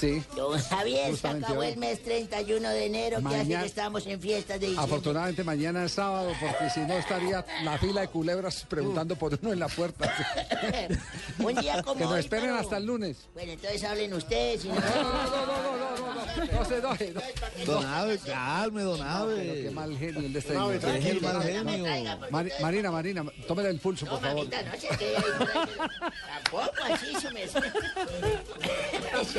Sí. 0.00 0.22
Don 0.34 0.58
Javier, 0.58 1.14
se 1.14 1.28
acabó 1.28 1.62
el 1.62 1.76
mes 1.76 2.02
31 2.02 2.70
de 2.70 2.86
enero, 2.86 3.18
que 3.20 3.26
hace 3.28 3.36
Mañana- 3.36 3.60
que 3.60 3.66
estamos 3.66 4.06
en 4.06 4.18
fiestas 4.20 4.58
de 4.58 4.68
diciembre. 4.68 4.84
Afortunadamente 4.84 5.44
mañana 5.44 5.84
es 5.84 5.92
sábado, 5.92 6.32
porque 6.40 6.70
si 6.70 6.80
no 6.80 6.94
estaría 6.94 7.44
la 7.64 7.76
fila 7.78 8.00
de 8.00 8.08
culebras 8.08 8.64
preguntando 8.68 9.14
por 9.16 9.38
uno 9.42 9.52
en 9.52 9.58
la 9.58 9.68
puerta. 9.68 10.10
Un 11.38 11.54
día 11.56 11.82
como 11.82 11.96
que 11.98 12.04
nos 12.04 12.18
esperen 12.18 12.46
pero- 12.46 12.58
hasta 12.60 12.76
el 12.78 12.86
lunes. 12.86 13.28
Bueno, 13.34 13.52
entonces 13.52 13.84
hablen 13.84 14.14
ustedes. 14.14 14.64
No, 14.64 14.74
No, 14.74 14.80
no, 14.80 15.46
no, 15.46 15.62
no, 15.62 15.76
no, 15.76 15.79
no, 16.36 16.44
no, 16.44 16.52
no 16.52 16.64
se 16.64 16.76
enoje. 16.78 17.12
no. 17.12 17.20
Don 17.66 17.86
Abe, 17.86 18.18
calme, 18.18 18.82
don 18.82 18.98
Pero 18.98 19.10
Abe. 19.10 19.62
qué 19.64 19.70
mal 19.70 19.96
genio 19.98 20.20
el 20.20 20.32
de 20.32 20.38
este 20.38 20.52
señor. 20.52 20.78
deje 20.80 21.10
el 21.10 21.20
mal 21.20 21.42
genio. 21.42 21.84
Mari- 22.30 22.52
Marina, 22.60 22.90
Marina, 22.90 23.24
tómele 23.46 23.70
el 23.70 23.78
pulso, 23.78 24.06
por 24.06 24.20
favor. 24.20 24.36
mamita, 24.48 24.62
no 24.62 24.72
se 24.80 24.88
quede. 24.96 25.14
Tampoco 26.42 26.72
así 26.92 27.14
se 27.20 27.30
me... 27.30 27.46
se 27.48 27.58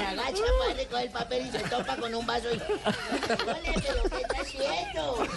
agacha 0.02 0.44
para 0.60 0.74
recoger 0.76 1.06
el 1.06 1.12
papel 1.12 1.46
y 1.48 1.52
se 1.52 1.60
topa 1.70 1.96
con 1.98 2.14
un 2.16 2.26
vaso 2.26 2.48
y... 2.54 2.56
Ole, 2.58 3.74
pero 3.76 4.04
¿qué 4.10 4.22
está 4.22 4.42
haciendo? 4.42 5.28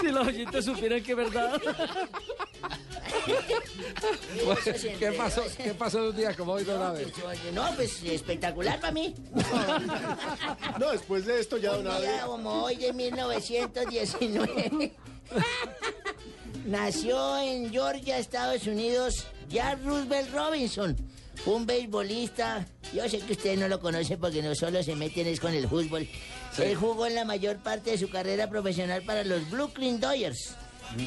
Si 0.00 0.06
los 0.12 0.26
oyentes 0.28 0.64
supieran 0.64 1.02
que 1.02 1.10
es 1.12 1.16
verdad. 1.16 1.60
¿Qué 4.98 5.12
pasó, 5.12 5.42
¿Qué 5.56 5.74
pasó 5.74 6.02
de 6.02 6.10
un 6.10 6.16
día 6.16 6.34
como 6.34 6.52
hoy, 6.52 6.64
don 6.64 6.82
Abe? 6.82 7.06
No, 7.52 7.64
pues 7.76 8.02
espectacular 8.02 8.80
para 8.80 8.92
mí. 8.92 9.14
No, 10.78 10.90
después 10.90 11.26
de 11.26 11.40
esto 11.40 11.56
ya, 11.58 11.72
don 11.72 11.86
Un 11.86 12.00
día 12.00 12.22
Abe. 12.22 12.26
como 12.26 12.64
hoy 12.64 12.76
de 12.76 12.92
1919 12.92 14.92
nació 16.66 17.38
en 17.38 17.70
Georgia, 17.70 18.18
Estados 18.18 18.66
Unidos, 18.66 19.26
Jack 19.48 19.82
Roosevelt 19.84 20.32
Robinson, 20.32 20.96
un 21.46 21.66
beisbolista. 21.66 22.66
Yo 22.94 23.08
sé 23.08 23.20
que 23.20 23.32
ustedes 23.32 23.58
no 23.58 23.68
lo 23.68 23.80
conocen 23.80 24.18
porque 24.18 24.42
no 24.42 24.54
solo 24.54 24.82
se 24.82 24.94
meten 24.94 25.26
es 25.26 25.40
con 25.40 25.54
el 25.54 25.68
fútbol. 25.68 26.08
Él 26.58 26.76
jugó 26.76 27.06
en 27.06 27.14
la 27.14 27.24
mayor 27.24 27.58
parte 27.58 27.92
de 27.92 27.98
su 27.98 28.10
carrera 28.10 28.48
profesional 28.48 29.02
para 29.02 29.24
los 29.24 29.48
Brooklyn 29.50 30.00
Dodgers. 30.00 30.54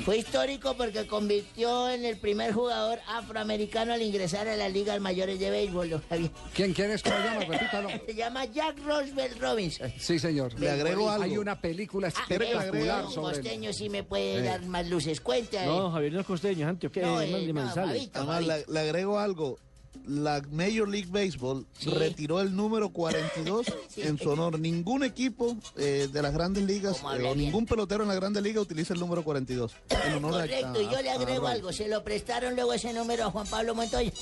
Fue 0.06 0.18
histórico 0.18 0.76
porque 0.78 1.08
convirtió 1.08 1.90
en 1.90 2.06
el 2.06 2.18
primer 2.18 2.54
jugador 2.54 3.00
afroamericano 3.08 3.94
al 3.94 4.02
ingresar 4.02 4.48
a 4.48 4.56
la 4.56 4.70
Liga 4.70 5.00
Mayores 5.00 5.40
de 5.40 5.50
Béisbol, 5.50 5.90
don 5.90 6.04
Javier. 6.08 6.32
¿Quién, 6.54 6.74
quién 6.74 6.92
es? 6.92 7.02
¿Cómo 7.04 7.16
se 7.18 7.24
llama? 7.24 7.40
Repítalo. 7.46 7.90
Se 8.06 8.16
llama 8.16 8.46
Jack 8.46 8.78
Roosevelt 8.86 9.40
Robinson. 9.42 9.92
Sí, 9.98 10.20
señor. 10.20 10.60
Le 10.60 10.70
agrego 10.70 11.10
Hay 11.10 11.32
algo. 11.32 11.42
una 11.42 11.60
película 11.60 12.08
Ah, 12.08 12.22
espectacular 12.30 13.06
un 13.06 13.12
sobre 13.12 13.38
él. 13.38 13.42
costeño 13.42 13.74
sí 13.74 13.90
me 13.90 14.04
puede 14.04 14.44
dar 14.44 14.62
más 14.66 14.88
luces. 14.88 15.20
Cuenta. 15.22 15.66
No. 15.66 15.92
Javier 15.92 16.14
no 16.14 16.20
es 16.22 16.26
costeño, 16.26 16.66
es 16.66 16.70
antioqueño, 16.70 17.08
No, 17.08 17.22
eh, 17.22 17.28
de 17.48 17.54
no, 17.54 18.40
le 18.68 18.80
agrego 18.80 19.20
algo. 19.20 19.58
La 20.08 20.42
Major 20.52 20.88
League 20.88 21.10
Baseball 21.10 21.66
retiró 21.86 22.42
el 22.42 22.56
número 22.56 22.90
42 22.94 23.66
en 23.98 24.18
su 24.18 24.30
honor. 24.30 24.60
Ningún 24.60 25.04
equipo 25.04 25.56
eh, 25.78 26.08
de 26.12 26.22
las 26.22 26.34
grandes 26.34 26.64
ligas 26.64 26.98
¿Cómo 26.98 27.14
eh, 27.14 27.18
o 27.20 27.34
bien? 27.34 27.38
ningún 27.38 27.66
pelotero 27.66 28.04
en 28.04 28.10
la 28.10 28.16
grande 28.16 28.42
liga 28.42 28.62
utiliza 28.62 28.94
el 28.94 29.00
número 29.00 29.24
42. 29.24 29.72
En 30.08 30.14
honor 30.16 30.34
a- 30.36 30.42
Correcto, 30.42 30.82
y 30.82 30.86
yo 30.86 31.02
le 31.02 31.10
a 31.10 31.14
agrego 31.16 31.48
algo. 31.48 31.72
Se 31.72 31.88
lo 31.88 32.04
prestaron 32.04 32.56
luego 32.56 32.74
ese 32.74 32.94
número 32.94 33.26
a 33.26 33.32
Juan 33.32 33.48
Pablo 33.48 33.76
Montoya. 33.76 34.12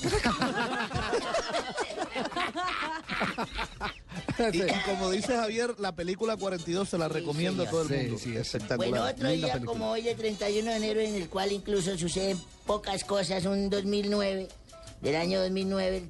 Y, 4.52 4.56
y 4.62 4.66
como 4.86 5.10
dice 5.10 5.36
Javier, 5.36 5.74
la 5.78 5.94
película 5.94 6.36
42 6.36 6.88
se 6.88 6.96
la 6.96 7.08
recomiendo 7.08 7.62
a 7.62 7.68
todo 7.70 7.82
el 7.82 7.88
Sí, 7.88 7.94
mundo. 7.94 8.18
sí, 8.18 8.30
es 8.36 8.54
espectacular. 8.54 8.88
Bueno, 8.90 9.04
otro 9.04 9.28
Linda 9.28 9.46
día 9.46 9.52
película. 9.54 9.72
como 9.78 9.90
hoy, 9.90 10.08
el 10.08 10.16
31 10.16 10.70
de 10.70 10.76
enero, 10.76 11.00
en 11.00 11.14
el 11.14 11.28
cual 11.28 11.52
incluso 11.52 11.96
suceden 11.98 12.38
pocas 12.66 13.04
cosas, 13.04 13.44
un 13.44 13.68
2009, 13.68 14.48
del 15.00 15.16
año 15.16 15.40
2009, 15.40 16.08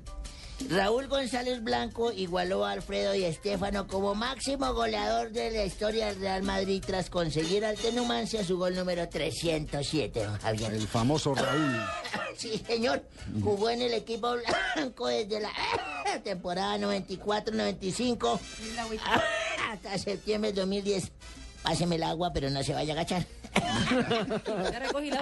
Raúl 0.69 1.09
González 1.09 1.63
Blanco 1.63 2.13
igualó 2.13 2.67
a 2.67 2.73
Alfredo 2.73 3.15
y 3.15 3.25
Estefano 3.25 3.87
como 3.87 4.15
máximo 4.15 4.75
goleador 4.75 5.31
de 5.31 5.51
la 5.51 5.65
historia 5.65 6.09
del 6.09 6.21
Real 6.21 6.43
Madrid 6.43 6.83
tras 6.87 7.09
conseguir 7.09 7.65
al 7.65 7.77
Tenumancia 7.77 8.45
su 8.45 8.59
gol 8.59 8.75
número 8.75 9.09
307, 9.09 10.23
don 10.23 10.39
Javier. 10.39 10.75
El 10.75 10.87
famoso 10.87 11.35
Raúl. 11.35 11.81
Sí, 12.37 12.63
señor. 12.67 13.03
Jugó 13.43 13.69
en 13.71 13.83
el 13.83 13.93
equipo 13.93 14.35
blanco 14.75 15.09
desde 15.09 15.41
la 15.41 15.51
temporada 16.25 16.79
94-95 16.79 18.41
hasta 19.71 19.99
septiembre 19.99 20.53
de 20.53 20.61
2010. 20.61 21.11
Páseme 21.63 21.97
el 21.97 22.03
agua, 22.05 22.33
pero 22.33 22.49
no 22.49 22.63
se 22.63 22.73
vaya 22.73 22.95
a 22.95 22.97
agachar. 22.97 23.27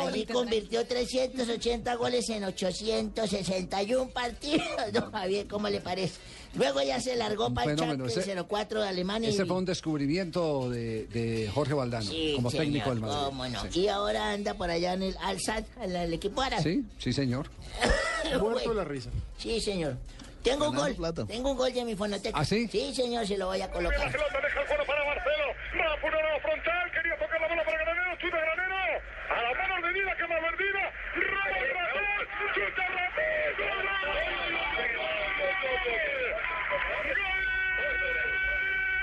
Allí 0.06 0.26
convirtió 0.26 0.86
380 0.86 1.94
goles 1.94 2.28
en 2.30 2.44
861 2.44 4.10
partidos. 4.10 4.66
Don 4.92 5.10
Javier, 5.12 5.46
¿cómo 5.46 5.68
le 5.68 5.80
parece? 5.80 6.14
Luego 6.54 6.80
ya 6.82 7.00
se 7.00 7.14
largó 7.16 7.52
para 7.52 7.70
el 7.72 7.78
fenómeno, 7.78 8.08
Schalke 8.08 8.30
ese- 8.32 8.42
04 8.44 8.82
de 8.82 8.88
Alemania. 8.88 9.28
Ese 9.28 9.42
y- 9.44 9.46
fue 9.46 9.56
un 9.56 9.64
descubrimiento 9.64 10.70
de, 10.70 11.06
de 11.06 11.50
Jorge 11.52 11.74
Valdano 11.74 12.10
Sí, 12.10 12.32
como 12.36 12.50
señor, 12.50 12.64
técnico 12.66 12.90
del 12.90 13.00
Madrid. 13.00 13.16
cómo 13.26 13.48
no. 13.48 13.62
Sí. 13.70 13.80
Y 13.80 13.88
ahora 13.88 14.30
anda 14.32 14.54
por 14.54 14.70
allá 14.70 14.94
en 14.94 15.02
el 15.02 15.16
Al-Sad, 15.20 15.64
en 15.82 15.96
el 15.96 16.12
equipo 16.12 16.40
árabe. 16.42 16.62
Sí, 16.62 16.84
sí, 16.98 17.12
señor. 17.12 17.50
Muerto 18.40 18.74
la 18.74 18.84
risa. 18.84 19.10
Sí, 19.38 19.60
señor. 19.60 19.96
Tengo 20.42 20.70
un 20.70 20.76
gol. 20.76 20.96
Tengo 21.26 21.50
un 21.50 21.56
gol 21.56 21.72
de 21.72 21.84
mi 21.84 21.94
fonoteca. 21.96 22.38
¿Ah, 22.38 22.44
sí? 22.44 22.68
Sí, 22.70 22.94
señor, 22.94 23.26
se 23.26 23.36
lo 23.36 23.46
voy 23.46 23.60
a 23.60 23.70
colocar. 23.70 24.10
pelota 24.10 24.38
deja 24.40 24.60
el 24.60 24.86
para 24.86 25.04
Marcelo. 25.04 25.44
Va 25.76 26.40
frontal. 26.40 26.90
Quería 26.94 27.14
tocar 27.18 27.40
la 27.40 27.48
bola 27.48 27.64
para 28.26 28.54
Granero. 28.54 29.02
A 29.30 29.42
la 29.42 29.54
mano 29.54 29.82
vendida, 29.82 30.16
que 30.16 30.26
más 30.26 30.42
vendida. 30.42 30.92
Roba 31.14 31.58
el 31.58 31.68
ratón. 31.74 32.20
Chuta 32.54 32.84
Ramón. 32.88 33.18
Gol. 33.58 33.86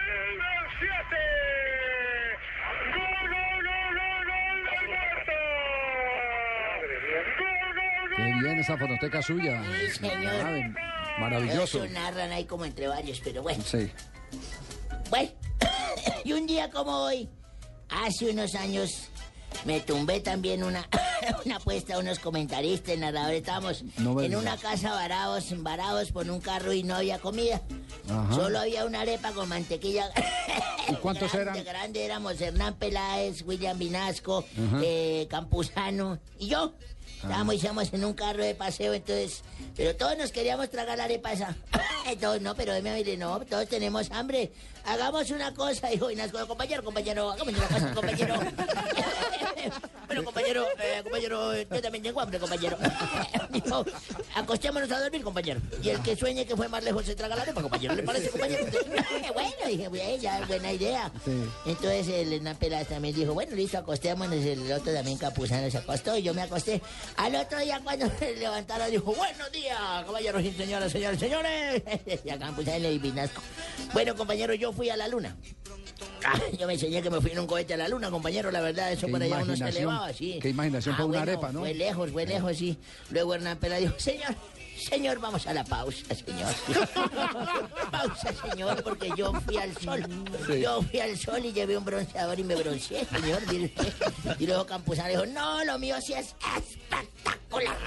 Gol 0.06 0.36
del 0.42 0.66
siete. 0.80 1.24
Gol, 2.96 3.26
gol, 3.32 3.60
gol, 3.66 3.92
gol, 3.96 4.26
gol 4.30 4.60
del 4.66 4.86
Barça. 4.92 5.40
Gol, 7.40 7.70
gol, 7.76 8.10
gol. 8.10 8.18
Qué 8.18 8.28
bien 8.44 8.58
esa 8.60 8.78
fonoteca 8.78 9.22
suya. 9.22 9.64
Sí, 9.64 9.92
señor. 9.92 10.74
Ah, 10.78 11.16
maravilloso. 11.20 11.84
Eso 11.84 11.94
narran 11.94 12.32
ahí 12.32 12.46
como 12.46 12.66
entre 12.66 12.88
varios, 12.88 13.22
pero 13.22 13.42
bueno. 13.44 13.64
Sí. 13.64 13.92
Bueno, 15.10 15.30
y 16.24 16.34
un 16.34 16.48
día 16.48 16.70
como 16.70 16.92
hoy, 17.06 17.30
hace 17.90 18.30
unos 18.30 18.56
años, 18.56 19.10
me 19.64 19.80
tumbé 19.80 20.20
también 20.20 20.64
una, 20.64 20.88
una 21.46 21.58
apuesta 21.58 21.96
a 21.96 22.00
unos 22.00 22.20
comentaristas, 22.20 22.98
narradores. 22.98 23.40
Estábamos 23.40 23.84
No 23.98 24.22
en 24.22 24.36
una 24.36 24.58
casa 24.58 24.92
varados, 24.92 25.46
varados 25.64 26.12
por 26.12 26.30
un 26.30 26.42
carro 26.42 26.74
y 26.74 26.84
no 26.84 26.96
había 26.96 27.20
comida. 27.20 27.62
Ajá. 28.10 28.36
Solo 28.36 28.60
había 28.60 28.86
una 28.86 29.02
arepa 29.02 29.32
con 29.32 29.50
mantequilla. 29.50 30.10
¿Y 30.90 30.94
cuántos 30.96 31.32
grande, 31.32 31.60
eran? 31.60 31.66
grande 31.66 32.06
éramos 32.06 32.40
Hernán 32.40 32.76
Peláez, 32.76 33.44
William 33.46 33.78
Vinasco, 33.78 34.46
eh, 34.84 35.28
Campuzano 35.30 36.20
y 36.38 36.48
yo. 36.50 36.74
Estábamos 37.22 37.64
íbamos 37.64 37.94
en 37.94 38.06
un 38.06 38.14
carro 38.14 38.44
de 38.44 38.56
paseo, 38.56 38.94
entonces, 38.94 39.42
pero 39.76 39.96
todos 39.96 40.18
nos 40.18 40.32
queríamos 40.32 40.70
tragar 40.70 40.98
la 40.98 41.06
arepa 41.06 41.34
esa. 41.34 41.56
todos 42.22 42.42
no, 42.42 42.56
pero 42.56 42.74
me 42.82 42.94
mire, 42.94 43.18
no, 43.18 43.40
todos 43.42 43.68
tenemos 43.68 44.12
hambre. 44.12 44.52
Hagamos 44.86 45.32
una 45.32 45.54
cosa, 45.54 45.88
dijo 45.92 46.08
Vinasco, 46.08 46.46
compañero, 46.48 46.84
compañero, 46.84 47.32
hagamos 47.32 47.54
una 47.54 47.68
cosa, 47.68 47.94
compañero. 47.94 48.36
bueno, 50.08 50.24
compañero, 50.24 50.66
eh, 50.80 51.02
compañero, 51.04 51.56
yo 51.56 51.82
también 51.82 52.04
tengo 52.04 52.22
hambre, 52.22 52.40
compañero. 52.40 52.78
dijo, 53.50 53.86
acostémonos 54.36 54.92
a 54.92 55.02
dormir, 55.02 55.24
compañero. 55.24 55.62
Y 55.82 55.90
el 55.90 56.02
que 56.02 56.16
sueñe 56.16 56.46
que 56.46 56.56
fue 56.56 56.68
más 56.68 56.84
lejos 56.84 57.06
se 57.06 57.16
traga 57.16 57.36
la 57.36 57.42
arepa, 57.44 57.62
compañero. 57.62 57.96
¿Le 57.96 58.04
parece, 58.04 58.30
compañero? 58.30 58.66
bueno, 59.34 59.50
dije, 59.68 59.88
bueno, 59.88 60.18
ya, 60.22 60.46
buena 60.48 60.72
idea. 60.72 61.12
Entonces 61.66 62.08
el 62.08 62.34
Hernán 62.34 62.58
Peláez 62.58 62.88
también 62.88 63.16
dijo, 63.16 63.34
bueno, 63.34 63.56
listo, 63.56 63.78
acostémonos. 63.78 64.44
El 64.46 64.72
otro 64.72 64.94
también 64.94 65.18
Capuzano 65.18 65.70
se 65.70 65.78
acostó 65.78 66.18
y 66.18 66.24
yo 66.24 66.34
me 66.34 66.42
acosté. 66.42 66.82
Al 67.18 67.36
otro 67.36 67.60
día 67.60 67.80
cuando 67.84 68.10
se 68.20 68.36
levantaron 68.36 68.90
dijo, 68.92 69.14
buenos 69.14 69.52
días, 69.52 69.78
caballeros 70.06 70.44
y 70.44 70.52
señoras, 70.52 70.92
señores, 70.92 71.20
señores. 71.20 71.84
y 72.24 72.30
a 72.30 72.38
Campuzano 72.38 72.90
y 72.90 73.00
Vinasco. 73.00 73.42
Bueno, 73.94 74.16
compañero, 74.16 74.54
yo 74.54 74.72
fui 74.72 74.90
a 74.90 74.98
la 74.98 75.08
luna. 75.08 75.36
Ah, 76.26 76.40
yo 76.58 76.66
me 76.68 76.74
enseñé 76.74 77.02
que 77.02 77.10
me 77.10 77.22
fui 77.22 77.32
en 77.32 77.40
un 77.40 77.48
cohete 77.48 77.76
a 77.76 77.78
la 77.78 77.88
luna, 77.88 78.10
compañero, 78.10 78.50
la 78.52 78.60
verdad, 78.60 78.92
eso 78.92 79.08
por 79.08 79.22
allá 79.22 79.40
uno 79.44 79.55
imaginación, 79.58 79.90
elevaba, 79.90 80.14
sí. 80.14 80.40
qué 80.42 80.50
imaginación 80.50 80.94
Ah, 80.94 80.98
fue 80.98 81.06
una 81.06 81.18
bueno, 81.20 81.32
arepa, 81.32 81.52
¿no? 81.52 81.60
Fue 81.60 81.74
lejos, 81.74 82.12
fue 82.12 82.26
lejos, 82.26 82.58
sí. 82.58 82.78
Luego 83.12 83.34
Hernán 83.36 83.58
Peláez 83.58 83.82
dijo, 83.84 83.96
señor, 84.00 84.36
señor, 84.78 85.20
vamos 85.20 85.46
a 85.48 85.54
la 85.54 85.64
pausa, 85.64 86.14
señor. 86.16 86.54
pausa, 87.92 88.34
señor, 88.50 88.84
porque 88.84 89.12
yo 89.16 89.32
fui 89.42 89.58
al 89.58 89.76
sol. 89.78 90.04
Sí. 90.48 90.62
Yo 90.62 90.82
fui 90.84 91.00
al 91.00 91.18
sol 91.18 91.46
y 91.46 91.54
llevé 91.54 91.78
un 91.78 91.86
bronceador 91.86 92.40
y 92.40 92.44
me 92.44 92.56
bronceé, 92.56 93.06
señor. 93.06 93.42
Y 94.40 94.48
luego 94.48 94.66
Campuzano 94.66 95.10
dijo, 95.10 95.26
no, 95.28 95.64
lo 95.66 95.78
mío 95.80 95.96
sí 96.02 96.14
es 96.14 96.36
espectacular. 96.58 97.78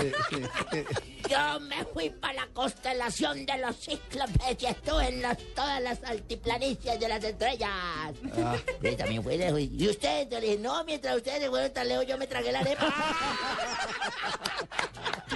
Sí, 0.00 0.12
sí, 0.30 0.42
sí. 0.72 0.84
Yo 1.28 1.58
me 1.60 1.84
fui 1.86 2.10
para 2.10 2.34
la 2.34 2.46
constelación 2.52 3.44
de 3.46 3.58
los 3.58 3.76
cíclopes 3.76 4.62
y 4.62 4.66
estuve 4.66 5.08
en 5.08 5.22
las- 5.22 5.38
todas 5.56 5.82
las 5.82 6.02
altiplanicies 6.04 7.00
de 7.00 7.08
las 7.08 7.22
estrellas. 7.24 7.68
Ah. 7.72 8.12
Y 8.82 8.94
también 8.94 9.24
fue 9.24 9.36
lejos. 9.36 9.58
¿Y 9.60 9.88
usted? 9.88 10.20
Entonces 10.22 10.48
le 10.48 10.56
dije, 10.56 10.62
no, 10.62 10.84
mientras 10.84 11.16
ustedes 11.16 11.40
se 11.42 11.48
fueron 11.48 11.72
tan 11.72 11.88
lejos, 11.88 12.06
yo 12.06 12.16
me 12.16 12.28
tragué 12.28 12.52
la 12.52 12.60
arepa. 12.60 12.86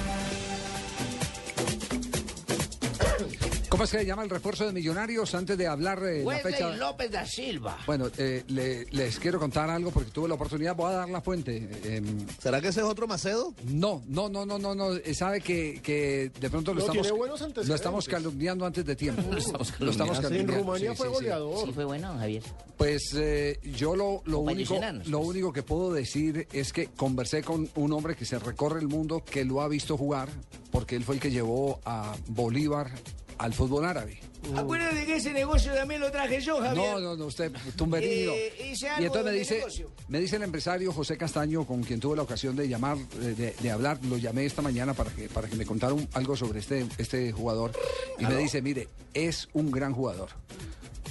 ¿Cómo 3.81 3.85
es 3.85 3.91
que 3.97 4.05
llama 4.05 4.21
el 4.23 4.29
refuerzo 4.29 4.67
de 4.67 4.73
Millonarios 4.73 5.33
antes 5.33 5.57
de 5.57 5.65
hablar 5.65 5.99
de 5.99 6.19
la 6.19 6.23
Wesley 6.27 6.53
fecha? 6.53 6.69
López 6.75 7.09
da 7.09 7.25
Silva. 7.25 7.79
Bueno, 7.87 8.09
eh, 8.15 8.43
le- 8.49 8.85
les 8.91 9.17
quiero 9.17 9.39
contar 9.39 9.71
algo 9.71 9.89
porque 9.89 10.11
tuve 10.11 10.27
la 10.29 10.35
oportunidad, 10.35 10.75
voy 10.75 10.91
a 10.93 10.97
dar 10.97 11.09
la 11.09 11.19
fuente. 11.19 11.67
¿Será 12.39 12.61
que 12.61 12.67
ese 12.67 12.81
es 12.81 12.85
otro 12.85 13.07
Macedo? 13.07 13.55
No, 13.65 14.03
no, 14.07 14.29
no, 14.29 14.45
no, 14.45 14.59
no, 14.59 14.75
no. 14.75 14.93
eh, 14.97 15.15
Sabe 15.15 15.41
que, 15.41 15.81
que 15.81 16.31
de 16.39 16.49
pronto 16.51 16.75
lo 16.75 16.85
No, 16.85 16.93
estamos, 16.93 17.67
lo 17.67 17.73
estamos 17.73 18.07
calumniando 18.07 18.67
antes 18.67 18.85
de 18.85 18.95
tiempo. 18.95 19.23
Lo 19.79 19.89
estamos 19.89 20.19
calumniando. 20.19 20.53
En 20.53 20.59
Rumanía 20.59 20.91
sí, 20.91 20.97
fue 20.97 21.07
sí, 21.07 21.13
sí. 21.13 21.15
goleador. 21.15 21.65
Sí, 21.65 21.73
fue 21.73 21.85
bueno, 21.85 22.15
Javier. 22.19 22.43
Pues 22.77 23.13
eh, 23.15 23.59
yo 23.63 23.95
lo, 23.95 24.21
lo, 24.25 24.39
único, 24.39 24.79
lo 25.05 25.19
único 25.21 25.51
que 25.51 25.63
puedo 25.63 25.91
decir 25.91 26.47
es 26.53 26.71
que 26.71 26.85
conversé 26.95 27.41
con 27.41 27.67
un 27.75 27.93
hombre 27.93 28.15
que 28.15 28.25
se 28.25 28.37
recorre 28.37 28.79
el 28.79 28.87
mundo, 28.87 29.23
que 29.25 29.43
lo 29.43 29.61
ha 29.61 29.67
visto 29.67 29.97
jugar, 29.97 30.29
porque 30.71 30.95
él 30.95 31.03
fue 31.03 31.15
el 31.15 31.21
que 31.21 31.31
llevó 31.31 31.79
a 31.83 32.13
Bolívar 32.27 32.91
al 33.41 33.53
fútbol 33.53 33.85
árabe. 33.85 34.19
Acuérdate 34.55 35.05
que 35.05 35.15
ese 35.17 35.33
negocio 35.33 35.73
también 35.73 35.99
lo 36.01 36.11
traje 36.11 36.39
yo, 36.41 36.59
Javier. 36.59 36.75
No, 36.93 36.99
no, 36.99 37.15
no, 37.15 37.25
usted, 37.25 37.51
tumberillo. 37.75 38.33
Eh, 38.33 38.73
y 38.99 39.03
entonces 39.03 39.23
me 39.25 39.31
dice, 39.31 39.57
negocio. 39.57 39.91
me 40.07 40.19
dice 40.19 40.35
el 40.35 40.43
empresario 40.43 40.91
José 40.93 41.17
Castaño, 41.17 41.65
con 41.65 41.83
quien 41.83 41.99
tuve 41.99 42.15
la 42.15 42.23
ocasión 42.23 42.55
de 42.55 42.67
llamar, 42.67 42.97
de, 42.97 43.53
de- 43.53 43.71
hablar, 43.71 43.99
lo 44.05 44.17
llamé 44.17 44.45
esta 44.45 44.61
mañana 44.61 44.93
para 44.93 45.11
que, 45.11 45.27
para 45.29 45.47
que 45.47 45.55
me 45.55 45.65
contara 45.65 45.93
un- 45.93 46.07
algo 46.13 46.35
sobre 46.35 46.59
este, 46.59 46.85
este 46.97 47.31
jugador. 47.31 47.71
Y 48.19 48.25
me 48.25 48.35
dice, 48.35 48.61
mire, 48.61 48.87
es 49.13 49.47
un 49.53 49.69
gran 49.71 49.93
jugador. 49.93 50.29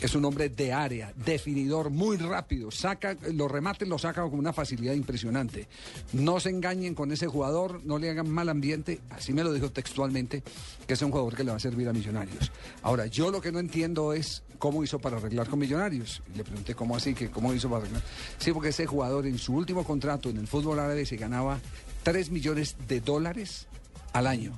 Es 0.00 0.14
un 0.14 0.24
hombre 0.24 0.48
de 0.48 0.72
área, 0.72 1.12
definidor, 1.14 1.90
muy 1.90 2.16
rápido. 2.16 2.70
Saca, 2.70 3.16
los 3.32 3.50
remates 3.50 3.86
los 3.86 4.02
saca 4.02 4.22
con 4.22 4.38
una 4.38 4.52
facilidad 4.52 4.94
impresionante. 4.94 5.68
No 6.14 6.40
se 6.40 6.48
engañen 6.48 6.94
con 6.94 7.12
ese 7.12 7.26
jugador, 7.26 7.82
no 7.84 7.98
le 7.98 8.08
hagan 8.08 8.30
mal 8.30 8.48
ambiente. 8.48 9.00
Así 9.10 9.34
me 9.34 9.44
lo 9.44 9.52
dijo 9.52 9.70
textualmente, 9.70 10.42
que 10.86 10.94
es 10.94 11.02
un 11.02 11.10
jugador 11.10 11.36
que 11.36 11.44
le 11.44 11.50
va 11.50 11.58
a 11.58 11.60
servir 11.60 11.86
a 11.88 11.92
Millonarios. 11.92 12.50
Ahora, 12.82 13.06
yo 13.06 13.30
lo 13.30 13.42
que 13.42 13.52
no 13.52 13.58
entiendo 13.58 14.14
es 14.14 14.42
cómo 14.58 14.82
hizo 14.82 14.98
para 14.98 15.18
arreglar 15.18 15.48
con 15.48 15.58
Millonarios. 15.58 16.22
Le 16.34 16.44
pregunté 16.44 16.74
cómo 16.74 16.96
así, 16.96 17.12
que 17.12 17.30
cómo 17.30 17.52
hizo 17.52 17.68
para 17.68 17.82
arreglar. 17.82 18.02
Sí, 18.38 18.52
porque 18.52 18.70
ese 18.70 18.86
jugador 18.86 19.26
en 19.26 19.38
su 19.38 19.54
último 19.54 19.84
contrato 19.84 20.30
en 20.30 20.38
el 20.38 20.46
fútbol 20.46 20.78
árabe 20.78 21.04
se 21.04 21.16
ganaba 21.16 21.60
3 22.04 22.30
millones 22.30 22.76
de 22.88 23.00
dólares 23.00 23.66
al 24.14 24.26
año. 24.26 24.52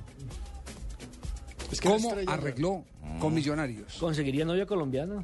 Es 1.73 1.81
que 1.81 1.89
la 1.89 1.95
¿Cómo 1.95 2.09
estrella- 2.09 2.31
arregló 2.33 2.83
con 3.19 3.33
Millonarios? 3.33 3.93
¿Conseguiría 3.99 4.45
novia 4.45 4.65
colombiana? 4.65 5.23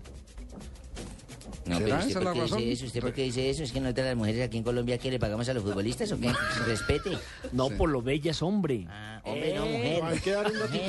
No, 1.66 1.78
¿Será 1.78 1.86
pero 1.86 1.96
usted 1.98 2.10
esa 2.10 2.20
por 2.20 2.24
la 2.30 2.34
qué 2.34 2.40
razón? 2.42 2.58
dice 2.60 2.72
eso, 2.74 2.86
usted 2.88 3.02
por 3.02 3.14
qué 3.14 3.24
dice 3.24 3.50
eso, 3.50 3.64
es 3.64 3.72
que 3.72 3.80
nosotras 3.80 4.08
las 4.08 4.16
mujeres 4.16 4.48
aquí 4.48 4.58
en 4.58 4.64
Colombia 4.64 4.98
que 4.98 5.12
le 5.12 5.20
pagamos 5.20 5.48
a 5.50 5.54
los 5.54 5.62
futbolistas 5.64 6.12
o 6.12 6.20
qué, 6.20 6.32
respete. 6.66 7.12
No, 7.52 7.70
por 7.70 7.90
lo 7.90 8.02
bella 8.02 8.32
es 8.32 8.42
hombre. 8.42 8.88
hombre, 9.24 9.54
no, 9.56 9.66
mujer. 9.68 10.04
Hay 10.04 10.20
que 10.20 10.32
dar 10.32 10.52
un 10.52 10.58
datico. 10.60 10.84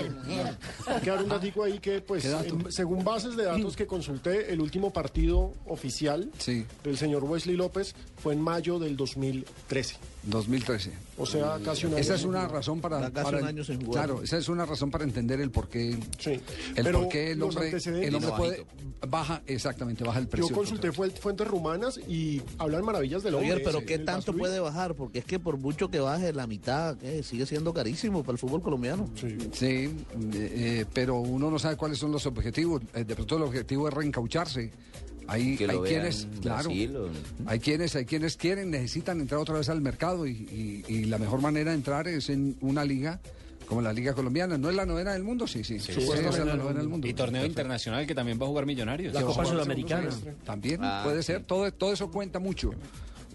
Hay 0.86 1.00
que 1.02 1.10
dar 1.10 1.22
un 1.22 1.28
datico 1.28 1.64
ahí 1.64 1.78
que, 1.80 2.00
pues, 2.00 2.24
en- 2.24 2.72
según 2.72 3.04
bases 3.04 3.36
de 3.36 3.44
datos 3.44 3.76
que 3.76 3.86
consulté, 3.86 4.52
el 4.54 4.60
último 4.60 4.90
partido 4.90 5.52
oficial 5.66 6.30
del 6.82 6.96
señor 6.96 7.24
Wesley 7.24 7.56
López 7.56 7.94
fue 8.16 8.32
en 8.32 8.40
mayo 8.40 8.78
del 8.78 8.96
2013. 8.96 9.96
2013. 10.22 10.92
O 11.18 11.26
sea, 11.26 11.58
casi 11.64 11.86
un 11.86 11.92
año 11.94 12.00
Esa 12.00 12.14
es 12.14 12.24
una 12.24 12.46
razón 12.48 12.80
para, 12.80 13.00
Ya 13.00 13.10
casi 13.10 13.24
para- 13.24 13.38
un 13.38 13.44
año 13.48 13.64
sin 13.64 13.84
jugar. 13.84 14.04
claro, 14.06 14.22
esa 14.22 14.38
es 14.38 14.48
una 14.48 14.66
razón 14.66 14.90
para 14.90 15.04
entender 15.04 15.40
el 15.40 15.50
por 15.50 15.68
qué 15.68 15.90
el 15.90 16.00
Pero 16.74 17.00
por 17.00 17.08
qué 17.08 17.32
el 17.32 17.42
hombre, 17.42 17.70
el 17.70 18.14
hombre 18.14 18.32
puede 18.36 18.66
baja 19.08 19.42
exactamente 19.46 20.04
baja 20.04 20.18
el 20.18 20.28
precio. 20.28 20.48
Yo 20.50 20.54
consulté 20.54 20.92
fue- 20.92 21.10
fuentes 21.10 21.46
rumanas 21.46 21.98
y 22.08 22.42
hablan 22.58 22.84
maravillas 22.84 23.22
del 23.22 23.34
hombre. 23.34 23.48
Javier, 23.50 23.66
pero 23.66 23.80
Sí. 23.80 23.86
¿qué 23.86 23.94
El 23.94 24.04
tanto 24.04 24.32
puede 24.34 24.60
bajar? 24.60 24.94
Porque 24.94 25.20
es 25.20 25.24
que 25.24 25.38
por 25.38 25.56
mucho 25.56 25.90
que 25.90 26.00
baje 26.00 26.32
la 26.32 26.46
mitad, 26.46 26.96
¿qué? 26.98 27.22
sigue 27.22 27.46
siendo 27.46 27.72
carísimo 27.72 28.22
para 28.22 28.32
el 28.32 28.38
fútbol 28.38 28.62
colombiano. 28.62 29.08
Sí, 29.52 29.64
eh, 29.66 29.90
eh, 30.34 30.84
pero 30.92 31.16
uno 31.20 31.50
no 31.50 31.58
sabe 31.58 31.76
cuáles 31.76 31.98
son 31.98 32.12
los 32.12 32.26
objetivos. 32.26 32.82
Eh, 32.94 33.04
de 33.04 33.14
pronto 33.14 33.36
el 33.36 33.42
objetivo 33.42 33.88
es 33.88 33.94
reencaucharse. 33.94 34.70
Hay, 35.26 35.56
Que 35.56 35.66
lo 35.66 35.72
hay 35.74 35.78
vean 35.78 35.92
quienes, 35.94 36.22
en 36.24 36.30
claro, 36.40 36.70
o- 36.70 37.10
hay 37.46 37.58
quienes, 37.60 37.94
hay 37.96 38.04
quienes 38.04 38.36
quieren, 38.36 38.70
necesitan 38.70 39.20
entrar 39.20 39.40
otra 39.40 39.56
vez 39.56 39.68
al 39.68 39.80
mercado 39.80 40.26
y, 40.26 40.32
y- 40.32 40.84
y 40.92 41.04
la 41.04 41.18
mejor 41.18 41.40
manera 41.40 41.70
de 41.70 41.76
entrar 41.76 42.08
es 42.08 42.28
en 42.30 42.56
una 42.60 42.84
liga 42.84 43.20
como 43.66 43.80
la 43.82 43.92
liga 43.92 44.14
colombiana. 44.14 44.58
¿No 44.58 44.68
es 44.68 44.74
la 44.74 44.84
novena 44.84 45.12
del 45.12 45.22
mundo? 45.22 45.46
Sí, 45.46 45.62
sí, 45.62 45.78
Sí, 45.78 45.92
supuestamente 45.92 46.32
sí, 46.32 46.40
es 46.40 46.46
la 46.46 46.52
sí. 46.54 46.58
novena 46.58 46.80
del 46.80 46.88
mundo. 46.88 47.06
Y 47.06 47.14
torneo 47.14 47.42
Perfecto. 47.42 47.46
internacional 47.60 48.06
que 48.06 48.14
también 48.16 48.40
va 48.40 48.46
a 48.46 48.48
jugar 48.48 48.66
Millonarios. 48.66 49.12
Que 49.16 49.22
va 49.22 49.30
a 49.30 49.32
jugar 49.32 49.46
También 50.44 50.80
Ah, 50.82 51.02
puede 51.04 51.22
sí. 51.22 51.26
ser, 51.28 51.44
todo, 51.44 51.72
todo 51.72 51.92
eso 51.92 52.10
cuenta 52.10 52.40
mucho. 52.40 52.72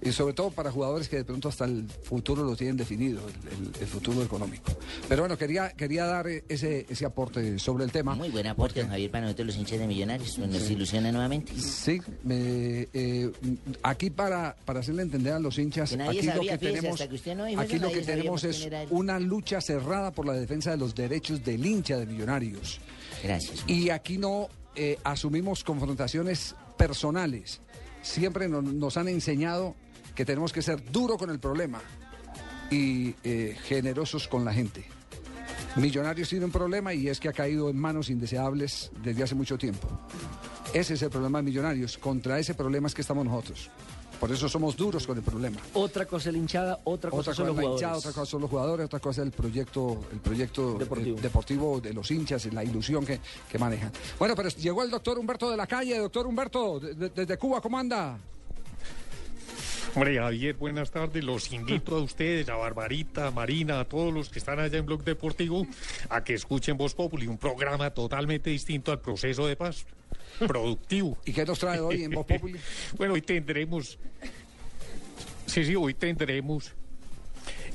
Y 0.02 0.12
sobre 0.12 0.34
todo 0.34 0.52
para 0.52 0.72
jugadores 0.72 1.10
que 1.10 1.16
de 1.18 1.24
pronto 1.26 1.50
hasta 1.50 1.66
el 1.66 1.88
futuro 2.04 2.44
lo 2.44 2.56
tienen 2.56 2.78
definido, 2.78 3.22
el, 3.28 3.66
el- 3.68 3.82
el 3.82 3.88
futuro 3.88 4.22
económico. 4.22 4.72
Pero 5.10 5.24
bueno, 5.24 5.38
quería, 5.38 5.70
quería 5.72 6.06
dar 6.06 6.28
ese, 6.28 6.86
ese 6.90 7.06
aporte 7.06 7.58
sobre 7.60 7.86
el 7.86 7.92
tema. 7.92 8.14
Muy 8.14 8.30
buen 8.30 8.46
aporte, 8.48 8.86
Javier, 8.86 9.10
para 9.10 9.24
nosotros 9.26 9.48
los 9.48 9.58
hinchas 9.58 9.80
de 9.80 9.88
Millonarios. 9.88 10.38
Nos 10.38 10.62
Sí. 10.62 10.74
ilusiona 10.74 11.12
nuevamente. 11.12 11.54
Sí, 11.60 12.00
eh, 12.30 13.32
aquí 13.84 14.10
para, 14.10 14.56
para 14.66 14.80
hacerle 14.82 15.02
entender 15.04 15.34
a 15.34 15.40
los 15.40 15.58
hinchas, 15.58 15.90
Que 15.92 16.02
aquí 16.02 16.22
sabía, 16.24 16.36
lo 16.36 16.42
que 16.42 16.58
tenemos, 16.58 17.00
que 17.24 17.36
no 17.36 17.46
aquí 17.62 17.80
lo 17.80 17.90
que 17.92 18.02
tenemos 18.02 18.44
es 18.44 18.68
una 18.92 19.20
lucha 19.20 19.62
cerrada 19.62 20.12
por 20.12 20.26
la 20.26 20.34
defensa 20.34 20.72
de 20.72 20.78
los 20.78 20.94
derechos 20.94 21.44
del 21.44 21.66
hincha 21.66 21.98
de 21.98 22.06
Millonarios. 22.06 22.80
Gracias. 23.24 23.64
Y 23.68 23.90
aquí 23.90 24.18
no 24.18 24.50
eh, 24.76 25.00
asumimos 25.04 25.64
confrontaciones 25.64 26.54
personales. 26.78 27.62
Siempre 28.02 28.48
no- 28.48 28.62
nos 28.62 28.98
han 28.98 29.08
enseñado 29.08 29.74
que 30.16 30.26
tenemos 30.26 30.52
que 30.54 30.62
ser 30.62 30.92
duro 30.92 31.18
con 31.18 31.30
el 31.30 31.40
problema 31.40 31.82
y 32.72 33.14
eh, 33.24 33.56
generosos 33.64 34.28
con 34.28 34.44
la 34.46 34.54
gente. 34.54 34.86
Millonarios 35.76 36.30
tiene 36.30 36.46
un 36.46 36.52
problema 36.52 36.94
y 36.94 37.10
es 37.10 37.20
que 37.20 37.28
ha 37.30 37.34
caído 37.34 37.70
en 37.70 37.78
manos 37.78 38.10
indeseables 38.10 38.92
desde 39.04 39.24
hace 39.24 39.36
mucho 39.36 39.58
tiempo. 39.58 39.88
Ese 40.74 40.94
es 40.94 41.02
el 41.02 41.10
problema 41.10 41.40
de 41.40 41.44
Millonarios. 41.44 41.98
Contra 41.98 42.40
ese 42.40 42.54
problema 42.54 42.88
es 42.88 42.94
que 42.94 43.02
estamos 43.02 43.26
nosotros. 43.26 43.70
Por 44.20 44.32
eso 44.32 44.48
somos 44.48 44.78
duros 44.78 45.06
con 45.06 45.18
el 45.18 45.24
problema. 45.24 45.58
Otra 45.74 46.06
cosa 46.06 46.30
es 46.30 46.34
la 46.34 46.40
hinchada, 46.40 46.80
otra 46.86 47.10
cosa 47.12 47.32
Otra 47.32 47.34
son 47.36 47.48
cosa 47.48 47.48
los 47.48 47.50
es 47.52 47.56
la 47.58 47.62
jugadores. 47.62 47.82
hinchada, 47.82 47.98
otra 47.98 48.12
cosa 48.14 48.32
son 48.32 48.42
los 48.42 48.50
jugadores, 48.50 48.86
otra 48.86 49.00
cosa 49.02 49.22
es 49.22 49.26
el 49.28 49.32
proyecto, 49.34 50.00
el 50.14 50.20
proyecto 50.20 50.78
Deportivo. 50.78 51.18
eh, 51.18 51.22
deportivo 51.22 51.82
de 51.82 51.94
los 51.94 52.10
hinchas, 52.10 52.46
la 52.54 52.64
ilusión 52.64 53.06
que, 53.06 53.20
que 53.52 53.60
manejan. 53.60 53.92
Bueno, 54.18 54.34
pero 54.34 54.48
llegó 54.50 54.84
el 54.84 54.90
doctor 54.90 55.20
Humberto 55.20 55.52
de 55.52 55.58
la 55.58 55.68
calle. 55.68 55.98
Doctor 56.00 56.26
Humberto, 56.28 56.80
de- 56.80 56.94
de- 56.96 57.10
desde 57.10 57.38
Cuba, 57.38 57.60
¿cómo 57.60 57.78
anda? 57.78 58.18
Hombre, 59.96 60.18
Javier, 60.18 60.56
buenas 60.56 60.92
tardes. 60.92 61.24
Los 61.24 61.54
invito 61.54 61.96
a 61.96 62.02
ustedes, 62.02 62.50
a 62.50 62.56
Barbarita, 62.58 63.28
a 63.28 63.32
Marina, 63.32 63.80
a 63.80 63.86
todos 63.86 64.14
los 64.14 64.28
que 64.28 64.40
están 64.40 64.60
allá 64.60 64.78
en 64.78 64.86
Blog 64.86 65.06
Deportivo, 65.06 65.66
a 66.10 66.22
que 66.22 66.34
escuchen 66.34 66.76
Voz 66.76 66.94
Populi, 66.94 67.28
un 67.28 67.38
programa 67.38 67.90
totalmente 67.92 68.50
distinto 68.50 68.92
al 68.92 69.00
proceso 69.00 69.48
de 69.48 69.56
paz, 69.56 69.86
productivo. 70.38 71.18
¿Y 71.24 71.32
qué 71.32 71.46
nos 71.46 71.60
trae 71.60 71.80
hoy 71.80 72.04
en 72.04 72.12
Voz 72.12 72.26
Populi? 72.26 72.60
bueno, 72.98 73.14
hoy 73.14 73.22
tendremos. 73.22 73.98
Sí, 75.46 75.64
sí, 75.64 75.78
hoy 75.78 75.94
tendremos 75.94 76.74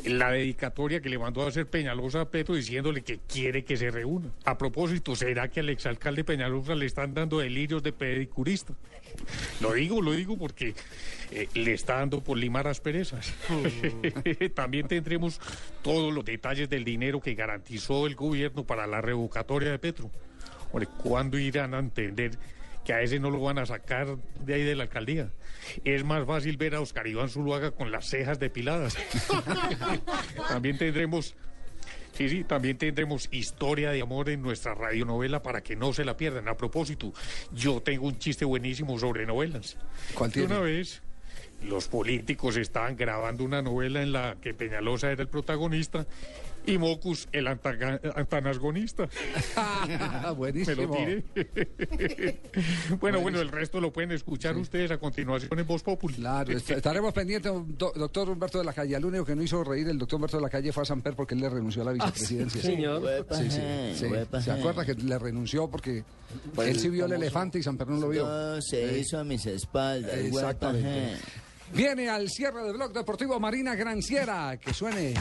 la 0.07 0.31
dedicatoria 0.31 1.01
que 1.01 1.09
le 1.09 1.19
mandó 1.19 1.43
a 1.43 1.49
hacer 1.49 1.67
Peñalosa 1.67 2.23
a 2.23 2.31
Petro 2.31 2.55
diciéndole 2.55 3.03
que 3.03 3.19
quiere 3.19 3.65
que 3.65 3.77
se 3.77 3.91
reúna. 3.91 4.31
A 4.45 4.59
propósito, 4.59 5.17
¿será 5.17 5.49
que 5.49 5.61
al 5.61 5.69
exalcalde 5.69 6.25
Peñalosa 6.25 6.75
le 6.75 6.87
están 6.87 7.15
dando 7.15 7.39
delirios 7.39 7.83
de 7.83 7.93
pedicurista? 7.93 8.75
Lo 9.61 9.75
digo, 9.75 10.01
lo 10.01 10.13
digo 10.13 10.39
porque 10.39 10.75
eh, 11.31 11.49
le 11.55 11.73
está 11.73 11.97
dando 11.97 12.23
por 12.23 12.39
limar 12.39 12.67
asperezas. 12.67 13.33
También 14.55 14.89
tendremos 14.89 15.41
todos 15.83 16.13
los 16.13 16.25
detalles 16.25 16.69
del 16.69 16.85
dinero 16.85 17.21
que 17.21 17.35
garantizó 17.35 18.07
el 18.07 18.15
gobierno 18.15 18.65
para 18.65 18.87
la 18.87 19.01
revocatoria 19.01 19.71
de 19.71 19.79
Petro. 19.79 20.11
Hombre, 20.73 20.89
¿cuándo 21.03 21.39
irán 21.39 21.75
a 21.75 21.79
entender 21.79 22.39
que 22.85 22.93
a 22.93 23.03
ese 23.03 23.19
no 23.19 23.31
lo 23.31 23.41
van 23.41 23.59
a 23.59 23.67
sacar 23.67 24.17
de 24.45 24.55
ahí 24.55 24.63
de 24.63 24.75
la 24.75 24.85
alcaldía? 24.85 25.31
Es 25.85 26.05
más 26.05 26.27
fácil 26.27 26.57
ver 26.57 26.75
a 26.75 26.81
Oscar 26.81 27.07
Iván 27.07 27.29
Zuluaga 27.29 27.71
con 27.71 27.91
las 27.91 28.07
cejas 28.07 28.39
depiladas. 28.39 28.97
También 30.49 30.79
tendremos 30.79 31.35
Sí, 32.13 32.29
sí, 32.29 32.45
también 32.45 32.77
tendremos 32.77 33.29
historia 33.31 33.93
de 33.93 34.03
amor 34.03 34.29
en 34.29 34.43
nuestra 34.43 34.75
radionovela 34.75 35.43
para 35.43 35.63
que 35.63 35.75
no 35.75 35.95
se 35.95 36.05
la 36.05 36.19
pierdan. 36.19 36.49
A 36.49 36.57
propósito, 36.57 37.15
yo 37.53 37.81
tengo 37.81 38.09
un 38.09 38.19
chiste 38.19 38.45
buenísimo 38.45 38.99
sobre 38.99 39.25
novelas. 39.25 39.79
¿Cuál 40.15 40.31
Que 40.31 40.43
Una 40.43 40.59
vez 40.59 41.03
los 41.63 41.89
políticos 41.89 42.57
estaban 42.57 42.97
grabando 42.97 43.45
una 43.45 43.63
novela 43.63 44.03
en 44.03 44.13
la 44.13 44.37
que 44.41 44.55
Peñalosa 44.55 45.11
era 45.11 45.23
el 45.23 45.29
protagonista 45.29 46.07
y 46.67 46.79
Mocus 46.79 47.29
el 47.33 47.47
antaga- 47.47 48.01
antanasgonista. 48.15 49.09
Buenísimo. 50.37 50.77
Me 50.95 51.17
lo 51.17 51.23
tiré. 51.25 52.41
bueno, 53.01 53.21
bueno, 53.21 53.41
el 53.41 53.49
resto 53.51 53.81
lo 53.81 53.93
pueden 53.93 54.13
escuchar 54.13 54.57
ustedes 54.57 54.91
a 54.91 54.99
continuación 54.99 55.59
en 55.59 55.67
Voz 55.67 55.83
Populi. 55.83 56.15
Claro, 56.15 56.53
est- 56.53 56.71
estaremos 56.71 57.13
pendientes, 57.13 57.53
do- 57.79 57.93
doctor 57.95 58.29
Humberto 58.31 58.59
de 58.59 58.65
la 58.65 58.73
Calle. 58.73 58.97
El 58.97 59.05
único 59.05 59.25
que 59.25 59.35
no 59.35 59.43
hizo 59.43 59.63
reír 59.65 59.89
el 59.89 59.99
doctor 59.99 60.17
Humberto 60.17 60.37
de 60.37 60.43
la 60.43 60.51
Calle 60.51 60.73
fue 60.73 60.83
a 60.83 60.87
Samper 60.87 61.15
porque 61.15 61.35
él 61.35 61.41
le 61.41 61.49
renunció 61.51 61.83
a 61.83 61.87
la 61.87 61.93
vicepresidencia. 61.93 62.61
sí, 62.61 62.67
señor. 62.67 63.03
Sí, 63.33 63.51
sí, 63.51 64.41
¿Se 64.43 64.51
acuerda 64.51 64.85
que 64.85 64.95
le 64.95 65.19
renunció 65.19 65.69
porque 65.69 66.05
Por 66.55 66.67
él 66.67 66.79
sí 66.79 66.89
vio 66.91 67.07
el 67.07 67.13
elefante 67.13 67.59
y 67.59 67.63
Samper 67.63 67.89
no 67.89 67.99
lo 68.01 68.09
vio? 68.09 68.27
No, 68.27 68.61
se 68.63 68.97
Eh, 68.97 68.99
hizo 69.01 69.19
a 69.19 69.25
mis 69.25 69.45
espaldas. 69.47 70.13
Exactamente. 70.15 71.17
Viene 71.73 72.09
al 72.09 72.29
cierre 72.29 72.65
del 72.65 72.75
blog 72.75 72.93
deportivo 72.93 73.39
Marina 73.39 73.75
Granciera. 73.75 74.57
Que 74.59 74.75
suene 74.75 75.15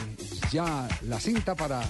ya 0.50 0.88
la 1.02 1.20
cinta 1.20 1.54
para 1.54 1.80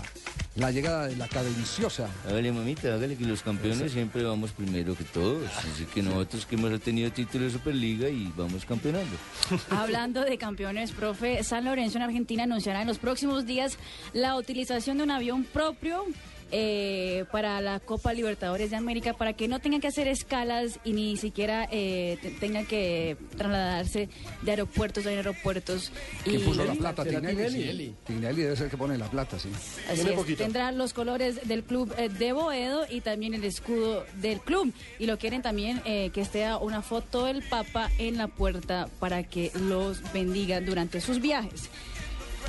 la 0.57 0.71
llegada 0.71 1.07
de 1.07 1.17
la 1.17 1.29
cadenciosa. 1.29 2.09
Hágale, 2.27 2.53
mamita, 2.53 2.95
hágale 2.95 3.17
que 3.17 3.25
los 3.25 3.43
campeones 3.43 3.93
siempre 3.93 4.23
vamos 4.23 4.53
primero 4.53 4.95
que 4.95 5.05
todos. 5.05 5.49
Así 5.57 5.85
que 5.87 6.03
nosotros 6.03 6.45
que 6.45 6.57
hemos 6.57 6.79
tenido 6.81 7.11
título 7.11 7.45
de 7.45 7.51
Superliga 7.51 8.09
y 8.09 8.33
vamos 8.37 8.65
campeonando. 8.65 9.17
Hablando 9.71 10.25
de 10.25 10.37
campeones, 10.37 10.93
profe, 10.93 11.43
San 11.43 11.65
Lorenzo 11.65 11.99
en 11.99 12.05
Argentina 12.05 12.43
anunciará 12.43 12.83
en 12.83 12.89
los 12.89 12.99
próximos 12.99 13.47
días 13.47 13.79
la 14.13 14.37
utilización 14.37 14.99
de 14.99 15.05
un 15.05 15.11
avión 15.11 15.45
propio 15.45 16.05
eh, 16.53 17.25
para 17.33 17.61
la 17.61 17.81
Copa 17.81 18.13
Libertadores 18.13 18.71
de 18.71 18.77
América 18.77 19.15
para 19.15 19.33
que 19.35 19.49
no 19.49 19.61
tengan 19.61 19.81
que 19.81 19.87
hacer 19.89 20.09
escalas 20.09 20.79
y 20.85 20.93
ni 20.93 21.17
siquiera 21.17 21.69
eh, 21.71 22.19
te- 22.23 22.31
tengan 22.31 22.67
que 22.67 23.17
trasladarse 23.37 24.09
de 24.43 24.51
aeropuertos 24.51 25.07
a 25.07 25.11
aeropuertos. 25.11 25.93
¿Quién 26.25 26.41
y 26.41 26.45
puso 26.45 26.65
la 26.65 26.75
plata? 26.75 27.05
¿Será 27.05 27.21
Tinelli. 27.21 27.95
Tinelli? 28.07 28.43
debe 28.43 28.57
ser 28.57 28.65
el 28.67 28.71
que 28.71 28.77
pone 28.77 28.97
la 28.99 29.09
plata, 29.11 29.39
sí. 29.39 29.49
Así 29.91 30.01
es, 30.09 30.37
tendrá 30.37 30.73
los 30.73 30.93
colores 30.93 31.47
del 31.49 31.63
club 31.65 31.93
eh, 31.99 32.09
de 32.09 32.33
Boedo 32.33 32.87
y 32.91 33.01
también 33.01 33.35
el 33.35 33.45
escudo 33.45 34.05
del 34.21 34.41
club. 34.41 34.73
Y 34.99 35.07
lo 35.07 35.19
quieren 35.19 35.43
también 35.43 35.81
eh, 35.85 36.11
que 36.13 36.21
esté 36.21 36.41
una 36.61 36.83
foto 36.83 37.27
del 37.27 37.43
Papa 37.43 37.91
en 37.99 38.17
la 38.17 38.29
puerta 38.29 38.89
para 38.99 39.23
que 39.23 39.51
los 39.55 40.01
bendiga 40.13 40.61
durante 40.61 41.01
sus 41.01 41.21
viajes. 41.21 41.69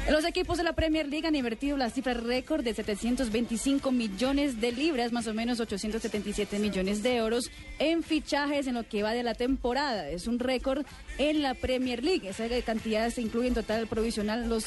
Los 0.10 0.26
equipos 0.26 0.57
de 0.57 0.64
la 0.64 0.73
Premier 0.73 1.07
League 1.07 1.28
han 1.28 1.36
invertido 1.36 1.78
la 1.78 1.90
cifra 1.90 2.14
récord 2.14 2.64
de 2.64 2.73
725 2.73 3.91
millones 3.91 4.60
de 4.60 4.72
libras, 4.72 5.11
más 5.11 5.28
o 5.28 5.34
menos 5.34 5.60
877 5.60 6.60
millones 6.60 7.03
de 7.03 7.18
euros, 7.18 7.52
en 7.80 8.03
fichajes 8.03 8.68
en 8.68 8.73
lo 8.73 8.84
que 8.84 9.03
va 9.03 9.11
de 9.11 9.23
la 9.23 9.36
temporada. 9.36 10.10
Es 10.10 10.28
un 10.28 10.40
récord 10.40 10.86
en 11.18 11.41
la 11.41 11.53
Premier 11.53 12.03
League. 12.03 12.28
Esa 12.28 12.45
cantidad 12.65 13.10
se 13.10 13.22
incluye 13.22 13.49
en 13.49 13.53
total 13.53 13.88
provisional 13.88 14.49
los 14.49 14.65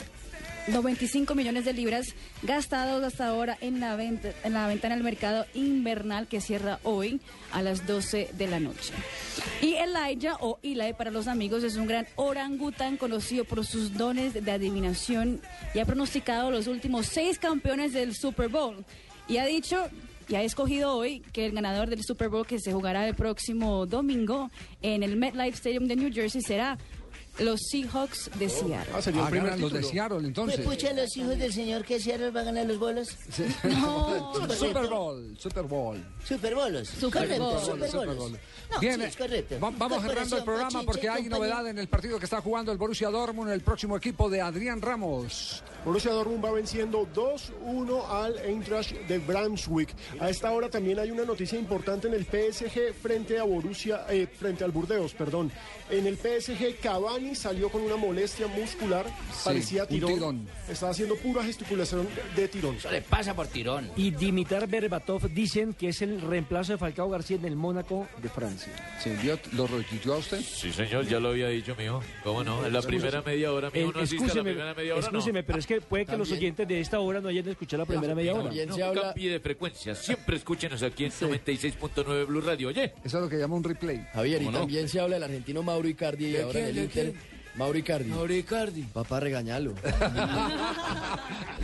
95 0.66 1.34
millones 1.34 1.64
de 1.64 1.72
libras 1.72 2.14
gastados 2.42 3.02
hasta 3.04 3.28
ahora 3.28 3.58
en 3.60 3.80
la, 3.80 3.96
venta, 3.96 4.30
en 4.44 4.54
la 4.54 4.66
ventana 4.66 4.94
del 4.94 5.04
mercado 5.04 5.44
invernal 5.54 6.26
que 6.26 6.40
cierra 6.40 6.80
hoy 6.84 7.20
a 7.52 7.62
las 7.62 7.86
12 7.86 8.30
de 8.32 8.46
la 8.46 8.60
noche. 8.60 8.92
Y 9.60 9.74
Elijah 9.74 10.36
o 10.40 10.58
Eli 10.62 10.94
para 10.94 11.10
los 11.10 11.28
amigos 11.28 11.64
es 11.64 11.76
un 11.76 11.86
gran 11.86 12.06
orangután 12.16 12.96
conocido 12.96 13.44
por 13.44 13.64
sus 13.66 13.94
dones 13.94 14.32
de 14.32 14.50
adivinación 14.50 15.40
y 15.74 15.80
ha 15.80 15.84
pronosticado 15.84 16.50
los 16.50 16.66
últimos 16.66 17.06
seis 17.06 17.38
campeones 17.38 17.92
del 17.92 18.14
Super 18.14 18.48
Bowl. 18.48 18.84
Y 19.28 19.38
ha 19.38 19.46
dicho 19.46 19.88
y 20.28 20.36
ha 20.36 20.42
escogido 20.42 20.94
hoy 20.94 21.20
que 21.32 21.46
el 21.46 21.52
ganador 21.52 21.90
del 21.90 22.02
Super 22.02 22.28
Bowl 22.28 22.46
que 22.46 22.58
se 22.58 22.72
jugará 22.72 23.06
el 23.06 23.14
próximo 23.14 23.84
domingo 23.86 24.50
en 24.80 25.02
el 25.02 25.16
MetLife 25.16 25.56
Stadium 25.56 25.86
de 25.86 25.96
New 25.96 26.12
Jersey 26.12 26.40
será 26.40 26.78
los 27.38 27.60
Seahawks 27.70 28.30
de 28.38 28.48
Seattle. 28.48 28.92
Ah, 28.94 29.02
sería 29.02 29.22
el 29.24 29.28
primer 29.30 29.58
los 29.58 29.72
de 29.72 29.82
Seattle, 29.82 30.18
entonces. 30.26 30.60
Pues 30.60 30.76
pucha, 30.78 30.92
los 30.92 31.16
hijos 31.16 31.38
del 31.38 31.52
señor 31.52 31.84
que 31.84 31.98
Seattle 32.00 32.30
va 32.30 32.40
a 32.40 32.44
ganar 32.44 32.66
los 32.66 32.78
bolos. 32.78 33.08
No. 33.64 34.32
Super 34.54 34.86
Bowl, 34.86 35.36
Super 35.38 35.64
Bowl. 35.64 36.04
Super 36.24 36.54
bolos. 36.54 36.88
Super 36.88 37.38
Bowl. 37.38 37.60
Super. 37.60 37.90
Bowl. 38.14 38.38
No, 38.70 38.80
Bien, 38.80 39.00
sí, 39.00 39.06
es 39.06 39.16
correcto. 39.16 39.58
va- 39.60 39.70
vamos 39.76 40.02
cerrando 40.02 40.36
el 40.38 40.44
programa 40.44 40.68
Pachinche, 40.70 40.86
porque 40.86 41.08
hay 41.08 41.22
compañía. 41.24 41.38
novedad 41.38 41.68
en 41.68 41.78
el 41.78 41.88
partido 41.88 42.18
que 42.18 42.24
está 42.24 42.40
jugando 42.40 42.72
el 42.72 42.78
Borussia 42.78 43.08
Dortmund, 43.10 43.50
el 43.50 43.60
próximo 43.62 43.96
equipo 43.96 44.28
de 44.30 44.40
Adrián 44.40 44.80
Ramos. 44.80 45.62
Borussia 45.84 46.12
Dortmund 46.12 46.44
va 46.44 46.52
venciendo 46.52 47.06
2-1 47.14 48.08
al 48.08 48.38
Eintracht 48.38 48.92
de 49.06 49.18
Brunswick. 49.18 49.94
A 50.20 50.30
esta 50.30 50.50
hora 50.52 50.70
también 50.70 50.98
hay 50.98 51.10
una 51.10 51.24
noticia 51.24 51.58
importante 51.58 52.08
en 52.08 52.14
el 52.14 52.24
PSG 52.24 52.94
frente 52.94 53.38
a 53.38 53.44
Borussia, 53.44 54.06
eh, 54.08 54.26
frente 54.26 54.64
al 54.64 54.70
Burdeos, 54.72 55.12
perdón. 55.14 55.52
En 55.90 56.06
el 56.06 56.16
PSG 56.16 56.78
Cavani 56.80 57.23
salió 57.34 57.68
con 57.68 57.82
una 57.82 57.96
molestia 57.96 58.46
muscular, 58.48 59.06
parecía 59.44 59.82
un 59.82 59.88
tirón. 59.88 60.14
tirón. 60.14 60.48
Estaba 60.68 60.90
haciendo 60.90 61.16
pura 61.16 61.44
gesticulación 61.44 62.08
de 62.34 62.48
tirón. 62.48 62.76
Eso 62.76 62.90
le 62.90 63.02
pasa 63.02 63.34
por 63.34 63.46
tirón. 63.46 63.90
Y 63.96 64.10
Dimitar 64.10 64.66
Berbatov 64.66 65.28
dicen 65.30 65.74
que 65.74 65.90
es 65.90 66.02
el 66.02 66.20
reemplazo 66.20 66.72
de 66.72 66.78
Falcao 66.78 67.08
García 67.08 67.36
en 67.36 67.44
el 67.44 67.56
Mónaco 67.56 68.08
de 68.20 68.28
Francia. 68.28 68.72
¿Se 69.00 69.12
envió, 69.12 69.38
¿Lo 69.52 69.66
retuiteó 69.66 70.14
a 70.14 70.18
usted? 70.18 70.40
Sí, 70.40 70.72
señor, 70.72 71.06
ya 71.06 71.20
lo 71.20 71.28
había 71.28 71.48
dicho, 71.48 71.74
mijo. 71.78 72.02
¿Cómo 72.22 72.42
no? 72.42 72.66
En 72.66 72.72
la 72.72 72.82
primera 72.82 73.22
media 73.22 73.52
hora, 73.52 73.70
mijo, 73.70 73.92
no 73.92 74.00
asiste 74.00 74.30
a 74.30 74.34
la 74.34 74.42
primera 74.42 74.74
media 74.74 74.94
hora, 74.96 75.10
no. 75.10 75.22
pero 75.46 75.58
es 75.58 75.66
que 75.66 75.80
puede 75.80 76.06
que 76.06 76.16
los 76.16 76.30
oyentes 76.32 76.66
de 76.66 76.80
esta 76.80 76.98
hora 76.98 77.20
no 77.20 77.28
hayan 77.28 77.48
escuchado 77.48 77.82
la 77.82 77.86
primera 77.86 78.14
media 78.14 78.34
hora. 78.34 78.50
No, 78.66 78.92
cambie 78.92 79.30
de 79.30 79.40
frecuencia. 79.40 79.94
Siempre 79.94 80.36
escúchenos 80.36 80.82
aquí 80.82 81.04
en 81.04 81.10
96.9 81.10 82.26
Blue 82.26 82.40
Radio. 82.40 82.68
Oye. 82.68 82.94
Eso 83.04 83.18
es 83.18 83.24
lo 83.24 83.28
que 83.28 83.38
llama 83.38 83.56
un 83.56 83.64
replay. 83.64 84.06
Javier, 84.12 84.42
y 84.42 84.46
también 84.48 84.88
se 84.88 85.00
habla 85.00 85.16
del 85.16 85.24
argentino 85.24 85.62
Mauro 85.62 85.88
Icardi 85.88 86.26
y 86.26 86.30
¿De 86.32 86.42
ahora 86.42 86.58
en 86.58 86.64
quién, 86.64 86.68
el 86.68 86.74
de 86.74 86.82
Inter. 86.82 87.13
Mauro 87.56 87.78
Icardi. 87.78 88.08
Mauro 88.10 88.34
Icardi. 88.34 88.82
Papá, 88.82 89.20
regañalo. 89.20 89.74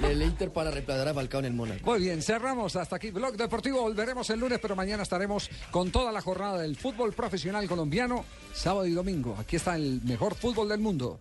el 0.03 0.23
Inter 0.23 0.53
para 0.53 0.71
reemplazar 0.71 1.09
a 1.09 1.15
Falcao 1.15 1.41
en 1.41 1.47
el 1.47 1.53
Mónaco. 1.53 1.91
Muy 1.91 2.01
bien, 2.01 2.23
cerramos 2.23 2.77
hasta 2.77 2.97
aquí. 2.97 3.11
Blog 3.11 3.37
Deportivo, 3.37 3.81
volveremos 3.83 4.31
el 4.31 4.41
lunes, 4.41 4.59
pero 4.61 4.77
mañana 4.77 5.03
estaremos 5.03 5.51
con 5.71 5.91
toda 5.91 6.13
la 6.13 6.21
jornada 6.21 6.59
del 6.59 6.77
fútbol 6.77 7.13
profesional 7.13 7.69
colombiano, 7.69 8.25
sábado 8.55 8.87
y 8.87 8.93
domingo. 8.93 9.37
Aquí 9.39 9.57
está 9.57 9.75
el 9.77 10.01
mejor 10.05 10.35
fútbol 10.35 10.69
del 10.69 10.81
mundo 10.81 11.19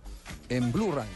en 0.49 0.71
Blue 0.71 0.91
Radio. 0.91 1.09